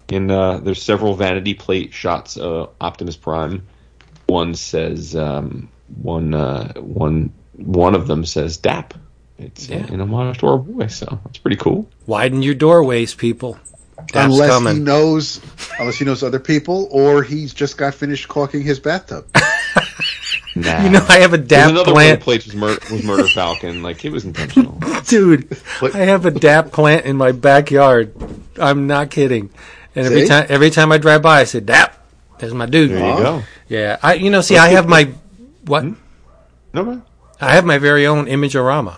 And 0.10 0.32
uh, 0.32 0.58
there's 0.58 0.82
several 0.82 1.14
vanity 1.14 1.54
plate 1.54 1.94
shots. 1.94 2.36
Uh, 2.36 2.66
Optimus 2.82 3.16
Prime. 3.16 3.68
One 4.26 4.56
says 4.56 5.16
um, 5.16 5.70
one 6.02 6.34
uh, 6.34 6.74
one 6.80 7.32
one 7.58 7.94
of 7.94 8.08
them 8.08 8.26
says 8.26 8.58
Dap. 8.58 8.96
It's 9.38 9.70
uh, 9.70 9.76
Yeah. 9.76 9.94
in 9.94 10.00
homage 10.02 10.40
to 10.40 10.48
our 10.48 10.58
boy, 10.58 10.88
so 10.88 11.20
it's 11.30 11.38
pretty 11.38 11.58
cool. 11.58 11.88
widen 12.08 12.42
your 12.42 12.56
doorways, 12.56 13.14
people. 13.14 13.58
That's 14.12 14.26
unless 14.34 14.50
coming. 14.50 14.76
he 14.78 14.80
knows 14.82 15.40
unless 15.80 15.98
he 15.98 16.06
knows 16.06 16.24
other 16.24 16.40
people 16.40 16.88
or 16.92 17.22
he's 17.22 17.54
just 17.54 17.78
got 17.78 17.94
finished 17.94 18.28
caulking 18.28 18.64
his 18.64 18.80
bathtub. 18.80 19.28
Nah. 20.56 20.84
you 20.84 20.90
know, 20.90 21.06
I 21.10 21.20
have 21.20 21.34
a 21.34 21.38
There's 21.38 21.50
DAP 21.50 21.70
another 21.70 21.80
one 21.80 21.90
of 21.90 21.94
plant, 21.96 22.20
the 22.20 22.24
plates 22.24 22.46
was, 22.46 22.56
mur- 22.56 22.78
was 22.92 23.04
Murder 23.04 23.28
Falcon. 23.28 23.82
Like 23.82 24.06
it 24.06 24.12
was 24.12 24.24
intentional. 24.24 24.80
dude. 25.08 25.58
I 25.82 26.00
have 26.00 26.26
a 26.26 26.32
DAP 26.32 26.72
plant 26.72 27.06
in 27.06 27.18
my 27.18 27.32
backyard. 27.32 28.14
I'm 28.60 28.86
not 28.86 29.10
kidding. 29.10 29.50
And 29.96 30.06
every 30.06 30.28
time, 30.28 30.46
every 30.50 30.70
time 30.70 30.92
I 30.92 30.98
drive 30.98 31.22
by, 31.22 31.42
I 31.42 31.44
say, 31.46 31.60
"DAP." 31.60 31.98
There's 32.40 32.54
my 32.54 32.66
dude. 32.66 32.92
There 32.92 33.18
you 33.18 33.24
go. 33.24 33.44
Yeah, 33.68 33.98
I. 34.02 34.16
You 34.16 34.30
know, 34.30 34.42
see, 34.42 34.58
I 34.58 34.70
have 34.70 34.88
my 34.88 35.12
what? 35.66 35.84
Hmm? 35.84 35.94
No, 36.74 36.84
man. 36.84 37.04
I 37.40 37.56
have 37.56 37.66
my 37.66 37.78
very 37.78 38.06
own 38.08 38.26
Imageorama. 38.26 38.98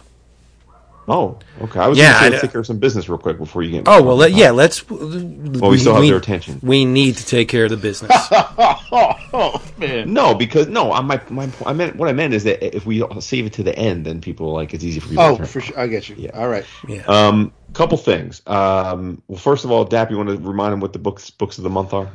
Oh, 1.08 1.38
okay. 1.62 1.80
I 1.80 1.88
was 1.88 1.98
Yeah, 2.00 2.20
going 2.20 2.32
to 2.32 2.38
say 2.38 2.42
take 2.44 2.52
care 2.52 2.62
of 2.62 2.66
some 2.68 2.80
business 2.80 3.08
real 3.08 3.20
quick 3.20 3.38
before 3.38 3.62
you 3.62 3.72
get. 3.72 3.84
Oh 3.88 4.02
well, 4.02 4.16
let, 4.16 4.32
yeah. 4.32 4.50
Let's. 4.52 4.90
Well, 4.90 5.70
we 5.70 5.78
still 5.78 5.94
have 5.94 6.04
their 6.04 6.18
attention. 6.18 6.60
We 6.64 6.84
need 6.86 7.18
to 7.18 7.26
take 7.26 7.48
care 7.48 7.66
of 7.66 7.70
the 7.70 7.78
business. 7.78 8.12
oh 8.32 9.62
man. 9.78 10.12
No, 10.12 10.34
because 10.34 10.68
no. 10.68 10.92
I 10.92 11.02
my 11.02 11.22
my 11.30 11.50
I 11.66 11.74
meant 11.74 11.96
what 11.96 12.10
I 12.10 12.14
meant 12.14 12.34
is 12.34 12.44
that 12.46 12.76
if 12.76 12.86
we 12.86 13.04
save 13.20 13.46
it 13.46 13.54
to 13.54 13.64
the 13.64 13.78
end, 13.78 14.06
then 14.06 14.20
people 14.20 14.52
like 14.54 14.74
it's 14.74 14.84
easy 14.84 15.00
for 15.00 15.10
you. 15.14 15.20
oh, 15.20 15.38
to 15.38 15.46
for 15.46 15.62
sure. 15.62 15.80
I 15.80 15.88
get 15.88 16.10
you. 16.10 16.16
Yeah. 16.18 16.32
All 16.34 16.48
right. 16.48 16.66
yeah. 16.88 17.04
Um, 17.08 17.54
couple 17.74 17.98
things. 17.98 18.42
Um, 18.48 19.22
well, 19.28 19.38
first 19.38 19.64
of 19.66 19.72
all, 19.72 19.86
Dap, 19.86 20.10
you 20.10 20.18
want 20.18 20.30
to 20.30 20.38
remind 20.38 20.74
them 20.74 20.80
what 20.80 20.94
the 20.94 21.00
books 21.00 21.30
books 21.30 21.58
of 21.60 21.64
the 21.64 21.70
month 21.70 21.94
are? 21.94 22.10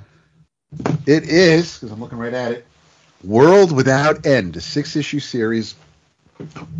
It 1.07 1.29
is 1.29 1.79
because 1.79 1.93
I'm 1.93 2.01
looking 2.01 2.19
right 2.19 2.35
at 2.35 2.53
it. 2.53 2.67
World 3.23 3.71
Without 3.73 4.25
End, 4.27 4.57
a 4.57 4.61
six 4.61 4.97
issue 4.97 5.21
series 5.21 5.75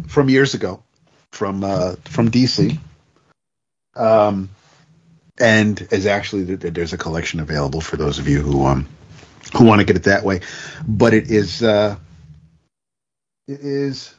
from 0.09 0.29
years 0.31 0.55
ago, 0.55 0.83
from 1.33 1.65
uh, 1.65 1.95
from 2.05 2.31
DC, 2.31 2.79
um, 3.97 4.51
and 5.39 5.81
is 5.91 6.07
actually 6.07 6.57
th- 6.57 6.73
there's 6.75 6.93
a 6.93 6.99
collection 6.99 7.41
available 7.41 7.81
for 7.81 7.97
those 7.97 8.19
of 8.19 8.29
you 8.29 8.41
who 8.41 8.67
um 8.67 8.89
who 9.57 9.65
want 9.65 9.81
to 9.81 9.85
get 9.85 9.97
it 9.97 10.05
that 10.05 10.25
way. 10.25 10.41
But 10.87 11.15
it 11.15 11.31
is 11.31 11.63
uh, 11.63 11.97
it 13.49 13.61
is 13.61 14.15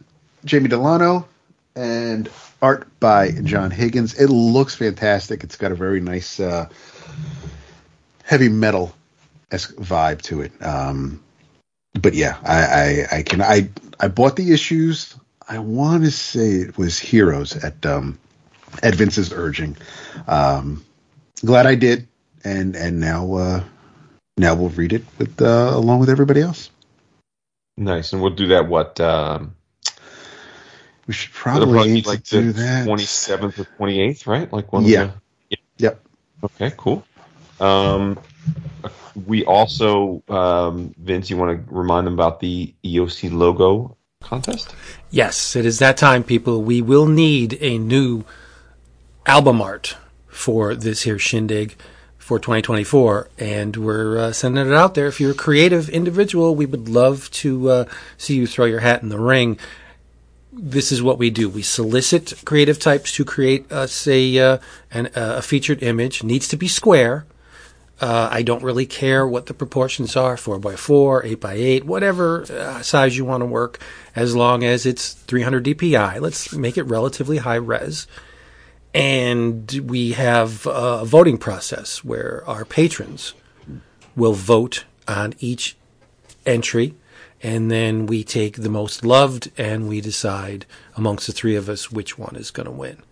Jamie 0.45 0.70
Delano 0.70 1.28
and 1.76 2.29
art 2.62 2.88
by 3.00 3.32
John 3.32 3.71
Higgins. 3.71 4.20
It 4.20 4.28
looks 4.28 4.75
fantastic. 4.75 5.43
It's 5.43 5.58
got 5.58 5.71
a 5.71 5.75
very 5.75 6.01
nice 6.01 6.39
uh, 6.39 6.70
heavy 8.24 8.50
metal 8.50 8.93
esque 9.51 9.75
vibe 9.75 10.21
to 10.24 10.42
it. 10.42 10.51
Um, 10.62 11.24
but 11.93 12.13
yeah, 12.13 12.38
I, 12.43 12.63
I, 12.63 13.17
I 13.17 13.24
can 13.24 13.42
I 13.42 13.70
I 14.00 14.08
bought 14.08 14.36
the 14.36 14.54
issues. 14.54 15.16
I 15.51 15.59
want 15.59 16.05
to 16.05 16.11
say 16.11 16.61
it 16.61 16.78
was 16.78 16.97
Heroes 16.97 17.61
at 17.61 17.86
um, 17.86 18.17
at 18.82 18.95
Vince's 18.95 19.33
urging. 19.33 19.75
Um, 20.25 20.86
glad 21.43 21.65
I 21.65 21.75
did, 21.75 22.07
and 22.45 22.73
and 22.78 23.01
now 23.01 23.33
uh, 23.33 23.63
now 24.37 24.55
we'll 24.55 24.69
read 24.69 24.93
it 24.93 25.03
with 25.17 25.41
uh, 25.41 25.71
along 25.73 25.99
with 25.99 26.09
everybody 26.09 26.39
else. 26.41 26.69
Nice, 27.75 28.13
and 28.13 28.21
we'll 28.21 28.33
do 28.33 28.47
that. 28.47 28.69
What? 28.69 29.01
Um, 29.01 29.53
We 31.05 31.13
should 31.13 31.33
probably, 31.33 31.73
probably 31.73 32.01
like 32.03 32.23
to 32.25 32.41
do 32.41 32.51
the 32.53 32.61
that. 32.61 32.86
twenty 32.86 33.03
seventh 33.03 33.59
or 33.59 33.65
twenty 33.75 33.99
eighth, 33.99 34.28
right? 34.28 34.51
Like 34.53 34.71
one. 34.71 34.86
Yeah. 34.86 35.11
The, 35.49 35.57
Yep. 35.79 35.99
Okay, 36.45 36.71
cool. 36.78 37.03
Um, 37.59 38.17
we 39.25 39.43
also, 39.43 40.23
um, 40.29 40.93
Vince, 40.97 41.29
you 41.29 41.36
want 41.36 41.67
to 41.67 41.73
remind 41.73 42.07
them 42.07 42.13
about 42.13 42.39
the 42.39 42.73
EOC 42.86 43.33
logo 43.33 43.97
contest? 44.32 44.74
Yes, 45.12 45.58
it 45.58 45.66
is 45.66 45.79
that 45.79 45.97
time, 45.97 46.24
people. 46.24 46.63
We 46.63 46.82
will 46.82 47.05
need 47.05 47.58
a 47.59 47.78
new 47.78 48.24
album 49.25 49.62
art 49.62 49.97
for 50.29 50.74
this 50.74 51.01
here 51.01 51.20
shindig 51.20 51.75
for 52.17 52.39
2024, 52.39 53.28
and 53.37 53.75
we're 53.75 54.17
uh, 54.17 54.32
sending 54.32 54.66
it 54.66 54.74
out 54.74 54.95
there. 54.95 55.08
If 55.08 55.20
you're 55.20 55.32
a 55.32 55.45
creative 55.47 55.89
individual, 55.89 56.55
we 56.55 56.66
would 56.66 56.87
love 56.87 57.29
to 57.43 57.70
uh, 57.70 57.86
see 58.17 58.37
you 58.37 58.47
throw 58.47 58.66
your 58.66 58.79
hat 58.79 59.03
in 59.03 59.09
the 59.09 59.20
ring. 59.20 59.59
This 60.53 60.93
is 60.93 61.03
what 61.03 61.17
we 61.17 61.29
do. 61.29 61.49
We 61.49 61.62
solicit 61.62 62.33
creative 62.45 62.79
types 62.79 63.12
to 63.13 63.25
create 63.25 63.70
us 63.70 64.08
a 64.08 64.39
uh, 64.39 64.58
an, 64.91 65.08
uh, 65.08 65.39
a 65.39 65.41
featured 65.41 65.83
image. 65.83 66.24
Needs 66.24 66.47
to 66.47 66.58
be 66.58 66.70
square. 66.70 67.25
Uh, 68.01 68.28
I 68.32 68.41
don't 68.41 68.63
really 68.63 68.87
care 68.87 69.28
what 69.28 69.45
the 69.45 69.53
proportions 69.53 70.15
are, 70.15 70.36
4x4, 70.36 71.37
8x8, 71.37 71.83
whatever 71.83 72.41
uh, 72.51 72.82
size 72.82 73.15
you 73.15 73.25
want 73.25 73.41
to 73.41 73.45
work, 73.45 73.79
as 74.15 74.36
long 74.36 74.63
as 74.63 74.87
it's 74.87 75.13
300 75.13 75.63
DPI. 75.63 76.19
Let's 76.19 76.51
make 76.51 76.79
it 76.79 76.83
relatively 76.83 77.37
high 77.37 77.55
res. 77.55 78.07
And 78.95 79.71
we 79.86 80.13
have 80.13 80.65
a 80.65 81.05
voting 81.05 81.37
process 81.37 82.03
where 82.03 82.43
our 82.47 82.65
patrons 82.65 83.36
will 84.15 84.33
vote 84.33 84.86
on 85.07 85.36
each 85.39 85.78
entry. 86.43 86.95
And 87.43 87.69
then 87.69 88.07
we 88.07 88.23
take 88.23 88.57
the 88.57 88.69
most 88.69 89.05
loved 89.05 89.51
and 89.57 89.87
we 89.87 90.01
decide 90.01 90.65
amongst 90.95 91.28
the 91.28 91.33
three 91.33 91.55
of 91.55 91.69
us 91.69 91.91
which 91.91 92.17
one 92.17 92.36
is 92.36 92.49
going 92.49 92.65
to 92.65 92.71
win. 92.71 93.03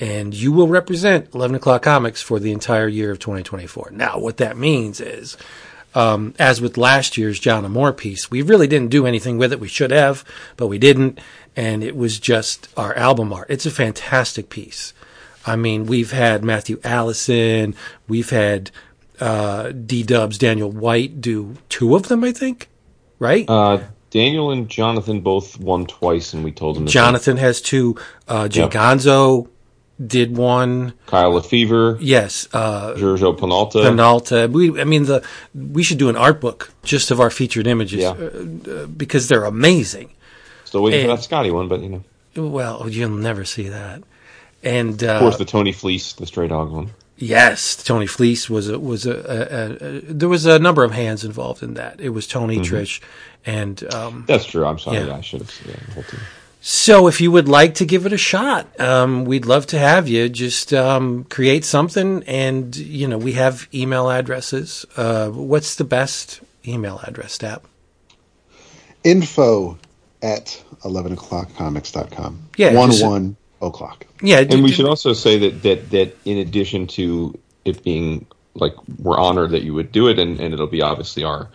And 0.00 0.34
you 0.34 0.52
will 0.52 0.68
represent 0.68 1.34
11 1.34 1.56
o'clock 1.56 1.82
comics 1.82 2.20
for 2.22 2.40
the 2.40 2.50
entire 2.52 2.88
year 2.88 3.10
of 3.10 3.18
2024. 3.18 3.90
Now, 3.92 4.18
what 4.18 4.38
that 4.38 4.56
means 4.56 5.00
is, 5.00 5.36
um, 5.94 6.34
as 6.38 6.60
with 6.60 6.76
last 6.76 7.16
year's 7.16 7.38
John 7.38 7.64
Amore 7.64 7.92
piece, 7.92 8.30
we 8.30 8.42
really 8.42 8.66
didn't 8.66 8.88
do 8.88 9.06
anything 9.06 9.38
with 9.38 9.52
it. 9.52 9.60
We 9.60 9.68
should 9.68 9.90
have, 9.90 10.24
but 10.56 10.66
we 10.68 10.78
didn't. 10.78 11.20
And 11.54 11.84
it 11.84 11.94
was 11.94 12.18
just 12.18 12.68
our 12.76 12.94
album 12.96 13.32
art. 13.32 13.48
It's 13.50 13.66
a 13.66 13.70
fantastic 13.70 14.48
piece. 14.48 14.94
I 15.46 15.56
mean, 15.56 15.86
we've 15.86 16.12
had 16.12 16.42
Matthew 16.44 16.80
Allison, 16.82 17.74
we've 18.08 18.30
had 18.30 18.70
uh, 19.20 19.72
D 19.72 20.02
Dubs, 20.02 20.38
Daniel 20.38 20.70
White 20.70 21.20
do 21.20 21.56
two 21.68 21.94
of 21.94 22.08
them, 22.08 22.24
I 22.24 22.32
think, 22.32 22.68
right? 23.18 23.44
Uh, 23.48 23.80
Daniel 24.10 24.50
and 24.50 24.68
Jonathan 24.68 25.20
both 25.20 25.58
won 25.58 25.86
twice, 25.86 26.32
and 26.32 26.44
we 26.44 26.52
told 26.52 26.76
them. 26.76 26.86
Jonathan 26.86 27.36
has 27.38 27.60
two. 27.60 27.96
Uh, 28.28 28.46
Jay 28.48 28.60
Yep. 28.62 28.70
Gonzo 28.70 29.48
did 30.06 30.36
one. 30.36 30.94
Kyle 31.06 31.32
Lefevre, 31.32 31.98
Yes, 32.00 32.48
uh, 32.52 32.94
Giorgio 32.96 33.32
Panalta. 33.32 33.82
Penalta. 33.82 34.48
We, 34.50 34.80
I 34.80 34.84
mean, 34.84 35.04
the 35.04 35.24
we 35.54 35.82
should 35.82 35.98
do 35.98 36.08
an 36.08 36.16
art 36.16 36.40
book 36.40 36.72
just 36.82 37.10
of 37.10 37.20
our 37.20 37.30
featured 37.30 37.66
images 37.66 38.00
Yeah. 38.02 38.10
uh, 38.10 38.86
because 38.86 39.28
they're 39.28 39.44
amazing. 39.44 40.10
Still 40.64 40.82
waiting 40.82 41.04
for 41.06 41.10
and- 41.10 41.18
that 41.18 41.22
Scotty 41.24 41.50
one, 41.50 41.68
but 41.68 41.80
you 41.80 41.88
know, 42.34 42.50
Well, 42.50 42.88
you'll 42.88 43.10
never 43.10 43.44
see 43.44 43.68
that. 43.68 44.02
And 44.64 45.02
of 45.02 45.08
uh, 45.08 45.18
course, 45.18 45.38
the 45.38 45.44
Tony 45.44 45.72
Fleecs, 45.72 46.12
the 46.14 46.26
Stray 46.26 46.48
Dog 46.48 46.70
one. 46.70 46.90
Yes, 47.16 47.76
Tony 47.76 48.06
Fleecs 48.06 48.48
was 48.50 48.68
a, 48.68 48.78
was 48.78 49.06
a, 49.06 49.12
a, 49.12 49.86
a, 49.86 50.00
there 50.12 50.28
was 50.28 50.46
a 50.46 50.58
number 50.58 50.82
of 50.82 50.90
hands 50.92 51.24
involved 51.24 51.62
in 51.62 51.74
that. 51.74 52.00
It 52.00 52.08
was 52.08 52.26
Tony, 52.26 52.58
Trish, 52.58 53.00
and 53.46 53.82
um, 53.94 54.24
That's 54.26 54.44
true. 54.44 54.64
I'm 54.64 54.78
sorry. 54.78 54.98
Yeah. 54.98 55.16
I 55.16 55.20
should 55.20 55.40
have. 55.40 55.60
Yeah, 55.66 55.76
the 55.86 55.92
whole 55.92 56.02
team. 56.04 56.20
So 56.64 57.08
if 57.08 57.20
you 57.20 57.32
would 57.32 57.48
like 57.48 57.74
to 57.76 57.84
give 57.84 58.06
it 58.06 58.12
a 58.12 58.16
shot, 58.18 58.80
um, 58.80 59.24
we'd 59.24 59.46
love 59.46 59.66
to 59.68 59.78
have 59.78 60.06
you. 60.08 60.28
Just 60.28 60.72
um, 60.72 61.24
create 61.24 61.64
something, 61.64 62.22
and 62.28 62.74
you 62.76 63.08
know 63.08 63.18
we 63.18 63.32
have 63.32 63.66
email 63.74 64.08
addresses. 64.10 64.86
Uh, 64.96 65.28
what's 65.30 65.74
the 65.74 65.84
best 65.84 66.40
email 66.66 67.00
address, 67.02 67.36
Dap? 67.38 67.64
Info 69.04 69.76
at 70.22 70.62
11 70.84 71.12
o'clock 71.14 71.52
comics.com. 71.56 72.48
Yeah, 72.56 72.74
One, 72.74 72.90
just- 72.90 73.04
one 73.04 73.36
o'clock. 73.60 74.06
Yeah, 74.22 74.44
d- 74.44 74.54
And 74.54 74.62
we 74.62 74.70
d- 74.70 74.76
should 74.76 74.86
also 74.86 75.12
say 75.12 75.38
that 75.38 75.62
that 75.62 75.90
that 75.90 76.16
in 76.24 76.38
addition 76.38 76.86
to 76.88 77.36
it 77.64 77.82
being 77.82 78.26
like 78.54 78.74
we're 78.98 79.18
honored 79.18 79.50
that 79.50 79.62
you 79.62 79.74
would 79.74 79.90
do 79.90 80.08
it, 80.08 80.18
and, 80.18 80.38
and 80.38 80.54
it'll 80.54 80.66
be 80.68 80.82
obviously 80.82 81.24
our 81.24 81.48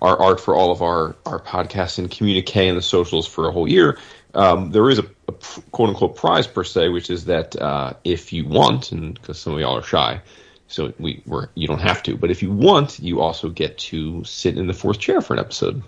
our 0.00 0.16
art 0.20 0.40
for 0.40 0.54
all 0.54 0.70
of 0.70 0.82
our 0.82 1.16
our 1.26 1.40
podcasts 1.40 1.98
and 1.98 2.10
communique 2.10 2.68
and 2.68 2.76
the 2.78 2.82
socials 2.82 3.26
for 3.26 3.48
a 3.48 3.52
whole 3.52 3.66
year. 3.68 3.98
Um, 4.34 4.70
there 4.70 4.88
is 4.88 4.98
a, 4.98 5.04
a 5.28 5.32
quote 5.72 5.90
unquote 5.90 6.16
prize 6.16 6.46
per 6.46 6.64
se, 6.64 6.88
which 6.88 7.10
is 7.10 7.26
that 7.26 7.54
uh, 7.60 7.92
if 8.04 8.32
you 8.32 8.46
want, 8.46 8.92
and 8.92 9.14
because 9.14 9.38
some 9.38 9.52
of 9.54 9.60
y'all 9.60 9.76
are 9.76 9.82
shy, 9.82 10.20
so 10.68 10.92
we 10.98 11.22
we're, 11.26 11.48
you 11.54 11.66
don't 11.68 11.80
have 11.80 12.02
to, 12.04 12.16
but 12.16 12.30
if 12.30 12.42
you 12.42 12.50
want, 12.50 12.98
you 12.98 13.20
also 13.20 13.50
get 13.50 13.76
to 13.78 14.24
sit 14.24 14.56
in 14.56 14.66
the 14.66 14.72
fourth 14.74 14.98
chair 14.98 15.20
for 15.20 15.34
an 15.34 15.38
episode. 15.40 15.82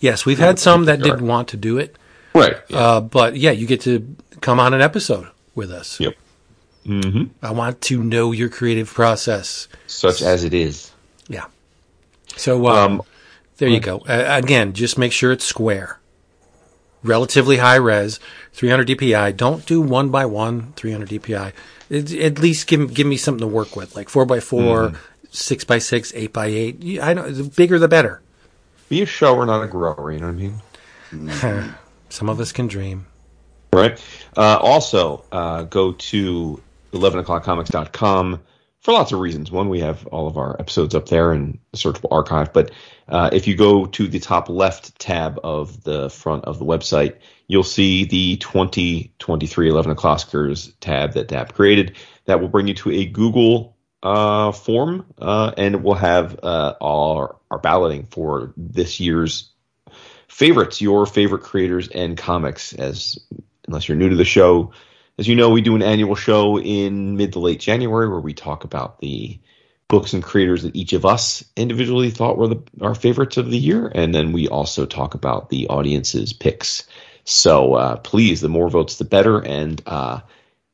yes, 0.00 0.24
we've 0.24 0.38
had 0.38 0.58
some 0.58 0.86
that 0.86 1.02
didn't 1.02 1.26
want 1.26 1.48
to 1.48 1.56
do 1.58 1.76
it, 1.78 1.96
Right. 2.34 2.56
uh, 2.72 3.00
but 3.02 3.36
yeah, 3.36 3.50
you 3.50 3.66
get 3.66 3.82
to 3.82 4.16
come 4.40 4.58
on 4.58 4.72
an 4.72 4.80
episode 4.80 5.26
with 5.54 5.70
us. 5.70 6.00
Yep. 6.00 6.14
I 7.42 7.50
want 7.50 7.80
to 7.82 8.02
know 8.02 8.30
your 8.32 8.48
creative 8.48 8.88
process. 8.92 9.66
Such 9.86 10.22
as 10.22 10.44
it 10.44 10.54
is. 10.54 10.92
Yeah. 11.28 11.46
So 12.36 12.68
um, 12.68 12.92
Um, 13.00 13.02
there 13.58 13.68
you 13.68 13.80
go. 13.80 13.98
Uh, 14.08 14.24
again, 14.42 14.72
just 14.72 14.96
make 14.96 15.10
sure 15.12 15.32
it's 15.32 15.44
square, 15.44 15.98
relatively 17.06 17.56
high 17.58 17.76
res, 17.76 18.20
300 18.52 18.88
DPI. 18.88 19.36
Don't 19.36 19.64
do 19.66 19.80
one 19.80 20.10
by 20.10 20.26
one, 20.26 20.72
300 20.76 21.08
DPI. 21.08 21.52
It, 21.88 22.12
at 22.14 22.38
least 22.38 22.66
give 22.66 22.92
give 22.92 23.06
me 23.06 23.16
something 23.16 23.40
to 23.40 23.46
work 23.46 23.76
with, 23.76 23.94
like 23.94 24.08
four 24.08 24.26
by 24.26 24.40
four, 24.40 24.92
six 25.30 25.64
by 25.64 25.78
six, 25.78 26.12
eight 26.14 26.32
by 26.32 26.46
eight. 26.46 26.82
You- 26.82 27.00
I 27.00 27.14
know 27.14 27.30
the 27.30 27.44
bigger 27.44 27.78
the 27.78 27.88
better. 27.88 28.20
Be 28.88 29.02
a 29.02 29.06
shower, 29.06 29.44
not 29.46 29.62
a 29.62 29.66
grower. 29.68 30.12
You 30.12 30.20
know 30.20 30.26
what 30.32 30.32
I 31.12 31.30
mean? 31.30 31.74
Some 32.08 32.28
of 32.28 32.40
us 32.40 32.52
can 32.52 32.66
dream. 32.68 33.06
Right. 33.72 34.00
Uh, 34.36 34.58
also, 34.60 35.24
uh, 35.32 35.62
go 35.64 35.92
to 35.92 36.62
11o'clockcomics.com 36.92 38.40
for 38.80 38.92
lots 38.92 39.12
of 39.12 39.18
reasons. 39.20 39.50
One, 39.50 39.68
we 39.68 39.80
have 39.80 40.06
all 40.08 40.26
of 40.28 40.36
our 40.38 40.56
episodes 40.60 40.94
up 40.94 41.08
there 41.08 41.32
and 41.32 41.58
searchable 41.74 42.08
archive. 42.12 42.52
But 42.52 42.70
uh, 43.08 43.30
if 43.32 43.46
you 43.46 43.56
go 43.56 43.86
to 43.86 44.08
the 44.08 44.18
top 44.18 44.48
left 44.48 44.98
tab 44.98 45.38
of 45.44 45.82
the 45.84 46.10
front 46.10 46.44
of 46.44 46.58
the 46.58 46.64
website, 46.64 47.16
you'll 47.46 47.62
see 47.62 48.04
the 48.04 48.36
2023 48.38 49.68
11 49.68 49.92
O'Clockers 49.92 50.72
tab 50.80 51.12
that 51.12 51.28
DAP 51.28 51.52
created. 51.54 51.96
That 52.24 52.40
will 52.40 52.48
bring 52.48 52.66
you 52.66 52.74
to 52.74 52.90
a 52.90 53.06
Google 53.06 53.76
uh, 54.02 54.52
form, 54.52 55.06
uh, 55.18 55.52
and 55.56 55.76
it 55.76 55.82
will 55.82 55.94
have 55.94 56.40
uh, 56.42 56.74
our, 56.80 57.36
our 57.50 57.58
balloting 57.58 58.06
for 58.10 58.52
this 58.56 58.98
year's 58.98 59.50
favorites, 60.28 60.80
your 60.80 61.06
favorite 61.06 61.42
creators 61.42 61.88
and 61.88 62.16
comics. 62.16 62.72
As 62.72 63.18
unless 63.68 63.88
you're 63.88 63.96
new 63.96 64.08
to 64.08 64.16
the 64.16 64.24
show, 64.24 64.72
as 65.18 65.28
you 65.28 65.36
know, 65.36 65.50
we 65.50 65.60
do 65.60 65.76
an 65.76 65.82
annual 65.82 66.14
show 66.16 66.58
in 66.58 67.16
mid 67.16 67.34
to 67.34 67.38
late 67.38 67.60
January 67.60 68.08
where 68.08 68.20
we 68.20 68.34
talk 68.34 68.64
about 68.64 68.98
the 68.98 69.38
books 69.88 70.12
and 70.12 70.22
creators 70.22 70.64
that 70.64 70.74
each 70.74 70.92
of 70.92 71.04
us 71.04 71.44
individually 71.56 72.10
thought 72.10 72.36
were 72.36 72.48
the, 72.48 72.62
our 72.80 72.94
favorites 72.94 73.36
of 73.36 73.50
the 73.50 73.58
year, 73.58 73.90
and 73.94 74.14
then 74.14 74.32
we 74.32 74.48
also 74.48 74.84
talk 74.84 75.14
about 75.14 75.48
the 75.48 75.68
audience's 75.68 76.32
picks. 76.32 76.86
So 77.24 77.74
uh, 77.74 77.96
please, 77.96 78.40
the 78.40 78.48
more 78.48 78.68
votes, 78.68 78.98
the 78.98 79.04
better, 79.04 79.40
and 79.40 79.80
uh, 79.86 80.20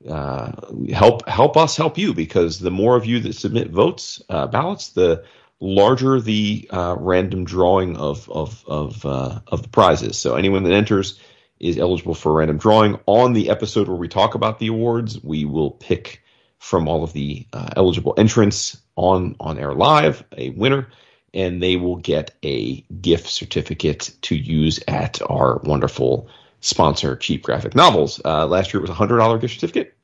uh, 0.09 0.53
help 0.91 1.29
help 1.29 1.57
us 1.57 1.77
help 1.77 1.99
you 1.99 2.15
because 2.15 2.59
the 2.59 2.71
more 2.71 2.97
of 2.97 3.07
you 3.07 3.21
that 3.21 3.35
submit 3.35 3.71
votes 3.71 4.21
uh, 4.29 4.47
ballots, 4.47 4.91
the 4.91 5.25
larger 5.61 6.21
the 6.21 6.69
uh, 6.71 6.97
random 6.99 7.45
drawing 7.45 7.97
of 7.97 8.29
of 8.31 8.65
of 8.67 9.05
uh, 9.07 9.41
of 9.47 9.63
the 9.63 9.69
prizes. 9.69 10.19
So 10.19 10.37
anyone 10.37 10.65
that 10.65 10.73
enters 10.73 11.21
is 11.61 11.79
eligible 11.79 12.15
for 12.15 12.33
a 12.33 12.35
random 12.35 12.59
drawing 12.59 12.99
on 13.07 13.33
the 13.33 13.49
episode 13.49 13.89
where 13.89 13.97
we 13.97 14.09
talk 14.09 14.35
about 14.35 14.59
the 14.59 14.67
awards. 14.67 15.23
We 15.23 15.45
will 15.45 15.71
pick 15.71 16.23
from 16.59 16.89
all 16.89 17.03
of 17.05 17.13
the 17.13 17.47
eligible 17.77 18.15
entrants 18.19 18.82
on 18.97 19.37
on 19.41 19.59
air 19.59 19.75
live 19.75 20.25
a 20.37 20.51
winner, 20.51 20.89
and 21.35 21.63
they 21.63 21.77
will 21.77 21.97
get 21.97 22.35
a 22.45 22.81
gift 23.01 23.29
certificate 23.29 24.15
to 24.23 24.37
use 24.37 24.81
at 24.89 25.21
our 25.29 25.59
wonderful 25.65 26.29
sponsor, 26.61 27.17
Cheap 27.17 27.43
Graphic 27.43 27.75
Novels. 27.75 28.21
Uh, 28.25 28.47
last 28.47 28.73
year 28.73 28.79
it 28.79 28.83
was 28.83 28.91
a 28.91 28.95
hundred 28.95 29.19
dollar 29.19 29.39
gift 29.39 29.55
certificate. 29.55 29.95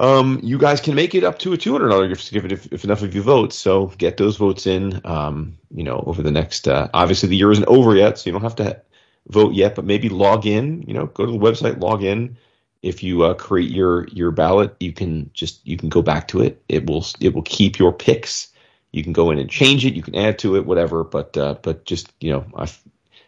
Um, 0.00 0.38
you 0.44 0.58
guys 0.58 0.80
can 0.80 0.94
make 0.94 1.14
it 1.14 1.24
up 1.24 1.40
to 1.40 1.52
a 1.52 1.56
two 1.56 1.72
hundred 1.72 1.88
dollar 1.88 2.08
gift 2.08 2.22
certificate 2.22 2.52
if, 2.52 2.72
if 2.72 2.84
enough 2.84 3.02
of 3.02 3.14
you 3.14 3.22
vote. 3.22 3.52
So 3.52 3.86
get 3.98 4.16
those 4.16 4.36
votes 4.36 4.66
in. 4.66 5.00
Um, 5.04 5.58
you 5.70 5.82
know, 5.82 6.02
over 6.06 6.22
the 6.22 6.30
next. 6.30 6.68
Uh, 6.68 6.88
obviously, 6.94 7.28
the 7.28 7.36
year 7.36 7.50
isn't 7.50 7.66
over 7.66 7.96
yet, 7.96 8.18
so 8.18 8.28
you 8.28 8.32
don't 8.32 8.42
have 8.42 8.56
to 8.56 8.80
vote 9.26 9.54
yet. 9.54 9.74
But 9.74 9.84
maybe 9.84 10.08
log 10.08 10.46
in. 10.46 10.82
You 10.82 10.94
know, 10.94 11.06
go 11.06 11.26
to 11.26 11.32
the 11.32 11.38
website, 11.38 11.80
log 11.80 12.04
in. 12.04 12.36
If 12.82 13.02
you 13.02 13.24
uh, 13.24 13.34
create 13.34 13.70
your 13.70 14.06
your 14.08 14.30
ballot, 14.30 14.76
you 14.80 14.92
can 14.92 15.30
just 15.34 15.66
you 15.66 15.76
can 15.76 15.88
go 15.88 16.02
back 16.02 16.28
to 16.28 16.42
it. 16.42 16.62
It 16.68 16.86
will 16.86 17.04
it 17.20 17.34
will 17.34 17.42
keep 17.42 17.78
your 17.78 17.92
picks. 17.92 18.48
You 18.92 19.02
can 19.02 19.12
go 19.12 19.30
in 19.30 19.38
and 19.38 19.50
change 19.50 19.84
it. 19.84 19.94
You 19.94 20.02
can 20.02 20.14
add 20.14 20.38
to 20.40 20.56
it, 20.56 20.64
whatever. 20.64 21.04
But 21.04 21.36
uh, 21.36 21.56
but 21.62 21.84
just 21.84 22.12
you 22.20 22.32
know, 22.32 22.46
I 22.56 22.70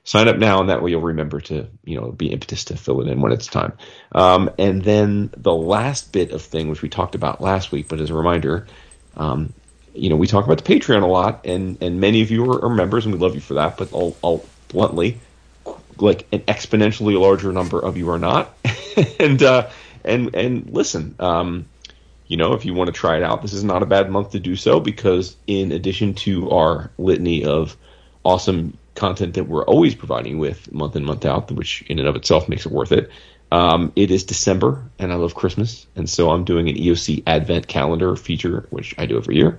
sign 0.05 0.29
up 0.29 0.37
now, 0.37 0.61
and 0.61 0.71
that 0.71 0.83
way 0.83 0.91
you'll 0.91 1.03
remember 1.03 1.41
to 1.43 1.69
you 1.85 2.01
know 2.01 2.13
be 2.13 2.33
impetus 2.33 2.65
to 2.67 2.77
fill 2.77 3.01
it 3.01 3.09
in 3.09 3.21
when 3.21 3.33
it's 3.33 3.47
time. 3.47 3.73
Um, 4.13 4.51
and 4.59 4.83
then 4.83 5.31
the 5.37 5.55
last 5.55 6.13
bit 6.13 6.33
of 6.33 6.43
thing, 6.43 6.69
which 6.69 6.83
we 6.83 6.89
talked 6.89 7.15
about 7.15 7.41
last 7.41 7.73
week, 7.73 7.89
but 7.89 8.01
as 8.01 8.11
a 8.11 8.15
reminder, 8.15 8.67
um, 9.17 9.53
you 9.95 10.09
know, 10.09 10.17
we 10.17 10.27
talk 10.27 10.45
about 10.45 10.63
the 10.63 10.79
Patreon 10.79 11.03
a 11.03 11.07
lot, 11.07 11.45
and 11.45 11.77
and 11.83 12.01
many 12.01 12.23
of 12.23 12.31
you 12.31 12.51
are, 12.51 12.65
are 12.65 12.75
members, 12.75 13.05
and 13.05 13.15
we 13.15 13.21
love 13.21 13.35
you 13.35 13.41
for 13.41 13.55
that. 13.55 13.77
But 13.77 13.93
I'll, 13.93 14.17
I'll 14.23 14.45
bluntly, 14.69 15.21
like 16.01 16.27
an 16.33 16.41
exponentially 16.41 17.19
larger 17.19 17.53
number 17.53 17.79
of 17.79 17.97
you 17.97 18.11
are 18.11 18.19
not, 18.19 18.55
and 19.19 19.43
uh, 19.43 19.71
and 20.05 20.35
and 20.35 20.71
listen. 20.71 21.15
Um, 21.19 21.67
you 22.27 22.37
know, 22.37 22.53
if 22.53 22.65
you 22.65 22.75
want 22.75 22.87
to 22.87 22.93
try 22.93 23.17
it 23.17 23.25
out, 23.25 23.43
this 23.43 23.53
is 23.53 23.65
not 23.65 23.83
a 23.83 23.87
bad 23.87 24.09
month 24.09 24.31
to 24.33 24.39
do 24.39 24.55
so 24.55 24.79
because 24.79 25.37
in 25.49 25.73
addition 25.73 26.15
to 26.15 26.51
our 26.51 26.93
litany 26.97 27.45
of 27.45 27.77
awesome 28.25 28.79
content 28.95 29.35
that 29.35 29.49
we're 29.49 29.65
always 29.65 29.97
providing 29.97 30.39
with 30.39 30.73
month 30.73 30.95
in 30.95 31.05
month 31.05 31.25
out, 31.25 31.51
which 31.51 31.83
in 31.83 31.99
and 31.99 32.07
of 32.07 32.15
itself 32.15 32.49
makes 32.49 32.67
it 32.67 32.73
worth 32.73 32.93
it. 32.93 33.11
Um, 33.51 33.93
it 33.97 34.13
is 34.13 34.25
December, 34.25 34.85
and 34.99 35.13
I 35.13 35.17
love 35.17 35.35
Christmas, 35.35 35.87
and 35.97 36.09
so 36.09 36.31
I'm 36.31 36.45
doing 36.45 36.69
an 36.69 36.77
EOC 36.77 37.25
Advent 37.27 37.67
calendar 37.67 38.15
feature, 38.15 38.67
which 38.71 38.95
I 38.97 39.07
do 39.07 39.17
every 39.17 39.37
year. 39.37 39.59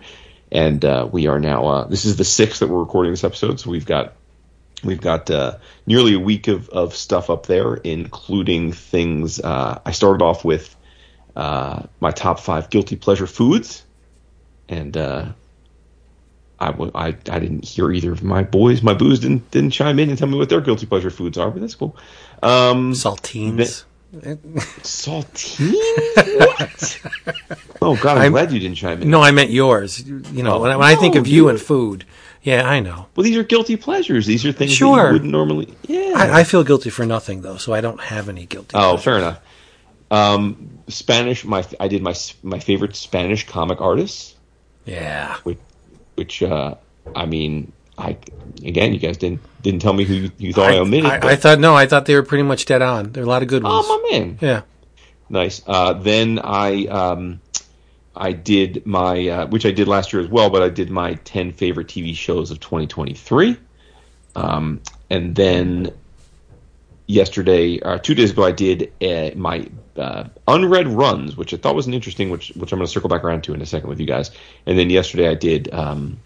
And 0.50 0.84
uh, 0.86 1.10
we 1.12 1.28
are 1.28 1.40
now. 1.40 1.68
Uh, 1.68 1.88
this 1.88 2.06
is 2.06 2.16
the 2.16 2.24
sixth 2.24 2.60
that 2.60 2.68
we're 2.68 2.80
recording 2.80 3.12
this 3.12 3.26
episode, 3.26 3.60
so 3.60 3.70
we've 3.70 3.86
got 3.86 4.14
we've 4.84 5.02
got 5.02 5.30
uh, 5.30 5.58
nearly 5.86 6.14
a 6.14 6.20
week 6.20 6.48
of, 6.48 6.70
of 6.70 6.96
stuff 6.96 7.30
up 7.30 7.46
there, 7.48 7.76
including 7.76 8.72
things. 8.74 9.40
Uh, 9.40 9.80
I 9.86 9.92
started 9.92 10.24
off 10.24 10.44
with 10.46 10.76
uh, 11.36 11.84
my 12.00 12.12
top 12.12 12.40
five 12.40 12.70
guilty 12.70 12.96
pleasure 12.96 13.28
foods, 13.28 13.84
and 14.70 14.96
uh, 14.98 15.26
I, 16.60 16.68
w- 16.72 16.92
I 16.94 17.08
I 17.08 17.40
didn't 17.40 17.66
hear 17.66 17.92
either 17.92 18.12
of 18.12 18.24
my 18.24 18.44
boys, 18.44 18.82
my 18.84 18.94
boos 18.94 19.20
didn't 19.20 19.50
didn't 19.52 19.72
chime 19.72 19.98
in 20.00 20.10
and 20.10 20.18
tell 20.18 20.28
me 20.28 20.38
what 20.38 20.50
their 20.50 20.62
guilty 20.62 20.86
pleasure 20.86 21.10
foods 21.10 21.38
are, 21.38 21.50
but 21.52 21.62
that's 21.62 21.76
cool. 21.76 21.96
Um, 22.44 22.94
Saltines. 22.94 23.84
saltine? 24.84 25.74
what? 26.40 27.00
Oh 27.84 27.96
God, 27.96 28.18
I'm, 28.18 28.22
I'm- 28.24 28.32
glad 28.32 28.52
you 28.52 28.60
didn't 28.60 28.76
chime 28.78 29.02
in. 29.02 29.10
No, 29.10 29.22
I 29.22 29.32
meant 29.32 29.50
yours. 29.50 30.08
You 30.08 30.44
know, 30.44 30.56
Oh, 30.58 30.62
when, 30.62 30.70
I, 30.72 30.76
when 30.78 30.88
I 30.88 30.94
think 30.96 31.16
of 31.16 31.26
you 31.28 31.34
you- 31.46 31.50
and 31.50 31.60
food, 31.60 32.06
yeah, 32.44 32.68
I 32.68 32.80
know. 32.80 33.08
Well, 33.16 33.24
these 33.24 33.38
are 33.38 33.44
guilty 33.44 33.76
pleasures. 33.78 34.26
These 34.26 34.46
are 34.46 34.52
things 34.52 34.72
that 34.72 34.76
Sure. 34.78 35.08
you 35.08 35.14
wouldn't 35.14 35.32
normally. 35.32 35.74
Yeah. 35.88 36.14
I, 36.16 36.40
I 36.40 36.44
feel 36.44 36.64
guilty 36.64 36.90
for 36.90 37.06
nothing 37.06 37.42
though, 37.42 37.58
so 37.58 37.74
I 37.74 37.82
don't 37.82 38.00
have 38.00 38.30
any 38.30 38.46
guilty. 38.46 38.76
Oh, 38.76 38.80
pleasures. 38.98 39.04
fair 39.04 39.18
enough. 39.18 39.40
Um, 40.10 40.80
Spanish. 40.88 41.46
My 41.46 41.66
I 41.80 41.88
did 41.88 42.02
my 42.02 42.14
my 42.44 42.60
favorite 42.60 42.96
Spanish 42.96 43.48
comic 43.48 43.80
artists, 43.80 44.36
Yeah. 44.86 45.38
which, 45.44 45.58
which 46.16 46.44
uh, 46.44 46.76
I 47.16 47.26
mean, 47.26 47.72
I 47.98 48.18
again, 48.66 48.94
you 48.94 49.00
guys 49.00 49.18
didn't 49.18 49.40
didn't 49.62 49.82
tell 49.82 49.94
me 49.94 50.04
who 50.04 50.14
you, 50.16 50.32
you 50.38 50.54
thought 50.54 50.72
I, 50.72 50.78
omitted. 50.80 51.06
I, 51.10 51.32
I 51.32 51.36
thought 51.36 51.60
no, 51.60 51.76
I 51.76 51.86
thought 51.86 52.06
they 52.08 52.16
were 52.16 52.24
pretty 52.24 52.44
much 52.44 52.66
dead 52.66 52.82
on. 52.82 53.12
There 53.14 53.24
are 53.24 53.26
a 53.26 53.30
lot 53.30 53.42
of 53.42 53.48
good 53.48 53.64
ones. 53.64 53.86
oh 53.88 54.02
my 54.12 54.18
man, 54.20 54.38
yeah. 54.42 54.62
nice. 55.30 55.62
Uh, 55.66 55.94
then 55.94 56.40
I 56.44 56.88
um, 56.88 57.40
I 58.16 58.34
did 58.34 58.86
my 58.86 59.28
uh, 59.28 59.48
which 59.48 59.66
I 59.66 59.72
did 59.72 59.88
last 59.88 60.12
year 60.14 60.22
as 60.22 60.28
well, 60.28 60.50
but 60.50 60.62
I 60.62 60.70
did 60.70 60.90
my 60.90 61.16
ten 61.16 61.52
favorite 61.52 61.88
TV 61.88 62.16
shows 62.16 62.52
of 62.52 62.60
2023. 62.60 63.58
Um, 64.36 64.82
and 65.10 65.36
then 65.36 65.92
yesterday, 67.08 67.80
or 67.82 68.00
two 68.00 68.16
days 68.16 68.32
ago, 68.32 68.44
I 68.44 68.52
did 68.52 68.92
uh, 69.02 69.32
my 69.36 69.68
uh, 69.98 70.26
unread 70.48 70.88
runs, 70.88 71.36
which 71.36 71.54
I 71.54 71.58
thought 71.58 71.76
was 71.76 71.88
an 71.88 71.94
interesting, 71.94 72.30
which 72.30 72.50
which 72.56 72.72
I'm 72.72 72.80
going 72.80 72.88
to 72.88 72.92
circle 72.92 73.10
back 73.10 73.24
around 73.24 73.44
to 73.46 73.54
in 73.54 73.62
a 73.62 73.66
second 73.66 73.90
with 73.90 74.00
you 74.00 74.08
guys. 74.08 74.32
And 74.66 74.78
then 74.78 74.90
yesterday, 74.90 75.30
I 75.30 75.36
did 75.36 75.74
um, 75.74 76.20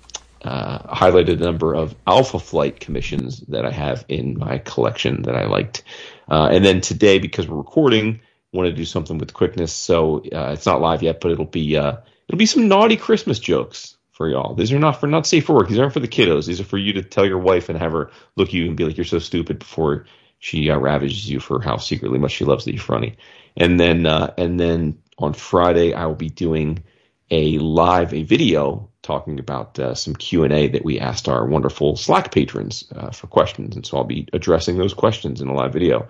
uh, 0.44 0.80
highlighted 0.95 1.41
a 1.41 1.44
number 1.44 1.74
of 1.74 1.95
Alpha 2.06 2.40
Flight 2.40 2.80
commissions 2.80 3.40
that 3.48 3.66
I 3.66 3.72
have 3.72 4.06
in 4.07 4.38
my 4.38 4.60
collection 4.60 5.24
that 5.24 5.36
I 5.36 5.45
liked. 5.45 5.84
Uh, 6.30 6.49
and 6.52 6.64
then 6.64 6.82
today, 6.82 7.20
because 7.20 7.48
we're 7.48 7.57
recording, 7.57 8.22
wanted 8.56 8.72
to 8.72 8.76
do 8.76 8.86
something 8.86 9.18
with 9.18 9.34
quickness, 9.34 9.73
so 9.73 10.18
uh, 10.34 10.52
it's 10.53 10.65
not 10.65 10.82
live 10.82 11.03
yet, 11.03 11.19
but 11.22 11.32
it'll 11.32 11.45
be 11.45 11.77
uh, 11.77 11.98
it'll 12.27 12.40
be 12.40 12.45
some 12.45 12.68
naughty 12.68 12.98
Christmas 12.98 13.40
jokes 13.40 13.98
for 14.11 14.30
y'all. 14.30 14.56
These 14.56 14.72
are 14.72 14.80
not 14.80 14.99
for 14.99 15.07
not 15.07 15.27
safe 15.27 15.45
for 15.45 15.56
work. 15.56 15.68
These 15.68 15.80
aren't 15.80 15.94
for 15.94 15.99
the 15.99 16.07
kiddos. 16.07 16.48
These 16.48 16.61
are 16.61 16.65
for 16.65 16.77
you 16.77 16.94
to 16.94 17.03
tell 17.03 17.26
your 17.26 17.40
wife 17.40 17.69
and 17.69 17.77
have 17.77 17.91
her 17.91 18.11
look 18.36 18.49
at 18.49 18.53
you 18.53 18.68
and 18.68 18.77
be 18.77 18.86
like, 18.86 18.98
"You're 18.98 19.06
so 19.06 19.19
stupid," 19.19 19.60
before 19.60 20.06
she 20.40 20.69
uh, 20.69 20.77
ravages 20.77 21.30
you 21.30 21.40
for 21.40 21.61
how 21.61 21.77
secretly 21.77 22.19
much 22.19 22.32
she 22.32 22.45
loves 22.45 22.65
the 22.65 22.77
funny. 22.77 23.18
And 23.57 23.80
then 23.80 24.06
uh, 24.06 24.34
and 24.38 24.60
then 24.60 24.99
on 25.18 25.34
Friday, 25.34 25.94
I 25.94 26.06
will 26.06 26.15
be 26.15 26.30
doing 26.30 26.84
a 27.32 27.57
live 27.57 28.14
a 28.14 28.23
video 28.23 28.90
talking 29.02 29.40
about 29.40 29.77
uh, 29.80 29.94
some 29.94 30.15
Q 30.15 30.44
and 30.44 30.53
A 30.53 30.68
that 30.69 30.86
we 30.86 30.99
asked 30.99 31.27
our 31.27 31.45
wonderful 31.45 31.95
Slack 31.95 32.32
patrons 32.32 32.91
uh, 32.95 33.11
for 33.11 33.27
questions, 33.27 33.76
and 33.76 33.86
so 33.86 33.98
I'll 33.98 34.03
be 34.03 34.27
addressing 34.34 34.77
those 34.77 34.94
questions 34.94 35.41
in 35.41 35.48
a 35.48 35.53
live 35.53 35.73
video. 35.73 36.07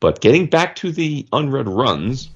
But 0.00 0.20
getting 0.20 0.46
back 0.46 0.76
to 0.76 0.92
the 0.92 1.26
unread 1.32 1.68
runs, 1.68 2.30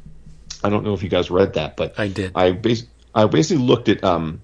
I 0.64 0.70
don't 0.70 0.84
know 0.84 0.94
if 0.94 1.02
you 1.02 1.08
guys 1.08 1.30
read 1.30 1.54
that, 1.54 1.76
but 1.76 1.98
I 1.98 2.08
did. 2.08 2.32
I 2.34 2.52
bas- 2.52 2.86
I 3.14 3.26
basically 3.26 3.64
looked 3.64 3.88
at 3.88 4.02
um, 4.02 4.40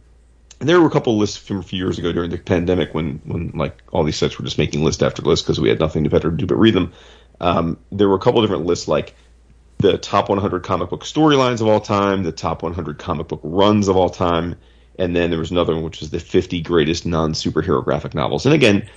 there 0.61 0.81
were 0.81 0.87
a 0.87 0.91
couple 0.91 1.15
of 1.15 1.19
lists 1.19 1.37
from 1.37 1.59
a 1.59 1.63
few 1.63 1.79
years 1.79 1.99
ago 1.99 2.13
during 2.13 2.31
the 2.31 2.39
pandemic 2.39 2.95
when 2.95 3.21
when 3.25 3.51
like 3.55 3.83
all 3.93 4.05
these 4.05 4.17
sites 4.17 4.39
were 4.39 4.45
just 4.45 4.59
making 4.59 4.85
list 4.85 5.03
after 5.03 5.23
list 5.23 5.45
because 5.45 5.61
we 5.61 5.69
had 5.69 5.81
nothing 5.81 6.05
better 6.05 6.31
to 6.31 6.37
do 6.37 6.47
but 6.47 6.57
read 6.57 6.75
them. 6.75 6.93
Um, 7.41 7.79
there 7.91 8.09
were 8.09 8.17
a 8.17 8.21
couple 8.21 8.41
of 8.41 8.49
different 8.49 8.67
lists 8.67 8.89
like 8.89 9.15
the 9.79 9.97
top 9.97 10.29
100 10.29 10.65
comic 10.65 10.91
book 10.91 11.05
storylines 11.05 11.61
of 11.61 11.69
all 11.69 11.81
time, 11.81 12.25
the 12.25 12.33
top 12.33 12.63
100 12.63 12.99
comic 12.99 13.29
book 13.29 13.41
runs 13.45 13.87
of 13.87 13.97
all 13.97 14.11
time, 14.11 14.57
and 14.99 15.15
then 15.15 15.31
there 15.31 15.39
was 15.39 15.53
another 15.53 15.75
one 15.75 15.85
which 15.85 16.01
was 16.01 16.11
the 16.11 16.19
50 16.19 16.61
greatest 16.63 17.07
non 17.07 17.33
superhero 17.33 17.83
graphic 17.85 18.15
novels. 18.15 18.45
And 18.45 18.55
again, 18.55 18.89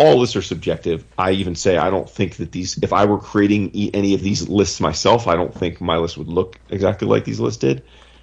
all 0.00 0.16
lists 0.16 0.34
are 0.34 0.42
subjective. 0.42 1.04
I 1.18 1.32
even 1.32 1.54
say 1.54 1.76
I 1.76 1.90
don't 1.90 2.08
think 2.08 2.36
that 2.36 2.52
these, 2.52 2.78
if 2.78 2.90
I 2.90 3.04
were 3.04 3.18
creating 3.18 3.70
any 3.92 4.14
of 4.14 4.22
these 4.22 4.48
lists 4.48 4.80
myself, 4.80 5.28
I 5.28 5.36
don't 5.36 5.54
think 5.54 5.78
my 5.78 5.98
list 5.98 6.16
would 6.16 6.28
look 6.28 6.58
exactly 6.70 7.06
like 7.06 7.26
these 7.26 7.38
lists 7.38 7.60
did. 7.60 7.82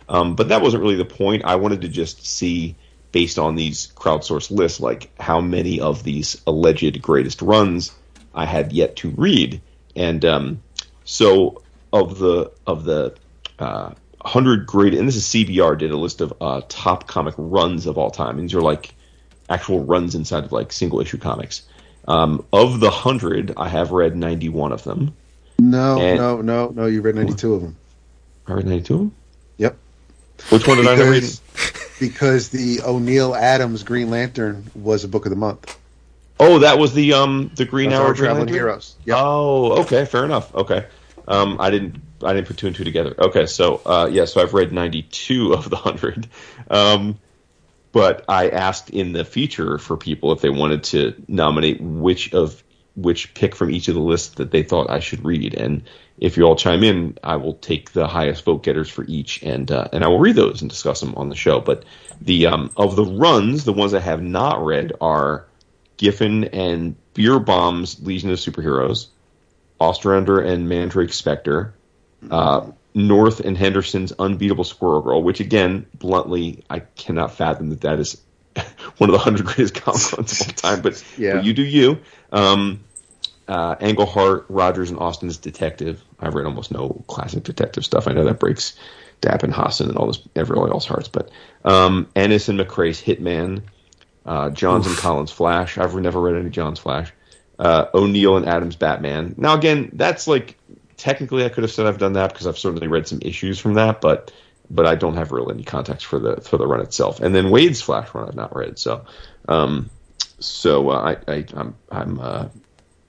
Um, 0.09 0.35
but 0.35 0.49
that 0.49 0.63
wasn't 0.63 0.81
really 0.81 0.95
the 0.95 1.05
point. 1.05 1.45
I 1.45 1.57
wanted 1.57 1.81
to 1.81 1.87
just 1.87 2.25
see, 2.25 2.75
based 3.11 3.37
on 3.37 3.55
these 3.55 3.93
crowdsourced 3.95 4.49
lists, 4.49 4.79
like 4.79 5.11
how 5.21 5.39
many 5.39 5.79
of 5.79 6.03
these 6.03 6.41
alleged 6.47 6.99
greatest 6.99 7.43
runs 7.43 7.93
I 8.33 8.45
had 8.45 8.73
yet 8.73 8.95
to 8.97 9.11
read. 9.11 9.61
And 9.95 10.25
um, 10.25 10.63
so, 11.03 11.61
of 11.93 12.17
the 12.17 12.51
of 12.65 12.85
the 12.85 13.15
uh, 13.59 13.91
hundred 14.25 14.65
great, 14.65 14.95
and 14.95 15.07
this 15.07 15.15
is 15.15 15.25
CBR 15.25 15.77
did 15.77 15.91
a 15.91 15.97
list 15.97 16.21
of 16.21 16.33
uh, 16.41 16.61
top 16.69 17.07
comic 17.07 17.35
runs 17.37 17.85
of 17.85 17.99
all 17.99 18.09
time. 18.09 18.39
And 18.39 18.49
these 18.49 18.55
are 18.55 18.61
like 18.61 18.95
actual 19.49 19.83
runs 19.83 20.15
inside 20.15 20.43
of 20.43 20.51
like 20.51 20.71
single 20.71 20.99
issue 21.01 21.17
comics. 21.17 21.63
Um, 22.07 22.45
of 22.53 22.79
the 22.79 22.89
hundred, 22.89 23.53
I 23.57 23.67
have 23.67 23.91
read 23.91 24.15
ninety 24.15 24.49
one 24.49 24.71
of 24.71 24.83
them. 24.83 25.13
No, 25.59 25.99
And- 25.99 26.17
no, 26.17 26.41
no, 26.41 26.69
no. 26.69 26.85
You 26.85 27.01
read 27.01 27.15
ninety 27.15 27.33
two 27.33 27.53
of 27.53 27.61
them. 27.61 27.75
I 28.47 28.53
read 28.53 28.65
ninety 28.65 28.83
two 28.83 28.93
of 28.93 28.99
them. 28.99 29.15
Yep. 29.57 29.77
Which 30.49 30.67
one 30.67 30.77
did 30.77 30.87
I 30.87 30.95
read? 30.95 31.21
Because, 31.21 31.41
because 31.99 32.49
the 32.49 32.81
O'Neill 32.85 33.35
Adams 33.35 33.83
Green 33.83 34.09
Lantern 34.09 34.69
was 34.75 35.03
a 35.03 35.07
book 35.07 35.25
of 35.25 35.31
the 35.31 35.35
month. 35.35 35.77
Oh, 36.39 36.59
that 36.59 36.77
was 36.77 36.93
the 36.93 37.13
um 37.13 37.51
the 37.55 37.65
Green 37.65 37.89
That's 37.89 37.99
Hour 37.99 38.13
traveling 38.13 38.47
heroes. 38.47 38.95
Yep. 39.05 39.17
Oh, 39.19 39.81
okay, 39.81 40.05
fair 40.05 40.23
enough. 40.23 40.53
Okay, 40.53 40.85
um, 41.27 41.57
I 41.59 41.71
didn't 41.71 41.99
I 42.23 42.33
didn't 42.33 42.47
put 42.47 42.57
two 42.57 42.67
and 42.67 42.75
two 42.75 42.83
together. 42.83 43.15
Okay, 43.17 43.47
so 43.47 43.81
uh, 43.85 44.07
yeah, 44.11 44.25
so 44.25 44.41
I've 44.41 44.53
read 44.53 44.71
ninety 44.71 45.01
two 45.01 45.53
of 45.53 45.69
the 45.69 45.75
hundred, 45.75 46.27
um, 46.69 47.17
but 47.97 48.23
I 48.29 48.49
asked 48.49 48.91
in 48.91 49.13
the 49.13 49.25
feature 49.25 49.79
for 49.79 49.97
people 49.97 50.31
if 50.31 50.39
they 50.39 50.51
wanted 50.51 50.83
to 50.83 51.15
nominate 51.27 51.81
which 51.81 52.31
of 52.31 52.63
which 52.95 53.33
pick 53.33 53.55
from 53.55 53.71
each 53.71 53.87
of 53.87 53.95
the 53.95 54.01
lists 54.01 54.35
that 54.35 54.51
they 54.51 54.61
thought 54.61 54.91
I 54.91 54.99
should 54.99 55.25
read, 55.25 55.55
and 55.55 55.81
if 56.19 56.37
you 56.37 56.43
all 56.43 56.55
chime 56.55 56.83
in, 56.83 57.17
I 57.23 57.37
will 57.37 57.55
take 57.55 57.93
the 57.93 58.07
highest 58.07 58.43
vote 58.43 58.61
getters 58.61 58.87
for 58.87 59.03
each, 59.05 59.41
and 59.41 59.71
uh, 59.71 59.87
and 59.91 60.03
I 60.03 60.09
will 60.09 60.19
read 60.19 60.35
those 60.35 60.61
and 60.61 60.69
discuss 60.69 60.99
them 60.99 61.15
on 61.15 61.29
the 61.29 61.35
show. 61.35 61.59
But 61.59 61.85
the 62.21 62.45
um, 62.45 62.69
of 62.77 62.95
the 62.95 63.03
runs, 63.03 63.63
the 63.63 63.73
ones 63.73 63.95
I 63.95 63.99
have 63.99 64.21
not 64.21 64.63
read 64.63 64.93
are 65.01 65.47
Giffen 65.97 66.43
and 66.43 66.95
Bierbaum's 67.15 67.99
Legion 68.05 68.29
of 68.29 68.37
Superheroes, 68.37 69.07
Ostrander 69.79 70.39
and 70.39 70.69
Mandrake 70.69 71.13
Spectre, 71.13 71.73
uh, 72.29 72.67
North 72.93 73.39
and 73.39 73.57
Henderson's 73.57 74.11
Unbeatable 74.13 74.63
Squirrel 74.63 75.01
Girl, 75.01 75.21
which 75.23 75.39
again, 75.39 75.85
bluntly, 75.95 76.63
I 76.69 76.79
cannot 76.79 77.31
fathom 77.33 77.69
that 77.69 77.81
that 77.81 77.99
is 77.99 78.21
one 78.97 79.09
of 79.09 79.13
the 79.13 79.19
hundred 79.19 79.45
greatest 79.45 79.75
comic 79.75 80.11
runs 80.17 80.41
of 80.41 80.47
all 80.47 80.53
time. 80.53 80.81
But, 80.81 81.03
Yeah. 81.17 81.35
but 81.35 81.45
you 81.45 81.53
do 81.53 81.63
you. 81.63 81.99
Um, 82.31 82.83
uh, 83.47 83.75
Englehart, 83.79 84.45
Rogers, 84.49 84.89
and 84.89 84.99
Austin's 84.99 85.37
Detective. 85.37 86.03
I've 86.19 86.33
read 86.35 86.45
almost 86.45 86.71
no 86.71 87.03
classic 87.07 87.43
detective 87.43 87.85
stuff. 87.85 88.07
I 88.07 88.11
know 88.11 88.25
that 88.25 88.39
breaks 88.39 88.77
Dap 89.21 89.43
and 89.43 89.53
Hassan 89.53 89.87
and 89.89 89.97
all 89.97 90.07
this 90.07 90.19
everybody 90.35 90.71
else's 90.71 90.89
hearts, 90.89 91.07
but 91.07 91.29
um, 91.63 92.07
Ennis 92.15 92.49
and 92.49 92.59
McCrea's 92.59 93.01
Hitman, 93.01 93.61
uh, 94.25 94.49
Johns 94.49 94.85
and 94.85 94.95
Kolins 94.97 95.31
Flash. 95.31 95.77
I've 95.77 95.95
never 95.95 96.19
read 96.19 96.35
any 96.35 96.49
Johns 96.49 96.79
Flash. 96.79 97.13
Uh, 97.57 97.85
O'Neill 97.93 98.37
and 98.37 98.45
Adams 98.45 98.75
Batman. 98.75 99.33
Now 99.37 99.55
again, 99.55 99.89
that's 99.93 100.27
like 100.27 100.57
technically 100.97 101.45
I 101.45 101.49
could 101.49 101.63
have 101.63 101.71
said 101.71 101.85
I've 101.85 101.99
done 101.99 102.13
that 102.13 102.33
because 102.33 102.47
I've 102.47 102.57
certainly 102.57 102.87
read 102.87 103.07
some 103.07 103.19
issues 103.21 103.59
from 103.59 103.75
that, 103.75 104.01
but 104.01 104.31
but 104.69 104.85
I 104.85 104.95
don't 104.95 105.15
have 105.15 105.31
really 105.31 105.53
any 105.53 105.63
context 105.63 106.05
for 106.05 106.19
the 106.19 106.41
for 106.41 106.57
the 106.57 106.67
run 106.67 106.81
itself. 106.81 107.21
And 107.21 107.33
then 107.33 107.49
Wade's 107.49 107.81
Flash 107.81 108.13
run 108.13 108.27
I've 108.27 108.35
not 108.35 108.55
read, 108.55 108.77
so 108.77 109.05
um, 109.47 109.89
so 110.39 110.89
uh, 110.89 111.15
I, 111.27 111.31
I 111.31 111.45
I'm 111.53 111.75
I'm 111.89 112.19
uh, 112.19 112.47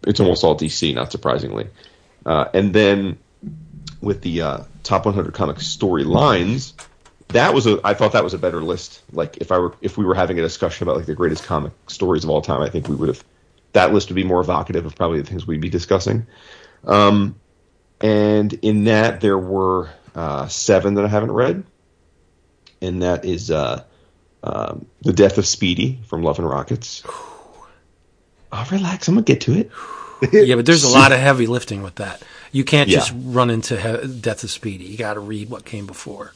it's 0.07 0.21
almost 0.21 0.45
all 0.45 0.57
DC, 0.57 0.95
not 0.95 1.11
surprisingly. 1.11 1.69
Uh, 2.25 2.49
and 2.55 2.73
then 2.73 3.19
with 4.01 4.21
the 4.23 4.43
uh, 4.43 4.59
top 4.83 5.07
100 5.07 5.35
comic 5.35 5.57
storylines, 5.57 6.75
that 7.29 7.55
was 7.55 7.67
a 7.67 7.81
I 7.83 7.95
thought 7.95 8.13
that 8.13 8.25
was 8.25 8.35
a 8.35 8.39
better 8.39 8.63
list. 8.63 9.03
Like 9.13 9.39
if 9.39 9.51
I 9.51 9.59
were 9.59 9.75
if 9.81 9.99
we 9.99 10.05
were 10.05 10.15
having 10.15 10.39
a 10.39 10.43
discussion 10.43 10.85
about 10.85 10.97
like 10.97 11.07
the 11.07 11.15
greatest 11.15 11.45
comic 11.45 11.73
stories 11.89 12.25
of 12.25 12.31
all 12.31 12.43
time, 12.43 12.63
I 12.63 12.69
think 12.69 12.89
we 12.89 12.95
would 12.95 13.09
have 13.09 13.25
that 13.73 13.93
list 13.93 14.09
would 14.09 14.17
be 14.17 14.25
more 14.25 14.41
evocative 14.41 14.87
of 14.87 14.95
probably 14.95 15.21
the 15.21 15.29
things 15.29 15.47
we'd 15.47 15.61
be 15.61 15.69
discussing. 15.69 16.27
Um, 16.85 17.35
and 18.01 18.53
in 18.55 18.85
that 18.85 19.21
there 19.21 19.39
were 19.39 19.91
uh, 20.15 20.49
seven 20.49 20.95
that 20.95 21.05
I 21.05 21.09
haven't 21.09 21.33
read, 21.33 21.65
and 22.81 23.03
that 23.03 23.25
is 23.25 23.51
uh, 23.51 23.85
um, 24.43 24.87
the 25.03 25.13
death 25.13 25.39
of 25.39 25.47
Speedy 25.47 25.99
from 26.07 26.23
Love 26.23 26.39
and 26.39 26.49
Rockets. 26.49 27.03
Oh, 28.51 28.67
relax, 28.71 29.09
I'm 29.09 29.15
gonna 29.15 29.25
get 29.25 29.43
to 29.43 29.53
it. 29.59 29.71
yeah, 30.33 30.55
but 30.57 30.67
there's 30.67 30.85
a 30.85 30.89
lot 30.89 31.13
of 31.13 31.19
heavy 31.19 31.47
lifting 31.47 31.83
with 31.83 31.97
that. 31.97 32.23
You 32.51 32.65
can't 32.65 32.89
Yeah. 32.89 32.99
just 32.99 33.13
run 33.17 33.51
into 33.51 33.77
he- 33.81 34.09
Death 34.21 34.43
of 34.43 34.51
Speedy. 34.51 34.85
You 34.87 34.97
got 34.97 35.15
to 35.15 35.21
read 35.21 35.51
what 35.51 35.65
came 35.65 35.87
before. 35.87 36.33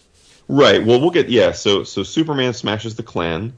Right. 0.47 0.84
Well, 0.84 1.01
we'll 1.01 1.10
get 1.10 1.28
yeah. 1.30 1.52
So 1.52 1.84
so 1.84 2.02
Superman 2.02 2.52
smashes 2.52 2.97
the 2.97 3.02
Klan. 3.02 3.55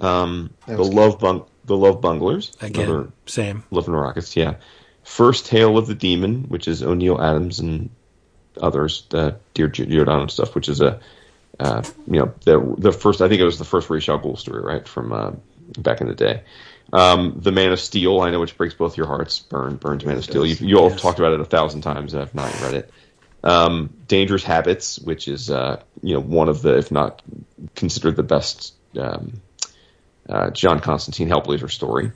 Um, 0.00 0.50
the 0.66 0.76
was 0.76 0.88
love 0.92 1.20
bung 1.20 1.44
the 1.66 1.76
love 1.76 2.00
bunglers 2.00 2.60
Again, 2.60 2.88
another 2.88 3.12
same. 3.26 3.62
Love 3.70 3.86
and 3.86 3.96
Rockets. 3.98 4.36
Yeah. 4.36 4.54
First 5.04 5.46
Tale 5.46 5.78
of 5.78 5.86
the 5.86 5.94
Demon, 5.94 6.44
which 6.48 6.66
is 6.66 6.82
O'Neill 6.82 7.20
Adams 7.20 7.60
and 7.60 7.90
others, 8.60 9.06
the 9.10 9.36
Dear 9.52 9.68
Giordano 9.68 10.26
stuff, 10.28 10.54
which 10.54 10.68
is 10.68 10.80
a 10.80 11.00
uh, 11.60 11.82
you 12.06 12.18
know 12.20 12.34
the 12.44 12.74
the 12.78 12.92
first 12.92 13.20
I 13.20 13.28
think 13.28 13.40
it 13.40 13.44
was 13.44 13.58
the 13.58 13.64
first 13.64 13.88
Ra's 13.90 14.08
al 14.08 14.18
Ghul 14.18 14.36
story, 14.38 14.62
right 14.62 14.86
from 14.88 15.12
uh, 15.12 15.32
back 15.78 16.00
in 16.00 16.08
the 16.08 16.14
day. 16.14 16.42
Um, 16.92 17.38
the 17.40 17.52
Man 17.52 17.72
of 17.72 17.80
Steel, 17.80 18.20
I 18.20 18.30
know, 18.30 18.40
which 18.40 18.56
breaks 18.56 18.74
both 18.74 18.96
your 18.96 19.06
hearts. 19.06 19.40
Byrne, 19.40 19.76
Byrne's 19.76 20.04
Man 20.04 20.16
of 20.16 20.24
Steel. 20.24 20.46
You, 20.46 20.54
you 20.60 20.78
all 20.78 20.90
Yes. 20.90 21.00
talked 21.00 21.18
about 21.18 21.32
it 21.32 21.40
a 21.40 21.44
thousand 21.44 21.80
times. 21.82 22.14
I've 22.14 22.34
not 22.34 22.60
read 22.60 22.74
it. 22.74 22.90
Um, 23.42 23.90
Dangerous 24.08 24.42
Habits, 24.42 24.98
which 24.98 25.28
is 25.28 25.50
uh, 25.50 25.82
you 26.02 26.14
know 26.14 26.20
one 26.20 26.48
of 26.48 26.62
the, 26.62 26.76
if 26.78 26.90
not 26.90 27.22
considered 27.74 28.16
the 28.16 28.22
best 28.22 28.74
um, 28.98 29.40
uh, 30.28 30.50
John 30.50 30.80
Constantine 30.80 31.28
Hellblazer 31.28 31.70
story, 31.70 32.12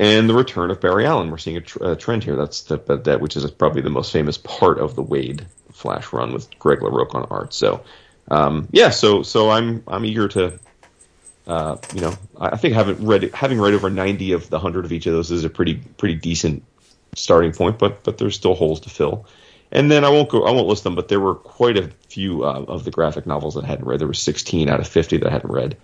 and 0.00 0.28
the 0.28 0.34
return 0.34 0.70
of 0.70 0.80
Barry 0.80 1.06
Allen. 1.06 1.30
We're 1.30 1.38
seeing 1.38 1.58
a, 1.58 1.60
tr- 1.60 1.84
a 1.84 1.94
trend 1.94 2.24
here. 2.24 2.34
That's 2.34 2.62
the, 2.62 2.78
that, 2.78 3.20
which 3.20 3.36
is 3.36 3.48
probably 3.50 3.82
the 3.82 3.90
most 3.90 4.12
famous 4.12 4.38
part 4.38 4.78
of 4.78 4.96
the 4.96 5.02
Wade 5.02 5.46
Flash 5.70 6.12
run 6.12 6.32
with 6.32 6.48
Greg 6.58 6.80
LaRocque 6.80 7.14
on 7.14 7.26
art. 7.30 7.54
So 7.54 7.82
um, 8.28 8.66
yeah, 8.72 8.90
so 8.90 9.22
so 9.22 9.50
I'm 9.50 9.84
I'm 9.86 10.04
eager 10.04 10.26
to. 10.28 10.58
Uh, 11.46 11.76
you 11.94 12.00
know, 12.00 12.14
I 12.38 12.50
I 12.50 12.56
think 12.56 12.74
having 12.74 13.04
read 13.04 13.34
having 13.34 13.60
read 13.60 13.74
over 13.74 13.90
ninety 13.90 14.32
of 14.32 14.48
the 14.50 14.58
hundred 14.58 14.84
of 14.84 14.92
each 14.92 15.06
of 15.06 15.12
those 15.12 15.30
is 15.30 15.44
a 15.44 15.50
pretty 15.50 15.74
pretty 15.74 16.14
decent 16.14 16.62
starting 17.16 17.52
point, 17.52 17.78
but 17.78 18.04
but 18.04 18.18
there's 18.18 18.36
still 18.36 18.54
holes 18.54 18.80
to 18.80 18.90
fill. 18.90 19.26
And 19.72 19.90
then 19.90 20.04
I 20.04 20.10
won't 20.10 20.28
go 20.28 20.44
I 20.44 20.50
won't 20.52 20.68
list 20.68 20.84
them, 20.84 20.94
but 20.94 21.08
there 21.08 21.18
were 21.18 21.34
quite 21.34 21.76
a 21.78 21.88
few 22.08 22.44
uh, 22.44 22.64
of 22.68 22.84
the 22.84 22.90
graphic 22.90 23.26
novels 23.26 23.54
that 23.54 23.64
I 23.64 23.66
hadn't 23.66 23.86
read. 23.86 23.98
There 23.98 24.06
were 24.06 24.14
sixteen 24.14 24.68
out 24.68 24.80
of 24.80 24.86
fifty 24.86 25.16
that 25.16 25.28
I 25.28 25.32
hadn't 25.32 25.50
read, 25.50 25.76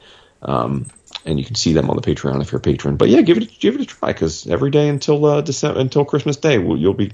um, 0.43 0.87
and 1.27 1.39
you 1.39 1.45
can 1.45 1.55
see 1.57 1.73
them 1.73 1.91
on 1.91 1.97
the 1.97 2.03
Patreon 2.03 2.41
if 2.41 2.53
you're 2.53 2.59
a 2.59 2.63
patron. 2.63 2.97
But 2.97 3.09
yeah, 3.09 3.21
give 3.21 3.37
it 3.39 3.59
give 3.61 3.75
it 3.75 3.81
a 3.81 3.87
try 3.87 4.13
because 4.13 4.47
every 4.47 4.71
day 4.71 4.89
until 4.89 5.25
uh, 5.25 5.41
December 5.43 5.81
until 5.81 6.05
Christmas 6.05 6.37
Day, 6.37 6.59
will 6.59 6.79
you'll 6.79 6.95
be 6.95 7.13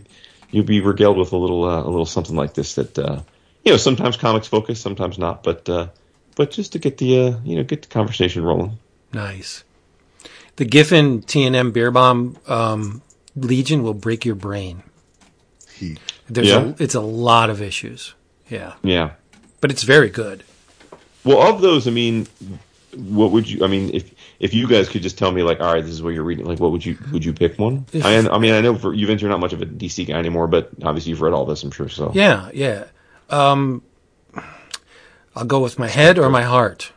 you'll 0.50 0.64
be 0.64 0.80
regaled 0.80 1.18
with 1.18 1.32
a 1.32 1.36
little 1.36 1.64
uh, 1.64 1.82
a 1.82 1.88
little 1.90 2.06
something 2.06 2.36
like 2.36 2.54
this 2.54 2.74
that 2.76 2.98
uh, 2.98 3.22
you 3.64 3.72
know 3.72 3.78
sometimes 3.78 4.16
comics 4.16 4.46
focus, 4.46 4.80
sometimes 4.80 5.18
not, 5.18 5.42
but 5.42 5.68
uh, 5.68 5.88
but 6.36 6.50
just 6.50 6.72
to 6.72 6.78
get 6.78 6.98
the 6.98 7.18
uh, 7.20 7.36
you 7.44 7.56
know 7.56 7.64
get 7.64 7.82
the 7.82 7.88
conversation 7.88 8.42
rolling. 8.44 8.78
Nice. 9.12 9.64
The 10.56 10.64
Giffen 10.66 11.22
TNM 11.22 11.72
Bierbaum 11.72 12.36
um, 12.48 13.02
Legion 13.34 13.82
will 13.82 13.94
break 13.94 14.24
your 14.26 14.34
brain. 14.34 14.82
He 15.74 15.96
There's 16.28 16.48
Yeah. 16.48 16.72
a, 16.78 16.82
it's 16.82 16.94
a 16.94 17.00
lot 17.00 17.48
of 17.50 17.62
issues. 17.62 18.14
Yeah, 18.50 18.74
Yeah. 18.82 19.12
but 19.62 19.70
it's 19.70 19.82
very 19.82 20.10
good. 20.10 20.44
Well, 21.24 21.40
of 21.40 21.62
those, 21.62 21.88
I 21.88 21.90
mean, 21.90 22.26
what 22.96 23.30
would 23.30 23.48
you? 23.48 23.64
I 23.64 23.68
mean, 23.68 23.90
if 23.94 24.12
if 24.38 24.52
you 24.54 24.66
guys 24.68 24.88
could 24.88 25.02
just 25.02 25.16
tell 25.18 25.32
me, 25.32 25.42
like, 25.42 25.60
all 25.60 25.72
right, 25.72 25.82
this 25.82 25.92
is 25.92 26.02
what 26.02 26.14
you're 26.14 26.24
reading. 26.24 26.44
Like, 26.44 26.60
what 26.60 26.72
would 26.72 26.84
you 26.84 26.98
would 27.12 27.24
you 27.24 27.32
pick 27.32 27.58
one? 27.58 27.86
If- 27.92 28.04
I, 28.04 28.16
I 28.18 28.38
mean, 28.38 28.52
I 28.52 28.60
know 28.60 28.76
for 28.76 28.92
you, 28.92 29.06
Vince, 29.06 29.22
you're 29.22 29.30
not 29.30 29.40
much 29.40 29.52
of 29.52 29.62
a 29.62 29.66
DC 29.66 30.06
guy 30.06 30.18
anymore, 30.18 30.46
but 30.46 30.70
obviously 30.82 31.10
you've 31.10 31.20
read 31.22 31.32
all 31.32 31.46
this, 31.46 31.62
I'm 31.62 31.70
sure. 31.70 31.88
So 31.88 32.12
Yeah, 32.14 32.50
yeah. 32.52 32.84
Um, 33.30 33.82
I'll 35.34 35.44
go 35.46 35.60
with 35.60 35.78
my 35.78 35.88
head 35.88 36.18
or 36.18 36.28
my 36.28 36.42
heart. 36.42 36.92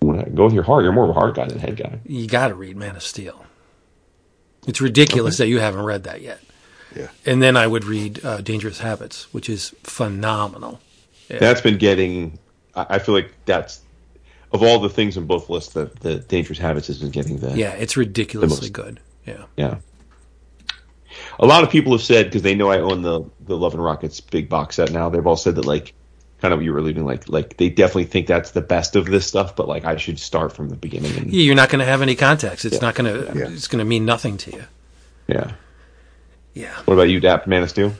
Go 0.00 0.44
with 0.44 0.52
your 0.54 0.62
heart. 0.62 0.84
You're 0.84 0.92
more 0.92 1.04
of 1.04 1.10
a 1.10 1.14
heart 1.14 1.34
guy 1.34 1.46
than 1.46 1.56
a 1.56 1.60
head 1.60 1.76
guy. 1.76 1.98
You 2.04 2.26
got 2.26 2.48
to 2.48 2.54
read 2.54 2.76
Man 2.76 2.94
of 2.94 3.02
Steel. 3.02 3.44
It's 4.66 4.80
ridiculous 4.80 5.38
that 5.38 5.48
you 5.48 5.58
haven't 5.60 5.84
read 5.84 6.04
that 6.04 6.20
yet. 6.20 6.40
Yeah. 6.94 7.08
And 7.24 7.42
then 7.42 7.56
I 7.56 7.66
would 7.66 7.84
read 7.84 8.24
uh, 8.24 8.40
Dangerous 8.40 8.80
Habits, 8.80 9.32
which 9.32 9.48
is 9.48 9.74
phenomenal. 9.82 10.80
That's 11.28 11.60
been 11.60 11.78
getting. 11.78 12.38
I, 12.74 12.86
I 12.90 12.98
feel 12.98 13.14
like 13.14 13.32
that's 13.46 13.80
of 14.52 14.62
all 14.62 14.78
the 14.78 14.88
things 14.88 15.16
in 15.16 15.26
both 15.26 15.48
lists, 15.50 15.72
the 15.74 15.90
the 16.00 16.16
Dangerous 16.16 16.58
Habits 16.58 16.86
has 16.88 16.98
been 16.98 17.10
getting 17.10 17.38
the 17.38 17.56
Yeah, 17.56 17.72
it's 17.72 17.96
ridiculously 17.96 18.66
most- 18.68 18.72
good. 18.72 19.00
Yeah. 19.26 19.44
Yeah. 19.56 19.76
A 21.38 21.46
lot 21.46 21.64
of 21.64 21.70
people 21.70 21.92
have 21.92 22.02
said 22.02 22.26
because 22.26 22.42
they 22.42 22.54
know 22.54 22.70
I 22.70 22.78
own 22.80 23.02
the 23.02 23.22
the 23.40 23.56
Love 23.56 23.74
and 23.74 23.82
Rockets 23.82 24.20
big 24.20 24.48
box 24.48 24.76
set 24.76 24.90
now. 24.92 25.08
They've 25.08 25.26
all 25.26 25.36
said 25.36 25.54
that 25.56 25.64
like 25.64 25.92
kind 26.40 26.52
of 26.52 26.58
what 26.58 26.64
you 26.64 26.72
were 26.72 26.82
leaving 26.82 27.04
like 27.04 27.28
like 27.28 27.56
they 27.56 27.68
definitely 27.68 28.04
think 28.04 28.26
that's 28.26 28.50
the 28.52 28.60
best 28.60 28.96
of 28.96 29.06
this 29.06 29.26
stuff, 29.26 29.56
but 29.56 29.68
like 29.68 29.84
I 29.84 29.96
should 29.96 30.18
start 30.18 30.52
from 30.54 30.68
the 30.68 30.76
beginning. 30.76 31.16
And, 31.16 31.32
Yeah, 31.32 31.42
You're 31.42 31.54
not 31.54 31.68
going 31.70 31.80
to 31.80 31.86
have 31.86 32.02
any 32.02 32.14
context. 32.14 32.64
It's 32.64 32.74
Yeah. 32.76 32.80
not 32.80 32.94
going 32.94 33.12
to. 33.12 33.38
Yeah. 33.38 33.48
It's 33.50 33.66
going 33.68 33.78
to 33.80 33.84
mean 33.84 34.04
nothing 34.04 34.36
to 34.38 34.50
you. 34.52 34.64
yeah. 35.28 35.52
Yeah. 36.54 36.72
What 36.86 36.94
about 36.94 37.10
you, 37.10 37.20
Dap 37.20 37.46
Man 37.46 37.62
of 37.62 37.70
Steel? 37.70 37.92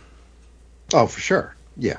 oh 0.94 1.06
for 1.08 1.20
sure 1.20 1.54
yeah. 1.76 1.98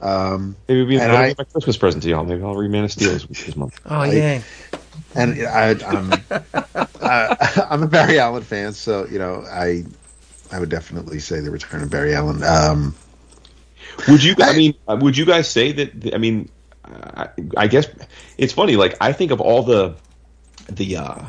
Um, 0.00 0.56
Maybe 0.68 0.80
it'll 0.80 0.88
be 0.88 0.94
And 0.96 1.02
that'll 1.04 1.16
I- 1.16 1.28
be 1.30 1.34
my 1.38 1.44
Christmas 1.44 1.76
present 1.76 2.02
to 2.02 2.08
y'all. 2.10 2.24
Maybe 2.24 2.42
I'll 2.42 2.54
read 2.54 2.70
Man 2.70 2.84
of 2.84 2.92
Steel 2.92 3.12
this, 3.12 3.24
this 3.24 3.56
month. 3.56 3.80
Oh 3.86 4.02
yeah. 4.04 4.42
and 5.14 5.46
I, 5.46 5.70
I'm 5.86 6.12
I, 7.02 7.66
I'm 7.70 7.82
a 7.82 7.86
Barry 7.86 8.18
Allen 8.18 8.42
fan, 8.42 8.72
so 8.72 9.06
you 9.06 9.18
know 9.18 9.44
I 9.50 9.84
I 10.52 10.60
would 10.60 10.68
definitely 10.68 11.20
say 11.20 11.40
the 11.40 11.50
return 11.50 11.82
of 11.82 11.90
Barry 11.90 12.14
Allen. 12.14 12.42
Um, 12.42 12.94
Would 14.08 14.22
you? 14.22 14.34
I 14.40 14.56
mean, 14.56 14.74
uh, 14.88 14.98
would 15.00 15.16
you 15.16 15.24
guys 15.24 15.48
say 15.48 15.72
that? 15.72 16.14
I 16.14 16.18
mean, 16.18 16.48
I, 16.84 17.28
I 17.56 17.66
guess 17.68 17.86
it's 18.38 18.52
funny. 18.52 18.76
Like 18.76 18.96
I 19.00 19.12
think 19.12 19.30
of 19.30 19.40
all 19.40 19.62
the 19.62 19.94
the 20.70 20.96
uh 20.98 21.24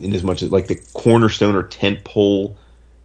in 0.00 0.14
as 0.14 0.22
much 0.22 0.42
as 0.42 0.50
like 0.52 0.66
the 0.68 0.80
cornerstone 0.94 1.54
or 1.56 1.62
tent 1.64 2.04
pole 2.04 2.56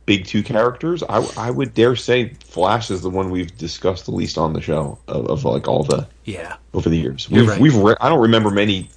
big 0.08 0.26
two 0.26 0.42
characters, 0.42 1.04
I, 1.04 1.18
I 1.38 1.52
would 1.52 1.76
dare 1.76 1.96
say 1.96 2.30
Flash 2.46 2.90
is 2.90 3.02
the 3.04 3.10
one 3.12 3.30
we've 3.30 3.56
discussed 3.58 4.06
the 4.06 4.12
least 4.12 4.38
on 4.40 4.54
the 4.54 4.62
show 4.62 4.98
of, 5.08 5.28
of 5.28 5.46
like 5.46 5.68
all 5.68 5.84
the 5.84 6.08
Yeah. 6.24 6.56
over 6.74 6.90
the 6.90 6.98
years. 6.98 7.28
You're 7.30 7.42
We've 7.42 7.50
right. 7.50 7.62
we've 7.62 7.76
re- 7.76 7.96
I 8.02 8.10
don't 8.10 8.22
remember 8.22 8.50
many 8.50 8.90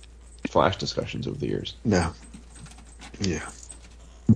Flash 0.49 0.77
discussions 0.79 1.27
over 1.27 1.37
the 1.37 1.49
years. 1.49 1.75
no, 1.85 2.13
yeah. 3.21 3.47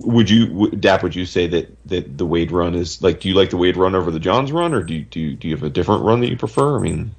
Would 0.01 0.29
you, 0.29 0.47
w- 0.47 0.75
Dap? 0.75 1.03
Would 1.03 1.15
you 1.15 1.25
say 1.25 1.47
that, 1.47 1.73
that 1.87 2.17
the 2.17 2.25
Wade 2.25 2.51
run 2.51 2.75
is 2.75 3.01
like? 3.01 3.21
Do 3.21 3.29
you 3.29 3.33
like 3.35 3.49
the 3.51 3.57
Wade 3.57 3.77
run 3.77 3.95
over 3.95 4.11
the 4.11 4.19
Johns 4.19 4.51
run, 4.51 4.73
or 4.73 4.83
do 4.83 4.93
you, 4.93 5.03
do 5.03 5.21
you, 5.21 5.35
do 5.37 5.47
you 5.47 5.55
have 5.55 5.63
a 5.63 5.69
different 5.69 6.03
run 6.03 6.19
that 6.19 6.27
you 6.29 6.35
prefer? 6.35 6.77
I 6.77 6.81
mean, 6.81 7.15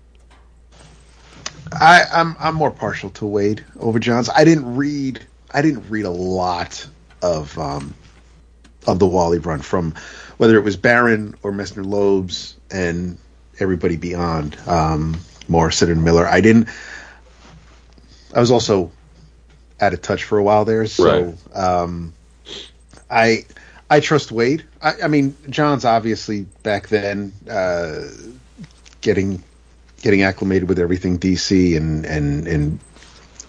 I, 1.72 2.02
I'm 2.12 2.36
I'm 2.38 2.54
more 2.54 2.70
partial 2.70 3.08
to 3.10 3.24
Wade 3.26 3.64
over 3.80 3.98
Johns. 3.98 4.28
I 4.28 4.44
didn't 4.44 4.76
read 4.76 5.20
I 5.52 5.62
didn't 5.62 5.88
read 5.88 6.04
a 6.04 6.10
lot 6.10 6.86
of 7.22 7.58
um, 7.58 7.94
of 8.86 8.98
the 8.98 9.06
Wally 9.06 9.38
run 9.38 9.60
from 9.60 9.94
whether 10.38 10.56
it 10.56 10.62
was 10.62 10.76
Baron 10.76 11.34
or 11.42 11.52
Messner 11.52 11.84
Loebs 11.84 12.54
and 12.70 13.18
everybody 13.58 13.96
beyond 13.96 14.56
um, 14.66 15.16
Morrison 15.48 15.90
and 15.90 16.04
Millar. 16.04 16.26
I 16.26 16.40
didn't. 16.40 16.68
I 18.34 18.40
was 18.40 18.50
also 18.50 18.90
out 19.80 19.92
of 19.94 20.02
touch 20.02 20.24
for 20.24 20.38
a 20.38 20.42
while 20.42 20.64
there, 20.64 20.86
so 20.86 21.34
Right. 21.54 21.56
um, 21.56 22.12
I 23.10 23.44
I 23.88 24.00
trust 24.00 24.32
Wade. 24.32 24.64
I, 24.82 24.94
I 25.04 25.08
mean, 25.08 25.36
Johns 25.48 25.84
obviously 25.84 26.42
back 26.62 26.88
then 26.88 27.32
uh, 27.48 28.02
getting 29.00 29.42
getting 30.02 30.22
acclimated 30.22 30.68
with 30.68 30.78
everything 30.78 31.18
DC 31.18 31.76
and 31.76 32.04
and 32.04 32.46
and 32.46 32.78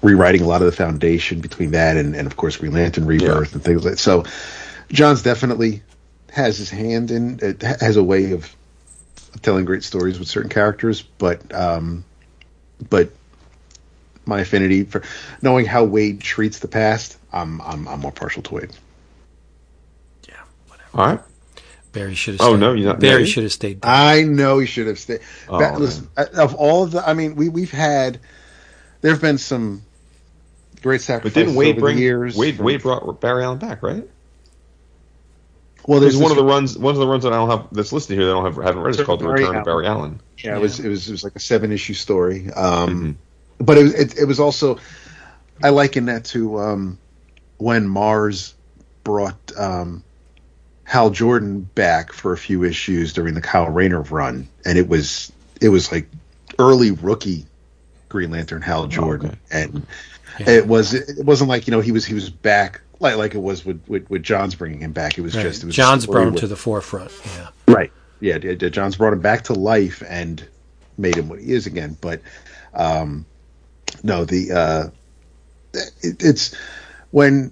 rewriting 0.04 0.42
a 0.42 0.46
lot 0.48 0.62
of 0.62 0.68
the 0.68 0.72
foundation 0.72 1.40
between 1.42 1.72
that 1.72 1.98
and, 1.98 2.16
and 2.16 2.28
of 2.28 2.38
course 2.38 2.56
Green 2.56 2.72
Lantern 2.72 3.06
Rebirth 3.06 3.50
Yeah. 3.50 3.56
and 3.56 3.64
things 3.64 3.84
like 3.84 3.94
that. 3.96 4.00
So 4.00 4.24
Johns 4.90 5.22
definitely 5.22 5.84
has 6.32 6.58
his 6.58 6.70
hand 6.70 7.12
in 7.12 7.40
it 7.42 7.62
has 7.62 7.98
a 7.98 8.04
way 8.04 8.32
of 8.34 8.54
telling 9.42 9.66
great 9.66 9.84
stories 9.84 10.20
with 10.20 10.28
certain 10.28 10.50
characters, 10.50 11.02
but 11.02 11.54
um 11.54 12.04
but 12.90 13.10
my 14.26 14.42
affinity 14.42 14.84
for 14.84 15.04
knowing 15.42 15.66
how 15.66 15.84
Wade 15.86 16.22
treats 16.22 16.60
the 16.60 16.68
past, 16.68 17.18
I'm 17.32 17.62
I'm 17.62 17.88
I'm 17.88 18.00
more 18.00 18.12
partial 18.12 18.44
to 18.44 18.54
Wade. 18.56 18.72
Yeah. 20.28 20.36
Whatever. 20.68 20.90
all 20.94 21.06
right. 21.16 21.20
Barry 21.94 22.14
should 22.16 22.36
have. 22.36 22.42
Oh, 22.42 22.56
no, 22.56 22.74
you're 22.74 22.86
not 22.88 23.00
Barry 23.00 23.26
should 23.26 23.44
have 23.44 23.54
stayed. 23.54 23.82
There. 23.82 23.90
I 23.92 24.22
know 24.24 24.60
he 24.60 24.68
should 24.68 24.86
have 24.88 25.00
stayed. 25.00 25.22
Oh, 25.50 25.58
Ba- 25.58 25.80
listen, 25.80 26.10
uh, 26.16 26.26
of 26.38 26.54
all 26.54 26.84
of 26.84 26.92
the, 26.92 27.08
I 27.08 27.14
mean, 27.14 27.36
we 27.36 27.50
we've 27.50 27.72
had 27.72 28.20
there 29.02 29.12
have 29.12 29.22
been 29.22 29.38
some 29.40 29.82
great 30.82 30.98
But 30.98 31.02
sacrifices 31.06 31.34
didn't 31.46 31.56
Wade 31.56 31.72
over 31.78 31.80
bring 31.82 31.96
the 31.96 32.02
years. 32.04 32.36
Wade? 32.36 32.58
from- 32.58 32.66
Wade 32.66 32.82
brought 32.84 33.20
Barry 33.22 33.44
Allen 33.44 33.58
back, 33.58 33.82
right? 33.82 34.08
Well, 35.88 36.02
There's 36.02 36.14
there's 36.14 36.22
one 36.22 36.32
of 36.32 36.38
the 36.38 36.44
runs. 36.44 36.78
One 36.78 36.94
of 36.94 37.00
the 37.00 37.08
runs 37.08 37.24
that 37.24 37.32
I 37.32 37.38
don't 37.38 37.50
have 37.50 37.68
that's 37.72 37.94
listed 37.94 38.18
here 38.18 38.26
that 38.26 38.32
I 38.32 38.36
don't 38.36 38.54
have 38.54 38.64
haven't 38.64 38.82
read. 38.82 38.94
It's 38.96 39.04
called 39.04 39.22
The 39.22 39.26
Barry 39.26 39.42
Return 39.42 39.56
of 39.56 39.66
Barry 39.66 39.88
Allen. 39.88 40.20
Yeah, 40.38 40.58
it 40.58 40.62
was 40.62 40.82
it 40.82 40.90
was 40.90 41.08
it 41.08 41.12
was 41.12 41.24
like 41.24 41.36
a 41.36 41.40
seven 41.40 41.72
issue 41.72 41.94
story. 41.94 42.42
Mm-hmm. 42.42 42.60
Um, 42.60 43.18
But 43.60 43.78
it, 43.78 43.84
was- 43.84 43.94
it 43.94 44.18
it 44.20 44.26
was 44.26 44.40
also 44.42 44.80
I 45.64 45.70
liken 45.70 46.06
that 46.06 46.26
to 46.26 46.60
um, 46.60 46.98
when 47.58 47.88
Marz 47.88 48.54
brought 49.06 49.38
um, 49.58 50.04
Hal 50.84 51.10
Jordan 51.10 51.62
back 51.62 52.12
for 52.12 52.34
a 52.34 52.38
few 52.38 52.66
issues 52.66 53.14
during 53.14 53.34
the 53.34 53.42
Kyle 53.42 53.70
Rayner 53.70 54.02
run, 54.02 54.50
and 54.66 54.78
it 54.78 54.90
was 54.90 55.32
it 55.62 55.70
was 55.70 55.90
like 55.90 56.10
early 56.60 56.92
rookie 56.92 57.46
Green 58.10 58.32
Lantern 58.32 58.62
Hal 58.62 58.88
Jordan, 58.88 59.38
okay. 59.52 59.64
and 59.64 59.88
it 60.40 60.68
was 60.68 60.94
it 60.94 61.26
wasn't 61.26 61.50
like 61.50 61.66
you 61.68 61.72
know 61.72 61.80
he 61.80 61.94
was 61.94 62.06
he 62.06 62.14
was 62.14 62.30
back 62.30 62.82
like 63.00 63.16
like 63.18 63.36
it 63.36 63.42
was 63.42 63.66
with 63.66 63.82
with, 63.88 64.10
with 64.10 64.24
Johns 64.24 64.56
bringing 64.56 64.80
him 64.80 64.92
back. 64.92 65.18
It 65.18 65.22
was 65.22 65.36
Right. 65.36 65.44
just 65.44 65.64
it 65.64 65.66
was 65.68 65.76
Johns 65.76 66.04
story 66.04 66.16
brought 66.16 66.28
him 66.28 66.34
with- 66.34 66.42
to 66.42 66.48
the 66.48 66.56
forefront. 66.56 67.12
Yeah. 67.26 67.48
Right. 67.68 67.92
Yeah, 68.20 68.38
d- 68.40 68.56
d- 68.56 68.70
Johns 68.72 68.96
brought 68.96 69.14
him 69.14 69.20
back 69.22 69.44
to 69.46 69.54
life 69.54 70.02
and 70.08 70.44
made 70.98 71.16
him 71.16 71.30
what 71.30 71.40
he 71.40 71.52
is 71.52 71.68
again. 71.68 71.96
But 72.02 72.22
um, 72.74 73.26
no, 74.04 74.26
the 74.26 74.52
uh, 74.52 74.90
it, 76.02 76.24
it's 76.24 76.56
when 77.12 77.52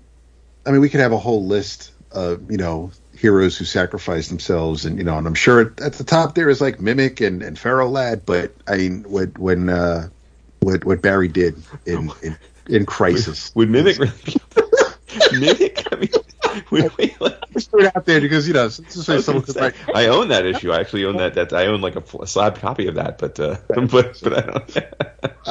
I 0.65 0.71
mean 0.71 0.81
we 0.81 0.89
could 0.89 1.01
have 1.01 1.11
a 1.11 1.17
whole 1.17 1.45
list 1.45 1.91
of 2.11 2.49
you 2.49 2.57
know 2.57 2.91
heroes 3.17 3.57
who 3.57 3.65
sacrifice 3.65 4.27
themselves, 4.29 4.85
and 4.85 4.97
you 4.97 5.03
know, 5.03 5.17
and 5.17 5.27
I'm 5.27 5.35
sure 5.35 5.61
at, 5.61 5.79
at 5.81 5.93
the 5.93 6.03
top 6.03 6.33
there 6.35 6.49
is 6.49 6.61
like 6.61 6.79
Mimic 6.81 7.21
and 7.21 7.43
and 7.43 7.57
Ferro 7.59 7.87
Lad, 7.87 8.25
but 8.25 8.53
I 8.67 8.77
mean, 8.77 9.03
when 9.07 9.27
when 9.37 9.69
uh, 9.69 10.09
what 10.61 10.83
what 10.83 11.01
Barry 11.01 11.27
did 11.27 11.61
in 11.85 12.11
in, 12.23 12.37
in 12.67 12.85
Crisis 12.87 13.51
Would 13.55 13.69
Mimic 13.69 13.99
really 13.99 14.11
I 15.91 15.95
mean, 15.95 16.09
would 16.71 16.91
we, 16.97 17.15
like, 17.19 17.49
Just 17.51 17.73
it 17.73 17.95
out 17.95 18.05
there 18.05 18.21
because 18.21 18.47
you 18.47 18.53
know, 18.53 18.67
just 18.67 18.97
I, 18.97 19.01
say 19.01 19.15
was 19.15 19.25
someone 19.25 19.45
say, 19.45 19.59
like, 19.59 19.95
I 19.95 20.07
own 20.07 20.29
that 20.29 20.45
issue. 20.45 20.71
I 20.71 20.79
actually 20.79 21.05
own 21.05 21.17
that. 21.17 21.35
That 21.35 21.53
I 21.53 21.67
own 21.67 21.81
like 21.81 21.95
a, 21.95 22.03
a 22.19 22.27
slab 22.27 22.59
copy 22.59 22.87
of 22.87 22.95
that, 22.95 23.17
but 23.17 23.39
uh, 23.39 23.57
but 23.67 24.19
but 24.21 24.33
I 24.33 24.41
don't. 24.41 24.77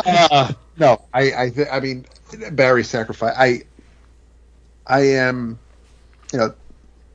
uh, 0.06 0.52
no, 0.78 1.02
I 1.12 1.44
I 1.44 1.50
th- 1.50 1.68
I 1.70 1.80
mean 1.80 2.06
Barry 2.52 2.84
sacrifice. 2.84 3.34
I 3.36 3.62
I 4.86 5.00
am, 5.00 5.58
you 6.32 6.38
know, 6.38 6.54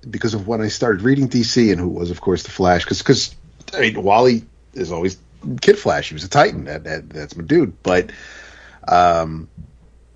because 0.10 0.34
of 0.34 0.48
when 0.48 0.62
I 0.62 0.68
started 0.68 1.02
reading 1.02 1.30
DC 1.30 1.72
and 1.72 1.80
who 1.80 1.90
was 1.90 2.12
of 2.12 2.22
course 2.22 2.44
the 2.44 2.52
Flash 2.52 2.84
because 2.84 3.00
because 3.00 3.36
I 3.74 3.82
mean 3.82 4.02
Wally 4.02 4.46
is 4.74 4.92
always 4.92 5.18
Kid 5.62 5.78
Flash. 5.78 6.10
He 6.10 6.16
was 6.16 6.24
a 6.24 6.30
Titan. 6.30 6.66
That, 6.66 6.84
that 6.84 7.10
that's 7.10 7.36
my 7.36 7.44
dude. 7.44 7.82
But 7.84 8.12
um, 8.88 9.48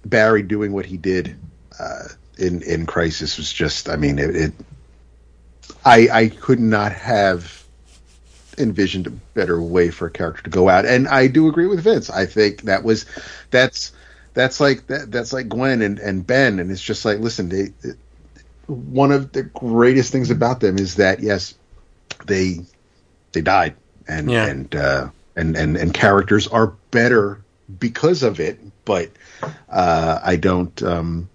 Barry 0.05 0.43
doing 0.43 0.73
what 0.73 0.85
he 0.85 0.97
did 0.97 1.37
uh, 1.79 2.07
in 2.37 2.61
in 2.63 2.85
Crisis 2.85 3.37
was 3.37 3.51
just. 3.51 3.89
I 3.89 3.95
mean 3.95 4.19
it. 4.19 4.35
it 4.35 4.53
I 5.85 6.07
I 6.11 6.27
could 6.29 6.59
not 6.59 6.91
have 6.93 7.63
envisioned 8.57 9.07
a 9.07 9.11
better 9.11 9.61
way 9.61 9.89
for 9.89 10.07
a 10.07 10.11
character 10.11 10.43
to 10.43 10.49
go 10.49 10.69
out. 10.69 10.85
And 10.85 11.07
I 11.07 11.27
do 11.27 11.47
agree 11.47 11.65
with 11.67 11.81
Vince. 11.81 12.09
I 12.09 12.25
think 12.25 12.63
that 12.63 12.83
was 12.83 13.05
that's 13.51 13.91
that's 14.33 14.59
like 14.59 14.87
that, 14.87 15.11
that's 15.11 15.33
like 15.33 15.49
Gwen 15.49 15.81
and, 15.81 15.99
and 15.99 16.25
Ben 16.25 16.59
and 16.59 16.71
it's 16.71 16.81
just 16.81 17.05
like 17.05 17.19
listen, 17.19 17.49
they 17.49 17.69
it- 17.83 17.97
one 18.67 19.11
of 19.11 19.33
the 19.33 19.43
greatest 19.43 20.11
things 20.13 20.31
about 20.31 20.61
them 20.61 20.77
is 20.77 20.95
that 20.95 21.19
yes, 21.19 21.55
they 22.25 22.59
they 23.33 23.41
died 23.41 23.75
and 24.07 24.29
Yeah. 24.29 24.45
and 24.47 24.75
uh 24.75 25.09
and, 25.35 25.57
and 25.57 25.75
and 25.75 25.93
characters 25.93 26.47
are 26.47 26.67
better 26.91 27.41
because 27.79 28.23
of 28.23 28.39
it, 28.39 28.59
but 28.85 29.09
uh 29.69 30.19
I 30.23 30.37
don't 30.37 30.81
um 30.83 31.29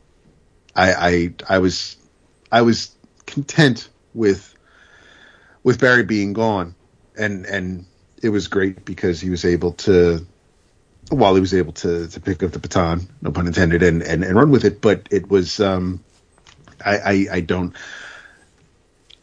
I 0.79 1.09
I 1.09 1.35
I 1.49 1.59
was 1.59 1.97
I 2.53 2.63
was 2.63 2.95
content 3.27 3.89
with 4.15 4.55
with 5.65 5.81
Barry 5.81 6.05
being 6.05 6.33
gone, 6.33 6.75
and 7.17 7.45
and 7.47 7.85
it 8.23 8.29
was 8.31 8.47
great 8.47 8.85
because 8.85 9.21
he 9.21 9.29
was 9.29 9.45
able 9.45 9.73
to, 9.73 10.25
while 11.11 11.35
he 11.35 11.41
was 11.41 11.53
able 11.53 11.73
to 11.73 12.07
to 12.07 12.21
pick 12.21 12.43
up 12.43 12.53
the 12.53 12.61
baton, 12.61 13.09
no 13.21 13.33
pun 13.33 13.49
intended, 13.49 13.83
and 13.83 14.03
and, 14.03 14.23
and 14.25 14.37
run 14.37 14.51
with 14.51 14.65
it. 14.65 14.81
But 14.81 15.09
it 15.11 15.29
was, 15.29 15.59
um, 15.59 16.03
I, 16.85 16.99
I 16.99 17.27
I 17.33 17.41
don't. 17.41 17.75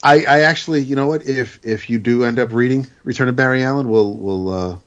I, 0.03 0.23
I 0.25 0.41
actually, 0.41 0.81
you 0.81 0.95
know 0.95 1.07
what? 1.07 1.25
If 1.25 1.65
if 1.65 1.89
you 1.89 1.99
do 1.99 2.25
end 2.25 2.37
up 2.37 2.51
reading 2.51 2.85
Return 3.03 3.29
of 3.29 3.35
Barry 3.35 3.63
Allen, 3.63 3.89
we'll 3.89 4.13
we'll 4.13 4.49
uh, 4.49 4.77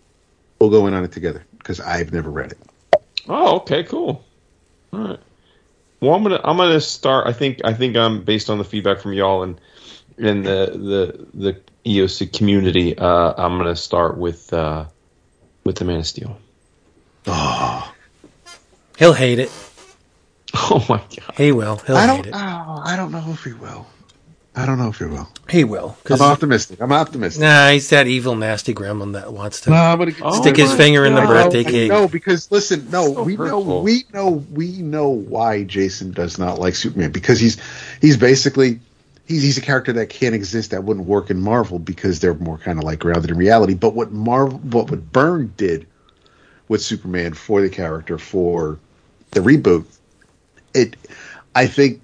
we'll 0.61 0.71
go 0.71 0.87
in 0.87 0.95
on 0.95 1.03
it 1.03 1.13
together 1.13 1.45
because 1.57 1.81
I've 1.81 2.13
never 2.13 2.31
read 2.31 2.53
it. 2.53 2.59
Oh, 3.27 3.57
okay, 3.57 3.85
cool. 3.85 4.23
All 4.93 5.01
right. 5.01 5.21
Well, 6.01 6.15
I'm 6.15 6.23
gonna 6.23 6.41
I'm 6.45 6.57
gonna 6.57 6.81
start. 6.81 7.27
I 7.27 7.33
think 7.33 7.61
I 7.65 7.75
think 7.75 7.97
I'm 7.97 8.23
based 8.23 8.51
on 8.51 8.59
the 8.59 8.65
feedback 8.65 9.01
from 9.01 9.13
y'all 9.13 9.43
and 9.43 9.61
and 10.17 10.45
the 10.45 11.27
the 11.35 11.53
the 11.53 11.61
EOC 11.85 12.37
community. 12.37 12.97
Uh, 12.97 13.35
I'm 13.37 13.59
gonna 13.59 13.77
start 13.77 14.17
with 14.17 14.53
uh, 14.53 14.85
with 15.65 15.77
the 15.77 15.85
Man 15.85 16.01
of 16.01 16.07
Steel. 16.07 16.39
Oh, 17.27 17.93
he'll 18.99 19.13
hate 19.13 19.39
it. 19.39 19.51
Oh 20.71 20.85
my 20.89 20.97
god! 20.97 21.35
He 21.37 21.53
will. 21.53 21.77
He'll 21.77 21.97
I 21.97 22.07
hate 22.07 22.17
don't. 22.17 22.27
it. 22.27 22.35
Oh, 22.35 22.83
I 22.85 22.97
don't 22.97 23.13
know 23.13 23.23
if 23.29 23.45
he 23.45 23.53
will. 23.53 23.87
I 24.59 24.67
don't 24.67 24.79
know 24.79 24.89
if 24.89 24.99
he 24.99 25.05
will. 25.05 25.29
He 25.49 25.65
will. 25.65 25.97
I'm 26.11 26.21
optimistic. 26.21 26.81
I'm 26.83 26.93
optimistic. 26.93 27.41
nah, 27.43 27.71
he's 27.71 27.89
that 27.91 28.07
evil, 28.09 28.35
nasty 28.35 28.75
gremlin 28.75 29.13
that 29.13 29.33
wants 29.33 29.61
to 29.63 29.71
No, 29.71 29.77
I'm 29.77 29.99
gonna 29.99 30.13
Oh 30.21 30.41
stick 30.43 30.57
his 30.57 30.75
finger 30.75 31.05
in 31.05 31.15
the 31.15 31.21
God. 31.21 31.53
birthday 31.53 31.63
No, 31.63 31.71
cake. 31.71 31.91
No, 31.91 32.09
because 32.09 32.51
listen, 32.51 32.91
no, 32.91 33.15
So 33.15 33.23
we 33.23 33.37
know, 33.37 33.61
we 33.61 34.05
know, 34.13 34.31
we 34.53 34.83
know 34.83 35.09
why 35.11 35.63
Jason 35.63 36.11
does 36.11 36.39
not 36.39 36.59
like 36.59 36.75
Superman 36.75 37.13
because 37.13 37.39
he's 37.39 37.57
he's 38.01 38.17
basically 38.17 38.81
he's 39.27 39.43
he's 39.43 39.59
a 39.59 39.63
character 39.63 39.93
that 39.93 40.09
can't 40.09 40.35
exist 40.35 40.73
that 40.73 40.83
wouldn't 40.85 41.07
work 41.07 41.31
in 41.31 41.41
Marvel 41.41 41.79
because 41.79 42.19
they're 42.19 42.35
more 42.35 42.59
kind 42.59 42.79
of 42.79 42.85
like 42.85 42.99
grounded 42.99 43.31
in 43.31 43.37
reality. 43.37 43.75
But 43.75 43.95
what 43.95 44.11
Marvel, 44.11 44.59
what 44.59 44.91
what 44.91 45.13
Byrne 45.13 45.53
did 45.57 45.87
with 46.67 46.83
Superman 46.83 47.33
for 47.35 47.61
the 47.63 47.71
character 47.71 48.19
for 48.19 48.79
the 49.31 49.41
reboot, 49.41 49.85
it, 50.75 50.97
I 51.55 51.67
think, 51.67 52.01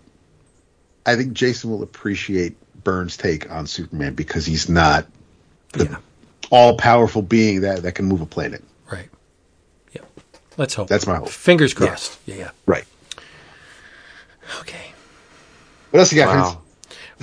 I 1.06 1.16
think 1.16 1.32
Jason 1.32 1.70
will 1.70 1.82
appreciate 1.82 2.56
Byrne's 2.84 3.16
take 3.16 3.50
on 3.50 3.66
Superman 3.66 4.14
because 4.14 4.46
he's 4.46 4.68
not 4.68 5.06
the 5.72 5.84
Yeah. 5.84 5.96
all 6.50 6.76
powerful 6.76 7.22
being 7.22 7.60
that 7.62 7.82
that 7.82 7.92
can 7.92 8.06
move 8.06 8.20
a 8.20 8.26
planet. 8.26 8.62
Right. 8.90 9.08
Yeah. 9.92 10.02
Let's 10.56 10.74
hope. 10.74 10.88
That's 10.88 11.06
my 11.06 11.16
hope. 11.16 11.28
Fingers 11.28 11.74
crossed. 11.74 12.18
Yeah. 12.26 12.34
yeah. 12.36 12.50
Right. 12.66 12.84
Okay. 14.60 14.92
What 15.90 16.00
else 16.00 16.12
you 16.12 16.18
got? 16.18 16.28
Wow. 16.34 16.60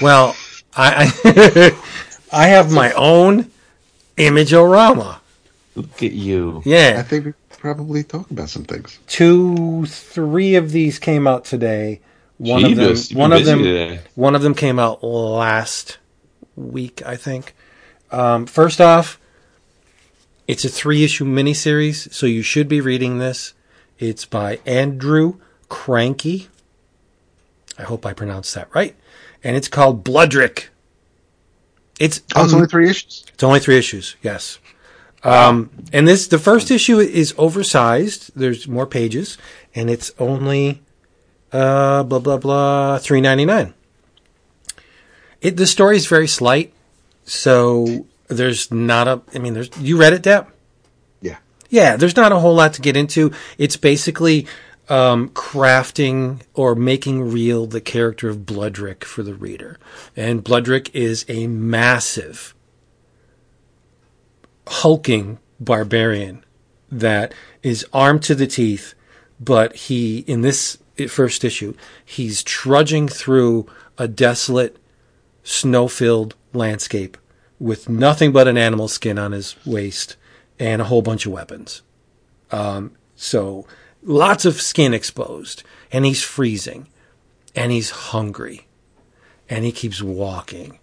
Well, 0.02 0.36
I 0.76 1.12
I, 1.24 1.72
I 2.32 2.48
have 2.48 2.72
my 2.72 2.91
own 2.94 3.52
Imageorama. 4.18 5.20
Look 5.76 6.03
at 6.03 6.12
you. 6.12 6.62
Yeah. 6.66 6.95
I 6.98 7.03
think 7.03 7.26
we 7.26 7.34
probably 7.58 8.03
talk 8.03 8.30
about 8.32 8.49
some 8.49 8.64
things. 8.66 8.99
Two, 9.08 9.86
three 9.86 10.56
of 10.56 10.72
these 10.72 10.99
came 10.99 11.28
out 11.28 11.45
today. 11.45 11.99
One 12.41 12.63
Jeebus, 12.63 13.03
of 13.03 13.09
them. 13.09 13.18
One 13.19 13.34
of 13.34 13.45
them. 13.45 13.59
today. 13.59 13.99
One 14.15 14.35
of 14.35 14.41
them 14.41 14.55
came 14.55 14.80
out 14.80 15.03
last 15.03 15.99
week, 16.55 17.01
I 17.05 17.15
think. 17.15 17.53
Um, 18.11 18.47
first 18.47 18.81
off, 18.81 19.19
it's 20.47 20.65
a 20.65 20.69
three 20.69 21.03
issue 21.03 21.23
miniseries, 21.26 22.11
so 22.11 22.26
you 22.26 22.41
should 22.41 22.68
be 22.68 22.81
reading 22.81 23.19
this. 23.19 23.53
It's 23.99 24.26
by 24.26 24.59
Andrew 24.65 25.35
Krahnke. 25.69 26.47
I 27.77 27.84
hope 27.84 28.05
I 28.07 28.13
pronounced 28.13 28.55
that 28.55 28.73
right. 28.73 28.95
And 29.43 29.55
it's 29.55 29.68
called 29.68 30.03
Bloodrik. 30.03 30.69
It's 31.99 32.22
Oh, 32.35 32.43
it's 32.43 32.53
um, 32.53 32.57
only 32.57 32.68
three 32.68 32.89
issues. 32.89 33.23
it's 33.31 33.43
only 33.43 33.59
three 33.59 33.77
issues, 33.77 34.15
yes. 34.23 34.57
Um, 35.23 35.69
and 35.93 36.07
this 36.07 36.26
the 36.27 36.39
first 36.39 36.72
issue 36.72 36.97
is 36.99 37.35
oversized. 37.38 38.31
There's 38.35 38.68
more 38.68 38.88
pages, 38.88 39.38
and 39.76 39.89
it's 39.91 40.11
only 40.18 40.81
uh, 41.52 42.03
blah 42.03 42.19
blah 42.19 42.38
blah 42.38 42.98
three 42.98 43.22
ninety 43.22 43.45
nine. 43.45 43.73
It 45.41 45.57
the 45.57 45.68
story 45.68 45.98
is 45.98 46.07
very 46.07 46.28
slight, 46.28 46.73
so 47.26 48.06
there's 48.28 48.72
not 48.72 49.07
a. 49.07 49.22
I 49.34 49.40
mean, 49.40 49.53
there's 49.53 49.69
you 49.80 49.98
read 49.98 50.14
it, 50.14 50.22
Deb? 50.22 50.48
Yeah. 51.22 51.38
Yeah, 51.69 51.95
there's 51.95 52.15
not 52.15 52.32
a 52.32 52.40
whole 52.40 52.56
lot 52.56 52.73
to 52.73 52.82
get 52.82 52.95
into. 52.95 53.32
It's 53.57 53.78
basically 53.78 54.48
um, 54.90 55.30
crafting 55.30 56.41
or 56.53 56.76
making 56.76 57.32
real 57.32 57.65
the 57.65 57.82
character 57.82 58.30
of 58.30 58.45
Bloodrik 58.45 59.03
for 59.03 59.23
the 59.23 59.34
reader. 59.34 59.80
And 60.15 60.44
Bloodrik 60.44 60.94
is 60.94 61.26
a 61.28 61.48
massive, 61.48 62.53
hulking 64.68 65.40
barbarian 65.60 66.44
that 66.91 67.34
is 67.64 67.86
armed 67.94 68.23
to 68.23 68.36
the 68.36 68.48
teeth, 68.48 68.94
but 69.40 69.76
he, 69.76 70.19
in 70.19 70.41
this 70.41 70.78
first 71.10 71.44
issue, 71.44 71.73
he's 72.03 72.44
trudging 72.44 73.07
through 73.07 73.68
a 73.98 74.07
desolate, 74.07 74.78
snow 75.44 75.88
filled 75.88 76.36
landscape 76.53 77.18
with 77.60 77.88
nothing 77.88 78.32
but 78.32 78.48
an 78.48 78.57
animal 78.57 78.88
skin 78.88 79.18
on 79.18 79.32
his 79.32 79.56
waist 79.65 80.15
and 80.60 80.82
a 80.82 80.86
whole 80.86 81.02
bunch 81.02 81.26
of 81.26 81.32
weapons. 81.32 81.82
Um, 82.52 82.95
so 83.15 83.65
lots 84.03 84.45
of 84.45 84.61
skin 84.61 84.94
exposed, 84.94 85.64
and 85.91 86.06
he's 86.06 86.23
freezing, 86.23 86.88
and 87.56 87.72
he's 87.72 87.90
hungry, 87.90 88.68
and 89.49 89.64
he 89.64 89.72
keeps 89.72 90.02
walking 90.02 90.80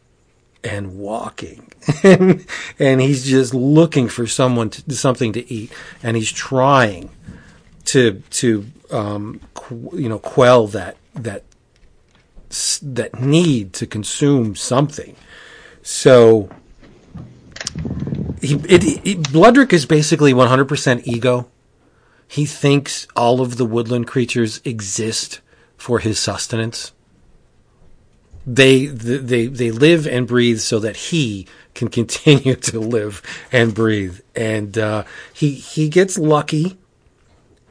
and 0.65 0.99
walking, 0.99 1.70
and, 2.03 2.47
and 2.78 3.01
he's 3.01 3.24
just 3.24 3.55
looking 3.55 4.09
for 4.09 4.27
someone 4.27 4.70
to, 4.70 4.95
something 4.95 5.32
to 5.32 5.53
eat, 5.53 5.73
and 6.03 6.16
he's 6.16 6.32
trying 6.32 7.11
to 7.89 8.23
to 8.31 8.66
um, 8.90 9.40
qu- 9.55 9.90
you 9.94 10.09
know 10.09 10.19
quell 10.19 10.66
that 10.69 10.97
that 11.15 11.44
that 12.82 13.19
need 13.20 13.73
to 13.74 13.86
consume 13.86 14.55
something. 14.55 15.16
So 15.82 16.51
he, 18.40 18.55
it, 18.55 18.85
it, 19.06 19.32
Bloodrik 19.32 19.73
is 19.73 19.86
basically 19.86 20.32
100% 20.32 21.06
ego. 21.06 21.48
He 22.27 22.47
thinks 22.47 23.06
all 23.16 23.40
of 23.40 23.56
the 23.56 23.65
woodland 23.65 24.06
creatures 24.06 24.60
exist 24.65 25.40
for 25.77 25.98
his 25.98 26.19
sustenance. 26.19 26.93
They, 28.47 28.86
they, 28.86 29.47
they 29.47 29.70
live 29.70 30.06
and 30.06 30.27
breathe 30.27 30.60
so 30.60 30.78
that 30.78 30.97
he 30.97 31.47
can 31.74 31.89
continue 31.98 32.55
to 32.55 32.81
live 32.81 33.23
and 33.52 33.74
breathe. 33.74 34.20
And, 34.35 34.77
uh, 34.78 35.05
he, 35.32 35.52
he 35.52 35.89
gets 35.89 36.19
lucky 36.19 36.78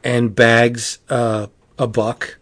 and 0.02 0.34
bags, 0.34 0.98
uh, 1.08 1.48
a 1.78 1.86
buck 1.86 2.38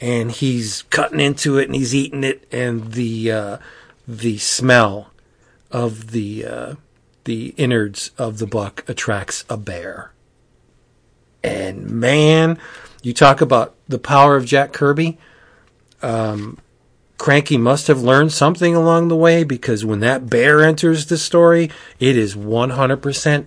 and 0.00 0.32
he's 0.32 0.82
cutting 0.90 1.20
into 1.20 1.58
it 1.58 1.66
and 1.66 1.74
he's 1.74 1.94
eating 1.94 2.24
it 2.24 2.46
and 2.50 2.92
the, 2.92 3.30
uh, 3.30 3.58
the 4.08 4.38
smell 4.38 5.10
of 5.70 6.10
the 6.10 6.44
uh, 6.44 6.74
the 7.24 7.54
innards 7.56 8.10
of 8.18 8.38
the 8.38 8.46
buck 8.46 8.84
attracts 8.88 9.44
a 9.48 9.56
bear. 9.56 10.12
And 11.42 11.88
man, 11.90 12.58
you 13.02 13.12
talk 13.12 13.40
about 13.40 13.74
the 13.88 13.98
power 13.98 14.36
of 14.36 14.46
Jack 14.46 14.72
Kirby. 14.72 15.18
Um, 16.02 16.58
Krahnke 17.18 17.60
must 17.60 17.86
have 17.86 18.02
learned 18.02 18.32
something 18.32 18.74
along 18.74 19.08
the 19.08 19.16
way 19.16 19.44
because 19.44 19.84
when 19.84 20.00
that 20.00 20.30
bear 20.30 20.62
enters 20.62 21.06
the 21.06 21.18
story, 21.18 21.70
it 21.98 22.16
is 22.16 22.34
100% 22.34 23.46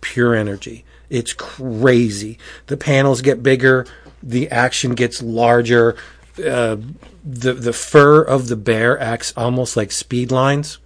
pure 0.00 0.34
energy. 0.34 0.84
It's 1.12 1.34
crazy. 1.34 2.38
The 2.68 2.78
panels 2.78 3.20
get 3.20 3.42
bigger, 3.42 3.86
the 4.22 4.50
action 4.50 4.94
gets 4.94 5.22
larger. 5.22 5.94
Uh, 6.38 6.76
the 7.22 7.52
the 7.52 7.74
fur 7.74 8.22
of 8.22 8.48
the 8.48 8.56
bear 8.56 8.98
acts 8.98 9.34
almost 9.36 9.76
like 9.76 9.92
speed 9.92 10.32
lines 10.32 10.78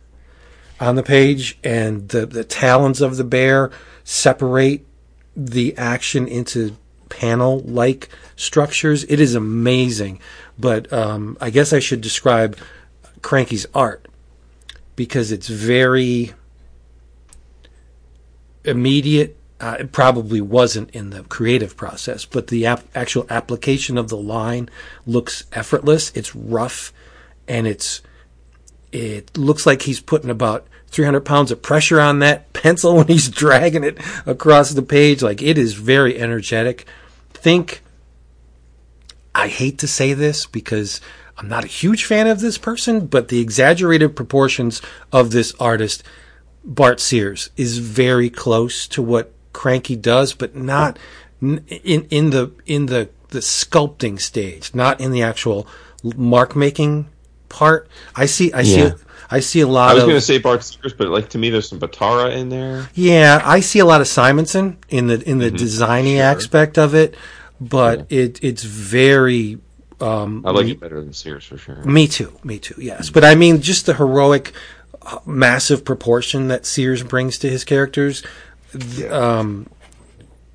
on 0.80 0.96
the 0.96 1.04
page, 1.04 1.58
and 1.62 2.08
the 2.08 2.26
the 2.26 2.42
talons 2.42 3.00
of 3.00 3.16
the 3.16 3.24
bear 3.24 3.70
separate 4.02 4.84
the 5.36 5.76
action 5.78 6.26
into 6.26 6.76
panel 7.08 7.60
like 7.60 8.08
structures. 8.34 9.04
It 9.04 9.20
is 9.20 9.36
amazing. 9.36 10.18
But 10.58 10.92
um, 10.92 11.36
I 11.40 11.50
guess 11.50 11.72
I 11.72 11.78
should 11.78 12.00
describe 12.00 12.58
Krahnke's 13.20 13.66
art 13.74 14.08
because 14.96 15.30
it's 15.30 15.48
very 15.48 16.32
immediate. 18.64 19.35
Uh, 19.58 19.76
it 19.80 19.90
probably 19.90 20.40
wasn't 20.40 20.90
in 20.90 21.10
the 21.10 21.22
creative 21.24 21.76
process, 21.76 22.26
but 22.26 22.48
the 22.48 22.66
ap- 22.66 22.84
actual 22.94 23.26
application 23.30 23.96
of 23.96 24.08
the 24.08 24.16
line 24.16 24.68
looks 25.06 25.44
effortless. 25.52 26.12
It's 26.14 26.36
rough, 26.36 26.92
and 27.48 27.66
it's 27.66 28.02
it 28.92 29.36
looks 29.36 29.64
like 29.64 29.82
he's 29.82 30.00
putting 30.00 30.30
about 30.30 30.66
300 30.88 31.20
pounds 31.20 31.50
of 31.50 31.62
pressure 31.62 32.00
on 32.00 32.18
that 32.18 32.52
pencil 32.52 32.96
when 32.96 33.06
he's 33.06 33.28
dragging 33.28 33.84
it 33.84 33.98
across 34.26 34.70
the 34.70 34.82
page. 34.82 35.22
Like 35.22 35.40
it 35.40 35.56
is 35.56 35.74
very 35.74 36.18
energetic. 36.18 36.86
Think 37.30 37.82
I 39.34 39.48
hate 39.48 39.78
to 39.78 39.88
say 39.88 40.14
this 40.14 40.46
because 40.46 41.00
I'm 41.36 41.48
not 41.48 41.64
a 41.64 41.68
huge 41.68 42.04
fan 42.04 42.26
of 42.26 42.40
this 42.40 42.56
person, 42.56 43.06
but 43.06 43.28
the 43.28 43.40
exaggerated 43.40 44.16
proportions 44.16 44.80
of 45.12 45.30
this 45.30 45.54
artist, 45.60 46.02
Bart 46.64 47.00
Sears, 47.00 47.50
is 47.56 47.78
very 47.78 48.30
close 48.30 48.88
to 48.88 49.02
what 49.02 49.32
Krahnke 49.56 50.00
does, 50.00 50.34
but 50.34 50.54
not 50.54 50.98
in 51.40 51.64
in 52.10 52.30
the 52.30 52.52
in 52.66 52.86
the 52.86 53.08
the 53.28 53.40
sculpting 53.40 54.20
stage, 54.20 54.74
not 54.74 55.00
in 55.00 55.10
the 55.10 55.22
actual 55.22 55.66
mark 56.16 56.54
making 56.54 57.08
part. 57.48 57.88
I 58.14 58.26
see 58.26 58.52
I 58.52 58.62
see 58.62 58.90
I 59.30 59.40
see 59.40 59.60
a 59.60 59.66
lot 59.66 59.90
I 59.90 59.94
was 59.94 60.04
going 60.04 60.14
to 60.14 60.20
say 60.20 60.38
Bart 60.38 60.62
Sears, 60.62 60.92
but 60.92 61.08
like 61.08 61.30
to 61.30 61.38
me, 61.38 61.50
there's 61.50 61.68
some 61.68 61.80
Batara 61.80 62.36
in 62.36 62.48
there. 62.48 62.88
yeah, 62.94 63.40
I 63.44 63.60
see 63.60 63.80
a 63.80 63.84
lot 63.84 64.00
of 64.00 64.06
Simonson 64.06 64.76
in 64.88 65.06
the 65.06 65.20
in 65.28 65.38
the 65.38 65.50
designy 65.50 66.18
aspect 66.18 66.78
of 66.78 66.94
it, 66.94 67.16
but 67.60 68.06
it 68.10 68.38
it's 68.42 68.62
very 68.62 69.58
um, 70.00 70.44
I 70.44 70.50
like 70.50 70.66
it 70.66 70.80
better 70.80 71.00
than 71.00 71.12
Sears 71.12 71.44
for 71.44 71.56
sure. 71.56 71.82
Me 71.84 72.06
too. 72.06 72.38
Me 72.44 72.58
too. 72.58 72.74
Yes, 72.78 73.08
but 73.08 73.24
I 73.24 73.34
mean, 73.34 73.62
just 73.62 73.86
the 73.86 73.94
heroic, 73.94 74.52
uh, 75.02 75.18
massive 75.24 75.84
proportion 75.84 76.48
that 76.48 76.66
Sears 76.66 77.02
brings 77.02 77.38
to 77.38 77.48
his 77.48 77.64
characters, 77.64 78.22
um, 79.10 79.68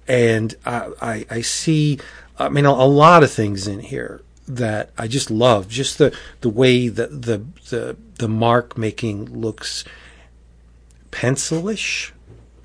and 0.07 0.55
I, 0.65 0.91
I, 1.01 1.25
I 1.29 1.41
see. 1.41 1.99
I 2.37 2.49
mean, 2.49 2.65
a, 2.65 2.71
a 2.71 2.87
lot 2.87 3.23
of 3.23 3.31
things 3.31 3.67
in 3.67 3.79
here 3.79 4.21
that 4.47 4.91
I 4.97 5.07
just 5.07 5.31
love. 5.31 5.69
Just 5.69 5.97
the 5.97 6.15
the 6.41 6.49
way 6.49 6.87
that 6.87 7.21
the 7.23 7.45
the 7.69 7.95
the 8.17 8.27
mark 8.27 8.77
making 8.77 9.25
looks 9.39 9.83
pencilish. 11.11 12.11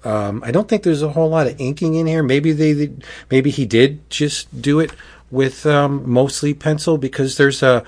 Um, 0.04 0.42
I 0.44 0.52
don't 0.52 0.68
think 0.68 0.82
there's 0.82 1.02
a 1.02 1.10
whole 1.10 1.28
lot 1.28 1.48
of 1.48 1.60
inking 1.60 1.94
in 1.94 2.06
here. 2.06 2.22
Maybe 2.22 2.52
they, 2.52 2.92
maybe 3.28 3.50
he 3.50 3.66
did 3.66 4.08
just 4.08 4.62
do 4.62 4.78
it 4.78 4.92
with 5.32 5.66
um, 5.66 6.08
mostly 6.08 6.54
pencil 6.54 6.96
because 6.96 7.36
there's 7.36 7.62
a 7.62 7.84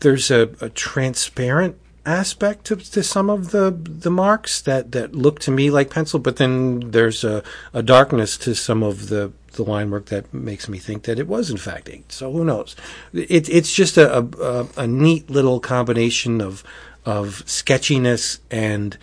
there's 0.00 0.30
a, 0.30 0.50
a 0.60 0.68
transparent 0.70 1.76
aspect 2.08 2.64
to, 2.64 2.76
to 2.76 3.02
some 3.02 3.28
of 3.28 3.50
the 3.50 3.70
the 3.70 4.10
marks 4.10 4.60
that 4.62 4.92
that 4.92 5.14
look 5.14 5.38
to 5.40 5.50
me 5.50 5.70
like 5.70 5.90
pencil, 5.90 6.18
but 6.18 6.36
then 6.36 6.90
there's 6.90 7.22
a, 7.22 7.42
a 7.72 7.82
darkness 7.82 8.38
to 8.38 8.54
some 8.54 8.82
of 8.82 9.08
the 9.08 9.32
the 9.52 9.62
line 9.62 9.90
work 9.90 10.06
that 10.06 10.32
makes 10.32 10.68
me 10.68 10.78
think 10.78 11.02
that 11.02 11.18
it 11.18 11.28
was 11.28 11.50
in 11.50 11.56
fact 11.56 11.88
ink. 11.88 12.06
So 12.08 12.32
who 12.32 12.44
knows? 12.44 12.74
It, 13.12 13.48
it's 13.48 13.72
just 13.72 13.96
a, 13.96 14.18
a 14.18 14.66
a 14.76 14.86
neat 14.86 15.28
little 15.28 15.60
combination 15.60 16.40
of 16.40 16.64
of 17.04 17.42
sketchiness 17.46 18.40
and 18.50 18.96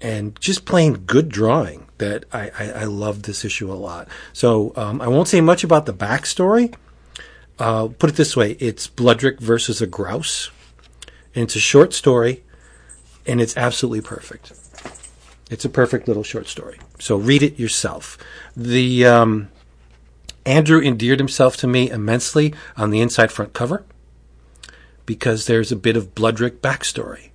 and 0.00 0.38
just 0.40 0.64
plain 0.64 0.94
good 0.94 1.28
drawing 1.28 1.86
that 1.98 2.24
I, 2.32 2.50
I, 2.58 2.70
I 2.70 2.84
love 2.84 3.22
this 3.22 3.44
issue 3.44 3.72
a 3.72 3.74
lot. 3.74 4.08
So 4.32 4.72
um, 4.76 5.00
I 5.00 5.08
won't 5.08 5.28
say 5.28 5.40
much 5.40 5.64
about 5.64 5.86
the 5.86 5.92
backstory. 5.92 6.74
Uh, 7.58 7.88
put 7.88 8.10
it 8.10 8.16
this 8.16 8.36
way: 8.36 8.52
it's 8.60 8.86
Bloodrik 8.86 9.40
versus 9.40 9.80
a 9.80 9.86
grouse. 9.86 10.50
And 11.38 11.44
it's 11.44 11.54
a 11.54 11.60
short 11.60 11.94
story, 11.94 12.42
and 13.24 13.40
it's 13.40 13.56
absolutely 13.56 14.00
perfect. 14.00 14.54
It's 15.48 15.64
a 15.64 15.68
perfect 15.68 16.08
little 16.08 16.24
short 16.24 16.48
story. 16.48 16.80
So 16.98 17.14
read 17.14 17.44
it 17.44 17.60
yourself. 17.60 18.18
The 18.56 19.06
um, 19.06 19.48
Andrew 20.44 20.80
endeared 20.82 21.20
himself 21.20 21.56
to 21.58 21.68
me 21.68 21.90
immensely 21.92 22.54
on 22.76 22.90
the 22.90 23.00
inside 23.00 23.30
front 23.30 23.52
cover 23.52 23.84
because 25.06 25.46
there's 25.46 25.70
a 25.70 25.76
bit 25.76 25.96
of 25.96 26.12
Bloodrik 26.12 26.60
backstory. 26.60 27.28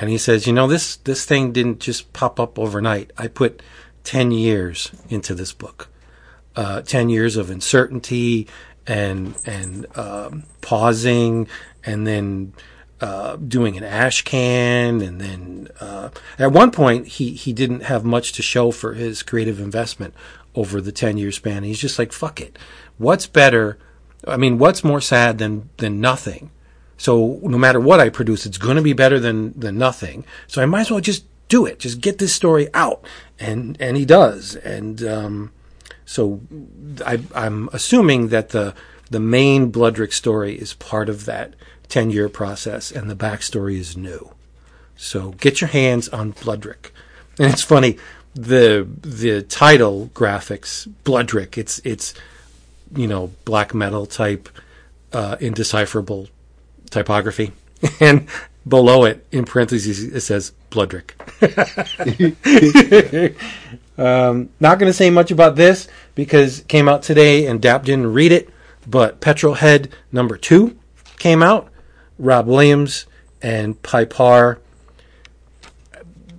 And 0.00 0.10
he 0.10 0.18
says, 0.18 0.48
you 0.48 0.52
know, 0.52 0.66
this, 0.66 0.96
this 0.96 1.24
thing 1.24 1.52
didn't 1.52 1.78
just 1.78 2.12
pop 2.12 2.40
up 2.40 2.58
overnight. 2.58 3.12
I 3.16 3.28
put 3.28 3.62
10 4.02 4.32
years 4.32 4.90
into 5.08 5.32
this 5.32 5.52
book. 5.52 5.90
Uh, 6.56 6.82
10 6.82 7.08
years 7.08 7.36
of 7.36 7.50
uncertainty 7.50 8.48
and, 8.84 9.36
and, 9.46 9.86
um, 9.96 10.42
pausing 10.60 11.46
and 11.84 12.04
then, 12.04 12.52
uh, 13.04 13.36
doing 13.36 13.76
an 13.76 13.84
ash 13.84 14.22
can. 14.22 15.02
And 15.02 15.20
then, 15.20 15.68
uh, 15.78 16.08
at 16.38 16.52
one 16.52 16.70
point 16.70 17.06
he, 17.06 17.34
he 17.34 17.52
didn't 17.52 17.82
have 17.82 18.02
much 18.04 18.32
to 18.32 18.42
show 18.42 18.70
for 18.70 18.94
his 18.94 19.22
creative 19.22 19.60
investment 19.60 20.14
over 20.54 20.80
the 20.80 20.92
10 20.92 21.18
year 21.18 21.30
span. 21.30 21.64
He's 21.64 21.78
just 21.78 21.98
like, 21.98 22.12
fuck 22.12 22.40
it. 22.40 22.58
What's 22.96 23.26
better? 23.26 23.78
I 24.26 24.38
mean, 24.38 24.56
what's 24.56 24.82
more 24.82 25.02
sad 25.02 25.36
than, 25.36 25.68
than 25.76 26.00
nothing? 26.00 26.50
So 26.96 27.40
no 27.42 27.58
matter 27.58 27.78
what 27.78 28.00
I 28.00 28.08
produce, 28.08 28.46
it's 28.46 28.56
going 28.56 28.76
to 28.76 28.82
be 28.82 28.94
better 28.94 29.18
than 29.18 29.58
than 29.58 29.76
nothing. 29.76 30.24
So 30.46 30.62
I 30.62 30.66
might 30.66 30.82
as 30.82 30.90
well 30.90 31.00
just 31.00 31.26
do 31.48 31.66
it. 31.66 31.80
Just 31.80 32.00
get 32.00 32.18
this 32.18 32.32
story 32.32 32.68
out, 32.72 33.04
and 33.38 33.76
and 33.80 33.96
he 33.96 34.04
does. 34.04 34.54
And 34.56 35.02
um, 35.02 35.52
so 36.06 36.40
I, 37.04 37.20
I'm 37.34 37.68
assuming 37.72 38.28
that 38.28 38.50
the 38.50 38.74
the 39.10 39.20
main 39.20 39.70
Bloodrik 39.70 40.12
story 40.12 40.54
is 40.54 40.74
part 40.74 41.08
of 41.08 41.24
that 41.24 41.54
ten 41.94 42.10
year 42.10 42.28
process, 42.28 42.90
and 42.90 43.08
the 43.08 43.14
backstory 43.14 43.78
is 43.78 43.96
new. 43.96 44.32
So 44.96 45.30
get 45.30 45.60
your 45.60 45.68
hands 45.68 46.08
on 46.08 46.32
Bloodrik. 46.32 46.90
And 47.38 47.52
it's 47.52 47.62
funny 47.62 47.98
the 48.34 48.88
the 49.02 49.42
title 49.42 50.10
graphics 50.12 50.92
Bloodrik. 51.04 51.56
It's 51.56 51.78
it's 51.84 52.12
you 52.96 53.06
know 53.06 53.30
black 53.44 53.74
metal 53.74 54.06
type 54.06 54.48
uh, 55.12 55.36
indecipherable 55.38 56.30
typography, 56.90 57.52
and 58.00 58.26
below 58.66 59.04
it, 59.04 59.24
in 59.30 59.44
parentheses, 59.44 60.02
it 60.02 60.22
says 60.22 60.50
Bloodrik. 60.70 61.14
um, 63.98 64.48
not 64.58 64.80
going 64.80 64.90
to 64.90 64.96
say 64.96 65.10
much 65.10 65.30
about 65.30 65.54
this 65.54 65.86
because 66.16 66.60
it 66.60 66.68
came 66.68 66.88
out 66.88 67.04
today 67.04 67.46
and 67.46 67.62
Dap 67.62 67.84
didn't 67.84 68.12
read 68.12 68.32
it, 68.32 68.48
but 68.84 69.20
Petrol 69.20 69.54
Head 69.54 69.94
number 70.10 70.36
two 70.36 70.76
came 71.18 71.40
out. 71.40 71.70
Rob 72.18 72.46
Williams 72.46 73.06
and 73.42 73.80
Pye 73.82 74.04
Parr. 74.04 74.60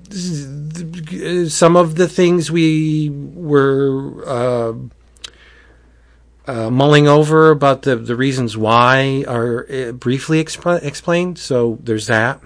Some 0.09 1.75
of 1.75 1.95
the 1.95 2.07
things 2.07 2.51
we 2.51 3.09
were. 3.09 4.23
Uh, 4.25 4.73
uh, 6.47 6.69
mulling 6.69 7.07
over 7.07 7.49
about 7.49 7.81
the, 7.81 7.95
the 7.95 8.15
reasons 8.15 8.55
why 8.55 9.25
are 9.27 9.65
uh, 9.71 9.91
briefly 9.93 10.43
exp- 10.43 10.83
explained. 10.83 11.39
So 11.39 11.79
there's 11.81 12.07
that. 12.07 12.39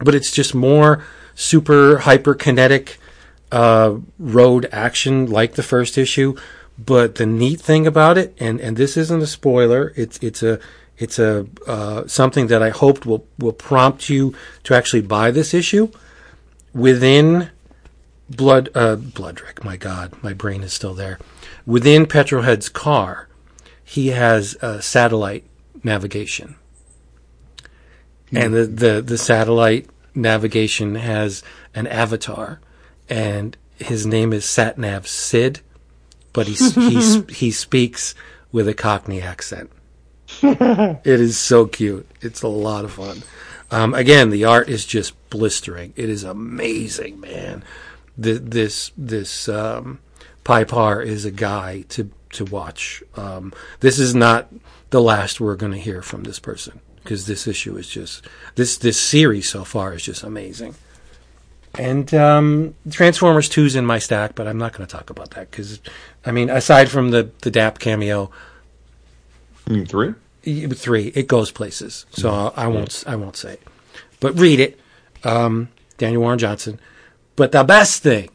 But 0.00 0.14
it's 0.14 0.30
just 0.30 0.54
more 0.54 1.04
super 1.34 1.98
hyperkinetic 1.98 2.96
uh, 3.50 3.96
road 4.18 4.68
action 4.70 5.26
like 5.26 5.54
the 5.54 5.62
first 5.62 5.96
issue. 5.96 6.36
But 6.78 7.16
the 7.16 7.26
neat 7.26 7.60
thing 7.60 7.86
about 7.86 8.18
it, 8.18 8.36
and, 8.38 8.60
and 8.60 8.76
this 8.76 8.96
isn't 8.96 9.22
a 9.22 9.26
spoiler, 9.26 9.92
it's 9.96 10.18
it's 10.18 10.44
a 10.44 10.60
it's 10.98 11.18
a 11.18 11.46
uh, 11.66 12.06
something 12.06 12.48
that 12.48 12.62
I 12.62 12.70
hoped 12.70 13.06
will 13.06 13.26
will 13.38 13.52
prompt 13.52 14.08
you 14.08 14.34
to 14.64 14.74
actually 14.74 15.02
buy 15.02 15.30
this 15.30 15.54
issue 15.54 15.90
within 16.74 17.50
Blood 18.28 18.68
uh, 18.74 18.96
Bloodrik. 18.96 19.64
My 19.64 19.76
God, 19.76 20.12
my 20.22 20.32
brain 20.32 20.62
is 20.62 20.72
still 20.72 20.94
there 20.94 21.18
within 21.68 22.06
Petrol 22.06 22.42
Head's 22.42 22.70
car, 22.70 23.28
he 23.84 24.08
has 24.08 24.56
uh, 24.62 24.80
satellite 24.80 25.44
navigation. 25.84 26.56
and 28.32 28.54
the, 28.54 28.64
the 28.64 29.02
the 29.02 29.18
satellite 29.18 29.86
navigation 30.14 30.94
has 30.96 31.42
an 31.74 31.86
avatar, 31.86 32.60
and 33.08 33.56
his 33.76 34.06
name 34.06 34.32
is 34.32 34.44
Satnav 34.44 35.06
Sid, 35.06 35.60
but 36.32 36.48
he 36.48 36.54
he 36.54 37.20
he 37.28 37.50
speaks 37.50 38.14
with 38.50 38.66
a 38.66 38.74
Cockney 38.74 39.20
accent. 39.20 39.70
it 40.42 41.06
is 41.06 41.38
so 41.38 41.66
cute. 41.66 42.08
It's 42.20 42.42
a 42.42 42.48
lot 42.48 42.84
of 42.84 42.92
fun. 42.92 43.22
Um, 43.70 43.94
again, 43.94 44.30
the 44.30 44.44
art 44.44 44.68
is 44.68 44.86
just 44.86 45.14
blistering. 45.30 45.92
It 45.96 46.08
is 46.08 46.24
amazing, 46.24 47.20
man. 47.20 47.64
The, 48.16 48.32
this 48.34 48.90
this 48.96 49.48
um, 49.48 50.00
Pye 50.44 50.64
Parr 50.64 51.02
is 51.02 51.24
a 51.24 51.30
guy 51.30 51.84
to 51.90 52.10
to 52.30 52.44
watch. 52.44 53.02
Um, 53.16 53.52
this 53.80 53.98
is 53.98 54.14
not 54.14 54.48
the 54.90 55.02
last 55.02 55.40
we're 55.40 55.56
going 55.56 55.72
to 55.72 55.78
hear 55.78 56.02
from 56.02 56.24
this 56.24 56.38
person 56.38 56.80
because 57.02 57.26
this 57.26 57.46
issue 57.46 57.76
is 57.76 57.88
just 57.88 58.26
this 58.54 58.76
this 58.78 58.98
series 58.98 59.48
so 59.48 59.64
far 59.64 59.92
is 59.94 60.02
just 60.02 60.22
amazing. 60.22 60.74
And 61.74 62.12
um, 62.14 62.74
Transformers 62.90 63.48
2's 63.48 63.76
in 63.76 63.84
my 63.84 63.98
stack, 63.98 64.34
but 64.34 64.48
I'm 64.48 64.58
not 64.58 64.72
going 64.72 64.86
to 64.86 64.92
talk 64.92 65.10
about 65.10 65.30
that 65.32 65.50
because, 65.50 65.80
I 66.24 66.32
mean, 66.32 66.50
aside 66.50 66.88
from 66.88 67.10
the 67.10 67.30
the 67.42 67.50
Dap 67.50 67.78
cameo, 67.78 68.30
three? 69.86 70.14
y- 70.46 70.66
three 70.74 71.08
it 71.08 71.26
goes 71.28 71.50
places. 71.50 72.06
So 72.10 72.52
I 72.56 72.66
won't 72.68 73.04
I 73.06 73.16
won't 73.16 73.36
say, 73.36 73.54
it. 73.54 73.62
but 74.20 74.38
read 74.38 74.60
it, 74.60 74.78
um, 75.24 75.68
Daniel 75.96 76.22
Warren 76.22 76.38
Johnson. 76.38 76.80
But 77.36 77.52
the 77.52 77.64
best 77.64 78.02
thing 78.02 78.30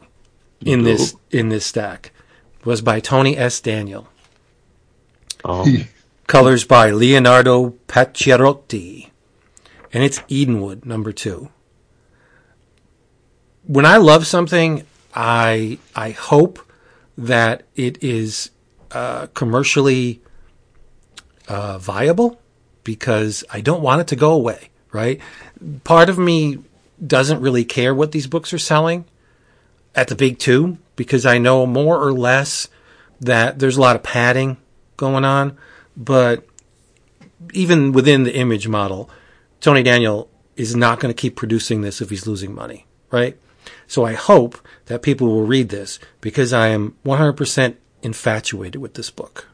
in 0.64 0.82
this 0.84 1.14
in 1.30 1.48
this 1.48 1.66
stack 1.66 2.12
was 2.64 2.80
by 2.80 3.00
Tony 3.00 3.36
S. 3.36 3.60
Daniel. 3.60 4.08
Oh, 5.44 5.66
colors 6.26 6.64
by 6.64 6.90
Leonardo 6.90 7.70
Paciarotti, 7.86 9.10
and 9.92 10.02
it's 10.02 10.20
Edenwood 10.20 10.86
number 10.86 11.12
two. 11.12 11.50
When 13.66 13.84
I 13.84 13.96
love 13.98 14.26
something, 14.26 14.84
I 15.14 15.78
I 15.94 16.10
hope 16.10 16.60
that 17.18 17.64
it 17.76 18.02
is 18.02 18.50
uh, 18.90 19.26
commercially 19.34 20.20
uh, 21.48 21.78
viable 21.78 22.40
because 22.82 23.44
I 23.50 23.60
don't 23.60 23.82
want 23.82 24.02
it 24.02 24.06
to 24.08 24.16
go 24.16 24.32
away. 24.32 24.70
Right? 24.92 25.20
Part 25.82 26.08
of 26.08 26.18
me 26.18 26.58
doesn't 27.04 27.40
really 27.40 27.64
care 27.64 27.94
what 27.94 28.12
these 28.12 28.26
books 28.26 28.52
are 28.52 28.58
selling 28.58 29.04
at 29.94 30.08
the 30.08 30.14
big 30.14 30.38
two 30.38 30.78
because 30.96 31.26
I 31.26 31.38
know 31.38 31.66
more 31.66 32.00
or 32.00 32.12
less 32.12 32.68
that 33.20 33.58
there's 33.58 33.76
a 33.76 33.80
lot 33.80 33.96
of 33.96 34.02
padding 34.02 34.56
going 34.96 35.24
on, 35.24 35.56
but 35.96 36.46
even 37.52 37.92
within 37.92 38.24
the 38.24 38.34
image 38.34 38.68
model, 38.68 39.10
Tony 39.60 39.82
Daniel 39.82 40.30
is 40.56 40.76
not 40.76 41.00
going 41.00 41.12
to 41.12 41.20
keep 41.20 41.36
producing 41.36 41.80
this 41.80 42.00
if 42.00 42.10
he's 42.10 42.26
losing 42.26 42.54
money, 42.54 42.86
right? 43.10 43.36
So 43.86 44.04
I 44.04 44.14
hope 44.14 44.58
that 44.86 45.02
people 45.02 45.28
will 45.28 45.46
read 45.46 45.68
this 45.68 45.98
because 46.20 46.52
I 46.52 46.68
am 46.68 46.96
100% 47.04 47.76
infatuated 48.02 48.80
with 48.80 48.94
this 48.94 49.10
book. 49.10 49.48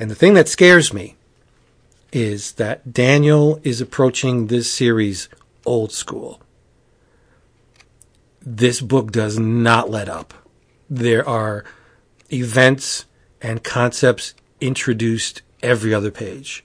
And 0.00 0.10
the 0.10 0.14
thing 0.14 0.32
that 0.32 0.48
scares 0.48 0.94
me 0.94 1.16
is 2.10 2.52
that 2.52 2.90
Daniel 2.90 3.60
is 3.62 3.82
approaching 3.82 4.46
this 4.46 4.72
series 4.72 5.28
old 5.66 5.92
school. 5.92 6.40
This 8.40 8.80
book 8.80 9.12
does 9.12 9.38
not 9.38 9.90
let 9.90 10.08
up. 10.08 10.32
There 10.88 11.28
are 11.28 11.66
events 12.32 13.04
and 13.42 13.62
concepts 13.62 14.32
introduced 14.58 15.42
every 15.62 15.92
other 15.92 16.10
page. 16.10 16.64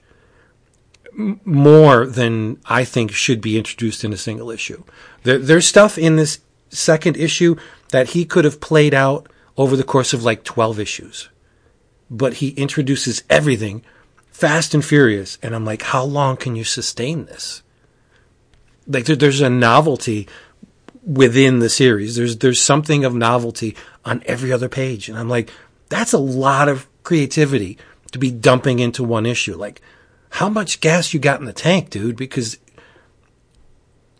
More 1.12 2.06
than 2.06 2.58
I 2.64 2.84
think 2.84 3.12
should 3.12 3.42
be 3.42 3.58
introduced 3.58 4.02
in 4.02 4.14
a 4.14 4.18
single 4.18 4.50
issue. 4.50 4.82
There, 5.24 5.38
there's 5.38 5.66
stuff 5.66 5.98
in 5.98 6.16
this 6.16 6.40
second 6.70 7.18
issue 7.18 7.56
that 7.90 8.10
he 8.10 8.24
could 8.24 8.46
have 8.46 8.62
played 8.62 8.94
out 8.94 9.28
over 9.58 9.76
the 9.76 9.84
course 9.84 10.14
of 10.14 10.24
like 10.24 10.42
12 10.42 10.80
issues. 10.80 11.28
But 12.10 12.34
he 12.34 12.50
introduces 12.50 13.24
everything 13.28 13.82
fast 14.30 14.74
and 14.74 14.84
furious. 14.84 15.38
And 15.42 15.54
I'm 15.54 15.64
like, 15.64 15.82
how 15.82 16.04
long 16.04 16.36
can 16.36 16.56
you 16.56 16.64
sustain 16.64 17.24
this? 17.24 17.62
Like 18.86 19.06
there, 19.06 19.16
there's 19.16 19.40
a 19.40 19.50
novelty 19.50 20.28
within 21.02 21.60
the 21.60 21.70
series. 21.70 22.16
There's 22.16 22.38
there's 22.38 22.60
something 22.60 23.04
of 23.04 23.14
novelty 23.14 23.76
on 24.04 24.22
every 24.26 24.52
other 24.52 24.68
page, 24.68 25.08
and 25.08 25.18
I'm 25.18 25.28
like, 25.28 25.50
that's 25.88 26.12
a 26.12 26.18
lot 26.18 26.68
of 26.68 26.86
creativity 27.02 27.78
to 28.12 28.18
be 28.18 28.30
dumping 28.30 28.78
into 28.78 29.02
one 29.02 29.26
issue. 29.26 29.56
Like, 29.56 29.80
how 30.30 30.48
much 30.48 30.80
gas 30.80 31.14
you 31.14 31.20
got 31.20 31.40
in 31.40 31.46
the 31.46 31.52
tank, 31.52 31.90
dude? 31.90 32.16
Because 32.16 32.58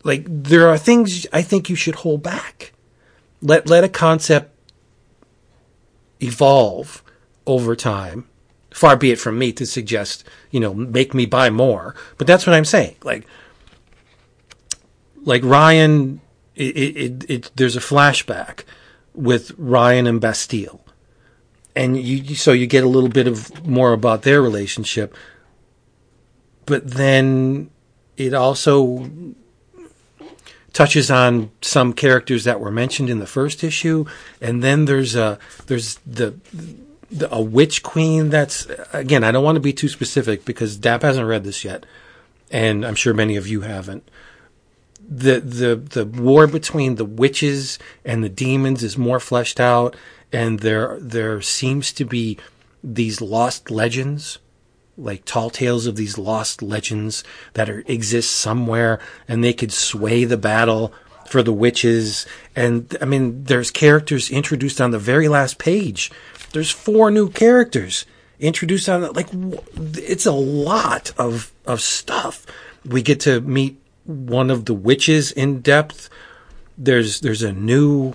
like 0.03 0.25
there 0.27 0.67
are 0.67 0.77
things 0.77 1.27
I 1.31 1.41
think 1.41 1.69
you 1.69 1.75
should 1.75 1.95
hold 1.95 2.23
back. 2.23 2.73
Let 3.41 3.69
let 3.69 3.83
a 3.83 3.89
concept 3.89 4.53
evolve 6.21 7.03
over 7.47 7.75
time. 7.75 8.27
Far 8.71 8.95
be 8.95 9.09
it 9.11 9.19
from 9.19 9.39
me 9.39 9.51
to 9.53 9.65
suggest, 9.65 10.23
you 10.51 10.59
know, 10.59 10.73
make 10.73 11.13
me 11.15 11.25
buy 11.25 11.49
more. 11.49 11.95
But 12.19 12.27
that's 12.27 12.45
what 12.45 12.53
I'm 12.55 12.65
saying. 12.65 12.95
Like, 13.03 13.25
like 15.23 15.43
Ryan, 15.43 16.21
it, 16.55 16.77
it, 16.77 17.29
it, 17.29 17.51
there's 17.55 17.75
a 17.75 17.79
flashback 17.81 18.63
with 19.13 19.51
Ryan 19.57 20.05
and 20.05 20.21
Bastille, 20.21 20.81
and 21.75 21.97
you- 21.97 22.35
so 22.35 22.51
you 22.51 22.67
get 22.67 22.83
a 22.83 22.87
little 22.87 23.09
bit 23.09 23.27
of 23.27 23.65
more 23.65 23.93
about 23.93 24.21
their 24.21 24.41
relationship, 24.41 25.15
but 26.65 26.87
then 26.91 27.69
it 28.15 28.33
also 28.33 29.09
touches 30.73 31.09
on 31.09 31.49
some 31.61 31.93
characters 31.93 32.43
that 32.43 32.59
were 32.59 32.69
mentioned 32.71 33.09
in 33.09 33.17
the 33.19 33.25
first 33.25 33.63
issue, 33.63 34.05
and 34.39 34.63
then 34.63 34.85
there's 34.85 35.15
a 35.15 35.39
there's 35.65 35.95
the, 36.05 36.35
a 37.29 37.41
witch 37.41 37.83
queen 37.83 38.29
that's 38.29 38.67
again 38.93 39.23
I 39.23 39.31
don't 39.31 39.43
want 39.43 39.55
to 39.55 39.61
be 39.61 39.73
too 39.73 39.87
specific 39.87 40.45
because 40.45 40.77
Dap 40.77 41.01
hasn't 41.01 41.27
read 41.27 41.43
this 41.43 41.63
yet, 41.63 41.85
and 42.51 42.85
I'm 42.85 42.95
sure 42.95 43.13
many 43.13 43.35
of 43.35 43.47
you 43.47 43.61
haven't. 43.61 44.09
The 44.99 45.39
the 45.39 45.75
the 45.75 46.05
war 46.05 46.47
between 46.47 46.95
the 46.95 47.05
witches 47.05 47.79
and 48.03 48.23
the 48.23 48.29
demons 48.29 48.83
is 48.83 48.97
more 48.97 49.19
fleshed 49.19 49.59
out, 49.59 49.95
and 50.33 50.59
there 50.59 50.97
there 50.99 51.41
seems 51.41 51.93
to 51.93 52.05
be 52.05 52.37
these 52.83 53.21
lost 53.21 53.71
legends, 53.71 54.39
like 54.97 55.23
tall 55.23 55.49
tales 55.49 55.87
of 55.87 55.95
these 55.95 56.17
lost 56.17 56.61
legends 56.61 57.23
that 57.53 57.69
are, 57.69 57.83
exist 57.87 58.31
somewhere, 58.31 58.99
and 59.27 59.43
they 59.43 59.53
could 59.53 59.71
sway 59.71 60.25
the 60.25 60.37
battle 60.37 60.93
for 61.27 61.43
the 61.43 61.53
witches. 61.53 62.25
And 62.55 62.95
I 63.01 63.05
mean, 63.05 63.43
there's 63.43 63.71
characters 63.71 64.31
introduced 64.31 64.81
on 64.81 64.91
the 64.91 64.99
very 64.99 65.27
last 65.27 65.57
page. 65.57 66.11
There's 66.53 66.71
four 66.71 67.11
new 67.11 67.29
characters 67.29 68.05
introduced 68.39 68.87
on 68.87 69.01
the, 69.01 69.11
like 69.11 69.27
it's 69.97 70.25
a 70.25 70.31
lot 70.31 71.11
of 71.17 71.51
of 71.65 71.81
stuff. 71.81 72.45
We 72.85 73.01
get 73.01 73.19
to 73.21 73.41
meet 73.41 73.79
one 74.05 74.49
of 74.49 74.65
the 74.65 74.73
witches 74.73 75.31
in 75.31 75.61
depth. 75.61 76.09
There's 76.77 77.19
there's 77.19 77.43
a 77.43 77.51
new 77.51 78.13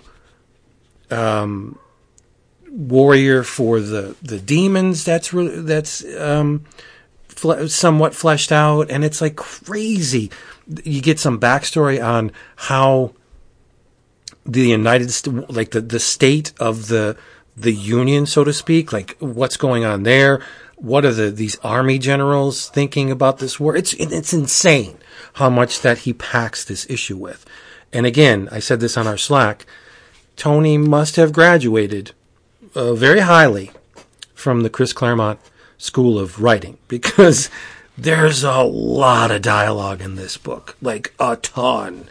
um, 1.11 1.79
warrior 2.69 3.43
for 3.43 3.81
the 3.81 4.17
the 4.23 4.39
demons 4.39 5.05
that's 5.05 5.33
re- 5.33 5.49
that's 5.49 6.05
um, 6.17 6.65
somewhat 7.67 8.15
fleshed 8.15 8.53
out, 8.53 8.91
and 8.91 9.05
it's 9.05 9.21
like 9.21 9.37
crazy. 9.37 10.31
You 10.85 11.03
get 11.03 11.19
some 11.19 11.41
backstory 11.41 12.03
on 12.03 12.33
how 12.57 13.15
the 14.45 14.69
United 14.69 15.11
St- 15.11 15.51
like 15.51 15.71
the 15.71 15.81
the 15.81 16.01
state 16.01 16.53
of 16.59 16.89
the 16.89 17.17
the 17.57 17.73
Union, 17.73 18.27
so 18.27 18.45
to 18.45 18.53
speak, 18.53 18.93
like 18.93 19.17
what's 19.19 19.57
going 19.57 19.85
on 19.85 20.03
there. 20.03 20.43
What 20.77 21.05
are 21.05 21.13
the 21.13 21.31
these 21.31 21.59
army 21.59 21.99
generals 21.99 22.69
thinking 22.69 23.11
about 23.11 23.39
this 23.39 23.61
war? 23.61 23.77
It's 23.77 23.93
it's 23.95 24.33
insane 24.33 24.99
how 25.35 25.51
much 25.51 25.81
that 25.81 25.99
he 25.99 26.13
packs 26.13 26.65
this 26.65 26.89
issue 26.91 27.17
with. 27.17 27.47
And 27.93 28.07
again, 28.07 28.49
I 28.51 28.59
said 28.59 28.81
this 28.81 28.97
on 28.97 29.07
our 29.07 29.19
Slack. 29.19 29.67
Tony 30.37 30.79
must 30.79 31.17
have 31.17 31.33
graduated 31.33 32.13
uh, 32.75 32.95
very 32.95 33.21
highly 33.21 33.71
from 34.35 34.63
the 34.63 34.71
Chris 34.71 34.93
Claremont 34.93 35.39
School 35.77 36.19
of 36.19 36.41
Writing 36.41 36.79
because 36.89 37.51
there's 37.97 38.43
a 38.43 38.63
lot 38.63 39.31
of 39.31 39.43
dialogue 39.43 40.01
in 40.01 40.15
this 40.15 40.37
book, 40.37 40.77
like 40.81 41.15
a 41.19 41.37
ton. 41.37 42.07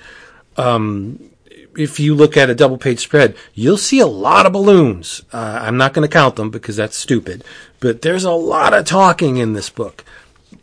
Um, 0.57 1.31
if 1.77 1.99
you 1.99 2.13
look 2.13 2.37
at 2.37 2.49
a 2.49 2.55
double 2.55 2.77
page 2.77 2.99
spread, 2.99 3.35
you'll 3.53 3.77
see 3.77 3.99
a 3.99 4.07
lot 4.07 4.45
of 4.45 4.53
balloons. 4.53 5.23
Uh, 5.31 5.59
I'm 5.63 5.77
not 5.77 5.93
going 5.93 6.07
to 6.07 6.13
count 6.13 6.35
them 6.35 6.49
because 6.49 6.75
that's 6.75 6.97
stupid, 6.97 7.43
but 7.79 8.01
there's 8.01 8.23
a 8.23 8.31
lot 8.31 8.73
of 8.73 8.85
talking 8.85 9.37
in 9.37 9.53
this 9.53 9.69
book. 9.69 10.03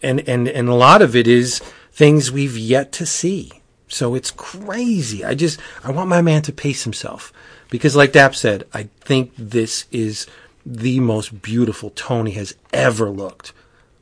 And, 0.02 0.26
and, 0.28 0.48
and 0.48 0.68
a 0.68 0.74
lot 0.74 1.02
of 1.02 1.16
it 1.16 1.26
is 1.26 1.60
things 1.92 2.30
we've 2.30 2.56
yet 2.56 2.92
to 2.92 3.06
see. 3.06 3.52
So 3.88 4.14
it's 4.14 4.30
crazy. 4.30 5.24
I 5.24 5.34
just, 5.34 5.58
I 5.82 5.90
want 5.90 6.10
my 6.10 6.20
man 6.20 6.42
to 6.42 6.52
pace 6.52 6.84
himself 6.84 7.32
because 7.70 7.96
like 7.96 8.12
Dap 8.12 8.34
said, 8.34 8.64
I 8.72 8.84
think 9.00 9.32
this 9.36 9.86
is 9.90 10.26
the 10.64 11.00
most 11.00 11.40
beautiful 11.40 11.90
Tony 11.90 12.32
has 12.32 12.54
ever 12.72 13.08
looked 13.08 13.52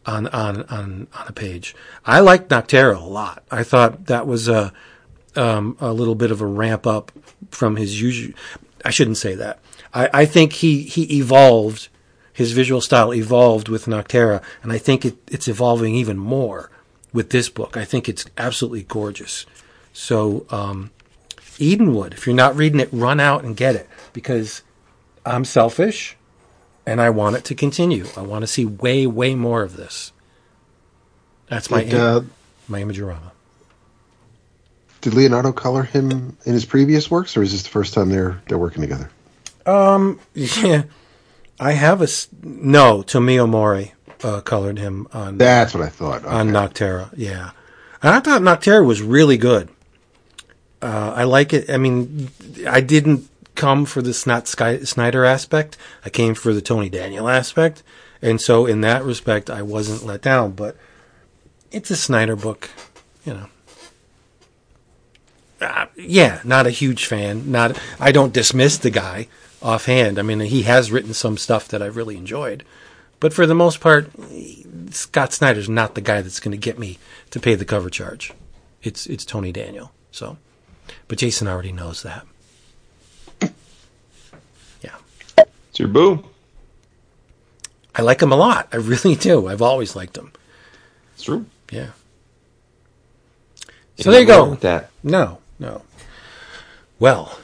on 0.07 0.27
on 0.29 0.63
on 0.65 1.07
on 1.13 1.27
a 1.29 1.33
page. 1.33 1.75
I 2.05 2.21
liked 2.21 2.49
Nocterra 2.49 2.97
a 2.97 3.05
lot. 3.05 3.43
I 3.51 3.63
thought 3.63 4.07
that 4.07 4.27
was 4.27 4.49
a 4.49 4.73
um, 5.35 5.77
a 5.81 5.93
little 5.93 6.15
bit 6.15 6.31
of 6.31 6.41
a 6.41 6.47
ramp 6.47 6.87
up 6.87 7.13
from 7.51 7.77
his 7.77 8.01
usual. 8.01 8.35
I 8.85 8.91
shouldn't 8.91 9.19
say 9.19 9.35
that. 9.35 9.59
I, 9.93 10.09
I 10.13 10.25
think 10.25 10.55
he 10.55 10.83
he 10.83 11.19
evolved. 11.19 11.89
His 12.33 12.53
visual 12.53 12.83
style 12.83 13.15
evolved 13.15 13.71
with 13.71 13.87
Nocterra, 13.87 14.43
and 14.63 14.71
I 14.71 14.77
think 14.77 15.07
it, 15.07 15.17
it's 15.27 15.49
evolving 15.49 15.95
even 15.95 16.19
more 16.19 16.71
with 17.11 17.31
this 17.31 17.49
book. 17.49 17.79
I 17.79 17.87
think 17.87 18.11
it's 18.11 18.27
absolutely 18.37 18.83
gorgeous. 18.83 19.47
So, 19.95 20.45
um, 20.51 20.91
Edenwood, 21.59 22.13
if 22.13 22.27
you're 22.27 22.37
not 22.37 22.55
reading 22.55 22.79
it, 22.79 22.91
run 22.93 23.21
out 23.21 23.43
and 23.43 23.57
get 23.57 23.75
it 23.75 23.89
because 24.13 24.63
I'm 25.25 25.47
selfish 25.47 26.19
and 26.87 27.01
I 27.01 27.11
want 27.11 27.37
it 27.37 27.45
to 27.45 27.55
continue. 27.55 28.07
I 28.17 28.21
want 28.23 28.43
to 28.43 28.47
see 28.47 28.65
way, 28.65 29.07
way 29.07 29.35
more 29.35 29.63
of 29.63 29.77
this. 29.77 30.13
That's 31.49 31.71
my 31.71 31.83
Did, 31.85 31.95
uh, 31.95 32.23
my 32.69 32.81
Image-O-Rama. 32.81 33.33
did 35.01 35.15
Leonardo 35.15 35.53
color 35.53 35.83
him 35.85 36.37
in 36.45 36.53
his 36.53 36.65
previous 36.65 37.11
works, 37.11 37.37
or 37.37 37.43
is 37.43 37.53
this 37.53 37.63
the 37.63 37.69
first 37.69 37.95
time 37.95 38.09
they're 38.11 38.41
they're 38.49 38.59
working 38.59 38.83
together? 38.83 39.11
Um, 39.65 40.19
yeah, 40.35 40.85
I 41.61 41.73
have 41.73 42.01
a 42.01 42.05
s- 42.05 42.29
no. 42.43 43.03
Tomeu 43.03 43.49
Morey 43.49 43.95
uh, 44.25 44.41
colored 44.41 44.79
him 44.79 45.07
on 45.13 45.39
That's 45.39 45.75
what 45.75 45.83
I 45.83 45.89
thought. 45.89 46.25
on 46.25 46.49
Nocterra. 46.49 47.11
Yeah, 47.17 47.51
and 48.03 48.15
I 48.15 48.21
thought 48.21 48.43
Nocterra 48.43 48.85
was 48.85 49.03
really 49.03 49.37
good. 49.37 49.69
Uh, 50.83 51.13
I 51.17 51.25
like 51.25 51.53
it. 51.53 51.71
I 51.71 51.77
mean, 51.79 52.29
I 52.69 52.81
didn't 52.81 53.29
come 53.57 53.85
for 53.85 54.03
the 54.03 54.15
Snyder 54.15 55.25
aspect. 55.25 55.77
I 56.05 56.11
came 56.11 56.35
for 56.35 56.53
the 56.53 56.61
Tony 56.61 56.89
Daniel 56.89 57.29
aspect, 57.29 57.83
and 58.23 58.41
so 58.41 58.67
in 58.67 58.83
that 58.83 59.05
respect, 59.05 59.51
I 59.51 59.63
wasn't 59.63 60.05
let 60.05 60.23
down. 60.23 60.53
But 60.53 60.77
it's 61.71 61.91
a 61.91 61.97
Snyder 61.97 62.37
book, 62.37 62.71
you 63.25 63.35
know. 63.35 63.47
Uh, 65.61 65.87
yeah, 65.97 66.41
not 66.45 66.67
a 66.67 66.71
huge 66.71 67.07
fan. 67.07 67.51
Not 67.51 67.81
I 67.99 68.13
don't 68.13 68.33
dismiss 68.35 68.77
the 68.77 68.91
guy 68.91 69.29
offhand. 69.63 70.19
I 70.19 70.23
mean, 70.23 70.41
he 70.41 70.63
has 70.63 70.93
written 70.93 71.15
some 71.15 71.39
stuff 71.39 71.67
that 71.69 71.81
I've 71.83 71.97
really 71.97 72.17
enjoyed, 72.17 72.63
but 73.21 73.33
for 73.33 73.47
the 73.47 73.55
most 73.55 73.81
part, 73.81 74.11
Scott 74.91 75.33
Snyder's 75.33 75.69
not 75.69 75.95
the 75.95 76.01
guy 76.01 76.21
that's 76.21 76.41
going 76.41 76.53
to 76.53 76.59
get 76.59 76.79
me 76.79 76.99
to 77.31 77.41
pay 77.41 77.55
the 77.55 77.65
cover 77.65 77.89
charge. 77.89 78.33
It's 78.83 79.07
it's 79.07 79.25
Tony 79.25 79.51
Daniel. 79.51 79.93
So, 80.11 80.37
but 81.09 81.19
Jason 81.19 81.49
already 81.49 81.73
knows 81.73 82.03
that. 82.03 82.27
Yeah, 84.83 84.97
It's 85.77 85.81
your 85.81 85.89
boo. 85.91 86.25
I 87.95 88.01
like 88.01 88.23
him 88.23 88.33
a 88.33 88.37
lot. 88.37 88.67
I 88.73 88.77
really 88.77 89.15
do. 89.15 89.47
I've 89.47 89.61
always 89.61 89.95
liked 89.95 90.17
him. 90.17 90.33
It's 91.13 91.25
true. 91.25 91.45
Yeah. 91.71 91.91
So 93.99 94.11
there 94.11 94.23
you 94.23 94.27
go. 94.27 94.49
With 94.49 94.61
that. 94.61 94.89
No, 95.03 95.37
no. 95.59 95.83
Well, 96.99 97.39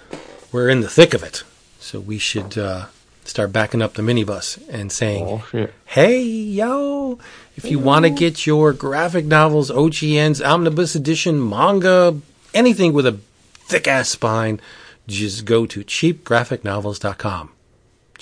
we're 0.50 0.70
in 0.70 0.80
the 0.80 0.88
thick 0.88 1.12
of 1.12 1.22
it, 1.22 1.44
so 1.78 2.00
we 2.00 2.16
should 2.16 2.56
uh, 2.56 2.86
start 3.26 3.52
backing 3.52 3.82
up 3.82 3.92
the 3.92 4.02
minibus 4.02 4.58
and 4.70 4.90
saying, 4.90 5.26
Oh 5.28 5.44
shit. 5.50 5.74
"Hey, 5.84 6.22
yo! 6.22 7.18
If 7.54 7.70
you 7.70 7.78
want 7.78 8.06
to 8.06 8.10
get 8.10 8.46
your 8.46 8.72
graphic 8.72 9.26
novels, 9.26 9.70
OGNs, 9.70 10.42
omnibus 10.42 10.94
edition, 10.94 11.46
manga, 11.46 12.18
anything 12.54 12.94
with 12.94 13.04
a 13.04 13.18
thick 13.56 13.86
ass 13.86 14.08
spine, 14.08 14.58
just 15.06 15.44
go 15.44 15.66
to 15.66 15.84
cheapgraphicnovels.com. 15.84 17.50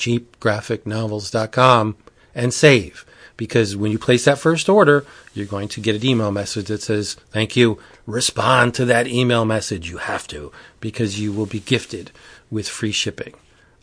Cheapgraphicnovels.com 0.01 1.97
and 2.35 2.55
save. 2.55 3.05
Because 3.37 3.77
when 3.77 3.93
you 3.93 3.99
place 3.99 4.25
that 4.25 4.39
first 4.39 4.69
order, 4.69 5.05
you're 5.33 5.47
going 5.47 5.69
to 5.69 5.81
get 5.81 5.97
an 5.97 6.05
email 6.05 6.31
message 6.31 6.67
that 6.67 6.83
says, 6.83 7.15
Thank 7.31 7.57
you. 7.57 7.79
Respond 8.07 8.75
to 8.75 8.85
that 8.87 9.07
email 9.07 9.45
message. 9.45 9.89
You 9.89 9.99
have 9.99 10.27
to, 10.29 10.53
because 10.81 11.21
you 11.21 11.33
will 11.33 11.47
be 11.47 11.61
gifted 11.61 12.11
with 12.51 12.69
free 12.69 12.93
shipping 12.93 13.35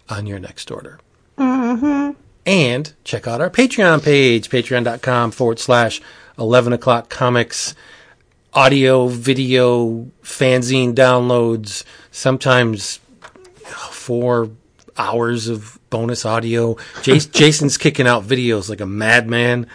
on 0.10 0.28
your 0.28 0.40
next 0.40 0.70
order. 0.70 1.00
Mm-hmm. 1.38 2.12
And 2.46 2.94
check 3.04 3.28
out 3.28 3.42
our 3.42 3.50
Patreon 3.50 4.04
page, 4.04 4.50
patreon.com 4.50 5.32
forward 5.32 5.60
slash 5.60 6.02
11 6.38 6.74
o'clock 6.74 7.10
comics, 7.10 7.76
audio, 8.54 9.08
video, 9.08 10.08
fanzine 10.24 10.94
downloads, 10.94 11.84
sometimes 12.12 13.00
four 13.66 14.52
hours 14.98 15.48
of 15.48 15.80
bonus 15.90 16.26
audio. 16.26 16.78
Jas- 17.02 17.26
Jason's 17.42 17.78
kicking 17.78 18.08
out 18.08 18.24
videos 18.24 18.70
like 18.70 18.82
a 18.82 18.86
madman. 18.86 19.68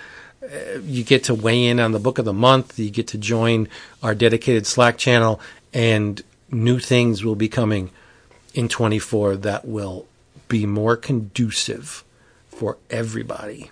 Uh, 0.43 0.78
You 0.85 1.05
get 1.05 1.24
to 1.24 1.35
weigh 1.35 1.66
in 1.66 1.81
on 1.81 1.93
the 1.93 1.99
book 1.99 2.19
of 2.19 2.24
the 2.24 2.32
month. 2.32 2.78
You 2.78 2.90
get 2.90 3.09
to 3.09 3.19
join 3.19 3.69
our 4.03 4.15
dedicated 4.15 4.66
Slack 4.66 4.99
channel, 4.99 5.40
and 5.73 6.20
new 6.51 6.78
things 6.78 7.24
will 7.24 7.36
be 7.36 7.49
coming 7.49 7.90
in 8.55 8.69
24 8.69 9.36
that 9.39 9.66
will 9.66 10.07
be 10.49 10.66
more 10.66 10.97
conducive 10.97 12.05
for 12.49 12.77
everybody. 12.90 13.70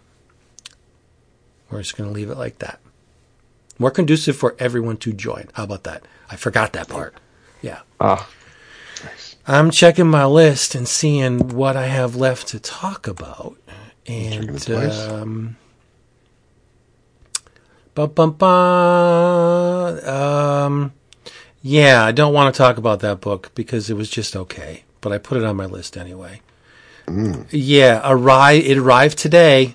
We're 1.71 1.83
just 1.83 1.97
going 1.97 2.09
to 2.09 2.15
leave 2.15 2.31
it 2.31 2.39
like 2.39 2.59
that. 2.59 2.81
More 3.79 3.91
conducive 3.91 4.37
for 4.37 4.57
everyone 4.59 4.97
to 4.99 5.13
join. 5.13 5.49
How 5.55 5.65
about 5.65 5.85
that? 5.85 6.03
I 6.31 6.37
forgot 6.37 6.73
that 6.73 6.89
part. 6.89 7.15
Yeah. 7.63 7.81
Ah, 8.01 8.29
I'm 9.47 9.71
checking 9.71 10.07
my 10.07 10.27
list 10.27 10.75
and 10.75 10.87
seeing 10.87 11.49
what 11.51 11.77
I 11.77 11.87
have 11.87 12.17
left 12.17 12.49
to 12.49 12.61
talk 12.61 13.07
about. 13.07 13.57
And 14.07 14.71
um, 14.71 15.57
bum, 17.95 18.11
bum, 18.11 18.33
bum, 18.33 20.09
um, 20.09 20.93
yeah, 21.63 22.05
I 22.05 22.13
don't 22.13 22.33
want 22.33 22.55
to 22.55 22.59
talk 22.59 22.77
about 22.77 23.01
that 23.01 23.21
book 23.21 23.51
because 23.55 23.91
it 23.91 23.95
was 23.95 24.11
just 24.11 24.35
okay, 24.37 24.85
but 25.01 25.13
I 25.13 25.19
put 25.19 25.39
it 25.39 25.45
on 25.45 25.57
my 25.57 25.67
list 25.67 25.97
anyway. 25.97 26.41
Yeah, 27.09 28.01
arri- 28.03 28.65
it 28.65 28.79
arrived 28.79 29.19
today. 29.19 29.75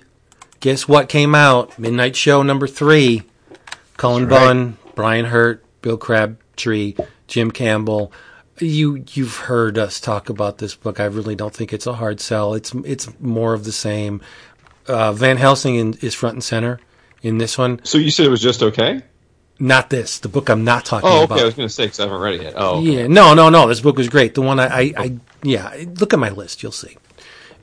Guess 0.60 0.88
what 0.88 1.08
came 1.08 1.34
out? 1.34 1.72
Midnite 1.72 2.14
Show 2.14 2.42
number 2.42 2.66
three. 2.66 3.24
Cullen 3.96 4.28
That's 4.28 4.40
right. 4.40 4.46
Bunn, 4.46 4.76
Brian 4.94 5.26
Hurtt, 5.26 5.62
Bill 5.82 5.98
Crabtree, 5.98 6.94
Jim 7.26 7.50
Campbell. 7.50 8.10
You 8.58 9.04
you've 9.12 9.36
heard 9.36 9.78
us 9.78 10.00
talk 10.00 10.28
about 10.28 10.58
this 10.58 10.74
book. 10.74 11.00
I 11.00 11.04
really 11.04 11.34
don't 11.34 11.54
think 11.54 11.72
it's 11.72 11.86
a 11.86 11.94
hard 11.94 12.20
sell. 12.20 12.54
It's 12.54 12.74
it's 12.84 13.08
more 13.20 13.54
of 13.54 13.64
the 13.64 13.72
same. 13.72 14.20
Uh, 14.86 15.12
Van 15.12 15.36
Helsing 15.36 15.74
in, 15.74 15.94
is 15.94 16.14
front 16.14 16.34
and 16.34 16.44
center 16.44 16.80
in 17.22 17.38
this 17.38 17.58
one. 17.58 17.84
so 17.84 17.98
you 17.98 18.10
said 18.10 18.26
it 18.26 18.30
was 18.30 18.40
just 18.40 18.62
okay? 18.62 19.02
Not 19.58 19.90
this. 19.90 20.18
The 20.18 20.28
book 20.28 20.48
I'm 20.48 20.64
not 20.64 20.84
talking 20.84 21.08
about. 21.08 21.18
Oh, 21.18 21.24
about. 21.24 21.34
okay. 21.36 21.42
I 21.42 21.46
was 21.46 21.54
going 21.54 21.68
to 21.68 21.74
say 21.74 21.86
because 21.86 22.00
I 22.00 22.02
haven't 22.04 22.20
read 22.20 22.34
it 22.34 22.42
yet. 22.42 22.54
Oh, 22.56 22.78
okay. 22.78 23.00
Yeah, 23.00 23.06
no, 23.06 23.34
no, 23.34 23.48
no. 23.48 23.68
This 23.68 23.80
book 23.80 23.96
was 23.96 24.08
great. 24.08 24.34
The 24.34 24.42
one 24.42 24.60
I, 24.60 24.66
I, 24.66 24.94
I 24.96 25.16
yeah. 25.42 25.84
Look 25.98 26.12
at 26.12 26.18
my 26.18 26.28
list. 26.28 26.62
You'll 26.62 26.72
see. 26.72 26.96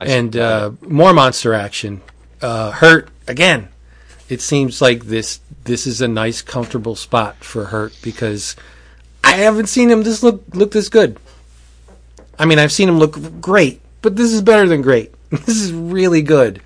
I 0.00 0.06
see. 0.06 0.12
And 0.12 0.36
uh, 0.36 0.72
more 0.82 1.12
monster 1.12 1.54
action. 1.54 2.02
Uh, 2.42 2.72
Hurtt 2.72 3.08
again. 3.28 3.68
It 4.28 4.40
seems 4.40 4.82
like 4.82 5.04
this 5.04 5.40
this 5.64 5.86
is 5.86 6.00
a 6.00 6.08
nice, 6.08 6.42
comfortable 6.42 6.96
spot 6.96 7.36
for 7.44 7.66
Hurtt 7.66 7.96
because 8.02 8.56
haven't 9.36 9.66
seen 9.66 9.90
him 9.90 10.02
this 10.02 10.22
look 10.22 10.42
look 10.54 10.72
this 10.72 10.88
good. 10.88 11.18
I 12.38 12.46
mean, 12.46 12.58
I've 12.58 12.72
seen 12.72 12.88
him 12.88 12.98
look 12.98 13.40
great, 13.40 13.80
but 14.02 14.16
this 14.16 14.32
is 14.32 14.42
better 14.42 14.66
than 14.66 14.82
great. 14.82 15.12
This 15.30 15.60
is 15.60 15.72
really 15.72 16.22
good. 16.22 16.62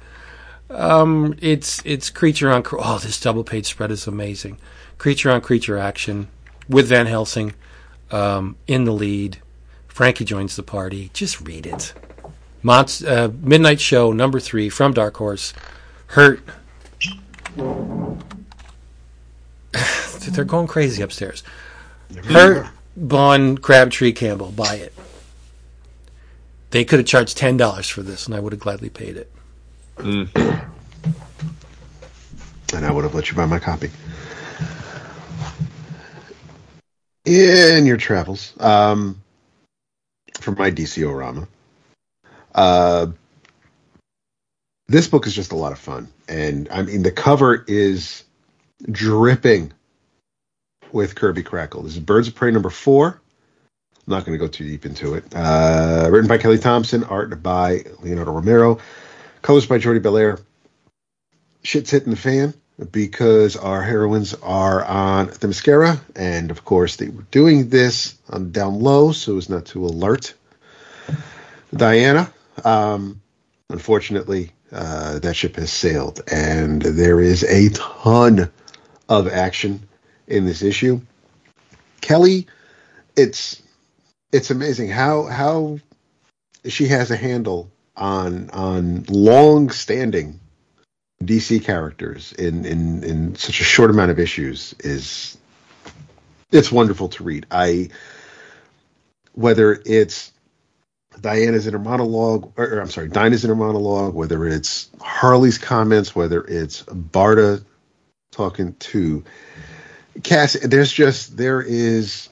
Um, 0.70 1.36
it's 1.40 1.80
it's 1.86 2.10
creature 2.10 2.50
on 2.50 2.62
oh 2.72 2.98
this 2.98 3.18
double 3.18 3.44
page 3.44 3.66
spread 3.66 3.90
is 3.90 4.06
amazing. 4.06 4.58
Creature 4.98 5.30
on 5.30 5.40
creature 5.40 5.78
action 5.78 6.28
with 6.68 6.88
Van 6.88 7.06
Helsing 7.06 7.54
um, 8.10 8.56
in 8.66 8.84
the 8.84 8.92
lead. 8.92 9.38
Frankie 9.86 10.26
joins 10.26 10.56
the 10.56 10.62
party. 10.62 11.10
Just 11.14 11.40
read 11.40 11.66
it. 11.66 11.94
Monst- 12.62 13.08
uh, 13.08 13.28
Midnite 13.28 13.80
Show 13.80 14.12
number 14.12 14.40
three 14.40 14.68
from 14.68 14.92
Dark 14.92 15.16
Horse. 15.16 15.54
Hurtt. 16.08 16.40
They're 20.28 20.44
going 20.44 20.66
crazy 20.66 21.02
upstairs. 21.02 21.42
Hurtt, 22.24 22.66
Bunn, 22.96 23.58
Crabtree, 23.58 24.12
Campbell. 24.12 24.50
Buy 24.52 24.76
it. 24.76 24.92
They 26.70 26.84
could 26.84 26.98
have 26.98 27.06
charged 27.06 27.36
ten 27.36 27.56
dollars 27.56 27.88
for 27.88 28.02
this, 28.02 28.26
and 28.26 28.34
I 28.34 28.40
would 28.40 28.52
have 28.52 28.60
gladly 28.60 28.90
paid 28.90 29.16
it. 29.16 29.30
and 32.74 32.84
I 32.84 32.90
would 32.90 33.04
have 33.04 33.14
let 33.14 33.30
you 33.30 33.36
buy 33.36 33.46
my 33.46 33.58
copy. 33.58 33.90
In 37.24 37.84
your 37.84 37.96
travels, 37.96 38.54
um, 38.60 39.20
for 40.40 40.52
my 40.52 40.70
DC-O-Rama, 40.70 41.46
uh, 42.54 43.06
this 44.86 45.08
book 45.08 45.26
is 45.26 45.34
just 45.34 45.52
a 45.52 45.56
lot 45.56 45.72
of 45.72 45.78
fun, 45.78 46.08
and 46.28 46.68
I 46.70 46.82
mean 46.82 47.02
the 47.02 47.12
cover 47.12 47.64
is 47.68 48.24
dripping 48.90 49.72
with 50.92 51.14
Kirby 51.14 51.42
Crackle. 51.42 51.82
This 51.82 51.92
is 51.92 51.98
Birds 52.00 52.28
of 52.28 52.34
Prey 52.34 52.50
number 52.50 52.70
four. 52.70 53.20
I'm 54.06 54.14
not 54.14 54.24
going 54.24 54.38
to 54.38 54.44
go 54.44 54.48
too 54.48 54.64
deep 54.64 54.86
into 54.86 55.14
it. 55.14 55.24
Uh, 55.34 56.08
written 56.10 56.28
by 56.28 56.38
Kelly 56.38 56.58
Thompson, 56.58 57.04
art 57.04 57.42
by 57.42 57.84
Leonardo 58.00 58.32
Romero, 58.32 58.78
colors 59.42 59.66
by 59.66 59.78
Jordie 59.78 60.00
Bellaire 60.00 60.38
shit's 61.62 61.90
hitting 61.90 62.10
the 62.10 62.16
fan. 62.16 62.54
because 62.92 63.56
our 63.56 63.82
heroines 63.82 64.34
are 64.34 64.84
on 64.84 65.28
Themyscira, 65.28 66.00
and 66.14 66.50
of 66.50 66.64
course 66.64 66.96
they 66.96 67.08
were 67.08 67.24
doing 67.30 67.70
this 67.70 68.14
on 68.30 68.52
down 68.52 68.78
low 68.80 69.10
so 69.10 69.36
as 69.36 69.48
not 69.48 69.66
to 69.66 69.84
alert 69.84 70.34
Diana. 71.74 72.32
Um, 72.64 73.20
unfortunately, 73.68 74.52
uh, 74.70 75.18
that 75.18 75.34
ship 75.34 75.56
has 75.56 75.72
sailed, 75.72 76.20
and 76.30 76.80
there 76.80 77.20
is 77.20 77.42
a 77.42 77.70
ton 77.70 78.50
of 79.08 79.26
action 79.26 79.88
in 80.28 80.44
this 80.44 80.62
issue. 80.62 81.00
Kelly, 82.00 82.46
it's 83.16 83.60
it's 84.32 84.50
amazing 84.50 84.88
how 84.88 85.24
how 85.24 85.78
she 86.66 86.86
has 86.88 87.10
a 87.10 87.16
handle 87.16 87.70
on 87.96 88.50
on 88.50 89.04
long 89.08 89.70
standing 89.70 90.38
DC 91.22 91.64
characters 91.64 92.32
in, 92.34 92.64
in 92.64 93.02
in 93.02 93.34
such 93.34 93.60
a 93.60 93.64
short 93.64 93.90
amount 93.90 94.10
of 94.10 94.18
issues 94.18 94.74
is 94.80 95.36
it's 96.52 96.70
wonderful 96.70 97.08
to 97.08 97.24
read. 97.24 97.46
I 97.50 97.88
whether 99.32 99.80
it's 99.84 100.32
Diana's 101.20 101.66
inner 101.66 101.78
monologue, 101.78 102.52
or, 102.56 102.74
or 102.74 102.80
I'm 102.80 102.90
sorry, 102.90 103.08
Dinah's 103.08 103.44
inner 103.44 103.56
monologue, 103.56 104.14
whether 104.14 104.46
it's 104.46 104.88
Harley's 105.00 105.58
comments, 105.58 106.14
whether 106.14 106.44
it's 106.44 106.82
Barda 106.84 107.64
talking 108.30 108.74
to 108.74 109.24
Cass, 110.22 110.54
there's 110.54 110.92
just 110.92 111.36
there 111.36 111.60
is 111.60 112.28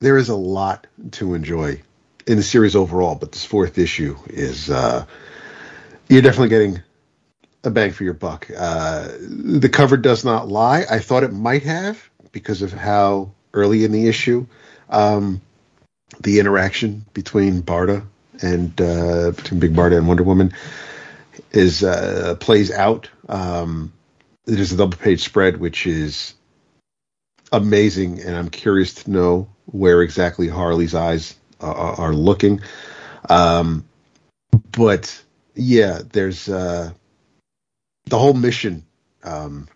there 0.00 0.18
is 0.18 0.28
a 0.28 0.36
lot 0.36 0.86
to 1.12 1.34
enjoy 1.34 1.82
in 2.26 2.36
the 2.36 2.42
series 2.42 2.76
overall, 2.76 3.14
but 3.14 3.32
this 3.32 3.44
fourth 3.44 3.78
issue 3.78 4.16
is 4.28 4.70
uh, 4.70 5.04
you're 6.08 6.22
definitely 6.22 6.48
getting 6.48 6.82
a 7.64 7.70
bang 7.70 7.92
for 7.92 8.04
your 8.04 8.14
buck. 8.14 8.48
Uh, 8.56 9.08
the 9.20 9.68
cover 9.68 9.96
does 9.96 10.24
not 10.24 10.48
lie. 10.48 10.84
I 10.88 10.98
thought 10.98 11.24
it 11.24 11.32
might 11.32 11.62
have 11.64 12.10
because 12.32 12.62
of 12.62 12.72
how 12.72 13.30
early 13.52 13.84
in 13.84 13.92
the 13.92 14.06
issue 14.06 14.46
um, 14.90 15.40
the 16.20 16.38
interaction 16.38 17.04
between 17.14 17.62
Barda 17.62 18.04
and 18.42 18.80
uh, 18.80 19.32
between 19.32 19.60
Big 19.60 19.74
Barda 19.74 19.96
and 19.96 20.06
Wonder 20.06 20.22
Woman 20.22 20.52
is 21.52 21.82
uh, 21.82 22.36
plays 22.38 22.70
out. 22.70 23.10
Um, 23.28 23.92
is 24.46 24.72
a 24.72 24.76
double 24.76 24.96
page 24.96 25.24
spread, 25.24 25.56
which 25.56 25.86
is 25.86 26.34
amazing, 27.52 28.20
and 28.20 28.36
I'm 28.36 28.48
curious 28.48 28.94
to 28.94 29.10
know 29.10 29.48
where 29.66 30.02
exactly 30.02 30.48
Harley's 30.48 30.94
eyes 30.94 31.34
are, 31.60 32.00
are 32.00 32.14
looking. 32.14 32.60
Um, 33.28 33.84
but 34.72 35.22
yeah, 35.54 36.00
there's 36.12 36.48
uh, 36.48 36.92
the 38.04 38.18
whole 38.18 38.34
mission, 38.34 38.84
um, 39.24 39.68